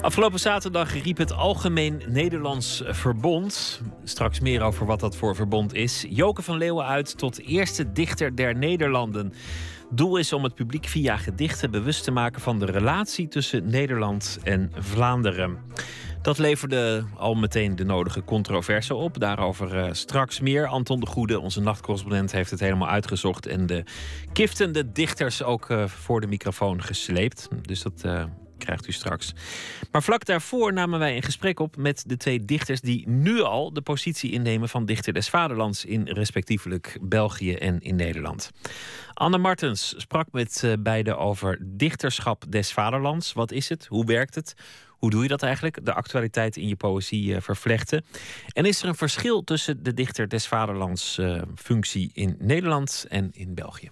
Afgelopen 0.00 0.40
zaterdag 0.40 1.02
riep 1.02 1.16
het 1.16 1.32
Algemeen 1.32 2.02
Nederlands 2.08 2.82
Verbond, 2.86 3.80
straks 4.02 4.40
meer 4.40 4.62
over 4.62 4.86
wat 4.86 5.00
dat 5.00 5.16
voor 5.16 5.34
verbond 5.34 5.74
is, 5.74 6.04
Joke 6.08 6.42
van 6.42 6.56
Leeuwen 6.56 6.84
uit 6.84 7.18
tot 7.18 7.40
eerste 7.40 7.92
dichter 7.92 8.36
der 8.36 8.56
Nederlanden. 8.56 9.32
Doel 9.90 10.16
is 10.16 10.32
om 10.32 10.44
het 10.44 10.54
publiek 10.54 10.86
via 10.86 11.16
gedichten 11.16 11.70
bewust 11.70 12.04
te 12.04 12.10
maken 12.10 12.40
van 12.40 12.58
de 12.58 12.66
relatie 12.66 13.28
tussen 13.28 13.70
Nederland 13.70 14.38
en 14.42 14.72
Vlaanderen. 14.78 15.58
Dat 16.24 16.38
leverde 16.38 17.04
al 17.16 17.34
meteen 17.34 17.76
de 17.76 17.84
nodige 17.84 18.24
controverse 18.24 18.94
op. 18.94 19.18
Daarover 19.18 19.78
eh, 19.78 19.92
straks 19.92 20.40
meer. 20.40 20.66
Anton 20.66 21.00
de 21.00 21.06
Goede, 21.06 21.40
onze 21.40 21.60
nachtcorrespondent, 21.60 22.32
heeft 22.32 22.50
het 22.50 22.60
helemaal 22.60 22.88
uitgezocht. 22.88 23.46
En 23.46 23.66
de 23.66 23.84
kiftende 24.32 24.92
dichters 24.92 25.42
ook 25.42 25.70
eh, 25.70 25.86
voor 25.86 26.20
de 26.20 26.26
microfoon 26.26 26.82
gesleept. 26.82 27.48
Dus 27.62 27.82
dat 27.82 28.02
eh, 28.04 28.24
krijgt 28.58 28.86
u 28.86 28.92
straks. 28.92 29.34
Maar 29.90 30.02
vlak 30.02 30.24
daarvoor 30.24 30.72
namen 30.72 30.98
wij 30.98 31.16
een 31.16 31.22
gesprek 31.22 31.60
op 31.60 31.76
met 31.76 32.04
de 32.06 32.16
twee 32.16 32.44
dichters 32.44 32.80
die 32.80 33.08
nu 33.08 33.40
al 33.40 33.72
de 33.72 33.82
positie 33.82 34.32
innemen 34.32 34.68
van 34.68 34.84
dichter 34.84 35.12
des 35.12 35.28
vaderlands 35.28 35.84
in 35.84 36.08
respectievelijk 36.08 36.98
België 37.00 37.54
en 37.54 37.80
in 37.80 37.96
Nederland. 37.96 38.50
Anne 39.14 39.38
Martens 39.38 39.94
sprak 39.96 40.26
met 40.32 40.76
beiden 40.78 41.18
over 41.18 41.58
dichterschap 41.62 42.44
des 42.48 42.72
vaderlands. 42.72 43.32
Wat 43.32 43.52
is 43.52 43.68
het? 43.68 43.86
Hoe 43.86 44.04
werkt 44.04 44.34
het? 44.34 44.54
Hoe 44.98 45.10
doe 45.10 45.22
je 45.22 45.28
dat 45.28 45.42
eigenlijk? 45.42 45.84
De 45.84 45.92
actualiteit 45.92 46.56
in 46.56 46.68
je 46.68 46.76
poëzie 46.76 47.34
uh, 47.34 47.40
vervlechten. 47.40 48.04
En 48.52 48.64
is 48.64 48.82
er 48.82 48.88
een 48.88 48.94
verschil 48.94 49.44
tussen 49.44 49.82
de 49.82 49.94
dichter 49.94 50.28
des 50.28 50.46
vaderlands 50.46 51.18
uh, 51.18 51.42
functie 51.56 52.10
in 52.14 52.36
Nederland 52.38 53.06
en 53.08 53.30
in 53.32 53.54
België? 53.54 53.90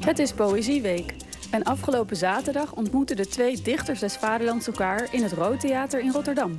Het 0.00 0.18
is 0.18 0.32
Poëzieweek. 0.32 1.14
En 1.50 1.62
afgelopen 1.62 2.16
zaterdag 2.16 2.72
ontmoetten 2.72 3.16
de 3.16 3.26
twee 3.26 3.62
dichters 3.62 4.00
des 4.00 4.16
vaderlands 4.16 4.66
elkaar 4.66 5.08
in 5.14 5.22
het 5.22 5.32
Rood 5.32 5.60
Theater 5.60 6.00
in 6.00 6.12
Rotterdam. 6.12 6.58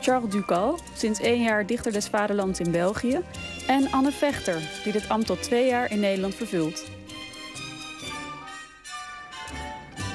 Charles 0.00 0.30
Ducal, 0.30 0.78
sinds 0.94 1.20
één 1.20 1.42
jaar 1.42 1.66
dichter 1.66 1.92
des 1.92 2.08
vaderlands 2.08 2.60
in 2.60 2.70
België, 2.70 3.20
En 3.66 3.90
Anne 3.90 4.12
Vechter, 4.12 4.60
die 4.84 4.92
dit 4.92 5.08
ambt 5.08 5.30
al 5.30 5.36
twee 5.36 5.66
jaar 5.66 5.90
in 5.90 6.00
Nederland 6.00 6.34
vervult. 6.34 6.95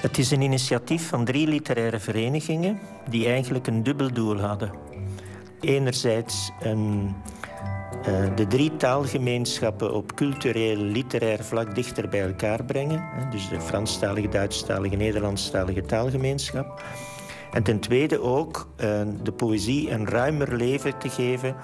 Het 0.02 0.18
is 0.18 0.32
een 0.32 0.42
initiatief 0.42 1.08
van 1.08 1.26
drie 1.26 1.48
literaire 1.48 2.00
verenigingen 2.00 2.80
die 3.10 3.26
eigenlijk 3.28 3.68
een 3.68 3.84
dubbel 3.84 4.14
doel 4.14 4.40
hadden. 4.40 4.72
Enerzijds 5.60 6.52
eh, 6.62 6.76
de 8.36 8.48
drie 8.48 8.76
taalgemeenschappen 8.76 9.94
op 9.94 10.16
cultureel, 10.16 10.76
literair 10.76 11.44
vlak 11.44 11.76
dichter 11.76 12.10
bij 12.10 12.22
elkaar 12.22 12.66
brengen. 12.66 13.10
Dus 13.32 13.50
de 13.50 13.62
Franstalige, 13.62 14.28
Duitsstalige, 14.28 14.96
Nederlandstalige 14.96 15.82
taalgemeenschap. 15.82 16.84
En 17.52 17.64
ten 17.64 17.80
tweede 17.80 18.22
ook 18.22 18.68
eh, 18.78 19.02
de 19.24 19.32
poëzie 19.32 19.92
een 19.92 20.08
ruimer 20.08 20.56
leven 20.56 20.98
te 20.98 21.10
geven 21.10 21.56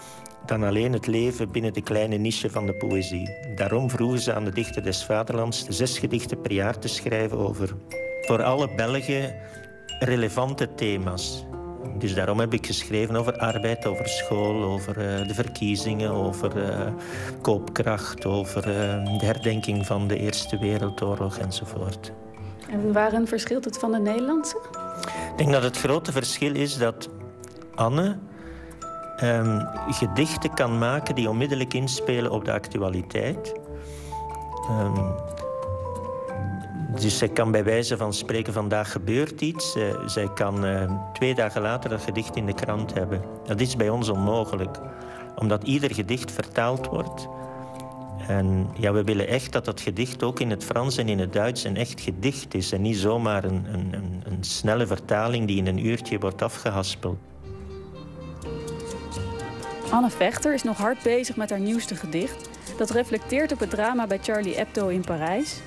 dan 0.45 0.63
alleen 0.63 0.93
het 0.93 1.07
leven 1.07 1.51
binnen 1.51 1.73
de 1.73 1.81
kleine 1.81 2.17
niche 2.17 2.49
van 2.49 2.65
de 2.65 2.73
poëzie. 2.73 3.29
Daarom 3.55 3.89
vroegen 3.89 4.19
ze 4.19 4.33
aan 4.33 4.43
de 4.43 4.51
dichter 4.53 4.83
des 4.83 5.05
Vaderlands 5.05 5.65
zes 5.67 5.99
gedichten 5.99 6.41
per 6.41 6.51
jaar 6.51 6.79
te 6.79 6.87
schrijven 6.87 7.37
over 7.37 7.75
voor 8.27 8.43
alle 8.43 8.75
Belgen 8.75 9.35
relevante 9.99 10.75
thema's. 10.75 11.45
Dus 11.97 12.15
daarom 12.15 12.39
heb 12.39 12.53
ik 12.53 12.65
geschreven 12.65 13.15
over 13.15 13.37
arbeid, 13.37 13.85
over 13.85 14.07
school, 14.07 14.63
over 14.63 14.97
eh, 14.97 15.27
de 15.27 15.33
verkiezingen, 15.33 16.11
over 16.11 16.63
eh, 16.63 16.93
koopkracht, 17.41 18.25
over 18.25 18.57
eh, 18.57 19.19
de 19.19 19.25
herdenking 19.25 19.85
van 19.85 20.07
de 20.07 20.17
Eerste 20.17 20.57
Wereldoorlog 20.57 21.37
enzovoort. 21.37 22.11
En 22.71 22.93
waarin 22.93 23.27
verschilt 23.27 23.65
het 23.65 23.77
van 23.77 23.91
de 23.91 23.99
Nederlandse? 23.99 24.57
Ik 25.31 25.37
denk 25.37 25.51
dat 25.51 25.63
het 25.63 25.77
grote 25.77 26.11
verschil 26.11 26.55
is 26.55 26.77
dat 26.77 27.09
Anne 27.75 28.17
ehm, 29.17 29.59
gedichten 29.89 30.53
kan 30.53 30.77
maken 30.77 31.15
die 31.15 31.29
onmiddellijk 31.29 31.73
inspelen 31.73 32.31
op 32.31 32.45
de 32.45 32.51
actualiteit. 32.51 33.53
Ehm, 34.69 35.11
dus 36.95 37.17
zij 37.17 37.27
kan 37.27 37.51
bij 37.51 37.63
wijze 37.63 37.97
van 37.97 38.13
spreken 38.13 38.53
vandaag 38.53 38.91
gebeurt 38.91 39.41
iets. 39.41 39.75
Eh, 39.75 39.83
zij 40.05 40.27
kan 40.33 40.65
eh, 40.65 40.91
twee 41.13 41.35
dagen 41.35 41.61
later 41.61 41.89
dat 41.89 42.01
gedicht 42.01 42.35
in 42.35 42.45
de 42.45 42.53
krant 42.53 42.93
hebben. 42.93 43.21
Dat 43.45 43.59
is 43.59 43.75
bij 43.75 43.89
ons 43.89 44.09
onmogelijk. 44.09 44.77
Omdat 45.35 45.63
ieder 45.63 45.93
gedicht 45.93 46.31
vertaald 46.31 46.87
wordt. 46.87 47.27
En 48.27 48.69
ja, 48.77 48.93
we 48.93 49.03
willen 49.03 49.27
echt 49.27 49.51
dat 49.51 49.65
dat 49.65 49.81
gedicht 49.81 50.23
ook 50.23 50.39
in 50.39 50.49
het 50.49 50.63
Frans 50.63 50.97
en 50.97 51.09
in 51.09 51.19
het 51.19 51.33
Duits 51.33 51.63
een 51.63 51.77
echt 51.77 52.01
gedicht 52.01 52.53
is. 52.53 52.71
En 52.71 52.81
niet 52.81 52.97
zomaar 52.97 53.43
een, 53.43 53.65
een, 53.73 53.93
een 54.23 54.43
snelle 54.43 54.87
vertaling 54.87 55.47
die 55.47 55.57
in 55.57 55.67
een 55.67 55.85
uurtje 55.85 56.19
wordt 56.19 56.41
afgehaspeld. 56.41 57.17
Anne 59.89 60.09
Vechter 60.09 60.53
is 60.53 60.63
nog 60.63 60.77
hard 60.77 61.03
bezig 61.03 61.35
met 61.35 61.49
haar 61.49 61.59
nieuwste 61.59 61.95
gedicht. 61.95 62.49
Dat 62.77 62.89
reflecteert 62.89 63.51
op 63.51 63.59
het 63.59 63.69
drama 63.69 64.07
bij 64.07 64.19
Charlie 64.21 64.55
Hebdo 64.55 64.87
in 64.87 65.01
Parijs. 65.01 65.61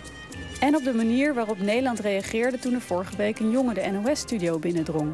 En 0.60 0.76
op 0.76 0.84
de 0.84 0.92
manier 0.92 1.34
waarop 1.34 1.58
Nederland 1.60 2.00
reageerde 2.00 2.58
toen 2.58 2.74
er 2.74 2.80
vorige 2.80 3.16
week 3.16 3.38
een 3.38 3.50
jongen 3.50 3.74
de 3.74 3.90
NOS-studio 3.90 4.58
binnendrong. 4.58 5.12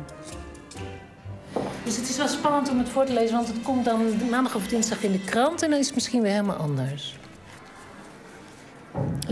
Dus 1.85 1.97
het 1.97 2.09
is 2.09 2.16
wel 2.16 2.28
spannend 2.28 2.70
om 2.70 2.78
het 2.78 2.89
voor 2.89 3.05
te 3.05 3.12
lezen, 3.12 3.36
want 3.36 3.48
het 3.48 3.62
komt 3.62 3.85
dan 3.85 4.28
maandag 4.31 4.55
of 4.55 4.66
dinsdag 4.66 5.02
in 5.02 5.12
de 5.12 5.20
krant 5.20 5.62
en 5.62 5.70
dan 5.70 5.78
is 5.78 5.86
het 5.86 5.94
misschien 5.94 6.23
weer 6.23 6.31
helemaal 6.31 6.56
anders. 6.56 7.18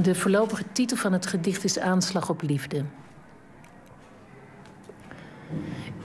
De 0.03 0.15
voorlopige 0.15 0.65
titel 0.73 0.97
van 0.97 1.13
het 1.13 1.27
gedicht 1.27 1.65
is 1.65 1.79
Aanslag 1.79 2.31
op 2.31 2.43
Liefde. 2.43 2.85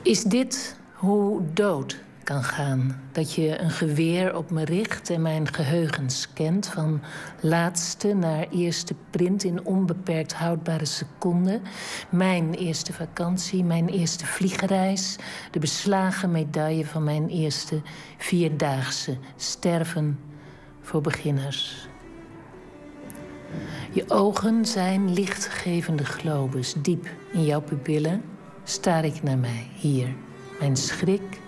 Is 0.02 0.23
dit 0.23 0.77
hoe 0.94 1.41
dood 1.53 2.03
kan 2.30 2.44
gaan? 2.44 3.02
Dat 3.12 3.34
je 3.34 3.60
een 3.60 3.70
geweer 3.70 4.36
op 4.36 4.52
me 4.52 4.66
richt 4.66 5.10
en 5.10 5.22
mijn 5.22 5.54
geheugen 5.54 6.10
scant 6.10 6.68
van 6.68 7.02
laatste 7.42 8.14
naar 8.14 8.48
eerste 8.50 8.96
print 9.10 9.44
in 9.44 9.66
onbeperkt 9.66 10.34
houdbare 10.34 10.86
seconden. 10.86 11.62
Mijn 12.10 12.54
eerste 12.54 12.94
vakantie, 12.94 13.64
mijn 13.64 13.88
eerste 13.88 14.26
vliegreis, 14.26 15.16
de 15.52 15.60
beslagen 15.60 16.32
medaille 16.32 16.86
van 16.86 17.04
mijn 17.04 17.30
eerste 17.30 17.82
vierdaagse 18.18 19.18
sterven 19.36 20.20
voor 20.82 21.02
beginners. 21.02 21.88
Je 23.92 24.04
ogen 24.08 24.66
zijn 24.66 25.14
lichtgevende 25.14 26.06
globes. 26.06 26.74
Diep 26.74 27.08
in 27.32 27.46
jouw 27.46 27.62
pupillen 27.62 28.24
staar 28.64 29.06
ik 29.06 29.24
naar 29.24 29.38
mij, 29.38 29.68
hier. 29.74 30.16
Mijn 30.60 30.76
schrik 30.76 31.40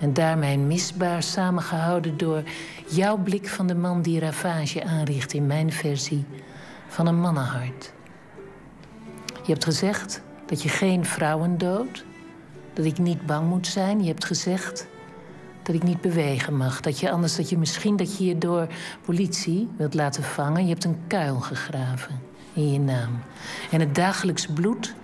en 0.00 0.12
daar 0.12 0.38
mijn 0.38 0.66
misbaar 0.66 1.22
samengehouden 1.22 2.16
door 2.16 2.42
jouw 2.86 3.16
blik 3.16 3.48
van 3.48 3.66
de 3.66 3.74
man 3.74 4.02
die 4.02 4.20
ravage 4.20 4.84
aanricht 4.84 5.32
in 5.32 5.46
mijn 5.46 5.72
versie 5.72 6.24
van 6.88 7.06
een 7.06 7.20
mannenhart. 7.20 7.92
Je 9.44 9.52
hebt 9.52 9.64
gezegd 9.64 10.22
dat 10.46 10.62
je 10.62 10.68
geen 10.68 11.04
vrouwen 11.04 11.58
doodt, 11.58 12.04
dat 12.72 12.84
ik 12.84 12.98
niet 12.98 13.26
bang 13.26 13.48
moet 13.48 13.66
zijn. 13.66 14.00
Je 14.00 14.08
hebt 14.08 14.24
gezegd 14.24 14.86
dat 15.62 15.74
ik 15.74 15.82
niet 15.82 16.00
bewegen 16.00 16.56
mag. 16.56 16.80
Dat 16.80 16.98
je 17.00 17.10
anders 17.10 17.36
dat 17.36 17.48
je 17.48 17.58
misschien 17.58 17.96
dat 17.96 18.18
je 18.18 18.24
je 18.24 18.38
door 18.38 18.66
politie 19.04 19.68
wilt 19.76 19.94
laten 19.94 20.22
vangen. 20.22 20.62
Je 20.62 20.68
hebt 20.68 20.84
een 20.84 21.00
kuil 21.06 21.40
gegraven 21.40 22.20
in 22.52 22.72
je 22.72 22.80
naam. 22.80 23.18
En 23.70 23.80
het 23.80 23.94
dagelijks 23.94 24.46
bloed 24.46 24.94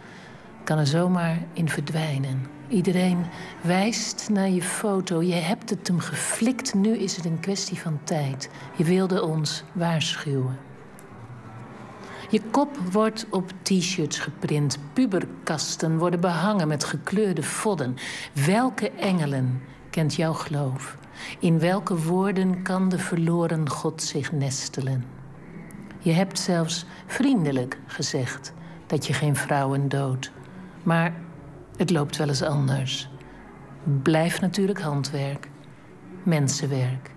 kan 0.65 0.79
er 0.79 0.87
zomaar 0.87 1.39
in 1.53 1.69
verdwijnen. 1.69 2.54
Iedereen 2.69 3.25
wijst 3.61 4.29
naar 4.31 4.49
je 4.49 4.63
foto. 4.63 5.23
Je 5.23 5.35
hebt 5.35 5.71
het 5.71 5.89
hem 5.89 5.99
geflikt. 5.99 6.75
Nu 6.75 6.97
is 6.97 7.17
het 7.17 7.25
een 7.25 7.41
kwestie 7.41 7.81
van 7.81 7.99
tijd. 8.05 8.51
Je 8.77 8.85
wilde 8.85 9.23
ons 9.23 9.65
waarschuwen. 9.73 10.59
Je 12.31 12.41
kop 12.51 12.77
wordt 12.93 13.27
op 13.31 13.53
t-shirts 13.63 14.19
geprint. 14.19 14.79
Puberkasten 14.93 15.99
worden 15.99 16.21
behangen 16.21 16.69
met 16.69 16.85
gekleurde 16.85 17.43
vodden. 17.43 17.97
Welke 18.47 18.91
engelen 18.91 19.63
kent 19.91 20.15
jouw 20.15 20.33
geloof? 20.33 20.97
In 21.39 21.59
welke 21.59 22.03
woorden 22.03 22.63
kan 22.63 22.89
de 22.89 22.99
verloren 22.99 23.71
God 23.71 24.03
zich 24.03 24.33
nestelen? 24.33 25.05
Je 25.99 26.13
hebt 26.13 26.39
zelfs 26.39 26.87
vriendelijk 27.07 27.79
gezegd 27.87 28.53
dat 28.87 29.07
je 29.07 29.13
geen 29.13 29.37
vrouwen 29.37 29.89
doodt. 29.89 30.31
Maar 30.83 31.15
het 31.77 31.91
loopt 31.91 32.17
wel 32.17 32.29
eens 32.29 32.43
anders. 32.43 33.09
Blijft 34.03 34.41
natuurlijk 34.41 34.81
handwerk, 34.81 35.49
mensenwerk. 36.23 37.11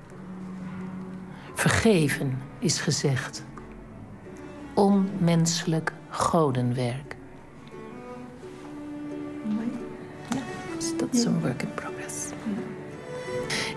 Vergeven 1.53 2.41
is 2.59 2.79
gezegd. 2.79 3.43
Onmenselijk 4.73 5.93
godenwerk. 6.09 7.15
Dus 10.75 10.97
dat 10.97 11.13
is 11.13 11.23
een 11.23 11.39
work 11.39 11.61
in 11.61 11.73
progress. 11.73 12.25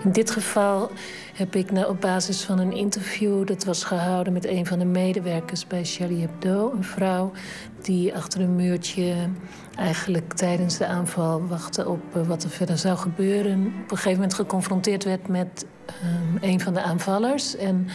In 0.03 0.11
dit 0.11 0.31
geval 0.31 0.91
heb 1.33 1.55
ik 1.55 1.71
nou 1.71 1.89
op 1.89 2.01
basis 2.01 2.43
van 2.43 2.59
een 2.59 2.73
interview... 2.73 3.47
dat 3.47 3.63
was 3.63 3.83
gehouden 3.83 4.33
met 4.33 4.45
een 4.45 4.65
van 4.65 4.79
de 4.79 4.85
medewerkers 4.85 5.67
bij 5.67 5.85
Charlie 5.85 6.21
Hebdo... 6.21 6.71
een 6.71 6.83
vrouw 6.83 7.31
die 7.81 8.15
achter 8.15 8.41
een 8.41 8.55
muurtje 8.55 9.15
eigenlijk 9.75 10.33
tijdens 10.33 10.77
de 10.77 10.85
aanval 10.85 11.47
wachtte 11.47 11.89
op 11.89 12.01
eh, 12.13 12.27
wat 12.27 12.43
er 12.43 12.49
verder 12.49 12.77
zou 12.77 12.97
gebeuren. 12.97 13.65
Op 13.65 13.91
een 13.91 13.97
gegeven 13.97 14.11
moment 14.11 14.33
geconfronteerd 14.33 15.03
werd 15.03 15.27
met 15.27 15.65
ehm, 15.85 16.51
een 16.51 16.59
van 16.59 16.73
de 16.73 16.81
aanvallers. 16.81 17.55
En 17.55 17.87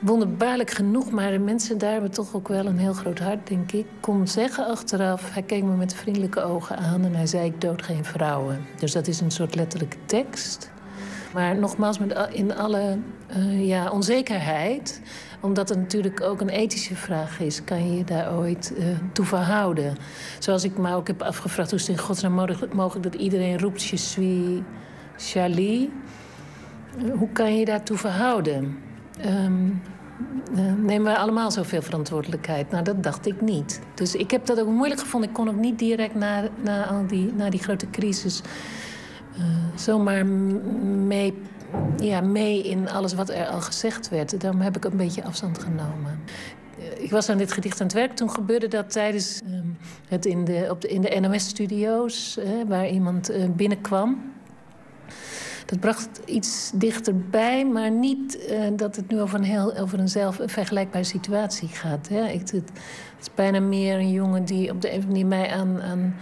wonderbaarlijk 0.00 0.70
genoeg, 0.70 1.10
maar 1.10 1.30
de 1.30 1.38
mensen 1.38 1.78
daar 1.78 1.92
hebben 1.92 2.10
toch 2.10 2.34
ook 2.34 2.48
wel 2.48 2.66
een 2.66 2.78
heel 2.78 2.92
groot 2.92 3.18
hart, 3.18 3.46
denk 3.46 3.72
ik. 3.72 3.86
Kon 4.00 4.28
zeggen 4.28 4.66
achteraf, 4.66 5.32
hij 5.32 5.42
keek 5.42 5.62
me 5.62 5.76
met 5.76 5.94
vriendelijke 5.94 6.42
ogen 6.42 6.76
aan 6.76 7.04
en 7.04 7.14
hij 7.14 7.26
zei: 7.26 7.46
Ik 7.46 7.60
dood 7.60 7.82
geen 7.82 8.04
vrouwen. 8.04 8.66
Dus 8.78 8.92
dat 8.92 9.06
is 9.06 9.20
een 9.20 9.30
soort 9.30 9.54
letterlijke 9.54 9.96
tekst. 10.06 10.70
Maar 11.32 11.56
nogmaals, 11.56 11.98
met 11.98 12.28
in 12.32 12.56
alle 12.56 12.98
eh, 13.26 13.66
ja, 13.66 13.90
onzekerheid, 13.90 15.00
omdat 15.46 15.68
het 15.68 15.78
natuurlijk 15.78 16.20
ook 16.20 16.40
een 16.40 16.48
ethische 16.48 16.96
vraag 16.96 17.40
is, 17.40 17.64
kan 17.64 17.86
je 17.90 17.96
je 17.96 18.04
daar 18.04 18.34
ooit 18.34 18.74
eh, 18.78 18.84
toe 19.12 19.24
verhouden. 19.24 19.96
Zoals 20.38 20.64
ik 20.64 20.78
me 20.78 20.94
ook 20.94 21.06
heb 21.06 21.22
afgevraagd, 21.22 21.70
hoe 21.70 21.78
is 21.78 21.86
het 21.86 21.96
in 21.96 22.02
godsnaam 22.02 22.32
mogelijk, 22.72 23.02
dat 23.02 23.14
iedereen 23.14 23.58
roept: 23.58 23.82
Je 23.82 23.96
suis 23.96 24.60
Charlie? 25.16 25.92
Hoe 27.18 27.28
kan 27.32 27.58
je 27.58 27.64
daartoe 27.64 27.96
verhouden? 27.96 28.78
Eh, 29.20 29.30
nemen 30.76 31.02
wij 31.02 31.16
allemaal 31.16 31.50
zoveel 31.50 31.82
verantwoordelijkheid? 31.82 32.70
Nou, 32.70 32.84
dat 32.84 33.02
dacht 33.02 33.26
ik 33.26 33.40
niet. 33.40 33.80
Dus 33.94 34.14
ik 34.14 34.30
heb 34.30 34.46
dat 34.46 34.60
ook 34.60 34.68
moeilijk 34.68 35.00
gevonden. 35.00 35.28
Ik 35.28 35.34
kon 35.34 35.48
ook 35.48 35.60
niet 35.60 35.78
direct 35.78 36.14
na, 36.14 36.48
al 36.88 37.06
die, 37.06 37.32
die 37.48 37.62
grote 37.62 37.90
crisis 37.90 38.42
eh, 39.36 39.44
zomaar 39.74 40.26
mee, 40.26 41.34
ja, 41.96 42.20
mee 42.20 42.62
in 42.62 42.88
alles 42.90 43.14
wat 43.14 43.28
er 43.30 43.46
al 43.46 43.60
gezegd 43.60 44.08
werd. 44.08 44.40
Daarom 44.40 44.60
heb 44.60 44.76
ik 44.76 44.84
een 44.84 44.96
beetje 44.96 45.24
afstand 45.24 45.58
genomen. 45.58 46.20
Eh, 46.78 47.02
Ik 47.02 47.10
was 47.10 47.28
aan 47.28 47.38
dit 47.38 47.52
gedicht 47.52 47.80
aan 47.80 47.86
het 47.86 47.96
werk. 47.96 48.12
Toen 48.12 48.30
gebeurde 48.30 48.68
dat 48.68 48.90
tijdens 48.90 49.40
ehm, 49.42 49.66
het 50.08 50.26
in 50.26 50.44
de, 50.44 50.66
op 50.70 50.80
de, 50.80 50.88
in 50.88 51.00
de 51.00 51.20
NOS-studio's, 51.20 52.38
waar 52.68 52.88
iemand 52.88 53.28
eh, 53.28 53.48
binnenkwam. 53.50 54.32
dat 55.66 55.80
bracht 55.80 56.20
iets 56.24 56.70
dichterbij, 56.74 57.66
maar 57.66 57.90
niet 57.90 58.46
eh, 58.46 58.60
dat 58.76 58.96
het 58.96 59.08
nu 59.08 59.20
over 59.20 59.38
een, 59.38 59.44
heel, 59.44 59.76
over 59.76 59.98
een, 59.98 60.08
zelf, 60.08 60.38
een 60.38 60.48
vergelijkbare 60.48 61.04
situatie 61.04 61.68
gaat. 61.68 62.08
Hè. 62.08 62.26
Ik, 62.26 62.40
het, 62.40 62.50
het 62.50 62.70
is 63.20 63.34
bijna 63.34 63.60
meer 63.60 63.98
een 63.98 64.10
jongen 64.12 64.44
die 64.44 64.70
op 64.70 64.80
de 64.80 64.92
een 64.92 64.98
of 64.98 65.04
andere 65.04 65.24
manier 65.24 65.38
mij 65.38 65.50
aan, 65.50 65.82
aan 65.82 66.14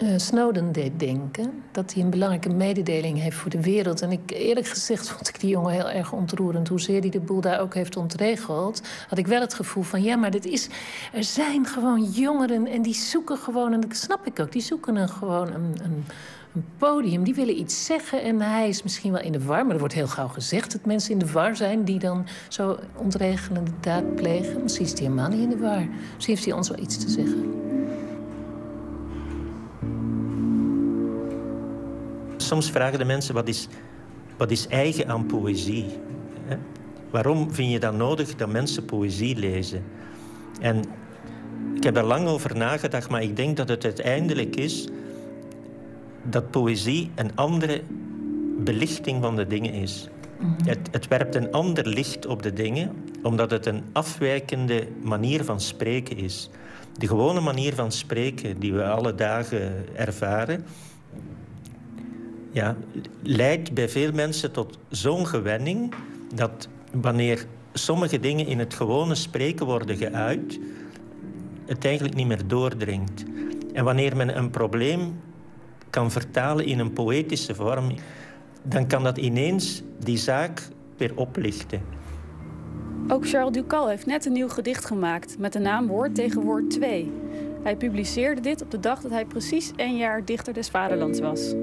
eh, 0.00 0.08
Snowden 0.16 0.72
deed 0.72 0.98
denken. 0.98 1.62
Dat 1.72 1.94
hij 1.94 2.02
een 2.02 2.10
belangrijke 2.10 2.48
mededeling 2.48 3.20
heeft 3.20 3.36
voor 3.36 3.50
de 3.50 3.60
wereld. 3.60 4.02
En 4.02 4.12
ik, 4.12 4.30
eerlijk 4.30 4.66
gezegd 4.66 5.08
vond 5.08 5.28
ik 5.28 5.40
die 5.40 5.50
jongen 5.50 5.72
heel 5.72 5.90
erg 5.90 6.12
ontroerend. 6.12 6.68
Hoezeer 6.68 7.00
hij 7.00 7.10
de 7.10 7.20
boel 7.20 7.40
daar 7.40 7.60
ook 7.60 7.74
heeft 7.74 7.96
ontregeld... 7.96 8.82
had 9.08 9.18
ik 9.18 9.26
wel 9.26 9.40
het 9.40 9.54
gevoel 9.54 9.82
van, 9.82 10.02
ja, 10.02 10.16
maar 10.16 10.30
dit 10.30 10.44
is... 10.44 10.68
er 11.12 11.24
zijn 11.24 11.66
gewoon 11.66 12.02
jongeren 12.02 12.66
en 12.66 12.82
die 12.82 12.94
zoeken 12.94 13.38
gewoon... 13.38 13.72
en 13.72 13.80
dat 13.80 13.96
snap 13.96 14.26
ik 14.26 14.40
ook, 14.40 14.52
die 14.52 14.62
zoeken 14.62 14.96
een, 14.96 15.08
gewoon 15.08 15.52
een, 15.52 15.74
een, 15.82 16.04
podium. 16.78 17.24
Die 17.24 17.34
willen 17.34 17.58
iets 17.58 17.84
zeggen 17.84 18.22
en 18.22 18.40
hij 18.40 18.68
is 18.68 18.82
misschien 18.82 19.12
wel 19.12 19.22
in 19.22 19.32
de 19.32 19.44
war... 19.44 19.64
maar 19.64 19.72
er 19.74 19.78
wordt 19.78 19.94
heel 19.94 20.06
gauw 20.06 20.28
gezegd 20.28 20.72
dat 20.72 20.84
mensen 20.84 21.12
in 21.12 21.18
de 21.18 21.32
war 21.32 21.56
zijn... 21.56 21.84
die 21.84 21.98
dan 21.98 22.26
zo 22.48 22.78
ontregelende 22.96 23.70
daad 23.80 24.14
plegen. 24.14 24.62
Misschien 24.62 24.84
is 24.84 24.92
hij 24.92 25.02
helemaal 25.02 25.28
niet 25.28 25.40
in 25.40 25.48
de 25.48 25.58
war. 25.58 25.86
Misschien 26.14 26.34
heeft 26.34 26.44
hij 26.44 26.54
ons 26.54 26.68
wel 26.68 26.78
iets 26.78 26.98
te 26.98 27.08
zeggen. 27.08 27.60
Soms 32.50 32.70
vragen 32.70 32.98
de 32.98 33.04
mensen 33.04 33.34
wat 33.34 33.48
is, 33.48 33.68
wat 34.36 34.50
is 34.50 34.66
eigen 34.66 35.08
aan 35.08 35.26
poëzie. 35.26 35.84
Hè? 36.44 36.56
Waarom 37.10 37.52
vind 37.54 37.72
je 37.72 37.78
dat 37.78 37.94
nodig 37.94 38.36
dat 38.36 38.48
mensen 38.48 38.84
poëzie 38.84 39.36
lezen? 39.36 39.84
En 40.60 40.84
ik 41.74 41.82
heb 41.82 41.96
er 41.96 42.04
lang 42.04 42.28
over 42.28 42.56
nagedacht, 42.56 43.10
maar 43.10 43.22
ik 43.22 43.36
denk 43.36 43.56
dat 43.56 43.68
het 43.68 43.84
uiteindelijk 43.84 44.56
is 44.56 44.88
dat 46.22 46.50
poëzie 46.50 47.10
een 47.14 47.36
andere 47.36 47.82
belichting 48.58 49.22
van 49.22 49.36
de 49.36 49.46
dingen 49.46 49.72
is. 49.72 50.08
Het, 50.64 50.88
het 50.90 51.08
werpt 51.08 51.34
een 51.34 51.52
ander 51.52 51.88
licht 51.88 52.26
op 52.26 52.42
de 52.42 52.52
dingen, 52.52 53.04
omdat 53.22 53.50
het 53.50 53.66
een 53.66 53.82
afwijkende 53.92 54.88
manier 55.02 55.44
van 55.44 55.60
spreken 55.60 56.16
is. 56.16 56.50
De 56.98 57.06
gewone 57.06 57.40
manier 57.40 57.74
van 57.74 57.92
spreken 57.92 58.58
die 58.58 58.72
we 58.72 58.84
alle 58.84 59.14
dagen 59.14 59.86
ervaren, 59.96 60.64
ja, 62.50 62.76
leidt 63.22 63.74
bij 63.74 63.88
veel 63.88 64.12
mensen 64.12 64.52
tot 64.52 64.78
zo'n 64.88 65.26
gewenning 65.26 65.94
dat 66.34 66.68
wanneer 66.92 67.46
sommige 67.72 68.20
dingen 68.20 68.46
in 68.46 68.58
het 68.58 68.74
gewone 68.74 69.14
spreken 69.14 69.66
worden 69.66 69.96
geuit, 69.96 70.58
het 71.66 71.84
eigenlijk 71.84 72.14
niet 72.14 72.26
meer 72.26 72.46
doordringt. 72.46 73.24
En 73.72 73.84
wanneer 73.84 74.16
men 74.16 74.36
een 74.36 74.50
probleem 74.50 75.20
kan 75.90 76.10
vertalen 76.10 76.64
in 76.64 76.78
een 76.78 76.92
poëtische 76.92 77.54
vorm, 77.54 77.94
dan 78.62 78.86
kan 78.86 79.02
dat 79.02 79.18
ineens 79.18 79.82
die 79.98 80.18
zaak 80.18 80.68
weer 80.96 81.12
oplichten. 81.14 81.82
Ook 83.08 83.28
Charles 83.28 83.52
Ducal 83.52 83.88
heeft 83.88 84.06
net 84.06 84.26
een 84.26 84.32
nieuw 84.32 84.48
gedicht 84.48 84.84
gemaakt 84.84 85.38
met 85.38 85.52
de 85.52 85.58
naam 85.58 85.86
Woord 85.86 86.14
tegen 86.14 86.42
Woord 86.42 86.70
2. 86.70 87.12
Hij 87.62 87.76
publiceerde 87.76 88.40
dit 88.40 88.62
op 88.62 88.70
de 88.70 88.80
dag 88.80 89.00
dat 89.00 89.10
hij 89.10 89.24
precies 89.24 89.72
één 89.76 89.96
jaar 89.96 90.24
dichter 90.24 90.52
des 90.52 90.68
vaderlands 90.68 91.20
was. 91.20 91.54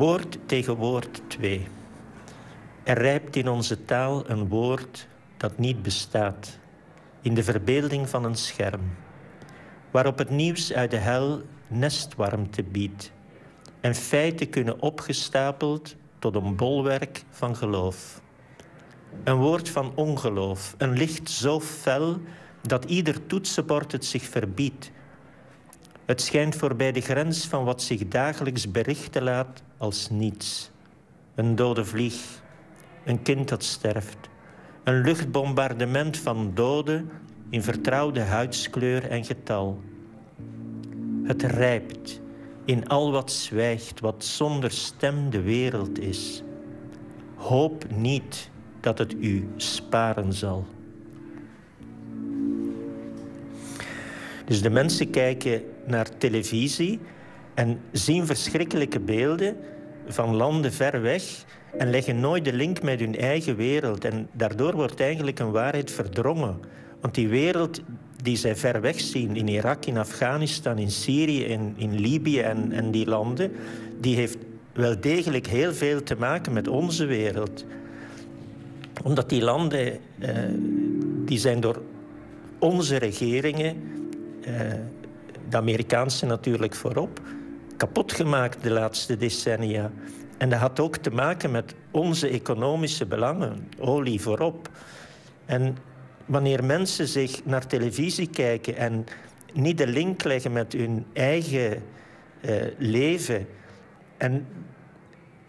Woord 0.00 0.38
tegen 0.46 0.74
woord 0.74 1.22
2. 1.26 1.66
Er 2.82 2.98
rijpt 2.98 3.36
in 3.36 3.48
onze 3.48 3.84
taal 3.84 4.30
een 4.30 4.48
woord 4.48 5.08
dat 5.36 5.58
niet 5.58 5.82
bestaat, 5.82 6.58
in 7.20 7.34
de 7.34 7.42
verbeelding 7.42 8.08
van 8.08 8.24
een 8.24 8.36
scherm, 8.36 8.80
waarop 9.90 10.18
het 10.18 10.30
nieuws 10.30 10.72
uit 10.72 10.90
de 10.90 10.96
hel 10.96 11.42
nestwarmte 11.66 12.62
biedt 12.62 13.12
en 13.80 13.94
feiten 13.94 14.50
kunnen 14.50 14.82
opgestapeld 14.82 15.96
tot 16.18 16.34
een 16.34 16.56
bolwerk 16.56 17.24
van 17.30 17.56
geloof. 17.56 18.20
Een 19.24 19.36
woord 19.36 19.68
van 19.68 19.92
ongeloof, 19.94 20.74
een 20.78 20.92
licht 20.92 21.30
zo 21.30 21.60
fel 21.60 22.20
dat 22.62 22.84
ieder 22.84 23.26
toetsenbord 23.26 23.92
het 23.92 24.04
zich 24.04 24.22
verbiedt. 24.22 24.90
Het 26.04 26.20
schijnt 26.20 26.56
voorbij 26.56 26.92
de 26.92 27.00
grens 27.00 27.46
van 27.46 27.64
wat 27.64 27.82
zich 27.82 28.08
dagelijks 28.08 28.70
berichten 28.70 29.22
laat 29.22 29.62
als 29.80 30.10
niets. 30.10 30.70
Een 31.34 31.56
dode 31.56 31.84
vlieg, 31.84 32.42
een 33.04 33.22
kind 33.22 33.48
dat 33.48 33.62
sterft, 33.62 34.18
een 34.84 35.00
luchtbombardement 35.00 36.16
van 36.18 36.50
doden 36.54 37.10
in 37.50 37.62
vertrouwde 37.62 38.20
huidskleur 38.20 39.08
en 39.08 39.24
getal. 39.24 39.80
Het 41.22 41.42
rijpt 41.42 42.20
in 42.64 42.88
al 42.88 43.12
wat 43.12 43.32
zwijgt, 43.32 44.00
wat 44.00 44.24
zonder 44.24 44.70
stem 44.70 45.30
de 45.30 45.40
wereld 45.40 45.98
is. 45.98 46.42
Hoop 47.34 47.84
niet 47.94 48.50
dat 48.80 48.98
het 48.98 49.12
u 49.12 49.48
sparen 49.56 50.32
zal. 50.32 50.66
Dus 54.44 54.62
de 54.62 54.70
mensen 54.70 55.10
kijken 55.10 55.62
naar 55.86 56.16
televisie 56.18 57.00
en 57.54 57.80
zien 57.92 58.26
verschrikkelijke 58.26 59.00
beelden 59.00 59.56
van 60.06 60.34
landen 60.34 60.72
ver 60.72 61.02
weg 61.02 61.44
en 61.78 61.90
leggen 61.90 62.20
nooit 62.20 62.44
de 62.44 62.52
link 62.52 62.82
met 62.82 63.00
hun 63.00 63.16
eigen 63.16 63.56
wereld. 63.56 64.04
En 64.04 64.28
daardoor 64.32 64.74
wordt 64.74 65.00
eigenlijk 65.00 65.38
een 65.38 65.50
waarheid 65.50 65.90
verdrongen. 65.90 66.58
Want 67.00 67.14
die 67.14 67.28
wereld 67.28 67.80
die 68.22 68.36
zij 68.36 68.56
ver 68.56 68.80
weg 68.80 69.00
zien, 69.00 69.36
in 69.36 69.48
Irak, 69.48 69.86
in 69.86 69.98
Afghanistan, 69.98 70.78
in 70.78 70.90
Syrië, 70.90 71.44
in, 71.44 71.74
in 71.76 72.00
Libië 72.00 72.40
en, 72.40 72.90
die 72.90 73.06
landen, 73.06 73.52
die 74.00 74.16
heeft 74.16 74.36
wel 74.72 75.00
degelijk 75.00 75.46
heel 75.46 75.72
veel 75.72 76.02
te 76.02 76.16
maken 76.16 76.52
met 76.52 76.68
onze 76.68 77.04
wereld. 77.04 77.64
Omdat 79.04 79.28
die 79.28 79.42
landen, 79.42 79.98
eh, 80.18 80.34
die 81.24 81.38
zijn 81.38 81.60
door 81.60 81.82
onze 82.58 82.96
regeringen, 82.96 83.76
eh, 84.40 84.54
de 85.48 85.56
Amerikaanse 85.56 86.26
natuurlijk 86.26 86.74
voorop, 86.74 87.20
kapot 87.80 88.12
gemaakt 88.12 88.62
de 88.62 88.70
laatste 88.70 89.16
decennia. 89.16 89.90
En 90.38 90.48
dat 90.48 90.58
had 90.58 90.80
ook 90.80 90.96
te 90.96 91.10
maken 91.10 91.50
met 91.50 91.74
onze 91.90 92.28
economische 92.28 93.06
belangen, 93.06 93.68
olie 93.78 94.20
voorop. 94.20 94.70
En 95.46 95.76
wanneer 96.26 96.64
mensen 96.64 97.08
zich 97.08 97.44
naar 97.44 97.66
televisie 97.66 98.30
kijken 98.30 98.76
en 98.76 99.06
niet 99.52 99.78
de 99.78 99.86
link 99.86 100.24
leggen 100.24 100.52
met 100.52 100.72
hun 100.72 101.06
eigen 101.12 101.82
eh, 102.40 102.54
leven. 102.78 103.46
En 104.16 104.46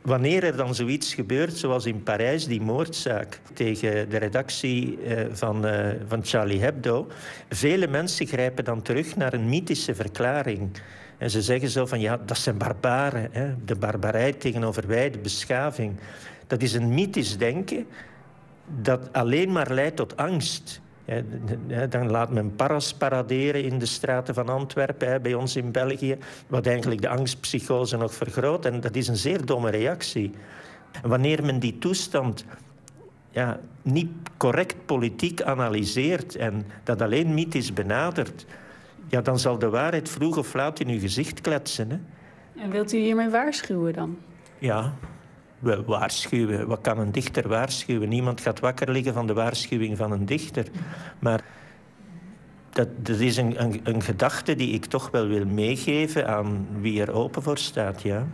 wanneer 0.01 0.43
er 0.43 0.55
dan 0.55 0.75
zoiets 0.75 1.13
gebeurt, 1.13 1.57
zoals 1.57 1.85
in 1.85 2.03
Parijs, 2.03 2.45
die 2.47 2.61
moordzaak 2.61 3.39
tegen 3.53 4.09
de 4.09 4.17
redactie 4.17 5.01
eh, 5.01 5.25
van, 5.31 5.65
eh, 5.65 5.89
van 6.07 6.25
Charlie 6.25 6.61
Hebdo, 6.61 7.07
vele 7.49 7.87
mensen 7.87 8.27
grijpen 8.27 8.63
dan 8.63 8.81
terug 8.81 9.15
naar 9.15 9.33
een 9.33 9.49
mythische 9.49 9.95
verklaring. 9.95 10.71
En 11.21 11.29
ze 11.29 11.41
zeggen 11.41 11.69
zo 11.69 11.85
van, 11.85 11.99
ja, 11.99 12.19
dat 12.25 12.37
zijn 12.37 12.57
barbaren. 12.57 13.27
Hè? 13.31 13.53
De 13.65 13.75
barbarij 13.75 14.33
tegenover 14.33 14.87
wij, 14.87 15.09
de 15.09 15.17
beschaving. 15.17 15.95
Dat 16.47 16.61
is 16.61 16.73
een 16.73 16.93
mythisch 16.93 17.37
denken 17.37 17.85
dat 18.81 19.09
alleen 19.11 19.51
maar 19.51 19.73
leidt 19.73 19.95
tot 19.95 20.17
angst. 20.17 20.81
Dan 21.89 22.09
laat 22.09 22.31
men 22.31 22.55
paras 22.55 22.93
paraderen 22.93 23.63
in 23.63 23.79
de 23.79 23.85
straten 23.85 24.33
van 24.33 24.49
Antwerpen, 24.49 25.21
bij 25.21 25.33
ons 25.33 25.55
in 25.55 25.71
België, 25.71 26.17
wat 26.47 26.65
eigenlijk 26.65 27.01
de 27.01 27.09
angstpsychose 27.09 27.97
nog 27.97 28.13
vergroot. 28.13 28.65
En 28.65 28.79
dat 28.79 28.95
is 28.95 29.07
een 29.07 29.17
zeer 29.17 29.45
domme 29.45 29.69
reactie. 29.69 30.31
Wanneer 31.01 31.45
men 31.45 31.59
die 31.59 31.77
toestand 31.77 32.45
ja, 33.29 33.59
niet 33.81 34.09
correct 34.37 34.85
politiek 34.85 35.41
analyseert 35.41 36.35
en 36.35 36.65
dat 36.83 37.01
alleen 37.01 37.33
mythisch 37.33 37.73
benadert, 37.73 38.45
ja, 39.11 39.21
dan 39.21 39.39
zal 39.39 39.57
de 39.59 39.69
waarheid 39.69 40.09
vroeg 40.09 40.37
of 40.37 40.53
laat 40.53 40.79
in 40.79 40.87
uw 40.87 40.99
gezicht 40.99 41.41
kletsen. 41.41 41.89
Hè. 41.89 41.97
En 42.61 42.69
wilt 42.71 42.93
u 42.93 42.97
hiermee 42.97 43.29
waarschuwen 43.29 43.93
dan? 43.93 44.17
Ja, 44.57 44.93
we 45.59 45.83
waarschuwen. 45.83 46.67
Wat 46.67 46.81
kan 46.81 46.99
een 46.99 47.11
dichter 47.11 47.47
waarschuwen? 47.47 48.09
Niemand 48.09 48.41
gaat 48.41 48.59
wakker 48.59 48.91
liggen 48.91 49.13
van 49.13 49.27
de 49.27 49.33
waarschuwing 49.33 49.97
van 49.97 50.11
een 50.11 50.25
dichter. 50.25 50.65
Maar 51.19 51.43
dat, 52.69 52.87
dat 53.05 53.19
is 53.19 53.37
een, 53.37 53.61
een, 53.61 53.79
een 53.83 54.01
gedachte 54.01 54.55
die 54.55 54.73
ik 54.73 54.85
toch 54.85 55.09
wel 55.11 55.27
wil 55.27 55.45
meegeven 55.45 56.27
aan 56.27 56.67
wie 56.79 57.01
er 57.01 57.11
open 57.11 57.41
voor 57.41 57.57
staat, 57.57 58.01
ja. 58.01 58.27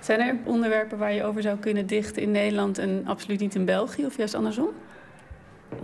Zijn 0.00 0.20
er 0.20 0.36
onderwerpen 0.44 0.98
waar 0.98 1.12
je 1.12 1.24
over 1.24 1.42
zou 1.42 1.58
kunnen 1.58 1.86
dichten 1.86 2.22
in 2.22 2.30
Nederland 2.30 2.78
en 2.78 3.02
absoluut 3.06 3.40
niet 3.40 3.54
in 3.54 3.64
België 3.64 4.06
of 4.06 4.16
juist 4.16 4.34
andersom? 4.34 4.68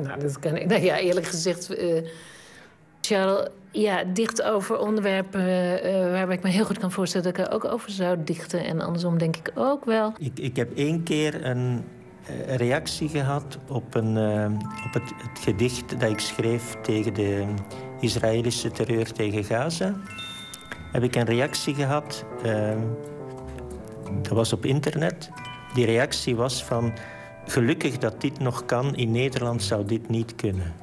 Nou, 0.02 0.20
dat 0.20 0.38
kan 0.38 0.56
ik. 0.56 0.66
Nou 0.70 0.82
ja, 0.82 0.98
eerlijk 0.98 1.26
gezegd. 1.26 1.70
eh 1.70 2.04
Charles, 3.00 3.48
ja, 3.70 4.04
dicht 4.04 4.42
over 4.42 4.78
onderwerpen 4.78 5.82
eh, 5.82 6.10
waarbij 6.10 6.36
ik 6.36 6.42
me 6.42 6.48
heel 6.48 6.64
goed 6.64 6.78
kan 6.78 6.92
voorstellen 6.92 7.32
dat 7.32 7.38
ik 7.38 7.46
er 7.46 7.52
ook 7.54 7.64
over 7.64 7.90
zou 7.90 8.18
dichten. 8.24 8.64
En 8.64 8.80
andersom 8.80 9.18
denk 9.18 9.36
ik 9.36 9.50
ook 9.54 9.84
wel. 9.84 10.12
Ik, 10.18 10.38
ik 10.38 10.56
heb 10.56 10.76
één 10.76 11.02
keer 11.02 11.46
een 11.46 11.84
eh, 12.26 12.56
reactie 12.56 13.08
gehad 13.08 13.58
op, 13.68 13.94
een, 13.94 14.16
op 14.86 14.92
het, 14.92 15.12
gedicht 15.40 16.00
dat 16.00 16.10
ik 16.10 16.20
schreef 16.20 16.76
tegen 16.82 17.14
de 17.14 17.44
Israëlische 18.00 18.70
terreur 18.70 19.12
tegen 19.12 19.44
Gaza. 19.44 19.94
Heb 20.92 21.02
ik 21.02 21.16
een 21.16 21.24
reactie 21.24 21.74
gehad. 21.74 22.24
eh, 22.42 22.76
dat 24.22 24.32
was 24.32 24.52
op 24.52 24.64
internet. 24.64 25.30
Die 25.74 25.86
reactie 25.86 26.36
was 26.36 26.64
van... 26.64 26.92
Gelukkig 27.46 27.98
dat 27.98 28.20
dit 28.20 28.38
nog 28.38 28.64
kan, 28.64 28.94
in 28.96 29.10
Nederland 29.10 29.62
zou 29.62 29.84
dit 29.84 30.08
niet 30.08 30.34
kunnen. 30.34 30.74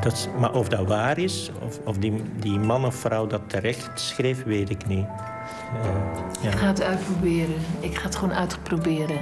Dat, 0.00 0.28
maar 0.38 0.54
of 0.54 0.68
dat 0.68 0.86
waar 0.86 1.18
is, 1.18 1.50
of, 1.62 1.78
of 1.84 1.98
die, 1.98 2.22
die 2.36 2.58
man 2.58 2.84
of 2.84 2.94
vrouw 2.94 3.26
dat 3.26 3.40
terecht 3.46 4.00
schreef, 4.00 4.44
weet 4.44 4.70
ik 4.70 4.86
niet. 4.86 5.06
Eh, 5.82 5.90
ja. 6.42 6.50
Ik 6.50 6.56
ga 6.56 6.66
het 6.66 6.82
uitproberen. 6.82 7.56
Ik 7.80 7.96
ga 7.96 8.04
het 8.04 8.16
gewoon 8.16 8.34
uitproberen. 8.34 9.18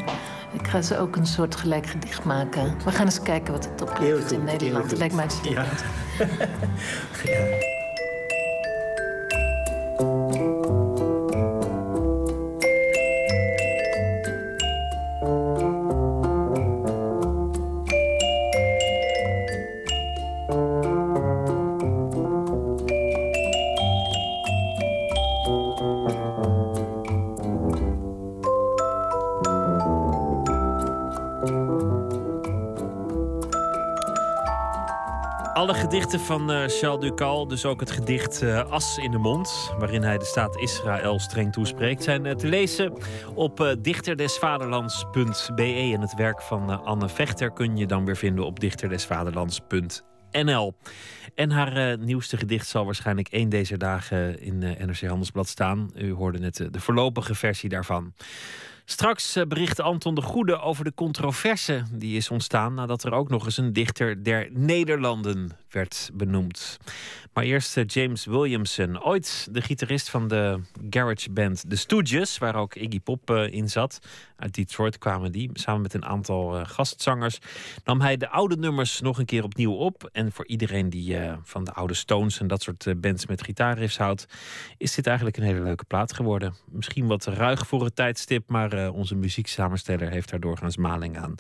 Ik 0.53 0.67
ga 0.69 0.83
ze 0.83 0.99
ook 0.99 1.17
een 1.17 1.27
soort 1.27 1.57
gelijk 1.57 1.87
gedicht 1.87 2.25
maken. 2.25 2.75
We 2.85 2.91
gaan 2.91 3.05
eens 3.05 3.23
kijken 3.23 3.53
wat 3.53 3.65
het 3.65 3.83
oplevert 3.83 4.33
in 4.33 4.45
Nederland. 4.45 4.97
Lijkt 4.97 5.15
mij 5.15 5.23
uitstekend. 5.23 5.85
Alle 6.19 7.75
van 36.15 36.53
eh, 36.53 36.65
Charles 36.66 37.01
Ducal, 37.01 37.49
dus 37.49 37.65
ook 37.65 37.81
het 37.81 37.91
gedicht 37.91 38.43
eh, 38.43 38.70
As 38.70 38.99
in 38.99 39.11
de 39.11 39.19
mond, 39.19 39.73
waarin 39.78 40.03
hij 40.03 40.19
de 40.19 40.24
staat 40.24 40.57
Israël 40.57 41.19
streng 41.19 41.53
toespreekt, 41.53 42.03
zijn 42.03 42.27
eh, 42.27 42.35
te 42.35 42.47
lezen 42.47 42.93
op 43.35 43.77
dichterdesvaderlands.be. 43.81 45.91
En 45.95 46.01
het 46.01 46.15
werk 46.15 46.43
van 46.43 46.85
Anne 46.85 47.09
Vechter 47.09 47.53
kun 47.53 47.77
je 47.77 47.87
dan 47.87 48.05
weer 48.05 48.16
vinden 48.16 48.47
op 48.47 48.61
dichterdesvaderlands.nl. 48.61 50.74
En 51.35 51.51
haar 51.51 51.99
nieuwste 51.99 52.37
gedicht 52.37 52.69
zal 52.69 52.85
waarschijnlijk 52.85 53.28
één 53.28 53.49
deze 53.49 53.77
dagen 53.77 54.41
in 54.41 54.59
NRC 54.59 55.01
Handelsblad 55.01 55.49
staan. 55.49 55.91
U 55.95 56.12
hoorde 56.12 56.39
net 56.39 56.69
de 56.70 56.81
voorlopige 56.81 57.35
versie 57.35 57.69
daarvan. 57.69 58.15
Straks 58.89 59.39
bericht 59.49 59.81
Anton 59.81 60.15
de 60.15 60.23
Goede 60.23 60.61
over 60.61 60.85
de 60.85 60.95
controverse 60.95 61.83
die 61.93 62.16
is 62.16 62.31
ontstaan 62.31 62.74
nadat 62.74 63.05
er 63.05 63.12
ook 63.12 63.28
nog 63.28 63.45
eens 63.45 63.57
een 63.57 63.73
dichter 63.73 64.24
der 64.24 64.49
Nederlanden 64.53 65.51
werd 65.77 66.11
benoemd. 66.12 66.78
Maar 67.36 67.44
eerst 67.44 67.77
eh, 67.77 67.85
James 67.86 68.24
Williamson, 68.24 69.05
ooit 69.05 69.48
de 69.51 69.61
gitarist 69.61 70.11
van 70.11 70.28
de 70.28 70.61
garage 70.90 71.31
band 71.31 71.65
The 71.70 71.77
Stooges, 71.77 72.39
waar 72.39 72.55
ook 72.55 72.74
Iggy 72.74 73.01
Pop 73.01 73.31
eh, 73.31 73.53
in 73.53 73.69
zat. 73.69 73.98
Uit 74.36 74.55
Detroit 74.55 74.98
kwamen 74.98 75.32
die, 75.32 75.51
samen 75.53 75.82
met 75.82 75.94
een 75.94 76.05
aantal 76.05 76.59
eh, 76.59 76.66
gastzangers. 76.66 77.39
Nam 77.85 78.01
hij 78.01 78.16
de 78.16 78.28
oude 78.28 78.57
nummers 78.57 79.01
nog 79.01 79.19
een 79.19 79.24
keer 79.24 79.44
opnieuw 79.44 79.73
op. 79.73 80.09
En 80.12 80.32
voor 80.32 80.47
iedereen 80.47 80.90
die 80.90 81.16
van 81.43 81.65
de 81.65 81.73
oude 81.73 81.94
Stones 81.94 82.40
en 82.40 82.47
dat 82.47 82.62
soort 82.62 83.01
bands 83.01 83.27
met 83.27 83.43
gitaarriffs 83.43 83.98
houdt, 83.98 84.27
is 84.78 84.94
dit 84.94 85.07
eigenlijk 85.07 85.36
een 85.36 85.43
hele 85.43 85.62
leuke 85.62 85.85
plaat 85.85 86.12
geworden. 86.12 86.55
Misschien 86.70 87.07
wat 87.07 87.24
ruig 87.24 87.66
voor 87.66 87.85
het 87.85 87.97
tijdstip, 87.97 88.48
maar 88.48 88.90
onze 88.90 89.15
muzieksamensteller 89.15 90.11
heeft 90.11 90.31
daar 90.31 90.40
doorgaans 90.40 90.77
maling 90.77 91.19
aan. 91.19 91.35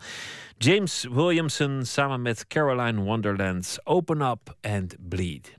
James 0.58 1.06
Williamson 1.10 1.86
samen 1.86 2.22
met 2.22 2.46
Caroline 2.46 3.04
Wonderland, 3.04 3.78
Open 3.84 4.22
Up 4.22 4.56
and 4.62 4.96
Bleed. 4.98 5.56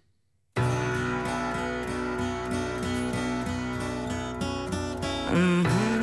I've 5.29 5.96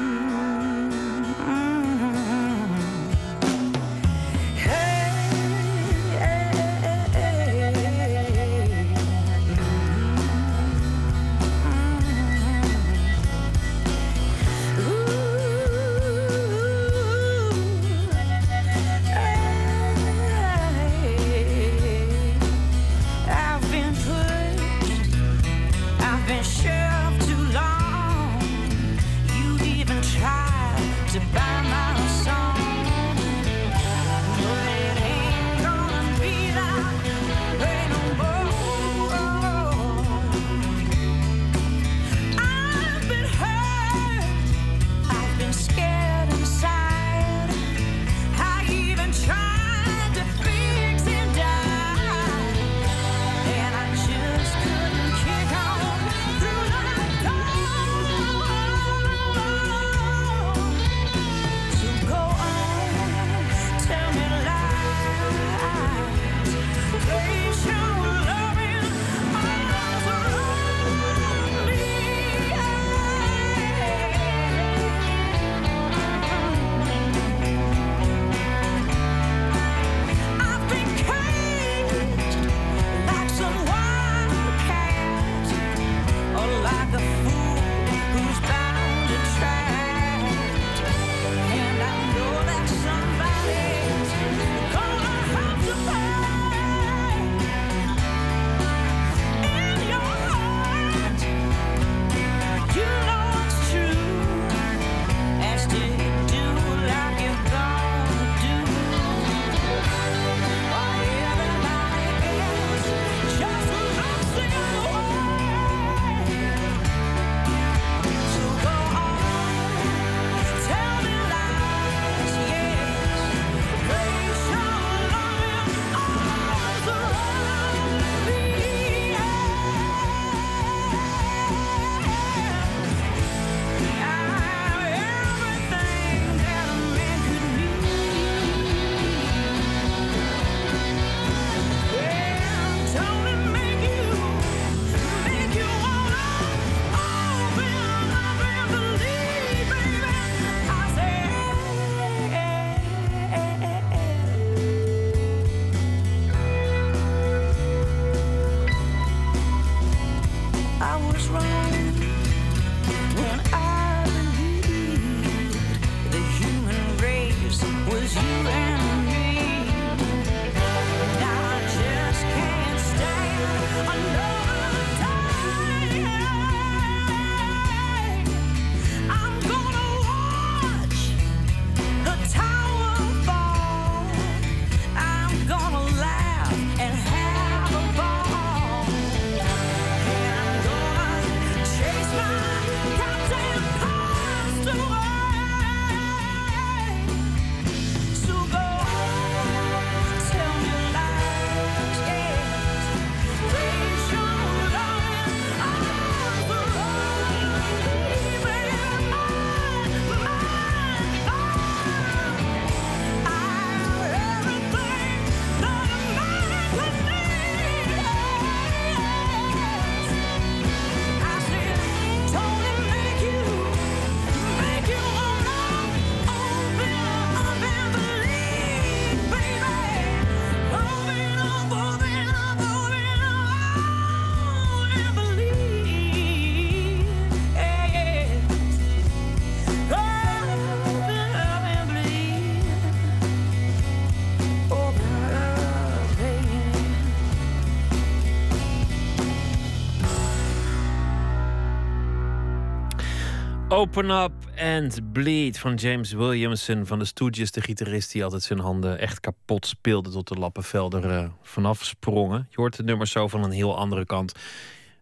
Open 253.74 254.10
Up 254.10 254.32
and 254.58 255.12
Bleed 255.12 255.58
van 255.58 255.74
James 255.74 256.12
Williamson 256.12 256.86
van 256.86 256.98
de 256.98 257.04
Stooges. 257.04 257.50
De 257.50 257.60
gitarist 257.60 258.12
die 258.12 258.24
altijd 258.24 258.42
zijn 258.42 258.58
handen 258.58 258.98
echt 258.98 259.20
kapot 259.20 259.66
speelde 259.66 260.10
tot 260.10 260.28
de 260.28 260.34
lappenvelder 260.34 261.10
eh, 261.10 261.28
vanaf 261.42 261.84
sprongen. 261.84 262.46
Je 262.50 262.56
hoort 262.56 262.76
het 262.76 262.86
nummer 262.86 263.06
zo 263.06 263.28
van 263.28 263.44
een 263.44 263.50
heel 263.50 263.76
andere 263.76 264.06
kant. 264.06 264.32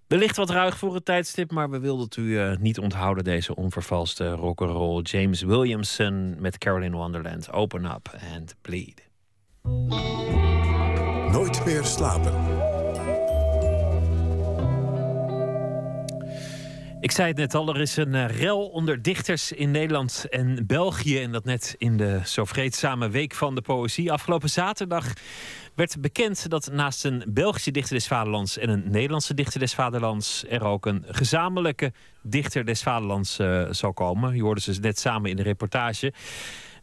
Wellicht 0.07 0.37
wat 0.37 0.51
ruig 0.51 0.79
voor 0.79 0.95
het 0.95 1.05
tijdstip, 1.05 1.51
maar 1.51 1.71
we 1.71 1.79
wilden 1.79 2.05
het 2.05 2.17
u 2.17 2.39
eh, 2.39 2.57
niet 2.57 2.79
onthouden, 2.79 3.25
deze 3.25 3.55
onvervalste 3.55 4.31
rock'n'roll. 4.31 5.03
James 5.03 5.43
Williamson 5.43 6.41
met 6.41 6.59
Carolyn 6.59 6.93
Wonderland. 6.93 7.53
Open 7.53 7.85
Up 7.85 8.11
and 8.37 8.55
Bleed. 8.63 9.09
Nooit 11.33 11.65
meer 11.65 11.85
slapen. 11.85 12.33
Ik 17.03 17.11
zei 17.11 17.29
het 17.29 17.37
net 17.37 17.55
al, 17.55 17.75
er 17.75 17.81
is 17.81 17.97
een 17.97 18.15
eh, 18.15 18.27
rel 18.27 18.69
onder 18.69 19.03
dichters 19.03 19.53
in 19.53 19.71
Nederland 19.71 20.27
en 20.31 20.67
België. 20.67 21.23
En 21.23 21.33
dat 21.33 21.45
net 21.45 21.75
in 21.79 21.97
de 21.97 22.21
zo 22.25 22.45
vreedzame 22.45 23.09
week 23.11 23.35
van 23.35 23.55
de 23.55 23.61
poëzie. 23.61 24.13
Afgelopen 24.13 24.51
zaterdag 24.51 25.13
werd 25.75 26.01
bekend 26.01 26.51
dat 26.51 26.71
naast 26.73 27.05
een 27.05 27.25
Belgische 27.29 27.71
dichter 27.71 27.95
des 27.95 28.07
Vaderlands 28.07 28.59
en 28.59 28.69
een 28.69 28.91
Nederlandse 28.91 29.35
dichter 29.35 29.61
des 29.61 29.75
Vaderlands 29.75 30.45
er 30.49 30.65
ook 30.65 30.87
een 30.87 31.05
gezamenlijke 31.07 31.93
dichter 32.23 32.65
des 32.65 32.83
Vaderlands 32.83 33.39
eh, 33.39 33.67
zal 33.71 33.93
komen. 33.93 34.35
Je 34.35 34.43
hoorde 34.43 34.61
ze 34.61 34.81
net 34.81 34.99
samen 34.99 35.31
in 35.31 35.37
de 35.37 35.43
reportage. 35.43 36.13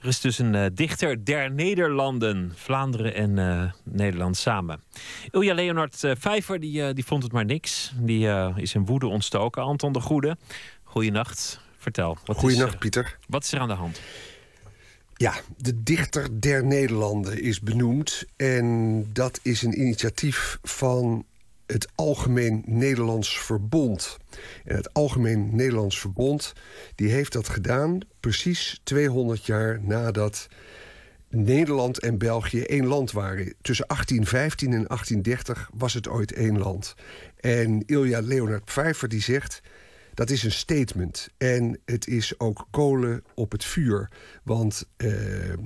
Er 0.02 0.08
is 0.08 0.20
dus 0.20 0.40
een 0.40 0.56
eh, 0.56 0.66
dichter 0.74 1.26
der 1.26 1.52
Nederlanden, 1.52 2.52
Vlaanderen 2.56 3.14
en 3.14 3.38
eh, 3.38 3.72
Nederland 3.84 4.38
samen. 4.38 4.82
Ilja 5.32 5.54
Leonard 5.54 6.04
uh, 6.04 6.12
Vijver 6.20 6.60
die, 6.60 6.84
eh, 6.84 6.94
die 6.94 7.06
vond 7.06 7.24
het 7.24 7.32
maar 7.32 7.46
niks. 7.46 7.92
Die 7.96 8.28
eh, 8.28 8.54
is 8.56 8.74
in 8.74 8.86
woede 8.86 9.08
ontstoken. 9.08 9.64
Anton 9.64 9.92
de 9.94 10.00
Goede, 10.00 10.38
goeienacht. 10.84 11.60
Vertel. 11.78 12.18
Wat 12.26 12.38
Goeienacht, 12.38 12.68
is, 12.68 12.74
eh, 12.74 12.80
Pieter. 12.80 13.18
Wat 13.28 13.44
is 13.44 13.52
er 13.52 13.60
aan 13.60 13.68
de 13.68 13.74
hand? 13.74 14.02
Ja, 15.16 15.34
de 15.58 15.84
Dichter 15.84 16.40
der 16.40 16.66
Nederlanden 16.66 17.42
is 17.42 17.60
benoemd. 17.60 18.24
En 18.36 19.06
dat 19.14 19.40
is 19.42 19.62
een 19.62 19.80
initiatief 19.80 20.58
van 20.62 21.26
het 21.72 21.88
Algemeen 21.96 22.64
Nederlands 22.66 23.40
Verbond. 23.40 24.18
En 24.66 24.76
het 24.76 24.94
Algemeen 24.94 25.56
Nederlands 25.56 26.00
Verbond 26.00 26.54
die 26.96 27.10
heeft 27.10 27.34
dat 27.34 27.50
gedaan 27.50 28.00
precies 28.20 28.80
200 28.84 29.46
jaar 29.46 29.80
nadat 29.82 30.48
Nederland 31.30 32.00
en 32.00 32.18
België 32.18 32.62
één 32.62 32.86
land 32.86 33.12
waren. 33.12 33.54
Tussen 33.62 33.88
1815 33.88 34.68
en 34.68 34.88
1830 34.88 35.70
was 35.74 35.94
het 35.94 36.08
ooit 36.08 36.32
één 36.32 36.58
land. 36.58 36.96
En 37.40 37.84
Ilja 37.86 38.20
Leonard 38.22 38.66
Pfeiffer 38.66 39.10
die 39.10 39.22
zegt... 39.22 39.62
dat 40.20 40.30
is 40.30 40.44
een 40.44 40.52
statement. 40.52 41.30
En 41.38 41.80
het 41.86 42.08
is 42.08 42.40
ook 42.40 42.68
kolen 42.72 43.24
op 43.34 43.52
het 43.52 43.66
vuur. 43.66 44.10
Want 44.44 44.90
eh, 44.98 45.10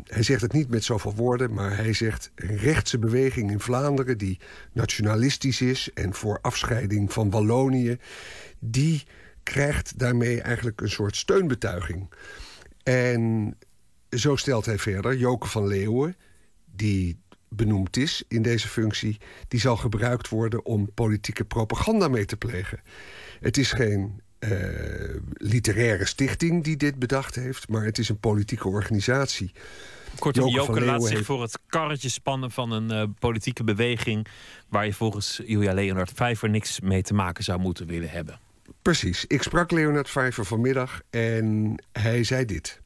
hij 0.04 0.24
zegt 0.24 0.42
het 0.42 0.54
niet 0.54 0.70
met 0.70 0.84
zoveel 0.84 1.16
woorden... 1.16 1.54
maar 1.54 1.76
hij 1.76 1.94
zegt 1.94 2.32
een 2.36 2.58
rechtse 2.58 3.00
beweging 3.00 3.52
in 3.52 3.60
Vlaanderen... 3.60 4.18
die 4.18 4.40
nationalistisch 4.72 5.62
is 5.62 5.90
en 5.94 6.14
voor 6.14 6.40
afscheiding 6.42 7.14
van 7.14 7.30
Wallonië... 7.30 7.98
die 8.60 9.04
krijgt 9.44 10.00
daarmee 10.00 10.42
eigenlijk 10.42 10.82
een 10.82 10.90
soort 10.90 11.16
steunbetuiging. 11.16 12.14
En 12.84 13.54
zo 14.10 14.36
stelt 14.36 14.66
hij 14.66 14.78
verder, 14.78 15.18
Joke 15.18 15.48
van 15.48 15.68
Leeuwen, 15.68 16.16
die 16.66 17.22
benoemd 17.50 17.98
is 17.98 18.24
in 18.28 18.42
deze 18.42 18.68
functie, 18.68 19.18
die 19.48 19.60
zal 19.60 19.78
gebruikt 19.78 20.30
worden 20.30 20.66
om 20.66 20.94
politieke 20.94 21.46
propaganda 21.46 22.08
mee 22.08 22.26
te 22.26 22.38
plegen. 22.38 22.82
Het 23.40 23.58
is 23.58 23.72
geen 23.72 24.22
literaire 25.34 26.06
stichting 26.06 26.64
die 26.64 26.78
dit 26.78 27.00
bedacht 27.00 27.36
heeft, 27.36 27.70
maar 27.70 27.84
het 27.84 27.98
is 27.98 28.10
een 28.10 28.20
politieke 28.20 28.68
organisatie. 28.68 29.52
Kortom, 30.20 30.48
Joke 30.50 30.82
laat 30.82 31.04
zich 31.04 31.12
heeft- 31.14 31.26
voor 31.26 31.42
het 31.42 31.60
karretje 31.68 32.10
spannen 32.10 32.52
van 32.52 32.72
een 32.72 32.92
eh, 32.92 33.04
politieke 33.20 33.64
beweging. 33.64 34.28
waar 34.70 34.86
je 34.86 34.94
volgens 34.94 35.40
Ilja 35.40 35.74
Leonard 35.74 36.12
Vijver 36.16 36.50
niks 36.50 36.80
mee 36.80 37.02
te 37.02 37.14
maken 37.14 37.44
zou 37.44 37.60
moeten 37.60 37.88
willen 37.88 38.10
hebben. 38.10 38.40
Precies. 38.82 39.26
Ik 39.26 39.42
sprak 39.42 39.72
Leonard 39.72 40.10
Vijver 40.10 40.46
vanmiddag 40.46 41.02
en 41.10 41.76
hij 41.92 42.24
zei 42.24 42.46
dit. 42.46 42.82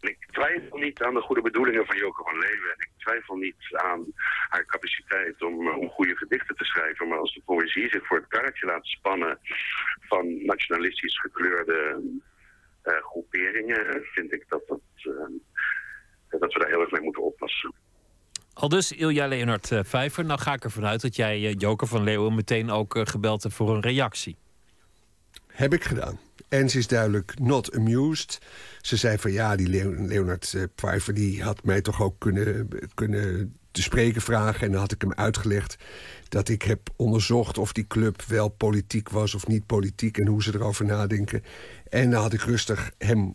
Ik 0.00 0.16
twijfel 0.30 0.78
niet 0.78 1.02
aan 1.02 1.14
de 1.14 1.20
goede 1.20 1.42
bedoelingen 1.42 1.86
van 1.86 1.96
Joke 1.96 2.22
van 2.24 2.38
Leeuwen. 2.38 2.70
En 2.76 2.86
ik 2.86 2.90
twijfel 2.98 3.36
niet 3.36 3.56
aan 3.72 4.00
haar 4.48 4.64
capaciteit 4.66 5.42
om, 5.42 5.68
eh, 5.68 5.78
om 5.78 5.88
goede 5.88 6.16
gedichten 6.16 6.56
te 6.56 6.64
schrijven. 6.64 7.08
Maar 7.08 7.18
als 7.18 7.34
de 7.34 7.42
poëzie 7.44 7.88
zich 7.88 8.06
voor 8.06 8.16
het 8.16 8.28
karretje 8.28 8.66
laat 8.66 8.86
spannen 8.86 9.38
van 10.08 10.44
nationalistisch 10.44 11.20
gekleurde 11.20 12.00
eh, 12.82 12.94
groeperingen, 12.94 14.02
vind 14.02 14.32
ik 14.32 14.44
dat, 14.48 14.62
dat, 14.66 14.80
eh, 14.96 16.38
dat 16.40 16.52
we 16.52 16.58
daar 16.58 16.68
heel 16.68 16.80
erg 16.80 16.90
mee 16.90 17.00
moeten 17.02 17.22
oppassen. 17.22 17.72
Al 18.52 18.68
dus 18.68 18.92
Ilja 18.92 19.26
Leonard 19.26 19.70
eh, 19.70 19.80
Vijver. 19.84 20.24
Nou 20.24 20.40
ga 20.40 20.52
ik 20.52 20.64
ervan 20.64 20.86
uit 20.86 21.00
dat 21.00 21.16
jij 21.16 21.46
eh, 21.46 21.54
Joker 21.58 21.86
van 21.86 22.02
Leeuwen 22.02 22.34
meteen 22.34 22.70
ook 22.70 22.96
eh, 22.96 23.02
gebeld 23.06 23.42
hebt 23.42 23.54
voor 23.54 23.74
een 23.74 23.80
reactie. 23.82 24.36
Heb 25.46 25.72
ik 25.72 25.84
gedaan. 25.84 26.18
En 26.48 26.68
ze 26.68 26.78
is 26.78 26.86
duidelijk 26.86 27.38
not 27.38 27.74
amused. 27.76 28.38
Ze 28.80 28.96
zei 28.96 29.18
van 29.18 29.32
ja, 29.32 29.56
die 29.56 29.68
Leo- 29.68 29.94
Leonard 30.06 30.54
eh, 30.54 30.62
Pfeiffer... 30.74 31.14
die 31.14 31.42
had 31.42 31.64
mij 31.64 31.80
toch 31.80 32.02
ook 32.02 32.18
kunnen, 32.18 32.68
kunnen 32.94 33.56
te 33.74 33.82
spreken 33.82 34.22
vragen. 34.22 34.60
En 34.60 34.70
dan 34.70 34.80
had 34.80 34.92
ik 34.92 35.00
hem 35.00 35.12
uitgelegd 35.12 35.76
dat 36.28 36.48
ik 36.48 36.62
heb 36.62 36.80
onderzocht... 36.96 37.58
of 37.58 37.72
die 37.72 37.86
club 37.86 38.22
wel 38.22 38.48
politiek 38.48 39.08
was 39.08 39.34
of 39.34 39.46
niet 39.46 39.66
politiek... 39.66 40.18
en 40.18 40.26
hoe 40.26 40.42
ze 40.42 40.54
erover 40.54 40.84
nadenken. 40.84 41.44
En 41.88 42.10
dan 42.10 42.22
had 42.22 42.32
ik 42.32 42.40
rustig 42.40 42.90
hem 42.98 43.34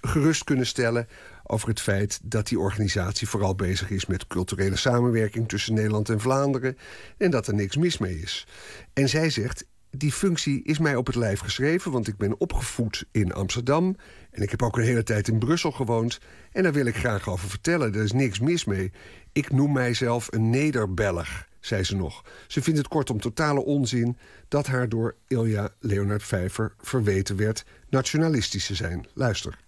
gerust 0.00 0.44
kunnen 0.44 0.66
stellen 0.66 1.08
over 1.42 1.68
het 1.68 1.80
feit 1.80 2.20
dat 2.22 2.48
die 2.48 2.58
organisatie 2.58 3.28
vooral 3.28 3.54
bezig 3.54 3.90
is 3.90 4.06
met 4.06 4.26
culturele 4.26 4.76
samenwerking 4.76 5.48
tussen 5.48 5.74
Nederland 5.74 6.08
en 6.08 6.20
Vlaanderen 6.20 6.76
en 7.18 7.30
dat 7.30 7.46
er 7.46 7.54
niks 7.54 7.76
mis 7.76 7.98
mee 7.98 8.20
is. 8.20 8.46
En 8.92 9.08
zij 9.08 9.30
zegt: 9.30 9.64
die 9.90 10.12
functie 10.12 10.62
is 10.62 10.78
mij 10.78 10.96
op 10.96 11.06
het 11.06 11.14
lijf 11.14 11.40
geschreven, 11.40 11.92
want 11.92 12.08
ik 12.08 12.16
ben 12.16 12.40
opgevoed 12.40 13.04
in 13.10 13.32
Amsterdam 13.32 13.96
en 14.34 14.42
ik 14.42 14.50
heb 14.50 14.62
ook 14.62 14.76
een 14.76 14.84
hele 14.84 15.02
tijd 15.02 15.28
in 15.28 15.38
Brussel 15.38 15.70
gewoond 15.70 16.20
en 16.52 16.62
daar 16.62 16.72
wil 16.72 16.86
ik 16.86 16.96
graag 16.96 17.28
over 17.28 17.48
vertellen. 17.48 17.94
Er 17.94 18.02
is 18.02 18.12
niks 18.12 18.40
mis 18.40 18.64
mee. 18.64 18.92
Ik 19.32 19.52
noem 19.52 19.72
mijzelf 19.72 20.32
een 20.32 20.50
Nederbelg, 20.50 21.48
zei 21.60 21.82
ze 21.82 21.96
nog. 21.96 22.22
Ze 22.46 22.62
vindt 22.62 22.78
het 22.78 22.88
kortom 22.88 23.20
totale 23.20 23.64
onzin 23.64 24.16
dat 24.48 24.66
haar 24.66 24.88
door 24.88 25.16
Ilja 25.28 25.68
Leonard 25.80 26.22
Vijver 26.22 26.74
verweten 26.78 27.36
werd 27.36 27.64
nationalistisch 27.90 28.66
te 28.66 28.74
zijn. 28.74 29.06
Luister. 29.14 29.58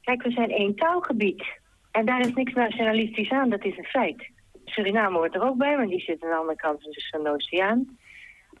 Kijk, 0.00 0.22
we 0.22 0.30
zijn 0.30 0.50
één 0.50 0.74
taalgebied. 0.74 1.44
En 1.90 2.06
daar 2.06 2.20
is 2.20 2.34
niks 2.34 2.52
nationalistisch 2.52 3.30
aan, 3.30 3.50
dat 3.50 3.64
is 3.64 3.76
een 3.76 3.84
feit. 3.84 4.30
Suriname 4.64 5.16
hoort 5.16 5.34
er 5.34 5.42
ook 5.42 5.56
bij, 5.56 5.76
maar 5.76 5.86
die 5.86 6.00
zit 6.00 6.22
aan 6.22 6.30
de 6.30 6.36
andere 6.36 6.56
kant 6.56 6.82
van 7.10 7.22
de 7.22 7.30
Oceaan. 7.30 7.98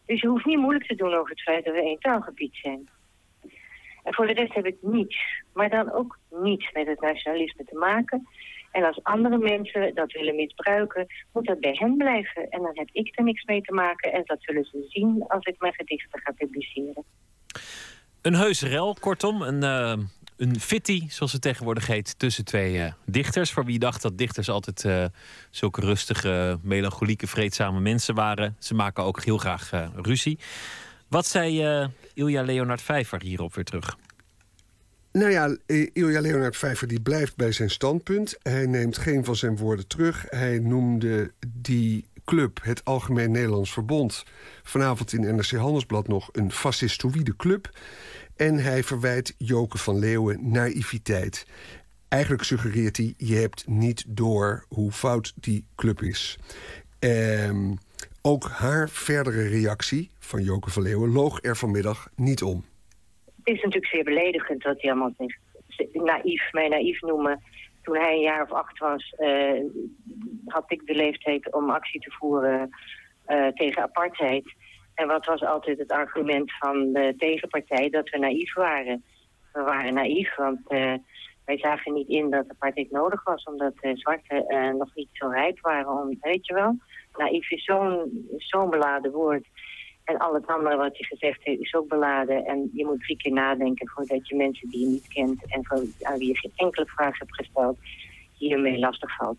Dus 0.06 0.20
je 0.20 0.28
hoeft 0.28 0.46
niet 0.46 0.58
moeilijk 0.58 0.86
te 0.86 0.94
doen 0.94 1.14
over 1.14 1.30
het 1.30 1.42
feit 1.42 1.64
dat 1.64 1.74
we 1.74 1.82
één 1.82 2.00
taalgebied 2.00 2.54
zijn. 2.54 2.88
Voor 4.10 4.26
de 4.26 4.32
rest 4.32 4.54
heb 4.54 4.66
ik 4.66 4.76
niets, 4.80 5.16
maar 5.52 5.70
dan 5.70 5.92
ook 5.92 6.18
niets 6.30 6.72
met 6.72 6.86
het 6.86 7.00
nationalisme 7.00 7.64
te 7.64 7.78
maken. 7.78 8.28
En 8.70 8.84
als 8.84 9.02
andere 9.02 9.38
mensen 9.38 9.94
dat 9.94 10.12
willen 10.12 10.34
misbruiken, 10.34 11.06
moet 11.32 11.46
dat 11.46 11.60
bij 11.60 11.76
hen 11.78 11.96
blijven. 11.96 12.48
En 12.48 12.62
dan 12.62 12.70
heb 12.72 12.88
ik 12.92 13.18
er 13.18 13.24
niks 13.24 13.44
mee 13.44 13.60
te 13.60 13.74
maken 13.74 14.12
en 14.12 14.22
dat 14.24 14.38
zullen 14.40 14.64
ze 14.64 14.84
zien 14.88 15.24
als 15.28 15.44
ik 15.44 15.54
mijn 15.58 15.74
gedichten 15.74 16.20
ga 16.20 16.32
publiceren. 16.32 17.04
Een 18.22 18.34
heus 18.34 18.62
rel, 18.62 18.96
kortom. 19.00 19.42
Een, 19.42 19.62
eh 19.62 19.96
een 20.36 20.60
fitty, 20.60 21.08
zoals 21.08 21.32
het 21.32 21.42
tegenwoordig 21.42 21.86
heet, 21.86 22.18
tussen 22.18 22.44
twee 22.44 22.82
eh, 22.82 22.92
dichters. 23.06 23.52
Voor 23.52 23.64
wie 23.64 23.78
dacht 23.78 24.02
dat 24.02 24.18
dichters 24.18 24.48
altijd 24.48 24.84
eh, 24.84 25.04
zulke 25.50 25.80
rustige, 25.80 26.58
melancholieke, 26.62 27.26
vreedzame 27.26 27.80
mensen 27.80 28.14
waren. 28.14 28.56
Ze 28.58 28.74
maken 28.74 29.04
ook 29.04 29.24
heel 29.24 29.38
graag 29.38 29.70
ruzie. 29.94 30.38
Wat 31.08 31.26
zei 31.26 31.62
eh, 31.62 31.88
Ilja 32.14 32.42
Leonard 32.42 32.82
Vijver 32.82 33.22
hierop 33.22 33.54
weer 33.54 33.64
terug? 33.64 33.96
Nou 35.12 35.30
ja, 35.30 35.56
Ilja 35.92 36.20
Leonard 36.20 36.56
Vijver 36.56 36.88
die 36.88 37.00
blijft 37.00 37.36
bij 37.36 37.52
zijn 37.52 37.70
standpunt. 37.70 38.36
Hij 38.42 38.66
neemt 38.66 38.98
geen 38.98 39.24
van 39.24 39.36
zijn 39.36 39.56
woorden 39.56 39.86
terug. 39.86 40.24
Hij 40.28 40.58
noemde 40.58 41.32
die 41.48 42.08
club, 42.24 42.60
het 42.62 42.84
Algemeen 42.84 43.30
Nederlands 43.30 43.72
Verbond... 43.72 44.24
vanavond 44.62 45.12
in 45.12 45.34
NRC 45.34 45.50
Handelsblad 45.50 46.08
nog 46.08 46.28
een 46.32 46.52
fascistoïde 46.52 47.36
club. 47.36 47.70
En 48.36 48.58
hij 48.58 48.84
verwijt 48.84 49.34
Joke 49.38 49.78
van 49.78 49.98
Leeuwen 49.98 50.50
naïviteit. 50.50 51.46
Eigenlijk 52.08 52.42
suggereert 52.42 52.96
hij, 52.96 53.14
je 53.16 53.34
hebt 53.34 53.66
niet 53.66 54.04
door 54.08 54.64
hoe 54.68 54.92
fout 54.92 55.32
die 55.36 55.64
club 55.76 56.02
is. 56.02 56.38
Ehm, 56.98 57.74
ook 58.22 58.44
haar 58.44 58.88
verdere 58.88 59.48
reactie 59.48 60.10
van 60.18 60.42
Joke 60.42 60.70
van 60.70 60.82
Leeuwen 60.82 61.12
loog 61.12 61.42
er 61.42 61.56
vanmiddag 61.56 62.08
niet 62.16 62.42
om. 62.42 62.64
Het 63.24 63.56
is 63.56 63.62
natuurlijk 63.62 63.92
zeer 63.92 64.04
beledigend 64.04 64.62
wat 64.62 64.80
hij 64.80 64.90
allemaal 64.90 65.14
zegt. 65.18 65.38
Naïef, 65.92 66.52
mij 66.52 66.68
naïef 66.68 67.00
noemen. 67.00 67.42
Toen 67.82 67.96
hij 67.96 68.14
een 68.14 68.20
jaar 68.20 68.42
of 68.42 68.52
acht 68.52 68.78
was, 68.78 69.14
eh, 69.16 69.60
had 70.46 70.64
ik 70.66 70.86
de 70.86 70.94
leeftijd 70.94 71.52
om 71.52 71.70
actie 71.70 72.00
te 72.00 72.10
voeren 72.10 72.70
eh, 73.24 73.46
tegen 73.46 73.82
apartheid. 73.82 74.54
En 74.94 75.06
wat 75.06 75.26
was 75.26 75.44
altijd 75.44 75.78
het 75.78 75.92
argument 75.92 76.52
van 76.58 76.92
de 76.92 77.14
tegenpartij? 77.16 77.90
Dat 77.90 78.08
we 78.08 78.18
naïef 78.18 78.54
waren. 78.54 79.04
we 79.52 79.62
waren 79.62 79.94
naïef, 79.94 80.36
want 80.36 80.60
eh, 80.68 80.94
wij 81.44 81.58
zagen 81.58 81.92
niet 81.92 82.08
in 82.08 82.30
dat 82.30 82.50
apartheid 82.50 82.90
nodig 82.90 83.24
was, 83.24 83.44
omdat 83.44 83.72
de 83.80 83.96
zwarten 83.96 84.76
nog 84.76 84.94
niet 84.94 85.08
zo 85.12 85.28
rijp 85.28 85.60
waren 85.60 85.90
om, 85.90 86.16
weet 86.20 86.46
je 86.46 86.54
wel. 86.54 86.76
Naïef 87.18 87.50
is 87.50 87.64
zo'n 87.64 88.28
zo'n 88.36 88.70
beladen 88.70 89.12
woord. 89.12 89.46
En 90.04 90.18
al 90.18 90.34
het 90.34 90.46
andere 90.46 90.76
wat 90.76 90.98
je 90.98 91.04
gezegd 91.04 91.38
heeft 91.42 91.60
is 91.60 91.74
ook 91.74 91.88
beladen. 91.88 92.44
En 92.44 92.70
je 92.72 92.84
moet 92.84 93.00
drie 93.00 93.16
keer 93.16 93.32
nadenken 93.32 93.88
voordat 93.88 94.28
je 94.28 94.36
mensen 94.36 94.68
die 94.68 94.80
je 94.80 94.86
niet 94.86 95.08
kent 95.08 95.42
en 95.46 95.66
voor, 95.66 95.82
aan 96.02 96.18
wie 96.18 96.28
je 96.28 96.36
geen 96.36 96.52
enkele 96.56 96.86
vraag 96.86 97.18
hebt 97.18 97.34
gesteld, 97.34 97.78
hiermee 98.32 98.78
lastig 98.78 99.16
valt. 99.16 99.38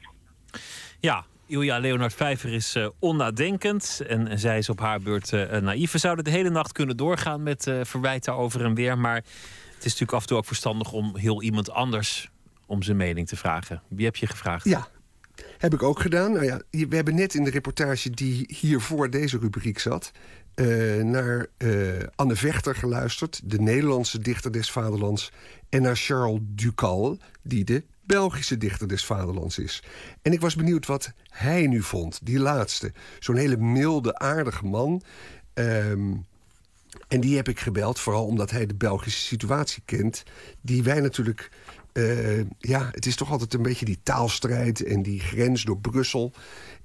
Ja, 1.00 1.26
Ilja 1.50 1.80
Leonard 1.80 2.14
Vijver 2.14 2.54
is 2.54 2.76
eh, 2.76 2.88
onnadenkend 3.00 4.04
en, 4.08 4.28
en 4.28 4.40
zij 4.40 4.58
is 4.58 4.70
op 4.70 4.80
haar 4.80 5.02
beurt 5.02 5.34
eh, 5.34 5.56
eh, 5.56 5.64
naïef. 5.64 5.92
We 5.92 5.98
zouden 5.98 6.24
de 6.24 6.32
hele 6.32 6.50
nacht 6.50 6.72
kunnen 6.72 6.98
doorgaan 6.98 7.44
met 7.44 7.68
eh, 7.68 7.80
verwijten 7.84 8.34
over 8.34 8.66
en 8.66 8.74
weer. 8.74 8.98
Maar 8.98 9.16
het 9.16 9.78
is 9.78 9.84
natuurlijk 9.84 10.14
af 10.14 10.22
en 10.22 10.28
toe 10.28 10.38
ook 10.38 10.46
verstandig 10.46 10.92
om 10.92 11.18
heel 11.18 11.42
iemand 11.42 11.72
anders 11.72 12.30
om 12.66 12.84
zijn 12.84 12.98
mening 12.98 13.28
te 13.28 13.36
vragen. 13.36 13.82
Wie 13.88 14.06
heb 14.06 14.16
je 14.16 14.28
gevraagd? 14.28 14.66
Ja, 14.66 14.88
heb 15.58 15.74
ik 15.74 15.84
ook 15.84 16.00
gedaan. 16.00 16.32
Nou 16.32 16.46
ja, 16.46 16.62
we 16.70 16.96
hebben 16.96 17.16
net 17.16 17.34
in 17.34 17.44
de 17.44 17.50
reportage 17.50 18.10
die 18.10 18.46
hier 18.60 18.82
voor 18.82 19.10
deze 19.10 19.38
rubriek 19.38 19.80
zat... 19.80 20.12
eh, 20.54 20.66
naar 21.04 21.48
eh, 21.58 21.70
Anne 22.16 22.36
Vechter 22.36 22.76
geluisterd, 22.76 23.42
de 23.44 23.62
Nederlandse 23.62 24.20
dichter 24.20 24.52
des 24.52 24.72
vaderlands... 24.72 25.32
en 25.70 25.82
naar 25.82 25.96
Charles 25.96 26.40
Ducal, 26.44 27.18
die 27.42 27.64
de 27.64 27.84
Belgische 28.06 28.58
dichter 28.58 28.88
des 28.88 29.06
vaderlands 29.06 29.60
is. 29.60 29.84
En 30.22 30.34
ik 30.34 30.42
was 30.42 30.56
benieuwd 30.56 30.86
wat 30.86 31.14
hij 31.30 31.68
nu 31.68 31.82
vond, 31.82 32.20
die 32.24 32.40
laatste. 32.40 32.92
Zo'n 33.20 33.36
hele 33.36 33.58
milde, 33.58 34.20
aardige 34.20 34.66
man... 34.66 35.02
Ehm, 35.54 36.14
en 37.08 37.20
die 37.20 37.36
heb 37.36 37.48
ik 37.48 37.60
gebeld, 37.60 38.00
vooral 38.00 38.26
omdat 38.26 38.52
hij 38.52 38.66
de 38.66 38.76
Belgische 38.76 39.20
situatie 39.20 39.82
kent. 39.86 40.24
Die 40.62 40.84
wij 40.84 41.00
natuurlijk. 41.00 41.52
Eh, 41.94 42.40
ja, 42.58 42.90
het 42.92 43.06
is 43.06 43.16
toch 43.16 43.32
altijd 43.32 43.54
een 43.54 43.62
beetje 43.62 43.86
die 43.86 44.00
taalstrijd 44.04 44.84
en 44.84 45.04
die 45.04 45.20
grens 45.20 45.64
door 45.64 45.78
Brussel. 45.78 46.34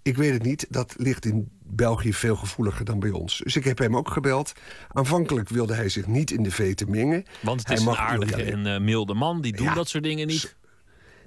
Ik 0.03 0.17
weet 0.17 0.33
het 0.33 0.43
niet, 0.43 0.67
dat 0.71 0.95
ligt 0.97 1.25
in 1.25 1.49
België 1.63 2.13
veel 2.13 2.37
gevoeliger 2.37 2.85
dan 2.85 3.01
bij 3.01 3.11
ons. 3.11 3.39
Dus 3.39 3.57
ik 3.57 3.65
heb 3.65 3.79
hem 3.79 3.97
ook 3.97 4.11
gebeld. 4.11 4.53
Aanvankelijk 4.89 5.49
wilde 5.49 5.75
hij 5.75 5.89
zich 5.89 6.07
niet 6.07 6.31
in 6.31 6.43
de 6.43 6.51
vete 6.51 6.87
mengen. 6.87 7.25
Want 7.43 7.59
het 7.59 7.69
Hij 7.69 7.77
is 7.77 7.83
een 7.85 7.97
aardige 7.97 8.43
en 8.43 8.67
eh, 8.67 8.81
milde 8.81 9.15
man. 9.15 9.41
Die 9.41 9.57
doen 9.57 9.75
dat 9.75 9.89
soort 9.89 10.05
dingen 10.05 10.27
niet. 10.27 10.57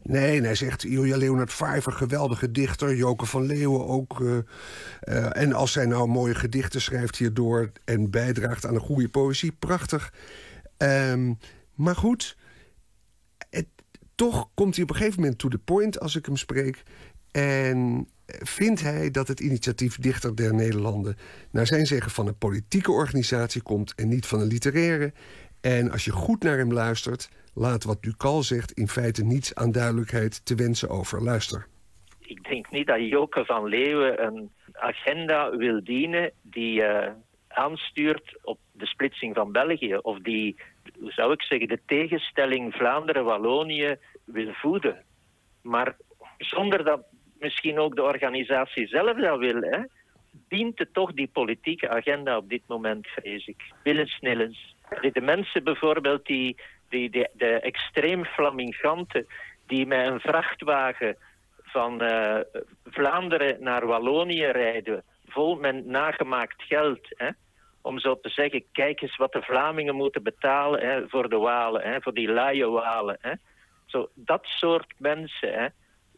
Nee, 0.04 0.38
en 0.38 0.44
hij 0.44 0.56
zegt 0.56 0.84
Ilja 0.84 1.18
Leonard 1.18 1.54
Vijver, 1.54 1.92
geweldige 1.92 2.52
dichter. 2.52 2.96
Joke 2.96 3.26
van 3.26 3.46
Leeuwen 3.46 3.88
ook. 3.88 4.22
eh, 5.00 5.38
en 5.38 5.54
als 5.54 5.72
zij 5.72 5.86
nou 5.86 6.08
mooie 6.08 6.36
gedichten 6.36 6.82
schrijft 6.82 7.18
hierdoor... 7.18 7.72
en 7.86 8.10
bijdraagt 8.10 8.66
aan 8.66 8.76
een 8.76 8.82
goede 8.82 9.10
poëzie, 9.10 9.52
prachtig. 9.52 10.14
Ehm, 10.78 11.34
maar 11.76 11.96
goed, 11.96 12.38
toch 14.18 14.50
komt 14.54 14.76
hij 14.76 14.84
op 14.84 14.90
een 14.90 14.96
gegeven 14.96 15.20
moment 15.20 15.40
to 15.40 15.50
the 15.50 15.58
point 15.58 16.00
als 16.00 16.16
ik 16.16 16.26
hem 16.26 16.36
spreek. 16.36 16.84
En 17.32 18.08
vindt 18.26 18.82
hij 18.82 19.12
dat 19.12 19.28
het 19.28 19.40
initiatief 19.40 19.98
Dichter 19.98 20.36
der 20.36 20.54
Nederlanden... 20.54 21.16
naar 21.52 21.68
zijn 21.68 21.86
zeggen 21.86 22.12
van 22.12 22.28
een 22.28 22.38
politieke 22.38 22.92
organisatie 22.92 23.62
komt... 23.62 23.96
en 23.96 24.08
niet 24.08 24.26
van 24.26 24.40
een 24.40 24.48
literaire. 24.48 25.14
En 25.62 25.92
als 25.92 26.06
je 26.06 26.12
goed 26.12 26.44
naar 26.44 26.58
hem 26.58 26.74
luistert... 26.74 27.30
laat 27.54 27.84
wat 27.84 28.04
Ducal 28.04 28.44
zegt 28.44 28.72
in 28.72 28.88
feite 28.88 29.24
niets 29.24 29.56
aan 29.56 29.72
duidelijkheid 29.72 30.46
te 30.46 30.56
wensen 30.56 30.90
over. 30.90 31.24
Luister. 31.24 31.68
ik 32.20 32.44
denk 32.50 32.72
niet 32.72 32.88
dat 32.88 33.10
Joke 33.10 33.46
van 33.46 33.66
Leeuwen 33.66 34.24
een 34.26 34.52
agenda 34.74 35.58
wil 35.58 35.84
dienen 35.84 36.32
die 36.42 36.84
eh, 36.84 37.12
aanstuurt 37.48 38.38
op 38.42 38.60
de 38.72 38.86
splitsing 38.86 39.36
van 39.36 39.52
België. 39.52 39.96
Of 39.96 40.20
die, 40.20 40.56
zou 41.02 41.32
ik 41.32 41.42
zeggen, 41.42 41.68
de 41.68 41.80
tegenstelling 41.86 42.74
Vlaanderen-Wallonië 42.74 43.96
wil 44.26 44.54
voeden. 44.54 45.04
Maar 45.62 45.96
zonder 46.38 46.84
dat 46.84 47.02
misschien 47.40 47.80
ook 47.80 47.96
de 47.96 48.04
organisatie 48.04 48.88
zelf 48.88 49.18
dat 49.18 49.40
wil, 49.40 49.62
hè, 49.62 49.80
dient 50.48 50.80
het 50.80 50.94
toch 50.94 51.14
die 51.14 51.30
politieke 51.34 51.90
agenda 51.90 52.38
op 52.38 52.50
dit 52.50 52.62
moment, 52.68 53.08
vrees 53.08 53.48
ik. 53.48 53.64
Willens. 53.84 54.20
De, 54.20 55.22
mensen 55.22 55.64
bijvoorbeeld 55.64 56.26
die, 56.26 56.56
die, 56.90 57.10
die 57.10 57.28
de 57.34 57.60
extreem 57.60 58.26
flaminganten 58.26 59.28
die 59.66 59.86
met 59.86 60.08
een 60.08 60.20
vrachtwagen 60.20 61.18
van 61.64 62.02
eh, 62.02 62.40
Vlaanderen 62.86 63.64
naar 63.64 63.86
Wallonië 63.86 64.46
rijden, 64.46 65.04
vol 65.28 65.56
met 65.56 65.86
nagemaakt 65.86 66.62
geld. 66.64 67.00
Hè? 67.10 67.30
Om 67.82 68.00
zo 68.00 68.20
te 68.20 68.30
zeggen, 68.30 68.64
kijk 68.72 69.02
eens 69.02 69.16
wat 69.16 69.32
de 69.32 69.42
Vlamingen 69.42 69.96
moeten 69.96 70.24
betalen 70.24 70.80
hè, 70.88 71.08
voor 71.08 71.30
de 71.30 71.38
Walen, 71.38 71.82
hè, 71.82 72.02
voor 72.02 72.14
die 72.14 72.32
laaie 72.32 72.70
Walen. 72.70 73.18
Hè? 73.22 73.32
Zo, 73.86 74.10
dat 74.14 74.46
soort 74.46 74.94
mensen, 74.98 75.74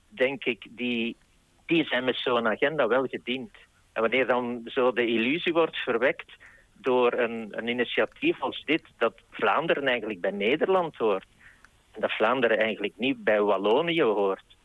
denk 0.07 0.45
ik, 0.45 0.68
die, 0.69 1.18
die 1.65 1.86
zijn 1.86 2.03
met 2.03 2.15
zo'n 2.15 2.48
agenda 2.48 2.88
wel 2.88 3.06
gediend. 3.06 3.52
En 3.94 4.02
wanneer 4.02 4.27
dan 4.27 4.61
zo 4.65 4.91
de 4.91 5.07
illusie 5.07 5.53
wordt 5.53 5.77
verwekt 5.77 6.31
door 6.73 7.14
een, 7.14 7.48
een 7.52 7.68
initiatief 7.68 8.41
als 8.41 8.64
dit, 8.65 8.84
dat 8.98 9.14
Vlaanderen 9.30 9.88
eigenlijk 9.88 10.22
bij 10.22 10.31
Nederland 10.31 10.95
hoort, 10.95 11.26
en 11.91 12.02
dat 12.02 12.11
Vlaanderen 12.11 12.57
eigenlijk 12.57 12.94
niet 12.98 13.23
bij 13.23 13.41
Wallonië 13.41 14.03
hoort, 14.03 14.57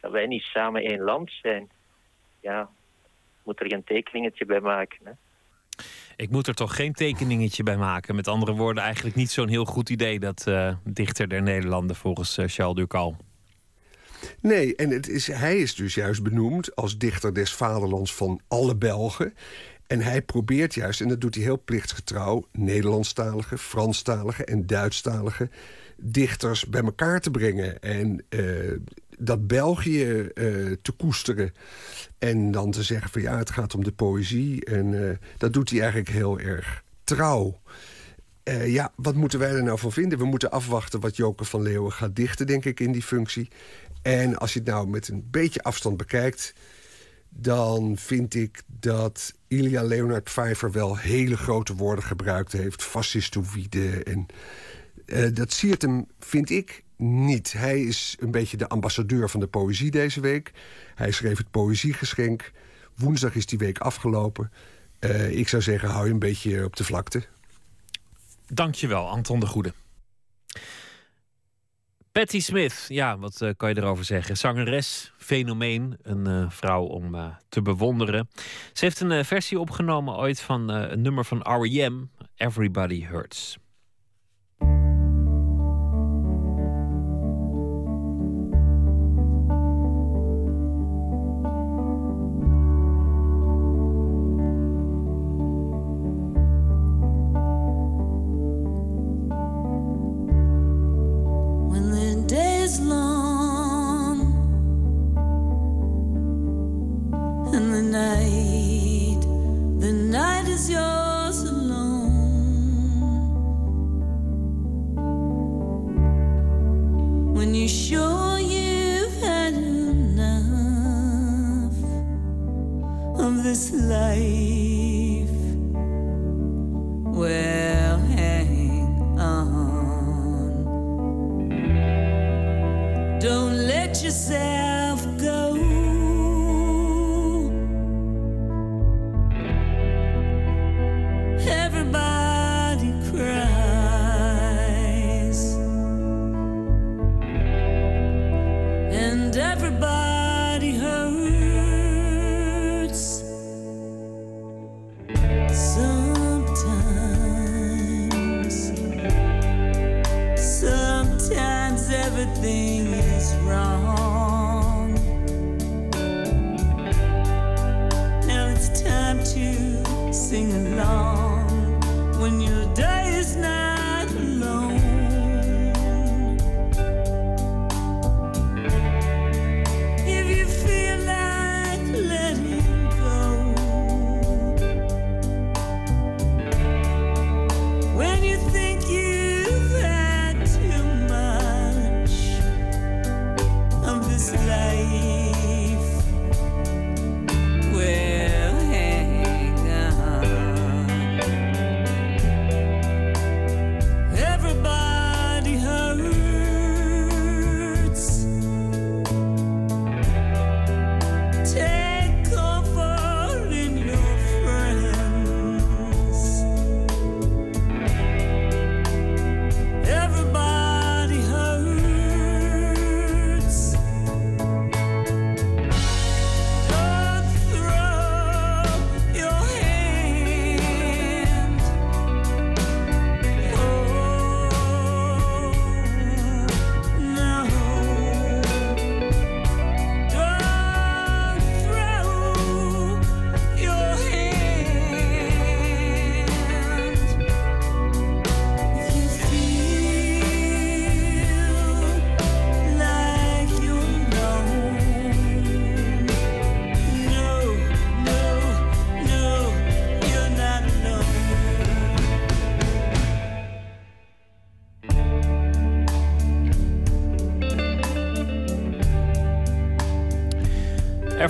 dat 0.00 0.10
wij 0.10 0.26
niet 0.26 0.42
samen 0.42 0.82
één 0.82 1.00
land 1.00 1.30
zijn, 1.42 1.70
ja, 2.40 2.68
moet 3.44 3.60
er 3.60 3.70
geen 3.70 3.84
tekeningetje 3.84 4.44
bij 4.44 4.60
maken. 4.60 4.98
Hè? 5.04 5.12
Ik 6.16 6.30
moet 6.30 6.46
er 6.46 6.54
toch 6.54 6.76
geen 6.76 6.92
tekeningetje 6.92 7.62
bij 7.62 7.76
maken. 7.76 8.14
Met 8.14 8.28
andere 8.28 8.52
woorden, 8.52 8.82
eigenlijk 8.82 9.16
niet 9.16 9.30
zo'n 9.30 9.48
heel 9.48 9.64
goed 9.64 9.90
idee... 9.90 10.20
dat 10.20 10.46
eh, 10.46 10.74
dichter 10.84 11.28
der 11.28 11.42
Nederlanden 11.42 11.96
volgens 11.96 12.38
eh, 12.38 12.48
Charles 12.48 12.76
Ducal. 12.76 13.16
Nee, 14.40 14.76
en 14.76 14.90
het 14.90 15.08
is, 15.08 15.26
hij 15.26 15.58
is 15.58 15.74
dus 15.74 15.94
juist 15.94 16.22
benoemd 16.22 16.76
als 16.76 16.98
dichter 16.98 17.34
des 17.34 17.52
vaderlands 17.52 18.14
van 18.14 18.40
alle 18.48 18.76
Belgen. 18.76 19.34
En 19.86 20.00
hij 20.00 20.22
probeert 20.22 20.74
juist, 20.74 21.00
en 21.00 21.08
dat 21.08 21.20
doet 21.20 21.34
hij 21.34 21.44
heel 21.44 21.62
plichtsgetrouw... 21.64 22.46
Nederlandstalige, 22.52 23.58
Franstalige 23.58 24.44
en 24.44 24.66
Duitsstalige 24.66 25.48
dichters 25.96 26.66
bij 26.66 26.82
elkaar 26.82 27.20
te 27.20 27.30
brengen. 27.30 27.80
En 27.82 28.24
eh, 28.28 28.40
dat 29.20 29.46
België 29.46 30.20
eh, 30.20 30.44
te 30.82 30.92
koesteren. 30.96 31.52
En 32.18 32.50
dan 32.50 32.70
te 32.70 32.82
zeggen 32.82 33.10
van 33.10 33.22
ja, 33.22 33.38
het 33.38 33.50
gaat 33.50 33.74
om 33.74 33.84
de 33.84 33.92
poëzie. 33.92 34.64
En 34.64 35.08
eh, 35.08 35.16
dat 35.38 35.52
doet 35.52 35.70
hij 35.70 35.80
eigenlijk 35.80 36.10
heel 36.10 36.38
erg 36.38 36.82
trouw. 37.04 37.60
Eh, 38.42 38.72
ja, 38.72 38.92
wat 38.96 39.14
moeten 39.14 39.38
wij 39.38 39.50
er 39.50 39.62
nou 39.62 39.78
van 39.78 39.92
vinden? 39.92 40.18
We 40.18 40.24
moeten 40.24 40.50
afwachten 40.50 41.00
wat 41.00 41.16
Joke 41.16 41.44
van 41.44 41.62
Leeuwen 41.62 41.92
gaat 41.92 42.16
dichten, 42.16 42.46
denk 42.46 42.64
ik, 42.64 42.80
in 42.80 42.92
die 42.92 43.02
functie. 43.02 43.48
En 44.02 44.38
als 44.38 44.52
je 44.52 44.58
het 44.58 44.68
nou 44.68 44.88
met 44.88 45.08
een 45.08 45.28
beetje 45.30 45.62
afstand 45.62 45.96
bekijkt... 45.96 46.54
dan 47.28 47.96
vind 47.96 48.34
ik 48.34 48.62
dat 48.66 49.34
Ilja 49.48 49.82
Leonard 49.82 50.30
Vijver 50.30 50.72
wel 50.72 50.96
hele 50.96 51.36
grote 51.36 51.74
woorden 51.74 52.04
gebruikt 52.04 52.52
heeft. 52.52 52.82
Fascistoïde 52.82 54.02
en... 54.04 54.26
eh, 55.06 55.26
dat 55.32 55.52
siert 55.52 55.82
hem, 55.82 56.06
vind 56.18 56.50
ik, 56.50 56.84
niet. 56.96 57.52
Hij 57.52 57.80
is 57.80 58.16
een 58.20 58.30
beetje 58.30 58.56
de 58.56 58.68
ambassadeur 58.68 59.30
van 59.30 59.40
de 59.40 59.46
poëzie 59.46 59.90
deze 59.90 60.20
week. 60.20 60.52
Hij 60.94 61.10
schreef 61.10 61.38
het 61.38 61.50
Poëziegeschenk. 61.50 62.52
Woensdag 62.96 63.34
is 63.34 63.46
die 63.46 63.58
week 63.58 63.78
afgelopen. 63.78 64.52
Eh, 64.98 65.38
ik 65.38 65.48
zou 65.48 65.62
zeggen, 65.62 65.88
hou 65.88 66.06
je 66.06 66.12
een 66.12 66.18
beetje 66.18 66.64
op 66.64 66.76
de 66.76 66.84
vlakte. 66.84 67.22
Dankjewel, 68.46 69.08
Anton 69.08 69.40
de 69.40 69.46
Goede. 69.46 69.72
Patti 72.12 72.40
Smith, 72.40 72.84
ja, 72.88 73.18
wat 73.18 73.40
eh, 73.40 73.50
kan 73.56 73.68
je 73.68 73.76
erover 73.76 74.04
zeggen? 74.04 74.36
Zangeres, 74.36 75.12
fenomeen, 75.18 75.98
een 76.02 76.50
vrouw 76.50 76.82
om 76.82 77.36
te 77.48 77.62
bewonderen. 77.62 78.28
Ze 78.72 78.84
heeft 78.84 79.00
een 79.00 79.24
versie 79.24 79.58
opgenomen 79.58 80.16
ooit 80.16 80.40
van 80.40 80.68
een 80.68 81.00
nummer 81.00 81.24
van 81.24 81.38
R.E.M., 81.38 82.04
Everybody 82.36 83.04
Hurts. 83.04 83.58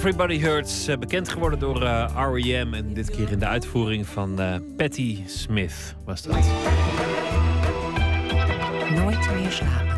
Everybody 0.00 0.40
Hurts, 0.40 0.86
eh, 0.86 0.98
bekend 0.98 1.28
geworden 1.28 1.58
door 1.58 1.82
eh, 1.82 2.30
R.E.M. 2.32 2.74
En 2.74 2.92
dit 2.92 3.10
keer 3.10 3.30
in 3.30 3.38
de 3.38 3.46
uitvoering 3.46 4.06
van 4.06 4.40
eh, 4.40 4.54
Patti 4.76 5.24
Smith 5.26 5.94
was 6.04 6.22
dat. 6.22 6.34
Nooit 8.94 9.30
meer 9.34 9.50
slapen. 9.50 9.89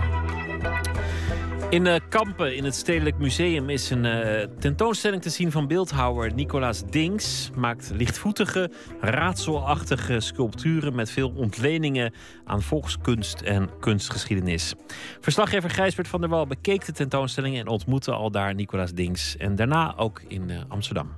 In 1.73 1.87
eh, 1.87 2.01
Kampen, 2.09 2.57
in 2.57 2.65
het 2.65 2.75
Stedelijk 2.75 3.19
Museum, 3.19 3.71
is 3.71 3.91
een 3.91 4.05
eh, 4.05 4.49
tentoonstelling 4.59 5.23
te 5.23 5.31
zien 5.31 5.51
van 5.51 5.67
beeldhouwer 5.67 6.35
Nicolaas 6.35 6.83
Dings. 6.91 7.51
Maakt 7.55 7.91
lichtvoetige, 7.95 8.71
raadselachtige 9.01 10.21
sculpturen 10.21 10.95
met 10.95 11.11
veel 11.11 11.33
ontleningen 11.37 12.13
aan 12.45 12.63
volkskunst 12.63 13.41
en 13.41 13.71
kunstgeschiedenis. 13.81 14.75
Verslaggever 15.21 15.71
Gijsbert 15.71 16.09
van 16.09 16.21
der 16.21 16.29
Wal 16.29 16.47
bekeek 16.47 16.85
de 16.85 16.93
tentoonstelling 16.93 17.59
en 17.59 17.67
ontmoette 17.67 18.13
al 18.13 18.31
daar 18.31 18.55
Nicolaas 18.55 18.93
Dings. 18.93 19.37
En 19.37 19.57
daarna 19.57 19.97
ook 19.97 20.23
in 20.29 20.51
eh, 20.51 20.57
Amsterdam. 20.69 21.11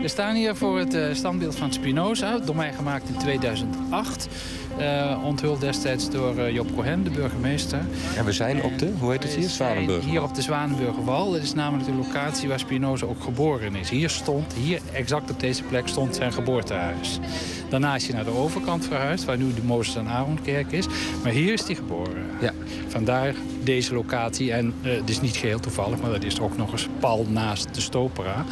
We 0.00 0.12
staan 0.12 0.34
hier 0.34 0.56
voor 0.56 0.78
het 0.78 1.16
standbeeld 1.16 1.56
van 1.56 1.72
Spinoza, 1.72 2.38
door 2.38 2.56
mij 2.56 2.72
gemaakt 2.72 3.08
in 3.08 3.18
2008. 3.18 4.28
Eh 4.78 5.24
onthuld 5.24 5.60
destijds 5.60 6.10
door 6.10 6.38
eh, 6.38 6.54
Job 6.54 6.74
Cohen, 6.74 7.04
de 7.04 7.10
burgemeester. 7.10 7.78
En 8.16 8.24
we 8.24 8.32
zijn 8.32 8.62
op 8.62 8.78
de, 8.78 8.92
hoe 8.98 9.10
heet 9.10 9.22
het 9.22 9.34
hier? 9.34 9.48
Zwanenburg. 9.48 10.04
Hier 10.04 10.22
op 10.22 10.34
de 10.34 10.42
Zwanenburgerwal. 10.42 11.32
Dat 11.32 11.42
is 11.42 11.54
namelijk 11.54 11.88
de 11.88 11.94
locatie 11.94 12.48
waar 12.48 12.58
Spinoza 12.58 13.06
ook 13.06 13.22
geboren 13.22 13.74
is. 13.74 13.90
Hier 13.90 14.10
stond, 14.10 14.52
hier 14.52 14.80
exact 14.92 15.30
op 15.30 15.40
deze 15.40 15.62
plek 15.62 15.88
stond 15.88 16.14
zijn 16.14 16.32
geboortehuis. 16.32 17.18
Daarna 17.68 17.94
is 17.94 18.06
hij 18.06 18.14
naar 18.14 18.24
de 18.24 18.36
overkant 18.36 18.84
verhuisd, 18.86 19.24
waar 19.24 19.36
nu 19.36 19.54
de 19.54 19.62
Mozes 19.62 19.96
en 19.96 20.08
Aaronkerk 20.08 20.72
is. 20.72 20.86
Maar 21.22 21.32
hier 21.32 21.52
is 21.52 21.66
hij 21.66 21.74
geboren. 21.74 22.24
Ja. 22.40 22.52
Vandaar 22.88 23.34
deze 23.62 23.94
locatie. 23.94 24.52
En 24.52 24.74
eh, 24.82 24.96
het 24.96 25.08
is 25.08 25.20
niet 25.20 25.36
geheel 25.36 25.60
toevallig, 25.60 26.00
maar 26.00 26.10
dat 26.10 26.24
is 26.24 26.40
ook 26.40 26.56
nog 26.56 26.72
eens 26.72 26.88
pal 27.00 27.26
naast 27.28 27.74
de 27.74 27.80
Stopera. 27.80 28.44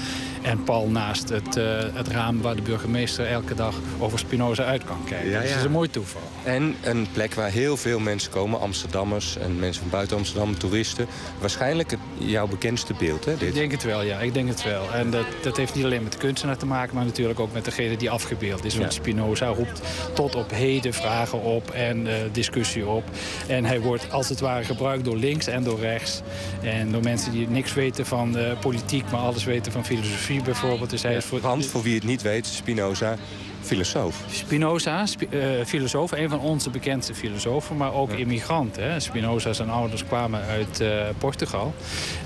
En 0.43 0.65
pal 0.65 0.89
naast 0.89 1.29
het, 1.29 1.57
eh, 1.57 1.65
het 1.93 2.09
raam 2.09 2.41
waar 2.41 2.57
de 2.57 2.63
burgemeester 2.63 3.27
elke 3.27 3.55
dag 3.55 3.75
over 3.99 4.19
Spinoza 4.19 4.65
uit 4.65 4.85
kan 4.85 4.99
kijken. 5.05 5.31
Ja, 5.31 5.39
Dus 5.39 5.43
ja. 5.45 5.51
het 5.51 5.59
is 5.59 5.67
een 5.67 5.73
mooi 5.73 5.91
toeval. 5.91 6.14
En 6.43 6.77
een 6.82 7.07
plek 7.12 7.35
waar 7.35 7.51
heel 7.51 7.77
veel 7.77 7.99
mensen 7.99 8.31
komen, 8.31 8.61
Amsterdammers 8.61 9.36
en 9.36 9.59
mensen 9.59 9.81
van 9.82 9.91
buiten 9.91 10.16
Amsterdam, 10.16 10.59
toeristen. 10.59 11.07
Waarschijnlijk 11.41 11.91
het, 11.91 12.01
jouw 12.19 12.47
bekendste 12.47 12.95
beeld, 12.99 13.24
hè? 13.24 13.32
Ik 13.32 13.39
Dit. 13.39 13.55
denk 13.55 13.70
het 13.73 13.82
wel, 13.82 14.03
ja. 14.03 14.19
Ik 14.19 14.35
denk 14.35 14.49
het 14.49 14.62
wel. 14.65 14.93
En 14.93 15.11
dat, 15.11 15.24
dat 15.43 15.57
heeft 15.57 15.74
niet 15.74 15.85
alleen 15.85 16.03
met 16.03 16.12
de 16.12 16.19
kunstenaar 16.19 16.57
te 16.57 16.66
maken... 16.66 16.95
maar 16.95 17.05
natuurlijk 17.05 17.41
ook 17.41 17.53
met 17.53 17.65
degene 17.65 17.97
die 17.97 18.11
afgebeeld 18.11 18.65
is. 18.65 18.77
Want 18.77 18.95
Ja. 18.95 19.01
Spinoza 19.01 19.47
roept 19.47 19.81
tot 20.15 20.35
op 20.35 20.51
heden 20.51 20.93
vragen 20.95 21.43
op 21.43 21.70
en 21.70 22.07
eh, 22.07 22.15
discussie 22.32 22.86
op. 22.86 23.05
En 23.47 23.65
hij 23.65 23.81
wordt 23.81 24.11
als 24.11 24.28
het 24.28 24.41
ware 24.41 24.65
gebruikt 24.65 25.05
door 25.05 25.16
links 25.16 25.47
en 25.47 25.62
door 25.65 25.81
rechts. 25.81 26.20
En 26.62 26.93
door 26.93 27.03
mensen 27.03 27.32
die 27.32 27.49
niks 27.49 27.74
weten 27.74 28.07
van 28.07 28.36
eh, 28.36 28.59
politiek... 28.61 29.11
maar 29.11 29.20
alles 29.20 29.45
weten 29.45 29.73
van 29.73 29.85
filosofie 29.85 30.43
bijvoorbeeld. 30.43 30.91
Dus 30.91 31.03
hij 31.03 31.16
is 31.16 31.24
voor, 31.24 31.41
Want 31.41 31.66
voor 31.66 31.82
wie 31.82 31.95
het 31.95 32.05
niet 32.05 32.23
weet, 32.23 32.47
Spinoza, 32.47 33.16
filosoof. 33.65 34.24
Spinoza, 34.31 35.07
spi- 35.07 35.27
eh, 35.31 35.41
filosoof, 35.66 36.12
een 36.12 36.28
van 36.28 36.41
onze 36.41 36.70
bekendste 36.70 37.15
filosofen, 37.15 37.77
maar 37.77 37.95
ook 37.95 38.11
immigrant. 38.11 38.77
Hè. 38.77 39.01
Spinoza, 39.01 39.53
zijn 39.53 39.70
ouders 39.70 40.05
kwamen 40.05 40.41
uit 40.43 40.81
eh, 40.81 40.89
Portugal. 41.19 41.74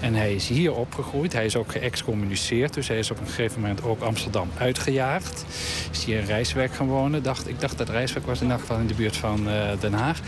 En 0.01 0.15
hij 0.15 0.35
is 0.35 0.48
hier 0.48 0.74
opgegroeid. 0.74 1.32
Hij 1.32 1.44
is 1.44 1.56
ook 1.56 1.73
geëxcommuniceerd. 1.73 2.74
Dus 2.74 2.89
hij 2.89 2.98
is 2.98 3.10
op 3.10 3.20
een 3.20 3.27
gegeven 3.27 3.60
moment 3.60 3.82
ook 3.82 4.01
Amsterdam 4.02 4.51
uitgejaagd. 4.59 5.44
Is 5.93 6.05
hier 6.05 6.19
in 6.19 6.24
Rijswijk 6.27 6.74
gaan 6.74 6.86
wonen. 6.86 7.23
Dacht, 7.23 7.48
ik 7.48 7.60
dacht 7.60 7.78
dat 7.78 7.89
Rijswijk 7.89 8.27
was 8.27 8.40
in 8.40 8.51
elk 8.51 8.60
geval 8.60 8.78
in 8.78 8.86
de 8.86 8.94
buurt 8.94 9.16
van 9.16 9.48
eh, 9.48 9.55
Den 9.81 9.93
Haag. 9.93 10.20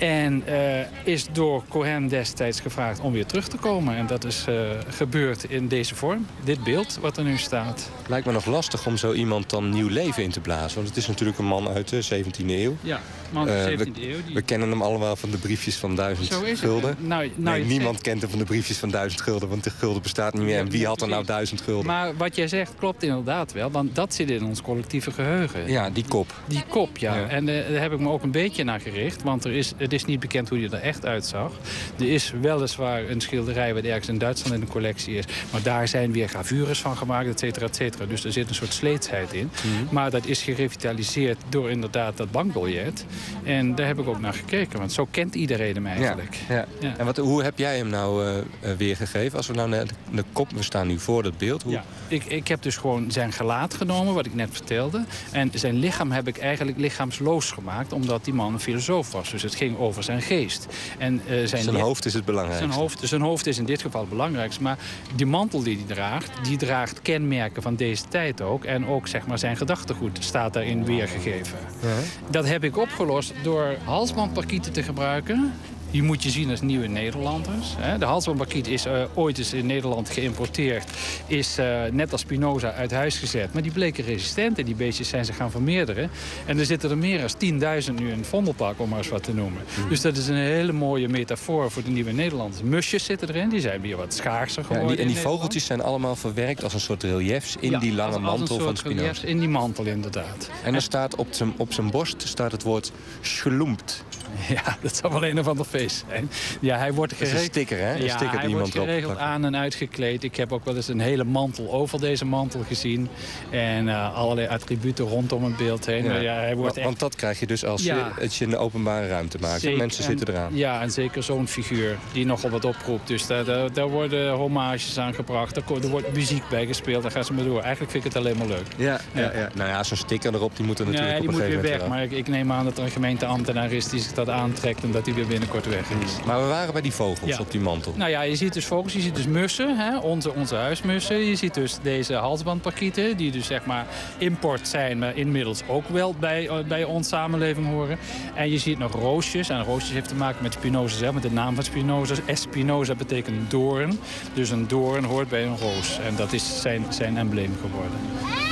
En 0.00 0.42
eh, 0.46 0.86
is 1.04 1.26
door 1.32 1.62
Cohen 1.68 2.08
destijds 2.08 2.60
gevraagd 2.60 3.00
om 3.00 3.12
weer 3.12 3.26
terug 3.26 3.48
te 3.48 3.56
komen. 3.56 3.96
En 3.96 4.06
dat 4.06 4.24
is 4.24 4.44
eh, 4.48 4.54
gebeurd 4.88 5.44
in 5.44 5.68
deze 5.68 5.94
vorm. 5.94 6.26
Dit 6.44 6.64
beeld 6.64 6.98
wat 7.00 7.16
er 7.16 7.24
nu 7.24 7.36
staat. 7.36 7.90
Lijkt 8.06 8.26
me 8.26 8.32
nog 8.32 8.46
lastig 8.46 8.86
om 8.86 8.96
zo 8.96 9.12
iemand 9.12 9.50
dan 9.50 9.70
nieuw 9.70 9.88
leven 9.88 10.22
in 10.22 10.30
te 10.30 10.40
blazen. 10.40 10.74
Want 10.74 10.88
het 10.88 10.96
is 10.96 11.06
natuurlijk 11.06 11.38
een 11.38 11.46
man 11.46 11.68
uit 11.68 11.88
de 11.88 12.24
17e 12.24 12.46
eeuw. 12.46 12.76
Ja, 12.80 13.00
man 13.32 13.48
Eh, 13.48 13.64
17e 13.66 13.76
we, 13.76 13.84
eeuw. 13.84 14.16
Die... 14.26 14.34
we 14.34 14.42
kennen 14.42 14.70
hem 14.70 14.82
allemaal 14.82 15.16
van 15.16 15.30
de 15.30 15.36
briefjes 15.38 15.76
van 15.76 15.94
duizend 15.96 16.34
gulden. 16.58 16.96
Nou, 16.98 17.30
nou, 17.34 17.56
nee, 17.56 17.58
je 17.60 17.64
niemand 17.68 17.90
zegt- 17.90 18.02
kent 18.02 18.20
hem 18.20 18.30
van 18.30 18.38
de 18.38 18.44
briefjes 18.44 18.76
van 18.76 18.90
duizend 18.90 19.20
gulden. 19.22 19.48
Want 19.48 19.64
de 19.64 19.70
gulden 19.70 20.02
bestaat 20.02 20.34
niet 20.34 20.42
meer. 20.42 20.58
En 20.58 20.70
wie 20.70 20.86
had 20.86 21.02
er 21.02 21.08
nou 21.08 21.24
duizend 21.24 21.60
gulden? 21.60 21.86
Maar 21.86 22.16
wat 22.16 22.36
jij 22.36 22.48
zegt 22.48 22.72
klopt 22.78 23.02
inderdaad 23.02 23.52
wel, 23.52 23.70
want 23.70 23.94
dat 23.94 24.14
zit 24.14 24.30
in 24.30 24.44
ons 24.44 24.62
collectieve 24.62 25.10
geheugen. 25.10 25.70
Ja, 25.70 25.90
die 25.90 26.04
kop. 26.08 26.34
Die 26.46 26.64
kop, 26.68 26.98
ja. 26.98 27.14
Ja. 27.14 27.26
En 27.28 27.48
eh, 27.48 27.72
daar 27.72 27.80
heb 27.82 27.92
ik 27.92 27.98
me 28.00 28.08
ook 28.08 28.22
een 28.22 28.30
beetje 28.30 28.64
naar 28.64 28.80
gericht, 28.80 29.22
want 29.22 29.44
er 29.44 29.52
is, 29.52 29.72
het 29.76 29.92
is 29.92 30.04
niet 30.04 30.20
bekend 30.20 30.48
hoe 30.48 30.58
die 30.58 30.70
er 30.70 30.80
echt 30.82 31.06
uitzag. 31.06 31.52
Er 31.98 32.08
is 32.12 32.32
weliswaar 32.40 33.08
een 33.10 33.20
schilderij 33.20 33.74
wat 33.74 33.84
ergens 33.84 34.08
in 34.08 34.18
Duitsland 34.18 34.54
in 34.54 34.60
de 34.60 34.66
collectie 34.66 35.14
is, 35.14 35.24
maar 35.52 35.62
daar 35.62 35.88
zijn 35.88 36.12
weer 36.12 36.28
gravures 36.28 36.78
van 36.80 36.96
gemaakt, 36.96 37.28
et 37.28 37.38
cetera, 37.38 37.66
et 37.66 37.76
cetera. 37.76 38.04
Dus 38.06 38.24
er 38.24 38.32
zit 38.32 38.48
een 38.48 38.54
soort 38.54 38.72
sleetsheid 38.72 39.32
in. 39.32 39.50
Mhm. 39.54 39.94
Maar 39.94 40.10
dat 40.10 40.26
is 40.26 40.42
gerevitaliseerd 40.42 41.38
door 41.48 41.70
inderdaad 41.70 42.16
dat 42.16 42.30
bankbiljet. 42.30 43.04
En 43.44 43.74
daar 43.74 43.86
heb 43.86 43.98
ik 43.98 44.08
ook 44.08 44.20
naar 44.20 44.34
gekeken, 44.34 44.78
want 44.78 44.92
zo 44.92 45.08
kent 45.10 45.34
iedereen 45.34 45.74
hem 45.74 45.86
eigenlijk. 45.86 46.38
Ja, 46.48 46.66
ja. 46.80 46.94
En 46.96 47.04
wat, 47.04 47.16
hoe 47.16 47.42
heb 47.42 47.58
jij 47.58 47.76
hem 47.76 47.88
nou 47.88 48.24
uh, 48.24 48.72
weergegeven? 48.76 49.36
Als 49.36 49.46
we 49.46 49.54
nou 49.54 49.68
naar 49.68 49.86
de, 50.10 50.24
kop, 50.32 50.50
we 50.50 50.62
staan 50.62 50.86
nu 50.86 50.98
voor 50.98 51.22
dat 51.22 51.38
beeld. 51.38 51.62
Hoe... 51.62 51.72
Ja, 51.72 51.84
ik, 52.08 52.24
ik 52.24 52.48
heb 52.48 52.62
dus 52.62 52.76
gewoon 52.76 53.10
zijn 53.10 53.32
gelaat 53.32 53.74
genomen, 53.74 54.14
wat 54.14 54.26
ik 54.26 54.34
net 54.34 54.48
vertelde. 54.52 55.04
En 55.32 55.50
zijn 55.54 55.74
lichaam 55.74 56.10
heb 56.10 56.28
ik 56.28 56.38
eigenlijk 56.38 56.78
lichaamsloos 56.78 57.50
gemaakt, 57.50 57.92
omdat 57.92 58.24
die 58.24 58.34
man 58.34 58.52
een 58.52 58.60
filosoof 58.60 59.12
was. 59.12 59.30
Dus 59.30 59.42
het 59.42 59.54
ging 59.54 59.78
over 59.78 60.02
zijn 60.02 60.22
geest. 60.22 60.66
En, 60.98 61.14
uh, 61.14 61.46
zijn, 61.46 61.62
zijn 61.62 61.76
hoofd 61.76 62.04
is 62.04 62.14
het 62.14 62.24
belangrijkste. 62.24 62.66
Zijn 62.66 62.80
hoofd, 62.80 63.00
zijn 63.02 63.20
hoofd 63.20 63.46
is 63.46 63.58
in 63.58 63.64
dit 63.64 63.82
geval 63.82 64.00
het 64.00 64.10
belangrijkste. 64.10 64.62
Maar 64.62 64.78
die 65.14 65.26
mantel 65.26 65.62
die 65.62 65.76
hij 65.76 65.94
draagt, 65.94 66.30
die 66.42 66.56
draagt 66.56 67.02
kenmerken 67.02 67.62
van 67.62 67.76
deze 67.76 68.08
tijd 68.08 68.40
ook. 68.40 68.64
En 68.64 68.86
ook 68.86 69.08
zeg 69.08 69.26
maar, 69.26 69.38
zijn 69.38 69.56
gedachtegoed 69.56 70.18
staat 70.20 70.52
daarin 70.52 70.84
weergegeven. 70.84 71.58
Ja. 71.82 71.88
Dat 72.30 72.46
heb 72.46 72.64
ik 72.64 72.76
opgelost 73.10 73.44
door 73.44 73.76
halsbandparkieten 73.84 74.72
te 74.72 74.82
gebruiken. 74.82 75.52
Die 75.90 76.02
moet 76.02 76.22
je 76.22 76.30
zien 76.30 76.50
als 76.50 76.60
nieuwe 76.60 76.86
Nederlanders. 76.86 77.76
De 77.98 78.04
halsbandparkiet 78.04 78.66
is 78.66 78.86
uh, 78.86 79.02
ooit 79.14 79.38
eens 79.38 79.52
in 79.52 79.66
Nederland 79.66 80.10
geïmporteerd. 80.10 80.90
Is 81.26 81.58
uh, 81.58 81.82
net 81.92 82.12
als 82.12 82.20
Spinoza 82.20 82.72
uit 82.72 82.90
huis 82.90 83.18
gezet. 83.18 83.52
Maar 83.52 83.62
die 83.62 83.72
bleken 83.72 84.04
resistent 84.04 84.58
en 84.58 84.64
die 84.64 84.74
beestjes 84.74 85.08
zijn 85.08 85.24
ze 85.24 85.32
gaan 85.32 85.50
vermeerderen. 85.50 86.10
En 86.46 86.58
er 86.58 86.66
zitten 86.66 86.90
er 86.90 86.98
meer 86.98 87.20
dan 87.38 87.80
10.000 87.82 87.94
nu 87.94 88.10
in 88.10 88.18
het 88.18 88.26
Vondelpark, 88.26 88.80
om 88.80 88.88
maar 88.88 88.98
eens 88.98 89.08
wat 89.08 89.22
te 89.22 89.34
noemen. 89.34 89.62
Hmm. 89.74 89.88
Dus 89.88 90.00
dat 90.00 90.16
is 90.16 90.28
een 90.28 90.36
hele 90.36 90.72
mooie 90.72 91.08
metafoor 91.08 91.70
voor 91.70 91.82
de 91.82 91.90
nieuwe 91.90 92.12
Nederlanders. 92.12 92.62
Musjes 92.62 93.04
zitten 93.04 93.28
erin, 93.28 93.48
die 93.48 93.60
zijn 93.60 93.80
weer 93.80 93.96
wat 93.96 94.14
schaarser 94.14 94.64
geworden. 94.64 94.86
Ja, 94.86 94.90
en 94.90 94.96
die, 94.96 95.06
en 95.06 95.12
die 95.12 95.22
vogeltjes 95.22 95.64
zijn 95.64 95.82
allemaal 95.82 96.16
verwerkt 96.16 96.64
als 96.64 96.74
een 96.74 96.80
soort 96.80 97.02
reliefs 97.02 97.56
in 97.60 97.78
die 97.78 97.92
lange 97.92 98.18
mantel 98.18 98.58
van 98.58 98.76
Spinoza. 98.76 99.26
in 99.26 99.38
die 99.38 99.48
mantel, 99.48 99.84
inderdaad. 99.84 100.50
En 100.64 100.74
er 100.74 100.82
staat 100.82 101.14
op 101.14 101.26
zijn, 101.30 101.52
op 101.56 101.72
zijn 101.72 101.90
borst 101.90 102.28
staat 102.28 102.52
het 102.52 102.62
woord 102.62 102.92
schloempt. 103.20 104.04
Ja, 104.48 104.76
dat 104.80 104.96
zal 104.96 105.10
wel 105.10 105.24
een 105.24 105.38
of 105.38 105.48
ander 105.48 105.64
feest 105.64 106.04
zijn. 106.08 106.30
Ja, 106.60 106.76
hij 106.76 106.92
wordt 106.92 107.12
geregeld... 107.12 107.40
een 107.40 107.46
sticker, 107.46 107.78
hè? 107.78 107.94
Een 107.94 108.02
ja, 108.02 108.16
sticker 108.16 108.38
hij 108.40 108.48
wordt 108.48 108.70
geregeld 108.70 109.18
aan 109.18 109.44
en 109.44 109.56
uitgekleed. 109.56 110.24
Ik 110.24 110.36
heb 110.36 110.52
ook 110.52 110.64
wel 110.64 110.76
eens 110.76 110.88
een 110.88 111.00
hele 111.00 111.24
mantel 111.24 111.72
over 111.72 112.00
deze 112.00 112.24
mantel 112.24 112.62
gezien. 112.66 113.08
En 113.50 113.86
uh, 113.86 114.16
allerlei 114.16 114.48
attributen 114.48 115.04
rondom 115.04 115.44
het 115.44 115.56
beeld 115.56 115.86
heen. 115.86 116.04
Ja. 116.04 116.16
ja 116.16 116.34
hij 116.34 116.56
wordt 116.56 116.74
want, 116.74 116.86
want 116.86 116.98
dat 116.98 117.16
krijg 117.16 117.40
je 117.40 117.46
dus 117.46 117.64
als 117.64 117.82
je 117.82 118.04
het 118.18 118.34
je 118.34 118.44
in 118.44 118.50
de 118.50 118.56
openbare 118.56 119.08
ruimte 119.08 119.38
maakt. 119.40 119.60
Zeker, 119.60 119.78
Mensen 119.78 120.04
zitten 120.04 120.28
eraan. 120.28 120.56
Ja, 120.56 120.80
en 120.80 120.90
zeker 120.90 121.22
zo'n 121.22 121.48
figuur 121.48 121.98
die 122.12 122.26
nogal 122.26 122.50
wat 122.50 122.64
oproept. 122.64 123.06
Dus 123.06 123.26
daar, 123.26 123.44
daar, 123.44 123.72
daar 123.72 123.88
worden 123.88 124.30
homages 124.32 124.98
aan 124.98 125.14
gebracht. 125.14 125.56
Er, 125.56 125.62
er, 125.82 125.88
wordt 125.88 126.14
muziek 126.14 126.48
bij 126.48 126.66
gespeeld. 126.66 127.02
Daar 127.02 127.10
gaan 127.10 127.24
ze 127.24 127.32
maar 127.32 127.44
door. 127.44 127.60
Eigenlijk 127.60 127.92
vind 127.92 128.04
ik 128.04 128.12
het 128.12 128.22
alleen 128.22 128.36
maar 128.36 128.46
leuk. 128.46 128.66
Ja, 128.76 129.00
ja. 129.12 129.32
ja, 129.34 129.48
Nou 129.54 129.68
ja, 129.68 129.82
zo'n 129.82 129.96
sticker 129.96 130.34
erop, 130.34 130.56
die 130.56 130.66
moet 130.66 130.78
er 130.78 130.84
natuurlijk 130.84 131.12
ja, 131.12 131.20
die 131.20 131.28
op 131.28 131.34
moet 131.34 131.44
weer 131.44 131.62
weg. 131.62 131.86
Maar 131.86 132.02
ik, 132.02 132.10
ik, 132.10 132.28
neem 132.28 132.52
aan 132.52 132.64
dat 132.64 132.78
er 132.78 132.84
een 132.84 132.90
gemeenteambtenaar 132.90 133.72
is 133.72 133.88
die 133.88 134.00
zich 134.00 134.12
dat 134.24 134.34
aantrekt... 134.34 134.82
en 134.82 134.90
dat 134.90 135.06
hij 135.06 135.14
weer 135.14 135.26
binnenkort 135.26 135.66
weg 135.66 135.90
is. 136.04 136.24
Maar 136.26 136.40
we 136.40 136.48
waren 136.48 136.72
bij 136.72 136.82
die 136.82 136.92
vogels 136.92 137.38
op 137.38 137.50
die 137.50 137.60
mantel. 137.60 137.94
Nou 137.96 138.10
ja, 138.10 138.22
je 138.22 138.36
ziet 138.36 138.52
dus 138.52 138.64
vogels, 138.64 138.92
je 138.92 139.00
ziet 139.00 139.14
dus 139.14 139.26
mussen, 139.26 139.76
hè, 139.76 139.98
onze, 139.98 140.34
onze 140.34 140.54
huismussen. 140.54 141.18
Je 141.18 141.36
ziet 141.36 141.54
dus 141.54 141.78
deze 141.82 142.14
halsbandparkieten, 142.14 143.16
die 143.16 143.30
dus 143.30 143.46
zeg 143.46 143.64
maar 143.64 143.86
import 144.18 144.68
zijn... 144.68 144.98
maar 144.98 145.16
inmiddels 145.16 145.62
ook 145.66 145.88
wel 145.88 146.14
bij, 146.14 146.48
eh, 146.48 146.58
bij 146.68 146.84
onze 146.84 147.08
samenleving 147.08 147.66
horen. 147.66 147.98
En 148.34 148.50
je 148.50 148.58
ziet 148.58 148.78
nog 148.78 148.92
roosjes. 148.92 149.48
En 149.48 149.64
roosjes 149.64 149.92
heeft 149.92 150.08
te 150.08 150.14
maken 150.14 150.42
met 150.42 150.52
Spinoza 150.52 150.96
zelf, 150.96 151.14
met 151.14 151.22
de 151.22 151.30
naam 151.30 151.54
van 151.54 151.64
Spinoza. 151.64 152.14
Espinoza 152.26 152.94
betekent 152.94 153.50
doorn. 153.50 153.98
Dus 154.34 154.50
een 154.50 154.68
doorn 154.68 155.04
hoort 155.04 155.28
bij 155.28 155.44
een 155.44 155.58
roos. 155.58 155.98
En 155.98 156.16
dat 156.16 156.32
is 156.32 156.60
zijn, 156.60 156.84
zijn 156.88 157.16
embleem 157.16 157.56
geworden. 157.60 158.49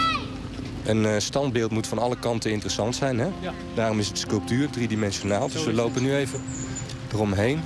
Een 0.89 1.02
uh, 1.02 1.12
standbeeld 1.19 1.70
moet 1.70 1.86
van 1.86 1.98
alle 1.98 2.16
kanten 2.19 2.51
interessant 2.51 2.97
zijn. 2.97 3.19
Hè? 3.19 3.28
Ja. 3.40 3.52
Daarom 3.74 3.98
is 3.98 4.09
het 4.09 4.19
sculptuur 4.19 4.70
driedimensionaal. 4.70 5.48
Dus 5.48 5.65
we 5.65 5.73
lopen 5.73 6.02
nu 6.02 6.15
even 6.15 6.40
eromheen. 7.12 7.60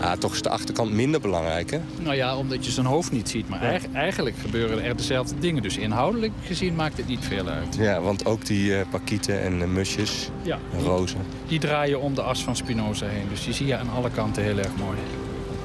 Ja, 0.00 0.16
toch 0.16 0.32
is 0.32 0.42
de 0.42 0.48
achterkant 0.48 0.92
minder 0.92 1.20
belangrijk, 1.20 1.70
hè? 1.70 1.80
Nou 1.98 2.16
ja, 2.16 2.36
omdat 2.36 2.64
je 2.64 2.70
zijn 2.70 2.86
hoofd 2.86 3.12
niet 3.12 3.28
ziet. 3.28 3.48
Maar 3.48 3.80
eigenlijk 3.92 4.36
gebeuren 4.40 4.82
er 4.82 4.96
dezelfde 4.96 5.38
dingen. 5.38 5.62
Dus 5.62 5.76
inhoudelijk 5.76 6.32
gezien 6.42 6.74
maakt 6.74 6.96
het 6.96 7.06
niet 7.06 7.24
veel 7.24 7.46
uit. 7.48 7.76
Ja, 7.78 8.00
want 8.00 8.26
ook 8.26 8.46
die 8.46 8.70
uh, 8.70 8.80
pakieten 8.90 9.42
en 9.42 9.60
uh, 9.60 9.66
musjes, 9.66 10.28
ja. 10.42 10.58
en 10.72 10.80
rozen... 10.80 11.20
Die 11.48 11.58
draaien 11.58 12.00
om 12.00 12.14
de 12.14 12.22
as 12.22 12.42
van 12.42 12.56
Spinoza 12.56 13.06
heen. 13.06 13.28
Dus 13.28 13.44
die 13.44 13.54
zie 13.54 13.66
je 13.66 13.76
aan 13.76 13.90
alle 13.90 14.10
kanten 14.10 14.42
heel 14.42 14.58
erg 14.58 14.76
mooi. 14.76 14.98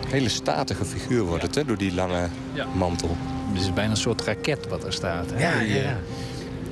hele 0.07 0.29
statige 0.29 0.85
figuur 0.85 1.23
wordt 1.23 1.43
het, 1.43 1.55
hè? 1.55 1.65
Door 1.65 1.77
die 1.77 1.93
lange 1.93 2.29
mantel. 2.75 3.17
Het 3.53 3.61
is 3.61 3.73
bijna 3.73 3.91
een 3.91 3.97
soort 3.97 4.21
raket 4.21 4.67
wat 4.67 4.83
er 4.83 4.93
staat. 4.93 5.31
Hè? 5.33 5.39
Ja, 5.39 5.61
ja. 5.61 5.97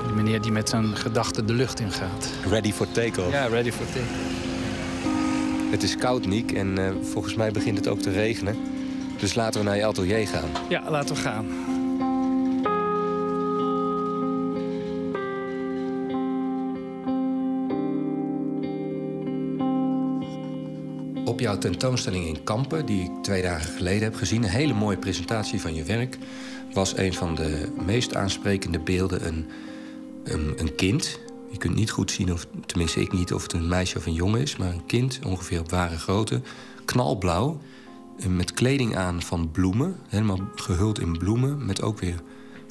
Die 0.05 0.13
meneer 0.15 0.41
die 0.41 0.51
met 0.51 0.69
zijn 0.69 0.95
gedachten 0.95 1.45
de 1.45 1.53
lucht 1.53 1.80
ingaat. 1.80 2.30
Ready 2.49 2.72
for 2.72 2.91
take-off. 2.91 3.31
Ja, 3.31 3.45
ready 3.45 3.72
for 3.72 3.85
take 3.85 4.05
Het 5.72 5.84
is 5.84 5.95
koud, 5.95 6.26
Niek, 6.26 6.51
en 6.51 6.80
uh, 6.80 6.89
volgens 7.01 7.35
mij 7.35 7.51
begint 7.51 7.77
het 7.77 7.88
ook 7.88 7.99
te 7.99 8.11
regenen. 8.11 8.55
Dus 9.18 9.34
laten 9.34 9.59
we 9.59 9.65
naar 9.65 9.76
je 9.76 9.85
atelier 9.85 10.27
gaan. 10.27 10.49
Ja, 10.69 10.89
laten 10.89 11.15
we 11.15 11.22
gaan. 11.22 11.45
Op 21.26 21.39
jouw 21.39 21.57
tentoonstelling 21.57 22.26
in 22.26 22.43
Kampen, 22.43 22.85
die 22.85 23.03
ik 23.03 23.11
twee 23.22 23.41
dagen 23.41 23.73
geleden 23.73 24.03
heb 24.03 24.15
gezien... 24.15 24.43
een 24.43 24.49
hele 24.49 24.73
mooie 24.73 24.97
presentatie 24.97 25.61
van 25.61 25.76
je 25.76 25.84
werk... 25.84 26.18
was 26.73 26.97
een 26.97 27.13
van 27.13 27.35
de 27.35 27.72
meest 27.85 28.15
aansprekende 28.15 28.80
beelden 28.80 29.27
een 29.27 29.45
een, 30.23 30.53
een 30.57 30.76
kind. 30.76 31.19
Je 31.52 31.57
kunt 31.57 31.76
niet 31.76 31.91
goed 31.91 32.11
zien, 32.11 32.34
of 32.34 32.48
tenminste 32.65 33.02
ik 33.02 33.11
niet, 33.11 33.34
of 33.34 33.41
het 33.41 33.53
een 33.53 33.68
meisje 33.68 33.98
of 33.98 34.06
een 34.06 34.14
jongen 34.14 34.41
is... 34.41 34.57
maar 34.57 34.73
een 34.73 34.85
kind, 34.85 35.19
ongeveer 35.26 35.60
op 35.60 35.69
ware 35.69 35.98
grootte, 35.98 36.41
knalblauw... 36.85 37.60
met 38.27 38.53
kleding 38.53 38.95
aan 38.95 39.22
van 39.22 39.52
bloemen, 39.52 39.95
helemaal 40.07 40.39
gehuld 40.56 40.99
in 40.99 41.18
bloemen... 41.18 41.65
met 41.65 41.81
ook 41.81 41.99
weer 41.99 42.22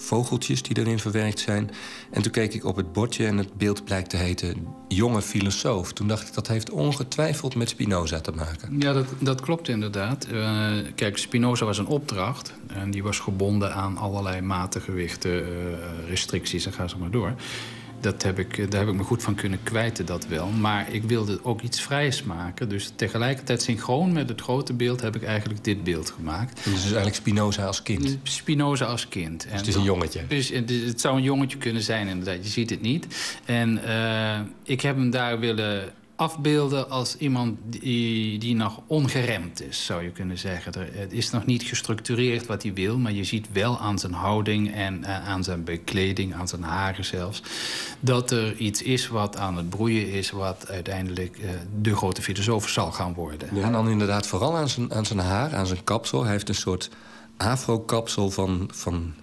vogeltjes 0.01 0.62
die 0.62 0.78
erin 0.78 0.98
verwerkt 0.98 1.39
zijn. 1.39 1.70
En 2.10 2.22
toen 2.22 2.32
keek 2.32 2.55
ik 2.55 2.64
op 2.64 2.77
het 2.77 2.93
bordje 2.93 3.27
en 3.27 3.36
het 3.36 3.55
beeld 3.55 3.85
blijkt 3.85 4.10
te 4.10 4.16
heten... 4.16 4.66
jonge 4.89 5.22
filosoof. 5.22 5.93
Toen 5.93 6.09
dacht 6.09 6.28
ik, 6.28 6.35
dat 6.35 6.48
heeft 6.48 6.70
ongetwijfeld 6.70 7.55
met 7.55 7.68
Spinoza 7.68 8.20
te 8.20 8.32
maken. 8.32 8.78
Ja, 8.78 8.93
dat, 8.93 9.06
dat 9.18 9.40
klopt 9.40 9.68
inderdaad. 9.68 10.27
Uh, 10.32 10.72
kijk, 10.94 11.18
Spinoza 11.18 11.64
was 11.64 11.78
een 11.78 11.86
opdracht. 11.86 12.52
En 12.66 12.90
die 12.90 13.02
was 13.02 13.18
gebonden 13.18 13.74
aan 13.74 13.97
allerlei 13.97 14.40
matengewichten, 14.40 15.31
uh, 15.31 15.48
restricties 16.09 16.66
en 16.66 16.72
ga 16.72 16.89
zo 16.89 16.98
maar 16.98 17.10
door 17.10 17.35
dat 18.01 18.22
heb 18.22 18.39
ik, 18.39 18.70
daar 18.70 18.81
heb 18.81 18.89
ik 18.89 18.94
me 18.94 19.02
goed 19.02 19.22
van 19.22 19.35
kunnen 19.35 19.62
kwijten, 19.62 20.06
dat 20.06 20.27
wel. 20.27 20.47
Maar 20.48 20.93
ik 20.93 21.02
wilde 21.02 21.40
ook 21.43 21.60
iets 21.60 21.81
vrijs 21.81 22.22
maken. 22.22 22.68
Dus 22.68 22.93
tegelijkertijd 22.97 23.62
synchroon 23.62 24.12
met 24.12 24.28
het 24.28 24.40
grote 24.40 24.72
beeld 24.72 25.01
heb 25.01 25.16
ik 25.16 25.22
eigenlijk 25.22 25.64
dit 25.64 25.85
beeld 25.85 26.10
gemaakt. 26.10 26.64
Dus 26.64 26.85
eigenlijk 26.85 27.14
Spinoza 27.14 27.66
als 27.66 27.82
kind? 27.82 28.18
Spinoza 28.22 28.85
als 28.85 29.09
kind. 29.09 29.43
Dus 29.43 29.59
het 29.59 29.66
is 29.66 29.74
een 29.74 29.82
jongetje? 29.82 30.27
Dus 30.28 30.48
het 30.48 31.01
zou 31.01 31.16
een 31.16 31.22
jongetje 31.22 31.59
kunnen 31.59 31.82
zijn, 31.82 32.09
inderdaad. 32.09 32.44
Je 32.44 32.51
ziet 32.51 32.70
het 32.70 32.81
niet. 32.81 33.06
En 33.44 33.81
uh, 33.86 34.40
ik 34.62 34.81
heb 34.81 34.97
hem 34.97 35.10
daar 35.10 35.39
willen 35.39 35.93
afbeelden 36.20 36.90
als 36.90 37.16
iemand 37.16 37.59
die, 37.64 38.38
die 38.38 38.55
nog 38.55 38.80
ongeremd 38.86 39.62
is, 39.62 39.84
zou 39.84 40.02
je 40.02 40.10
kunnen 40.10 40.38
zeggen. 40.38 40.72
Er, 40.72 40.88
het 40.92 41.12
is 41.12 41.30
nog 41.30 41.47
niet 41.47 41.62
gestructureerd 41.62 42.47
wat 42.47 42.62
hij 42.62 42.72
wil, 42.72 42.98
maar 42.98 43.12
je 43.12 43.24
ziet 43.24 43.47
wel 43.52 43.78
aan 43.78 43.98
zijn 43.98 44.12
houding 44.12 44.74
en 44.74 45.01
uh, 45.01 45.28
aan 45.28 45.44
zijn 45.44 45.64
bekleding, 45.64 46.34
aan 46.34 46.48
zijn 46.48 46.62
haren 46.62 47.05
zelfs, 47.05 47.42
dat 48.01 48.30
er 48.30 48.56
iets 48.56 48.82
is 48.82 49.09
wat 49.09 49.36
aan 49.36 49.56
het 49.56 49.68
broeien 49.68 50.12
is, 50.12 50.30
wat 50.30 50.68
uiteindelijk 50.68 51.38
uh, 51.38 51.51
de 51.80 51.97
grote 51.97 52.22
filosoof 52.22 52.68
zal 52.68 52.92
gaan 52.92 53.14
worden. 53.14 53.48
En 53.62 53.72
dan 53.72 53.88
inderdaad 53.88 54.26
vooral 54.26 54.56
aan 54.56 54.68
zijn, 54.68 54.92
aan 54.92 55.06
zijn 55.06 55.18
haar, 55.18 55.55
aan 55.55 55.66
zijn 55.66 55.84
kapsel. 55.84 56.22
Hij 56.22 56.32
heeft 56.32 56.48
een 56.48 56.55
soort 56.55 56.90
afro-kapsel 57.36 58.30
van, 58.30 58.68
van 58.72 59.14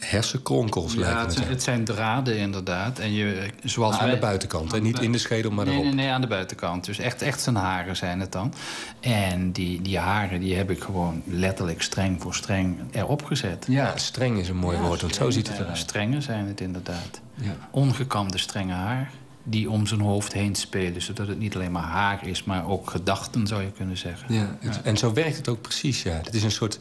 hersenkronkels 0.00 0.92
ja, 0.92 1.00
lijken 1.00 1.20
het. 1.20 1.32
Zijn, 1.32 1.48
het 1.48 1.62
zijn 1.62 1.84
draden 1.84 2.38
inderdaad. 2.38 2.98
En 2.98 3.12
je, 3.12 3.50
zoals 3.64 3.98
aan 3.98 4.10
de 4.10 4.18
buitenkant, 4.18 4.72
en 4.72 4.82
niet 4.82 4.98
in 4.98 5.12
de 5.12 5.18
schedel, 5.18 5.50
maar 5.50 5.64
nee, 5.64 5.74
erop. 5.74 5.84
Nee, 5.84 5.94
nee, 5.94 6.10
aan 6.10 6.20
de 6.20 6.26
buitenkant. 6.26 6.84
Dus 6.84 6.98
echt, 6.98 7.22
echt 7.22 7.40
zijn 7.40 7.56
haren 7.56 7.96
zijn 7.96 8.20
het 8.20 8.32
dan. 8.32 8.54
En 9.00 9.52
die, 9.52 9.82
die 9.82 9.98
haren 9.98 10.40
die 10.40 10.56
heb 10.56 10.70
ik 10.70 10.82
gewoon 10.82 11.22
letterlijk 11.26 11.82
streng 11.82 12.22
voor 12.22 12.34
streng 12.34 12.78
erop 12.90 13.24
gezet. 13.24 13.64
Ja, 13.68 13.96
streng 13.96 14.38
is 14.38 14.48
een 14.48 14.56
mooi 14.56 14.78
woord, 14.78 15.00
want 15.00 15.14
zo 15.14 15.30
ziet 15.30 15.48
het 15.48 15.58
eruit. 15.58 15.78
Strengen 15.78 16.22
zijn 16.22 16.46
het 16.46 16.60
inderdaad. 16.60 17.20
Ja. 17.34 17.56
Ongekamde 17.70 18.38
strenge 18.38 18.72
haar 18.72 19.10
die 19.42 19.70
om 19.70 19.86
zijn 19.86 20.00
hoofd 20.00 20.32
heen 20.32 20.54
spelen. 20.54 21.02
Zodat 21.02 21.28
het 21.28 21.38
niet 21.38 21.54
alleen 21.54 21.72
maar 21.72 21.82
haar 21.82 22.26
is, 22.26 22.44
maar 22.44 22.68
ook 22.68 22.90
gedachten, 22.90 23.46
zou 23.46 23.62
je 23.62 23.72
kunnen 23.72 23.96
zeggen. 23.96 24.34
Ja, 24.34 24.56
en 24.82 24.96
zo 24.96 25.12
werkt 25.12 25.36
het 25.36 25.48
ook 25.48 25.60
precies, 25.60 26.02
ja. 26.02 26.12
Het 26.12 26.34
is 26.34 26.42
een 26.42 26.50
soort 26.50 26.78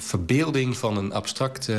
verbeelding 0.00 0.76
van 0.76 0.96
een 0.96 1.12
abstract 1.12 1.68
eh, 1.68 1.78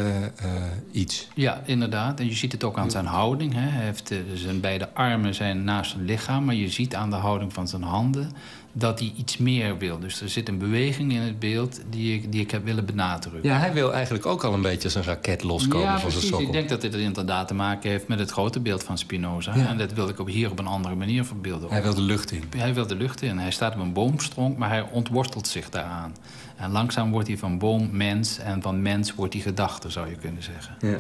iets. 0.92 1.28
Ja, 1.36 1.62
inderdaad. 1.66 2.20
En 2.20 2.26
je 2.26 2.34
ziet 2.34 2.52
het 2.52 2.64
ook 2.64 2.78
aan 2.78 2.92
zijn 2.92 3.06
houding. 3.06 3.54
Hè. 3.54 3.70
Hij 3.70 3.86
heeft, 3.86 4.12
eh, 4.12 4.18
zijn 4.34 4.60
beide 4.60 4.94
armen 4.94 5.36
zijn 5.36 5.64
naast 5.64 5.92
zijn 5.92 6.06
lichaam... 6.06 6.46
maar 6.46 6.56
je 6.56 6.70
ziet 6.70 6.96
aan 6.96 7.10
de 7.10 7.16
houding 7.16 7.54
van 7.54 7.68
zijn 7.68 7.84
handen 7.84 8.32
dat 8.72 9.00
hij 9.00 9.14
iets 9.18 9.38
meer 9.38 9.78
wil. 9.78 10.00
Dus 10.00 10.22
er 10.22 10.30
zit 10.30 10.48
een 10.48 10.58
beweging 10.58 11.12
in 11.12 11.22
het 11.22 11.40
beeld 11.40 11.80
die 11.90 12.14
ik, 12.14 12.32
die 12.32 12.42
ik 12.42 12.52
heb 12.52 12.66
willen 12.66 12.86
benadrukken. 12.86 13.50
Ja, 13.50 13.58
hij 13.58 13.74
wil 13.74 13.94
eigenlijk 13.94 14.26
ook 14.26 14.44
al 14.44 14.54
een 14.54 14.62
beetje 14.62 14.98
een 14.98 15.04
raket 15.04 15.44
loskomen 15.44 15.88
ja, 15.88 16.00
van 16.00 16.12
zijn 16.12 16.24
sokkel. 16.24 16.46
Ik 16.48 16.52
denk 16.52 16.70
dat 16.70 16.82
dit 16.82 16.94
inderdaad 16.94 17.48
te 17.48 17.54
maken 17.54 17.90
heeft 17.90 18.08
met 18.08 18.20
het 18.20 18.32
grote 18.32 18.60
beeld 18.60 18.84
van 18.84 18.98
Spinoza. 18.98 19.56
Ja. 19.56 19.68
En 19.68 19.78
dat 19.78 19.94
wil 19.94 20.10
ik 20.10 20.20
op 20.20 20.28
hier 20.28 20.52
op 20.52 20.60
een 20.60 20.68
andere 20.68 20.96
manier 20.96 21.26
verbeelden. 21.26 21.70
Hij 21.70 21.82
wil 21.82 21.94
de 21.94 22.02
lucht 22.02 22.32
in. 22.32 22.44
Hij 22.58 22.74
wil 22.74 22.88
de 22.88 22.96
lucht 22.96 23.22
in. 23.22 23.38
Hij 23.38 23.52
staat 23.52 23.74
op 23.74 23.80
een 23.80 23.94
boomstronk, 23.94 24.58
maar 24.58 24.70
hij 24.70 24.86
ontwortelt 24.92 25.48
zich 25.48 25.70
daaraan. 25.70 26.16
En 26.56 26.72
langzaam 26.72 27.12
wordt 27.12 27.28
hij 27.28 27.38
van 27.38 27.58
boom 27.58 27.90
mens 27.92 28.38
en 28.38 28.62
van 28.62 28.82
mens 28.82 29.16
wordt 29.16 29.34
hij 29.34 29.42
gedachte, 29.42 29.90
zou 29.90 30.10
je 30.10 30.16
kunnen 30.16 30.44
zeggen. 30.44 30.76
Ja. 30.80 30.98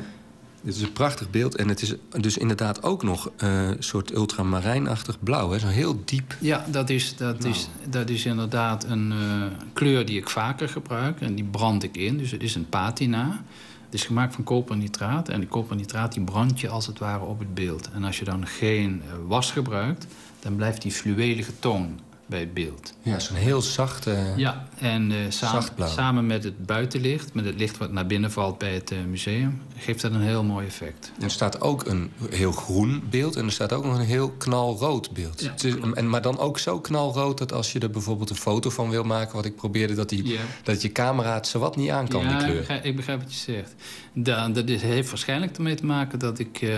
Dit 0.62 0.76
is 0.76 0.82
een 0.82 0.94
prachtig 0.94 1.30
beeld. 1.30 1.56
En 1.56 1.68
het 1.68 1.82
is 1.82 1.94
dus 2.20 2.38
inderdaad 2.38 2.84
ook 2.84 3.04
nog 3.04 3.32
eh, 3.38 3.68
een 3.68 3.84
soort 3.84 4.14
ultramarijnachtig 4.14 5.24
blauw. 5.24 5.52
hè? 5.52 5.60
Zo 5.60 5.68
heel 5.68 6.02
diep. 6.06 6.36
Ja, 6.40 6.66
dat 6.68 6.90
is, 6.90 7.16
dat 7.16 7.44
is, 7.44 7.70
dat 7.90 8.10
is 8.10 8.26
inderdaad 8.26 8.84
een 8.84 9.12
eh, 9.12 9.44
kleur 9.74 10.06
die 10.06 10.18
ik 10.18 10.30
vaker 10.30 10.70
gebruik. 10.70 11.22
En 11.22 11.36
die 11.36 11.46
brand 11.46 11.84
ik 11.84 11.98
in. 11.98 12.18
Dus 12.18 12.32
het 12.32 12.44
is 12.44 12.56
een 12.56 12.70
patina. 12.70 13.44
Het 13.86 13.94
is 13.94 14.06
gemaakt 14.06 14.36
van 14.36 14.44
kopernitraat. 14.44 15.30
En 15.30 15.40
die 15.40 15.50
kopernitraat 15.50 16.14
die 16.14 16.24
brand 16.24 16.60
je 16.60 16.70
als 16.70 16.88
het 16.88 17.00
ware 17.00 17.24
op 17.24 17.40
het 17.40 17.54
beeld. 17.54 17.90
En 17.94 18.04
als 18.04 18.20
je 18.20 18.26
dan 18.26 18.48
geen 18.48 19.02
eh, 19.02 19.14
was 19.28 19.52
gebruikt, 19.52 20.08
dan 20.40 20.56
blijft 20.56 20.82
die 20.82 20.92
fluwelige 20.92 21.60
toon 21.60 22.00
bij 22.30 22.40
het 22.40 22.54
beeld. 22.54 22.94
Ja, 23.02 23.20
zo'n 23.20 23.36
heel 23.36 23.62
zacht... 23.62 24.08
eh, 24.08 24.38
Ja, 24.38 24.68
en 24.80 25.12
eh, 25.12 25.18
samen, 25.30 25.90
samen 25.90 26.26
met 26.28 26.44
het 26.44 26.66
buitenlicht, 26.66 27.34
met 27.34 27.46
het 27.46 27.56
licht 27.60 27.78
wat 27.78 27.92
naar 27.92 28.06
binnen 28.08 28.32
valt 28.32 28.58
bij 28.58 28.74
het 28.74 28.92
eh, 28.92 28.98
museum, 29.10 29.62
geeft 29.78 30.02
dat 30.02 30.12
een 30.12 30.22
heel 30.22 30.44
mooi 30.44 30.66
effect. 30.68 31.12
Er 31.22 31.32
staat 31.32 31.62
ook 31.62 31.86
een 31.86 32.12
heel 32.30 32.52
groen 32.52 33.04
beeld 33.10 33.36
en 33.36 33.46
er 33.46 33.52
staat 33.52 33.74
ook 33.74 33.86
nog 33.86 33.98
een 33.98 34.06
heel 34.06 34.30
knalrood 34.30 35.12
beeld. 35.12 35.42
Ja, 35.42 35.50
Het 35.52 35.64
is- 35.64 35.76
en, 35.94 36.10
maar 36.10 36.22
dan 36.22 36.40
ook 36.40 36.60
zo 36.60 36.80
knalrood 36.80 37.38
dat 37.38 37.54
als 37.54 37.72
je 37.72 37.80
er 37.80 37.90
bijvoorbeeld 37.90 38.30
een 38.30 38.36
foto 38.36 38.70
van 38.70 38.90
wil 38.90 39.04
maken... 39.04 39.36
wat 39.36 39.46
ik 39.46 39.56
probeerde, 39.56 39.94
dat, 39.96 40.10
die, 40.10 40.28
Ja. 40.28 40.40
dat 40.64 40.82
je 40.82 40.92
camera 40.92 41.34
het 41.34 41.48
zowat 41.48 41.76
niet 41.76 41.90
aan 41.90 42.08
kan, 42.08 42.22
ja, 42.22 42.28
die 42.28 42.38
ik 42.38 42.44
kleur. 42.44 42.58
begrijp, 42.58 42.84
ik 42.86 42.96
begrijp 42.96 43.22
wat 43.22 43.34
je 43.34 43.40
zegt. 43.40 43.74
Da- 44.24 44.50
dat 44.50 44.70
heeft 44.70 45.10
waarschijnlijk 45.10 45.58
ermee 45.58 45.76
te 45.76 45.86
maken 45.86 46.20
dat 46.20 46.40
ik 46.40 46.62
eh, 46.62 46.76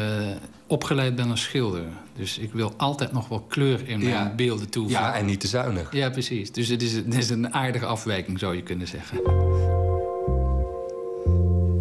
opgeleid 0.67 1.15
ben 1.15 1.29
als 1.29 1.41
schilder. 1.41 1.83
Dus 2.17 2.37
ik 2.37 2.53
wil 2.53 2.73
altijd 2.77 3.11
nog 3.11 3.27
wel 3.27 3.39
kleur 3.39 3.79
in 3.87 3.97
mijn 3.99 4.09
Ja. 4.11 4.33
beelden 4.35 4.69
toevoegen. 4.69 5.01
Ja, 5.05 5.15
en 5.15 5.25
niet 5.25 5.39
te 5.39 5.47
zuinig. 5.47 5.93
Ja, 5.93 6.09
precies. 6.09 6.51
Dus 6.51 6.67
het 6.67 6.81
is, 6.81 6.93
het 6.93 7.15
is 7.15 7.29
een 7.29 7.53
aardige 7.53 7.85
afwijking, 7.85 8.39
zou 8.39 8.55
je 8.55 8.61
kunnen 8.63 8.87
zeggen. 8.87 9.21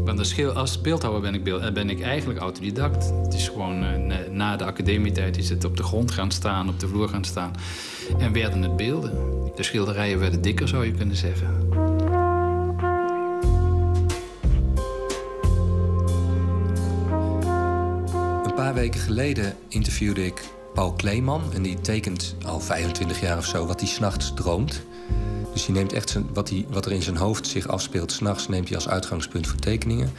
Want 0.05 0.19
als, 0.19 0.28
schil- 0.28 0.53
als 0.53 0.81
beeldhouwer 0.81 1.23
ben 1.23 1.35
ik, 1.35 1.45
beeld, 1.45 1.62
eh, 1.62 1.73
ben 1.73 1.91
ik 1.91 2.01
eigenlijk 2.01 2.41
autodidact. 2.41 3.12
Het 3.23 3.35
is 3.35 3.49
gewoon 3.49 3.85
eh, 3.85 3.97
na- 3.97 4.24
na 4.31 4.57
de 4.57 4.65
academietijd 4.65 5.37
is 5.37 5.49
het 5.49 5.65
op 5.65 5.77
de 5.77 5.82
grond 5.82 6.11
gaan 6.11 6.31
staan, 6.31 6.69
op 6.69 6.81
de 6.81 6.89
vloer 6.89 7.09
gaan 7.09 7.24
staan. 7.24 7.53
En 8.19 8.32
werden 8.32 8.62
het 8.62 8.77
beelden. 8.77 9.12
De 9.57 9.62
schilderijen 9.62 10.19
werden 10.19 10.43
dikker, 10.43 10.69
zou 10.69 10.85
je 10.85 10.93
kunnen 10.93 11.16
zeggen. 11.16 11.49
Paar 18.61 18.74
weken 18.74 19.01
geleden 19.01 19.57
interviewde 19.69 20.24
ik 20.24 20.43
Paul 20.74 20.93
Kleeman. 20.93 21.43
En 21.55 21.62
die 21.62 21.81
tekent 21.81 22.35
al 22.47 22.61
25 22.61 23.20
jaar 23.20 23.39
of 23.39 23.47
zo 23.47 23.66
wat 23.66 23.81
hij 23.81 23.89
s'nachts 23.89 24.35
droomt. 24.35 24.82
Dus 25.53 25.65
die 25.65 25.74
neemt 25.74 25.93
echt 25.93 26.11
zijn, 26.11 26.27
wat, 26.32 26.49
hij, 26.49 26.66
wat 26.70 26.87
er 26.87 26.93
in 26.93 27.03
zijn 27.03 27.16
hoofd 27.16 27.47
zich 27.47 27.69
afspeelt 27.69 28.12
s'nachts... 28.12 28.49
neemt 28.49 28.69
hij 28.69 28.77
als 28.77 28.89
uitgangspunt 28.89 29.47
voor 29.47 29.59
tekeningen. 29.59 30.12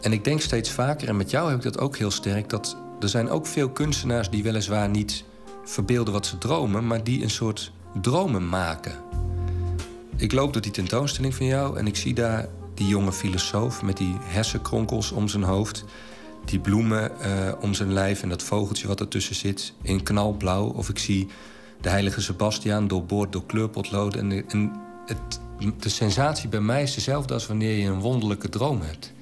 En 0.00 0.12
ik 0.12 0.24
denk 0.24 0.40
steeds 0.40 0.70
vaker, 0.70 1.08
en 1.08 1.16
met 1.16 1.30
jou 1.30 1.48
heb 1.48 1.56
ik 1.56 1.62
dat 1.62 1.78
ook 1.78 1.96
heel 1.96 2.10
sterk... 2.10 2.48
dat 2.48 2.76
er 3.00 3.08
zijn 3.08 3.30
ook 3.30 3.46
veel 3.46 3.68
kunstenaars 3.68 4.30
die 4.30 4.42
weliswaar 4.42 4.88
niet 4.88 5.24
verbeelden 5.64 6.12
wat 6.12 6.26
ze 6.26 6.38
dromen... 6.38 6.86
maar 6.86 7.04
die 7.04 7.22
een 7.22 7.30
soort 7.30 7.72
dromen 8.00 8.48
maken. 8.48 8.94
Ik 10.16 10.32
loop 10.32 10.52
door 10.52 10.62
die 10.62 10.72
tentoonstelling 10.72 11.34
van 11.34 11.46
jou 11.46 11.78
en 11.78 11.86
ik 11.86 11.96
zie 11.96 12.14
daar 12.14 12.48
die 12.74 12.88
jonge 12.88 13.12
filosoof... 13.12 13.82
met 13.82 13.96
die 13.96 14.16
hersenkronkels 14.20 15.12
om 15.12 15.28
zijn 15.28 15.42
hoofd... 15.42 15.84
Die 16.46 16.58
bloemen 16.58 17.20
eh, 17.20 17.52
om 17.60 17.74
zijn 17.74 17.92
lijf 17.92 18.22
en 18.22 18.28
dat 18.28 18.42
vogeltje 18.42 18.86
wat 18.86 19.00
ertussen 19.00 19.34
zit 19.34 19.72
in 19.82 20.02
knalblauw. 20.02 20.66
Of 20.66 20.88
ik 20.88 20.98
zie 20.98 21.28
de 21.80 21.88
heilige 21.88 22.20
Sebastiaan 22.20 22.88
doorboord 22.88 23.32
door 23.32 23.46
kleurpotlood. 23.46 24.16
En, 24.16 24.48
en 24.48 24.72
het, 25.06 25.40
de 25.80 25.88
sensatie 25.88 26.48
bij 26.48 26.60
mij 26.60 26.82
is 26.82 26.94
dezelfde 26.94 27.34
als 27.34 27.46
wanneer 27.46 27.76
je 27.76 27.86
een 27.86 28.00
wonderlijke 28.00 28.48
droom 28.48 28.80
hebt. 28.80 29.12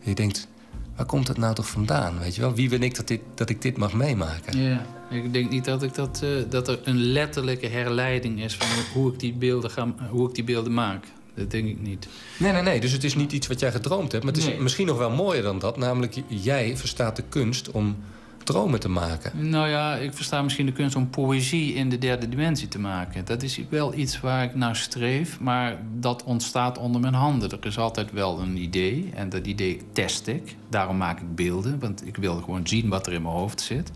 Je 0.00 0.14
denkt, 0.14 0.48
waar 0.96 1.06
komt 1.06 1.26
dat 1.26 1.36
nou 1.36 1.54
toch 1.54 1.68
vandaan? 1.68 2.18
Weet 2.18 2.34
je 2.34 2.40
wel? 2.40 2.54
Wie 2.54 2.68
ben 2.68 2.82
ik 2.82 2.94
dat, 2.94 3.08
dit, 3.08 3.20
dat 3.34 3.50
ik 3.50 3.62
dit 3.62 3.76
mag 3.76 3.92
meemaken? 3.92 4.58
Ja, 4.58 4.86
ik 5.10 5.32
denk 5.32 5.50
niet 5.50 5.64
dat, 5.64 5.82
ik 5.82 5.94
dat, 5.94 6.22
eh, 6.22 6.30
dat 6.48 6.68
er 6.68 6.80
een 6.84 6.98
letterlijke 6.98 7.66
herleiding 7.66 8.42
is 8.42 8.56
van 8.56 8.66
hoe 8.94 9.12
ik 9.12 9.18
die 9.18 9.32
beelden, 9.32 9.70
ga, 9.70 9.94
hoe 10.10 10.28
ik 10.28 10.34
die 10.34 10.44
beelden 10.44 10.74
maak. 10.74 11.06
Dat 11.34 11.50
denk 11.50 11.68
ik 11.68 11.80
niet. 11.80 12.08
Nee, 12.38 12.52
nee, 12.52 12.62
nee. 12.62 12.80
Dus 12.80 12.92
het 12.92 13.04
is 13.04 13.14
niet 13.14 13.32
iets 13.32 13.46
wat 13.46 13.60
jij 13.60 13.70
gedroomd 13.72 14.12
hebt. 14.12 14.24
Maar 14.24 14.32
het 14.32 14.42
is 14.42 14.48
Nee. 14.48 14.60
misschien 14.60 14.86
nog 14.86 14.98
wel 14.98 15.10
mooier 15.10 15.42
dan 15.42 15.58
dat. 15.58 15.76
Namelijk, 15.76 16.22
jij 16.28 16.76
verstaat 16.76 17.16
de 17.16 17.24
kunst 17.28 17.70
om 17.70 17.96
dromen 18.44 18.80
te 18.80 18.88
maken. 18.88 19.48
Nou 19.50 19.68
ja, 19.68 19.94
ik 19.96 20.14
versta 20.14 20.42
misschien 20.42 20.66
de 20.66 20.72
kunst 20.72 20.96
om 20.96 21.10
poëzie 21.10 21.74
in 21.74 21.88
de 21.88 21.98
derde 21.98 22.28
dimensie 22.28 22.68
te 22.68 22.78
maken. 22.78 23.24
Dat 23.24 23.42
is 23.42 23.60
wel 23.68 23.94
iets 23.94 24.20
waar 24.20 24.44
ik 24.44 24.54
naar 24.54 24.76
streef, 24.76 25.40
maar 25.40 25.78
dat 25.98 26.24
ontstaat 26.24 26.78
onder 26.78 27.00
mijn 27.00 27.14
handen. 27.14 27.50
Er 27.50 27.66
is 27.66 27.78
altijd 27.78 28.12
wel 28.12 28.40
een 28.40 28.56
idee 28.56 29.10
en 29.14 29.28
dat 29.28 29.46
idee 29.46 29.80
test 29.92 30.26
ik. 30.26 30.56
Daarom 30.68 30.96
maak 30.96 31.20
ik 31.20 31.34
beelden, 31.34 31.78
want 31.78 32.06
ik 32.06 32.16
wil 32.16 32.34
gewoon 32.36 32.66
zien 32.66 32.88
wat 32.88 33.06
er 33.06 33.12
in 33.12 33.22
mijn 33.22 33.34
hoofd 33.34 33.60
zit. 33.60 33.90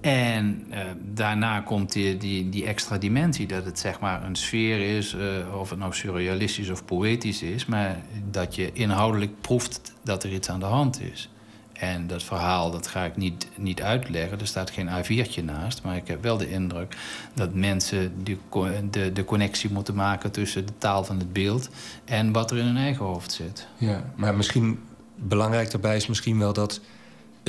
En 0.00 0.66
eh, 0.70 0.80
daarna 1.12 1.60
komt 1.60 1.92
die, 1.92 2.16
die, 2.16 2.48
die 2.48 2.66
extra 2.66 2.98
dimensie, 2.98 3.46
dat 3.46 3.64
het 3.64 3.78
zeg 3.78 4.00
maar 4.00 4.24
een 4.24 4.36
sfeer 4.36 4.96
is, 4.96 5.14
eh, 5.14 5.58
of 5.60 5.70
het 5.70 5.78
nou 5.78 5.94
surrealistisch 5.94 6.70
of 6.70 6.84
poëtisch 6.84 7.42
is, 7.42 7.66
maar 7.66 7.96
dat 8.30 8.54
je 8.54 8.72
inhoudelijk 8.72 9.40
proeft 9.40 9.92
dat 10.02 10.24
er 10.24 10.32
iets 10.32 10.48
aan 10.48 10.60
de 10.60 10.66
hand 10.66 11.00
is. 11.00 11.30
En 11.72 12.06
dat 12.06 12.22
verhaal, 12.22 12.70
dat 12.70 12.86
ga 12.86 13.04
ik 13.04 13.16
niet, 13.16 13.48
niet 13.56 13.82
uitleggen. 13.82 14.40
Er 14.40 14.46
staat 14.46 14.70
geen 14.70 14.88
A4'tje 14.88 15.44
naast. 15.44 15.82
Maar 15.82 15.96
ik 15.96 16.08
heb 16.08 16.22
wel 16.22 16.36
de 16.36 16.50
indruk 16.50 16.96
dat 17.34 17.54
mensen 17.54 18.24
de, 18.24 18.36
de, 18.90 19.12
de 19.12 19.24
connectie 19.24 19.70
moeten 19.70 19.94
maken... 19.94 20.30
tussen 20.30 20.66
de 20.66 20.72
taal 20.78 21.04
van 21.04 21.18
het 21.18 21.32
beeld 21.32 21.68
en 22.04 22.32
wat 22.32 22.50
er 22.50 22.56
in 22.56 22.64
hun 22.64 22.76
eigen 22.76 23.04
hoofd 23.04 23.32
zit. 23.32 23.66
Ja, 23.76 24.12
maar 24.16 24.34
misschien 24.34 24.80
belangrijk 25.14 25.70
daarbij 25.70 25.96
is 25.96 26.06
misschien 26.06 26.38
wel 26.38 26.52
dat 26.52 26.80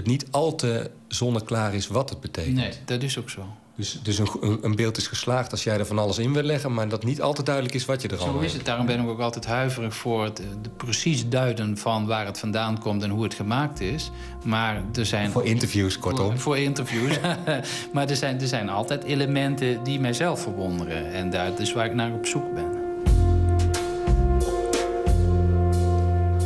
het 0.01 0.09
niet 0.09 0.25
al 0.31 0.55
te 0.55 0.91
zonneklaar 1.07 1.73
is 1.73 1.87
wat 1.87 2.09
het 2.09 2.19
betekent. 2.19 2.55
Nee, 2.55 2.71
dat 2.85 3.03
is 3.03 3.17
ook 3.17 3.29
zo. 3.29 3.45
Dus, 3.75 3.99
dus 4.03 4.17
een, 4.17 4.59
een, 4.61 4.75
beeld 4.75 4.97
is 4.97 5.07
geslaagd 5.07 5.51
als 5.51 5.63
jij 5.63 5.77
er 5.77 5.85
van 5.85 5.99
alles 5.99 6.17
in 6.17 6.33
wil 6.33 6.43
leggen, 6.43 6.73
maar 6.73 6.89
dat 6.89 7.03
niet 7.03 7.21
altijd 7.21 7.45
duidelijk 7.45 7.75
is 7.75 7.85
wat 7.85 8.01
je 8.01 8.07
er 8.07 8.17
Zo 8.17 8.23
allemaal 8.23 8.41
is 8.41 8.53
het. 8.53 8.65
Daarom 8.65 8.85
ben 8.85 8.99
ik 8.99 9.07
ook 9.07 9.19
altijd 9.19 9.45
huiverig 9.45 9.95
voor 9.95 10.23
het 10.23 10.37
de 10.61 10.69
precies 10.77 11.29
duiden 11.29 11.77
van 11.77 12.05
waar 12.05 12.25
het 12.25 12.39
vandaan 12.39 12.79
komt 12.79 13.03
en 13.03 13.09
hoe 13.09 13.23
het 13.23 13.33
gemaakt 13.33 13.79
is. 13.79 14.11
Maar 14.43 14.83
er 14.93 15.05
zijn. 15.05 15.31
Voor 15.31 15.45
interviews, 15.45 15.99
kortom. 15.99 16.29
Voor, 16.29 16.39
voor 16.39 16.57
interviews. 16.57 17.19
maar 17.93 18.09
er 18.09 18.15
zijn, 18.15 18.41
er 18.41 18.47
zijn 18.47 18.69
altijd 18.69 19.03
elementen 19.03 19.83
die 19.83 19.99
mijzelf 19.99 20.41
verwonderen. 20.41 21.13
En 21.13 21.29
dat 21.29 21.59
is 21.59 21.73
waar 21.73 21.85
ik 21.85 21.93
naar 21.93 22.13
op 22.13 22.25
zoek 22.25 22.53
ben. 22.53 22.79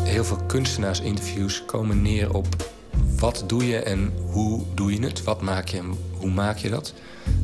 Heel 0.03 0.23
veel 0.23 0.39
kunstenaarsinterviews 0.47 1.65
komen 1.65 2.01
neer 2.01 2.33
op 2.33 2.47
wat 3.19 3.43
doe 3.47 3.67
je 3.67 3.79
en 3.79 4.13
hoe 4.31 4.63
doe 4.73 4.93
je 4.93 4.99
het? 5.05 5.23
Wat 5.23 5.41
maak 5.41 5.67
je 5.67 5.77
en 5.77 5.93
hoe 6.17 6.31
maak 6.31 6.57
je 6.57 6.69
dat? 6.69 6.93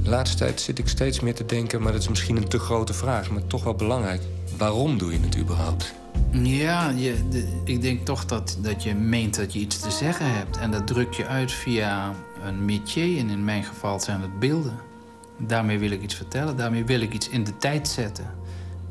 De 0.03 0.10
laatste 0.10 0.38
tijd 0.38 0.61
zit 0.61 0.80
ik 0.80 0.88
steeds 0.88 1.19
meer 1.19 1.35
te 1.35 1.45
denken, 1.45 1.81
maar 1.81 1.91
dat 1.91 2.02
is 2.02 2.07
misschien 2.07 2.35
een 2.35 2.48
te 2.48 2.60
grote 2.60 2.93
vraag, 2.93 3.30
maar 3.31 3.48
toch 3.48 3.64
wel 3.64 3.76
belangrijk. 3.76 4.22
Waarom 4.57 4.98
doe 4.98 5.11
je 5.11 5.19
het 5.19 5.38
überhaupt? 5.38 5.93
Ja, 6.31 6.89
je, 6.89 7.15
ik 7.64 7.81
denk 7.81 8.06
toch 8.06 8.26
dat, 8.26 8.57
dat 8.61 8.84
je 8.84 8.93
meent 8.95 9.35
dat 9.35 9.53
je 9.53 9.60
iets 9.60 9.80
te 9.80 9.91
zeggen 9.91 10.34
hebt. 10.34 10.57
En 10.57 10.72
dat 10.72 10.88
druk 10.88 11.14
je 11.14 11.26
uit 11.26 11.52
via 11.52 12.14
een 12.45 12.65
métier. 12.65 13.19
En 13.19 13.30
in 13.30 13.45
mijn 13.45 13.64
geval 13.64 13.99
zijn 13.99 14.22
het 14.22 14.39
beelden. 14.39 14.80
Daarmee 15.38 15.80
wil 15.80 15.91
ik 15.91 16.02
iets 16.02 16.15
vertellen. 16.15 16.57
Daarmee 16.57 16.85
wil 16.85 17.02
ik 17.02 17.14
iets 17.14 17.30
in 17.30 17.43
de 17.43 17.57
tijd 17.57 17.88
zetten. 17.88 18.26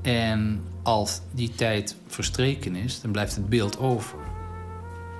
En 0.02 0.62
als 0.82 1.20
die 1.30 1.50
tijd 1.54 1.96
verstreken 2.06 2.74
is, 2.74 3.00
dan 3.00 3.10
blijft 3.10 3.34
het 3.34 3.48
beeld 3.48 3.78
over. 3.78 4.18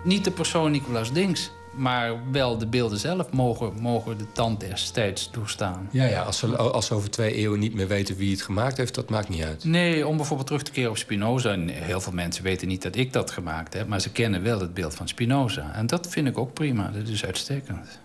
Niet 0.05 0.25
de 0.25 0.31
persoon 0.31 0.71
Nicolaas 0.71 1.13
Dings, 1.13 1.51
maar 1.73 2.31
wel 2.33 2.59
de 2.59 2.67
beelden 2.67 2.99
zelf 2.99 3.33
mogen, 3.33 3.73
mogen 3.81 4.19
de 4.19 4.33
tand 4.33 4.61
des 4.61 4.91
tijds 4.91 5.31
doorstaan. 5.31 5.89
Ja, 5.93 6.05
ja 6.05 6.23
als, 6.23 6.39
ze, 6.39 6.57
als 6.57 6.87
ze 6.87 6.95
over 6.95 7.11
twee 7.11 7.35
eeuwen 7.35 7.59
niet 7.59 7.75
meer 7.75 7.89
weten 7.89 8.17
wie 8.17 8.31
het 8.31 8.43
gemaakt 8.43 8.77
heeft, 8.77 8.95
dat 8.95 9.11
maakt 9.11 9.29
niet 9.29 9.43
uit. 9.43 9.65
Nee, 9.65 10.07
om 10.07 10.17
bijvoorbeeld 10.17 10.47
terug 10.47 10.63
te 10.63 10.71
keren 10.71 10.91
op 10.91 10.97
Spinoza. 10.97 11.53
En 11.53 11.69
heel 11.69 12.01
veel 12.01 12.13
mensen 12.13 12.45
weten 12.45 12.69
niet 12.69 12.83
dat 12.83 12.97
ik 12.97 13.13
dat 13.13 13.31
gemaakt 13.31 13.75
heb, 13.75 13.89
maar 13.89 14.01
ze 14.01 14.13
kennen 14.13 14.43
wel 14.43 14.61
het 14.61 14.75
beeld 14.75 14.95
van 14.95 15.09
Spinoza. 15.09 15.75
En 15.75 15.87
dat 15.87 16.09
vind 16.09 16.27
ik 16.27 16.39
ook 16.39 16.53
prima, 16.53 16.91
dat 16.91 17.09
is 17.09 17.25
uitstekend. 17.25 17.99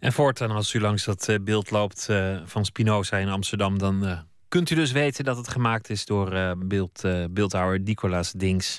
En 0.00 0.12
voortaan, 0.12 0.50
als 0.50 0.74
u 0.74 0.80
langs 0.80 1.04
dat 1.04 1.28
eh, 1.28 1.36
beeld 1.40 1.70
loopt 1.70 2.08
eh, 2.08 2.36
van 2.44 2.64
Spinoza 2.64 3.16
in 3.16 3.28
Amsterdam, 3.28 3.78
dan 3.78 4.06
eh, 4.06 4.18
kunt 4.48 4.70
u 4.70 4.74
dus 4.74 4.92
weten 4.92 5.24
dat 5.24 5.36
het 5.36 5.48
gemaakt 5.48 5.90
is 5.90 6.04
door 6.04 6.32
uh, 6.32 6.52
beeld, 6.58 7.04
uh, 7.04 7.24
beeldhouwer 7.30 7.80
Nicolas 7.80 8.32
Dings. 8.32 8.78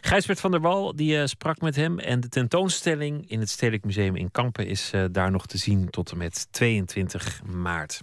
Gijsbert 0.00 0.40
van 0.40 0.50
der 0.50 0.60
Wal 0.60 0.96
die, 0.96 1.16
uh, 1.16 1.26
sprak 1.26 1.60
met 1.60 1.76
hem. 1.76 1.98
En 1.98 2.20
de 2.20 2.28
tentoonstelling 2.28 3.30
in 3.30 3.40
het 3.40 3.50
Stedelijk 3.50 3.84
Museum 3.84 4.16
in 4.16 4.30
Kampen 4.30 4.66
is 4.66 4.92
daar 5.10 5.30
nog 5.30 5.46
te 5.46 5.58
zien 5.58 5.90
tot 5.90 6.10
en 6.10 6.18
met 6.18 6.46
22 6.50 7.40
maart. 7.44 8.00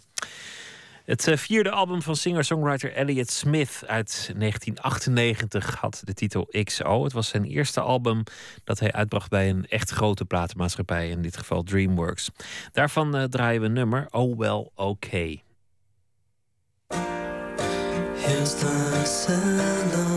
Het 1.05 1.31
vierde 1.35 1.71
album 1.71 2.01
van 2.01 2.15
singer-songwriter 2.15 2.93
Elliott 2.93 3.31
Smith 3.31 3.84
uit 3.85 4.31
1998 4.38 5.75
had 5.75 6.01
de 6.03 6.13
titel 6.13 6.49
XO. 6.63 7.03
Het 7.03 7.13
was 7.13 7.27
zijn 7.27 7.43
eerste 7.43 7.81
album 7.81 8.23
dat 8.63 8.79
hij 8.79 8.91
uitbracht 8.91 9.29
bij 9.29 9.49
een 9.49 9.67
echt 9.67 9.89
grote 9.89 10.25
platenmaatschappij, 10.25 11.09
in 11.09 11.21
dit 11.21 11.38
geval 11.38 11.63
DreamWorks. 11.63 12.29
Daarvan 12.71 13.27
draaien 13.29 13.61
we 13.61 13.67
nummer 13.67 14.07
Oh 14.11 14.38
Well 14.38 14.69
Okay. 14.75 15.47
against 18.27 18.59
the 18.59 19.05
sand. 19.05 20.16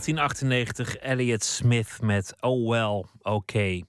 1998, 0.00 0.96
Elliot 0.96 1.44
Smith 1.44 1.98
met 2.00 2.34
Oh 2.40 2.70
Well, 2.70 3.04
Oké. 3.22 3.80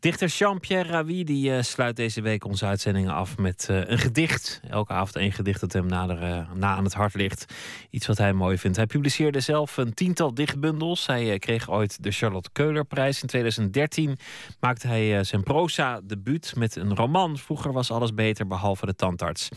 Dichter 0.00 0.28
Jean-Pierre 0.28 0.88
Ravi 0.88 1.24
die, 1.24 1.56
eh, 1.56 1.62
sluit 1.62 1.96
deze 1.96 2.20
week 2.20 2.44
onze 2.44 2.66
uitzendingen 2.66 3.12
af 3.12 3.38
met 3.38 3.66
eh, 3.70 3.88
een 3.88 3.98
gedicht. 3.98 4.60
Elke 4.70 4.92
avond 4.92 5.16
een 5.16 5.32
gedicht 5.32 5.60
dat 5.60 5.72
hem 5.72 5.86
nader, 5.86 6.22
eh, 6.22 6.50
na 6.54 6.76
aan 6.76 6.84
het 6.84 6.94
hart 6.94 7.14
ligt. 7.14 7.54
Iets 7.90 8.06
wat 8.06 8.18
hij 8.18 8.32
mooi 8.32 8.58
vindt. 8.58 8.76
Hij 8.76 8.86
publiceerde 8.86 9.40
zelf 9.40 9.76
een 9.76 9.94
tiental 9.94 10.34
dichtbundels. 10.34 11.06
Hij 11.06 11.38
kreeg 11.38 11.70
ooit 11.70 12.02
de 12.02 12.10
Charlotte 12.10 12.50
Keulerprijs. 12.52 13.22
In 13.22 13.28
2013 13.28 14.18
maakte 14.60 14.86
hij 14.86 15.24
zijn 15.24 15.42
proza 15.42 16.00
debuut 16.04 16.52
met 16.56 16.76
een 16.76 16.94
roman. 16.94 17.38
Vroeger 17.38 17.72
was 17.72 17.90
alles 17.90 18.14
beter 18.14 18.46
behalve 18.46 18.86
de 18.86 18.94
tandarts. 18.94 19.48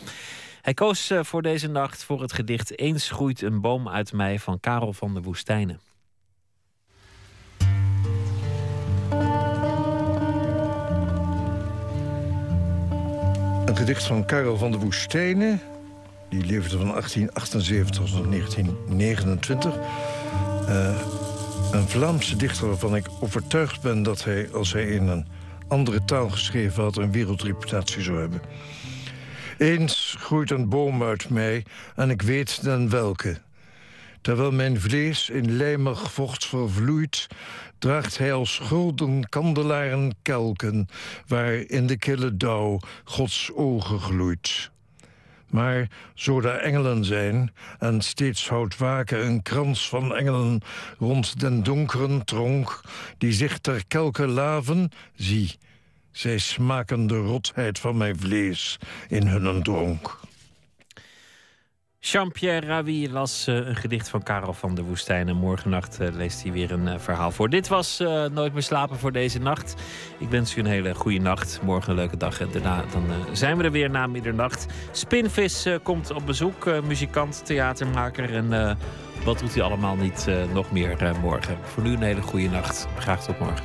Hij 0.60 0.74
koos 0.74 1.10
eh, 1.10 1.22
voor 1.22 1.42
deze 1.42 1.68
nacht 1.68 2.04
voor 2.04 2.20
het 2.20 2.32
gedicht 2.32 2.78
Eens 2.78 3.10
groeit 3.10 3.42
een 3.42 3.60
boom 3.60 3.88
uit 3.88 4.12
mij 4.12 4.38
van 4.38 4.60
Karel 4.60 4.92
van 4.92 5.14
de 5.14 5.22
Woestijnen. 5.22 5.80
Een 13.64 13.76
gedicht 13.76 14.04
van 14.04 14.24
Karel 14.24 14.56
van 14.56 14.70
de 14.70 14.78
Woestijnen. 14.78 15.60
Die 16.28 16.44
leefde 16.44 16.76
van 16.76 16.86
1878 16.86 18.04
tot 18.04 18.30
1929. 18.30 19.74
Eh, 20.66 21.00
een 21.72 21.88
Vlaamse 21.88 22.36
dichter 22.36 22.66
waarvan 22.66 22.96
ik 22.96 23.06
overtuigd 23.20 23.82
ben 23.82 24.02
dat 24.02 24.24
hij, 24.24 24.48
als 24.52 24.72
hij 24.72 24.84
in 24.84 25.06
een 25.08 25.26
andere 25.68 26.04
taal 26.04 26.28
geschreven 26.28 26.82
had, 26.82 26.96
een 26.96 27.12
wereldreputatie 27.12 28.02
zou 28.02 28.20
hebben. 28.20 28.40
Eens 29.60 30.16
groeit 30.18 30.50
een 30.50 30.68
boom 30.68 31.02
uit 31.02 31.28
mij 31.28 31.64
en 31.96 32.10
ik 32.10 32.22
weet 32.22 32.62
den 32.62 32.90
welke. 32.90 33.40
Terwijl 34.20 34.52
mijn 34.52 34.80
vlees 34.80 35.30
in 35.30 35.56
lijmig 35.56 36.12
vocht 36.12 36.46
vervloeit, 36.46 37.26
draagt 37.78 38.18
hij 38.18 38.32
als 38.32 38.58
gulden 38.58 39.28
kandelaren 39.28 40.14
kelken, 40.22 40.88
waar 41.26 41.52
in 41.54 41.86
de 41.86 41.96
kille 41.96 42.36
dauw 42.36 42.78
Gods 43.04 43.50
ogen 43.54 44.00
gloeit. 44.00 44.70
Maar 45.46 45.88
zo 46.14 46.40
daar 46.40 46.58
engelen 46.58 47.04
zijn, 47.04 47.52
en 47.78 48.00
steeds 48.00 48.48
houdt 48.48 48.76
waken 48.76 49.26
een 49.26 49.42
krans 49.42 49.88
van 49.88 50.14
engelen 50.14 50.60
rond 50.98 51.40
den 51.40 51.62
donkeren 51.62 52.24
tronk, 52.24 52.80
die 53.18 53.32
zich 53.32 53.58
ter 53.58 53.86
kelken 53.88 54.28
laven, 54.28 54.90
zie, 55.14 55.58
zij 56.12 56.38
smaken 56.38 57.06
de 57.06 57.18
rotheid 57.18 57.78
van 57.78 57.96
mijn 57.96 58.18
vlees 58.18 58.78
in 59.08 59.26
hun 59.26 59.62
dronk. 59.62 60.20
Jean-Pierre 62.02 62.66
Ravi 62.66 63.10
las 63.10 63.46
eh, 63.46 63.54
een 63.54 63.76
gedicht 63.76 64.08
van 64.08 64.22
Karel 64.22 64.52
van 64.52 64.74
der 64.74 64.84
Woestijn. 64.84 65.28
En 65.28 65.36
morgennacht 65.36 66.00
eh, 66.00 66.08
leest 66.12 66.42
hij 66.42 66.52
weer 66.52 66.70
een 66.70 66.88
eh, 66.88 66.98
verhaal 66.98 67.30
voor. 67.30 67.48
Dit 67.48 67.68
was 67.68 67.98
Nooit 68.32 68.52
meer 68.52 68.62
slapen 68.62 68.98
voor 68.98 69.12
deze 69.12 69.38
nacht. 69.38 69.74
Ik 70.18 70.28
wens 70.28 70.56
u 70.56 70.60
een 70.60 70.66
hele 70.66 70.94
goede 70.94 71.18
nacht. 71.18 71.60
Morgen 71.62 71.90
een 71.90 71.96
leuke 71.96 72.16
dag. 72.16 72.40
En 72.40 72.48
daarna 72.52 72.84
dan, 72.92 73.04
zijn 73.32 73.56
we 73.56 73.64
er 73.64 73.70
weer 73.70 73.90
na 73.90 74.06
middernacht. 74.06 74.66
Spinvis 74.92 75.66
komt 75.82 76.10
op 76.10 76.26
bezoek. 76.26 76.82
muzikant, 76.84 77.46
theatermaker. 77.46 78.34
En 78.34 78.78
wat 79.24 79.38
doet 79.38 79.54
hij 79.54 79.62
allemaal 79.62 79.96
niet 79.96 80.26
nog 80.52 80.72
meer 80.72 81.16
morgen. 81.20 81.58
Voor 81.62 81.82
nu 81.82 81.92
een 81.92 82.02
hele 82.02 82.22
goede 82.22 82.48
nacht. 82.48 82.86
Graag 82.98 83.24
tot 83.24 83.38
morgen. 83.38 83.64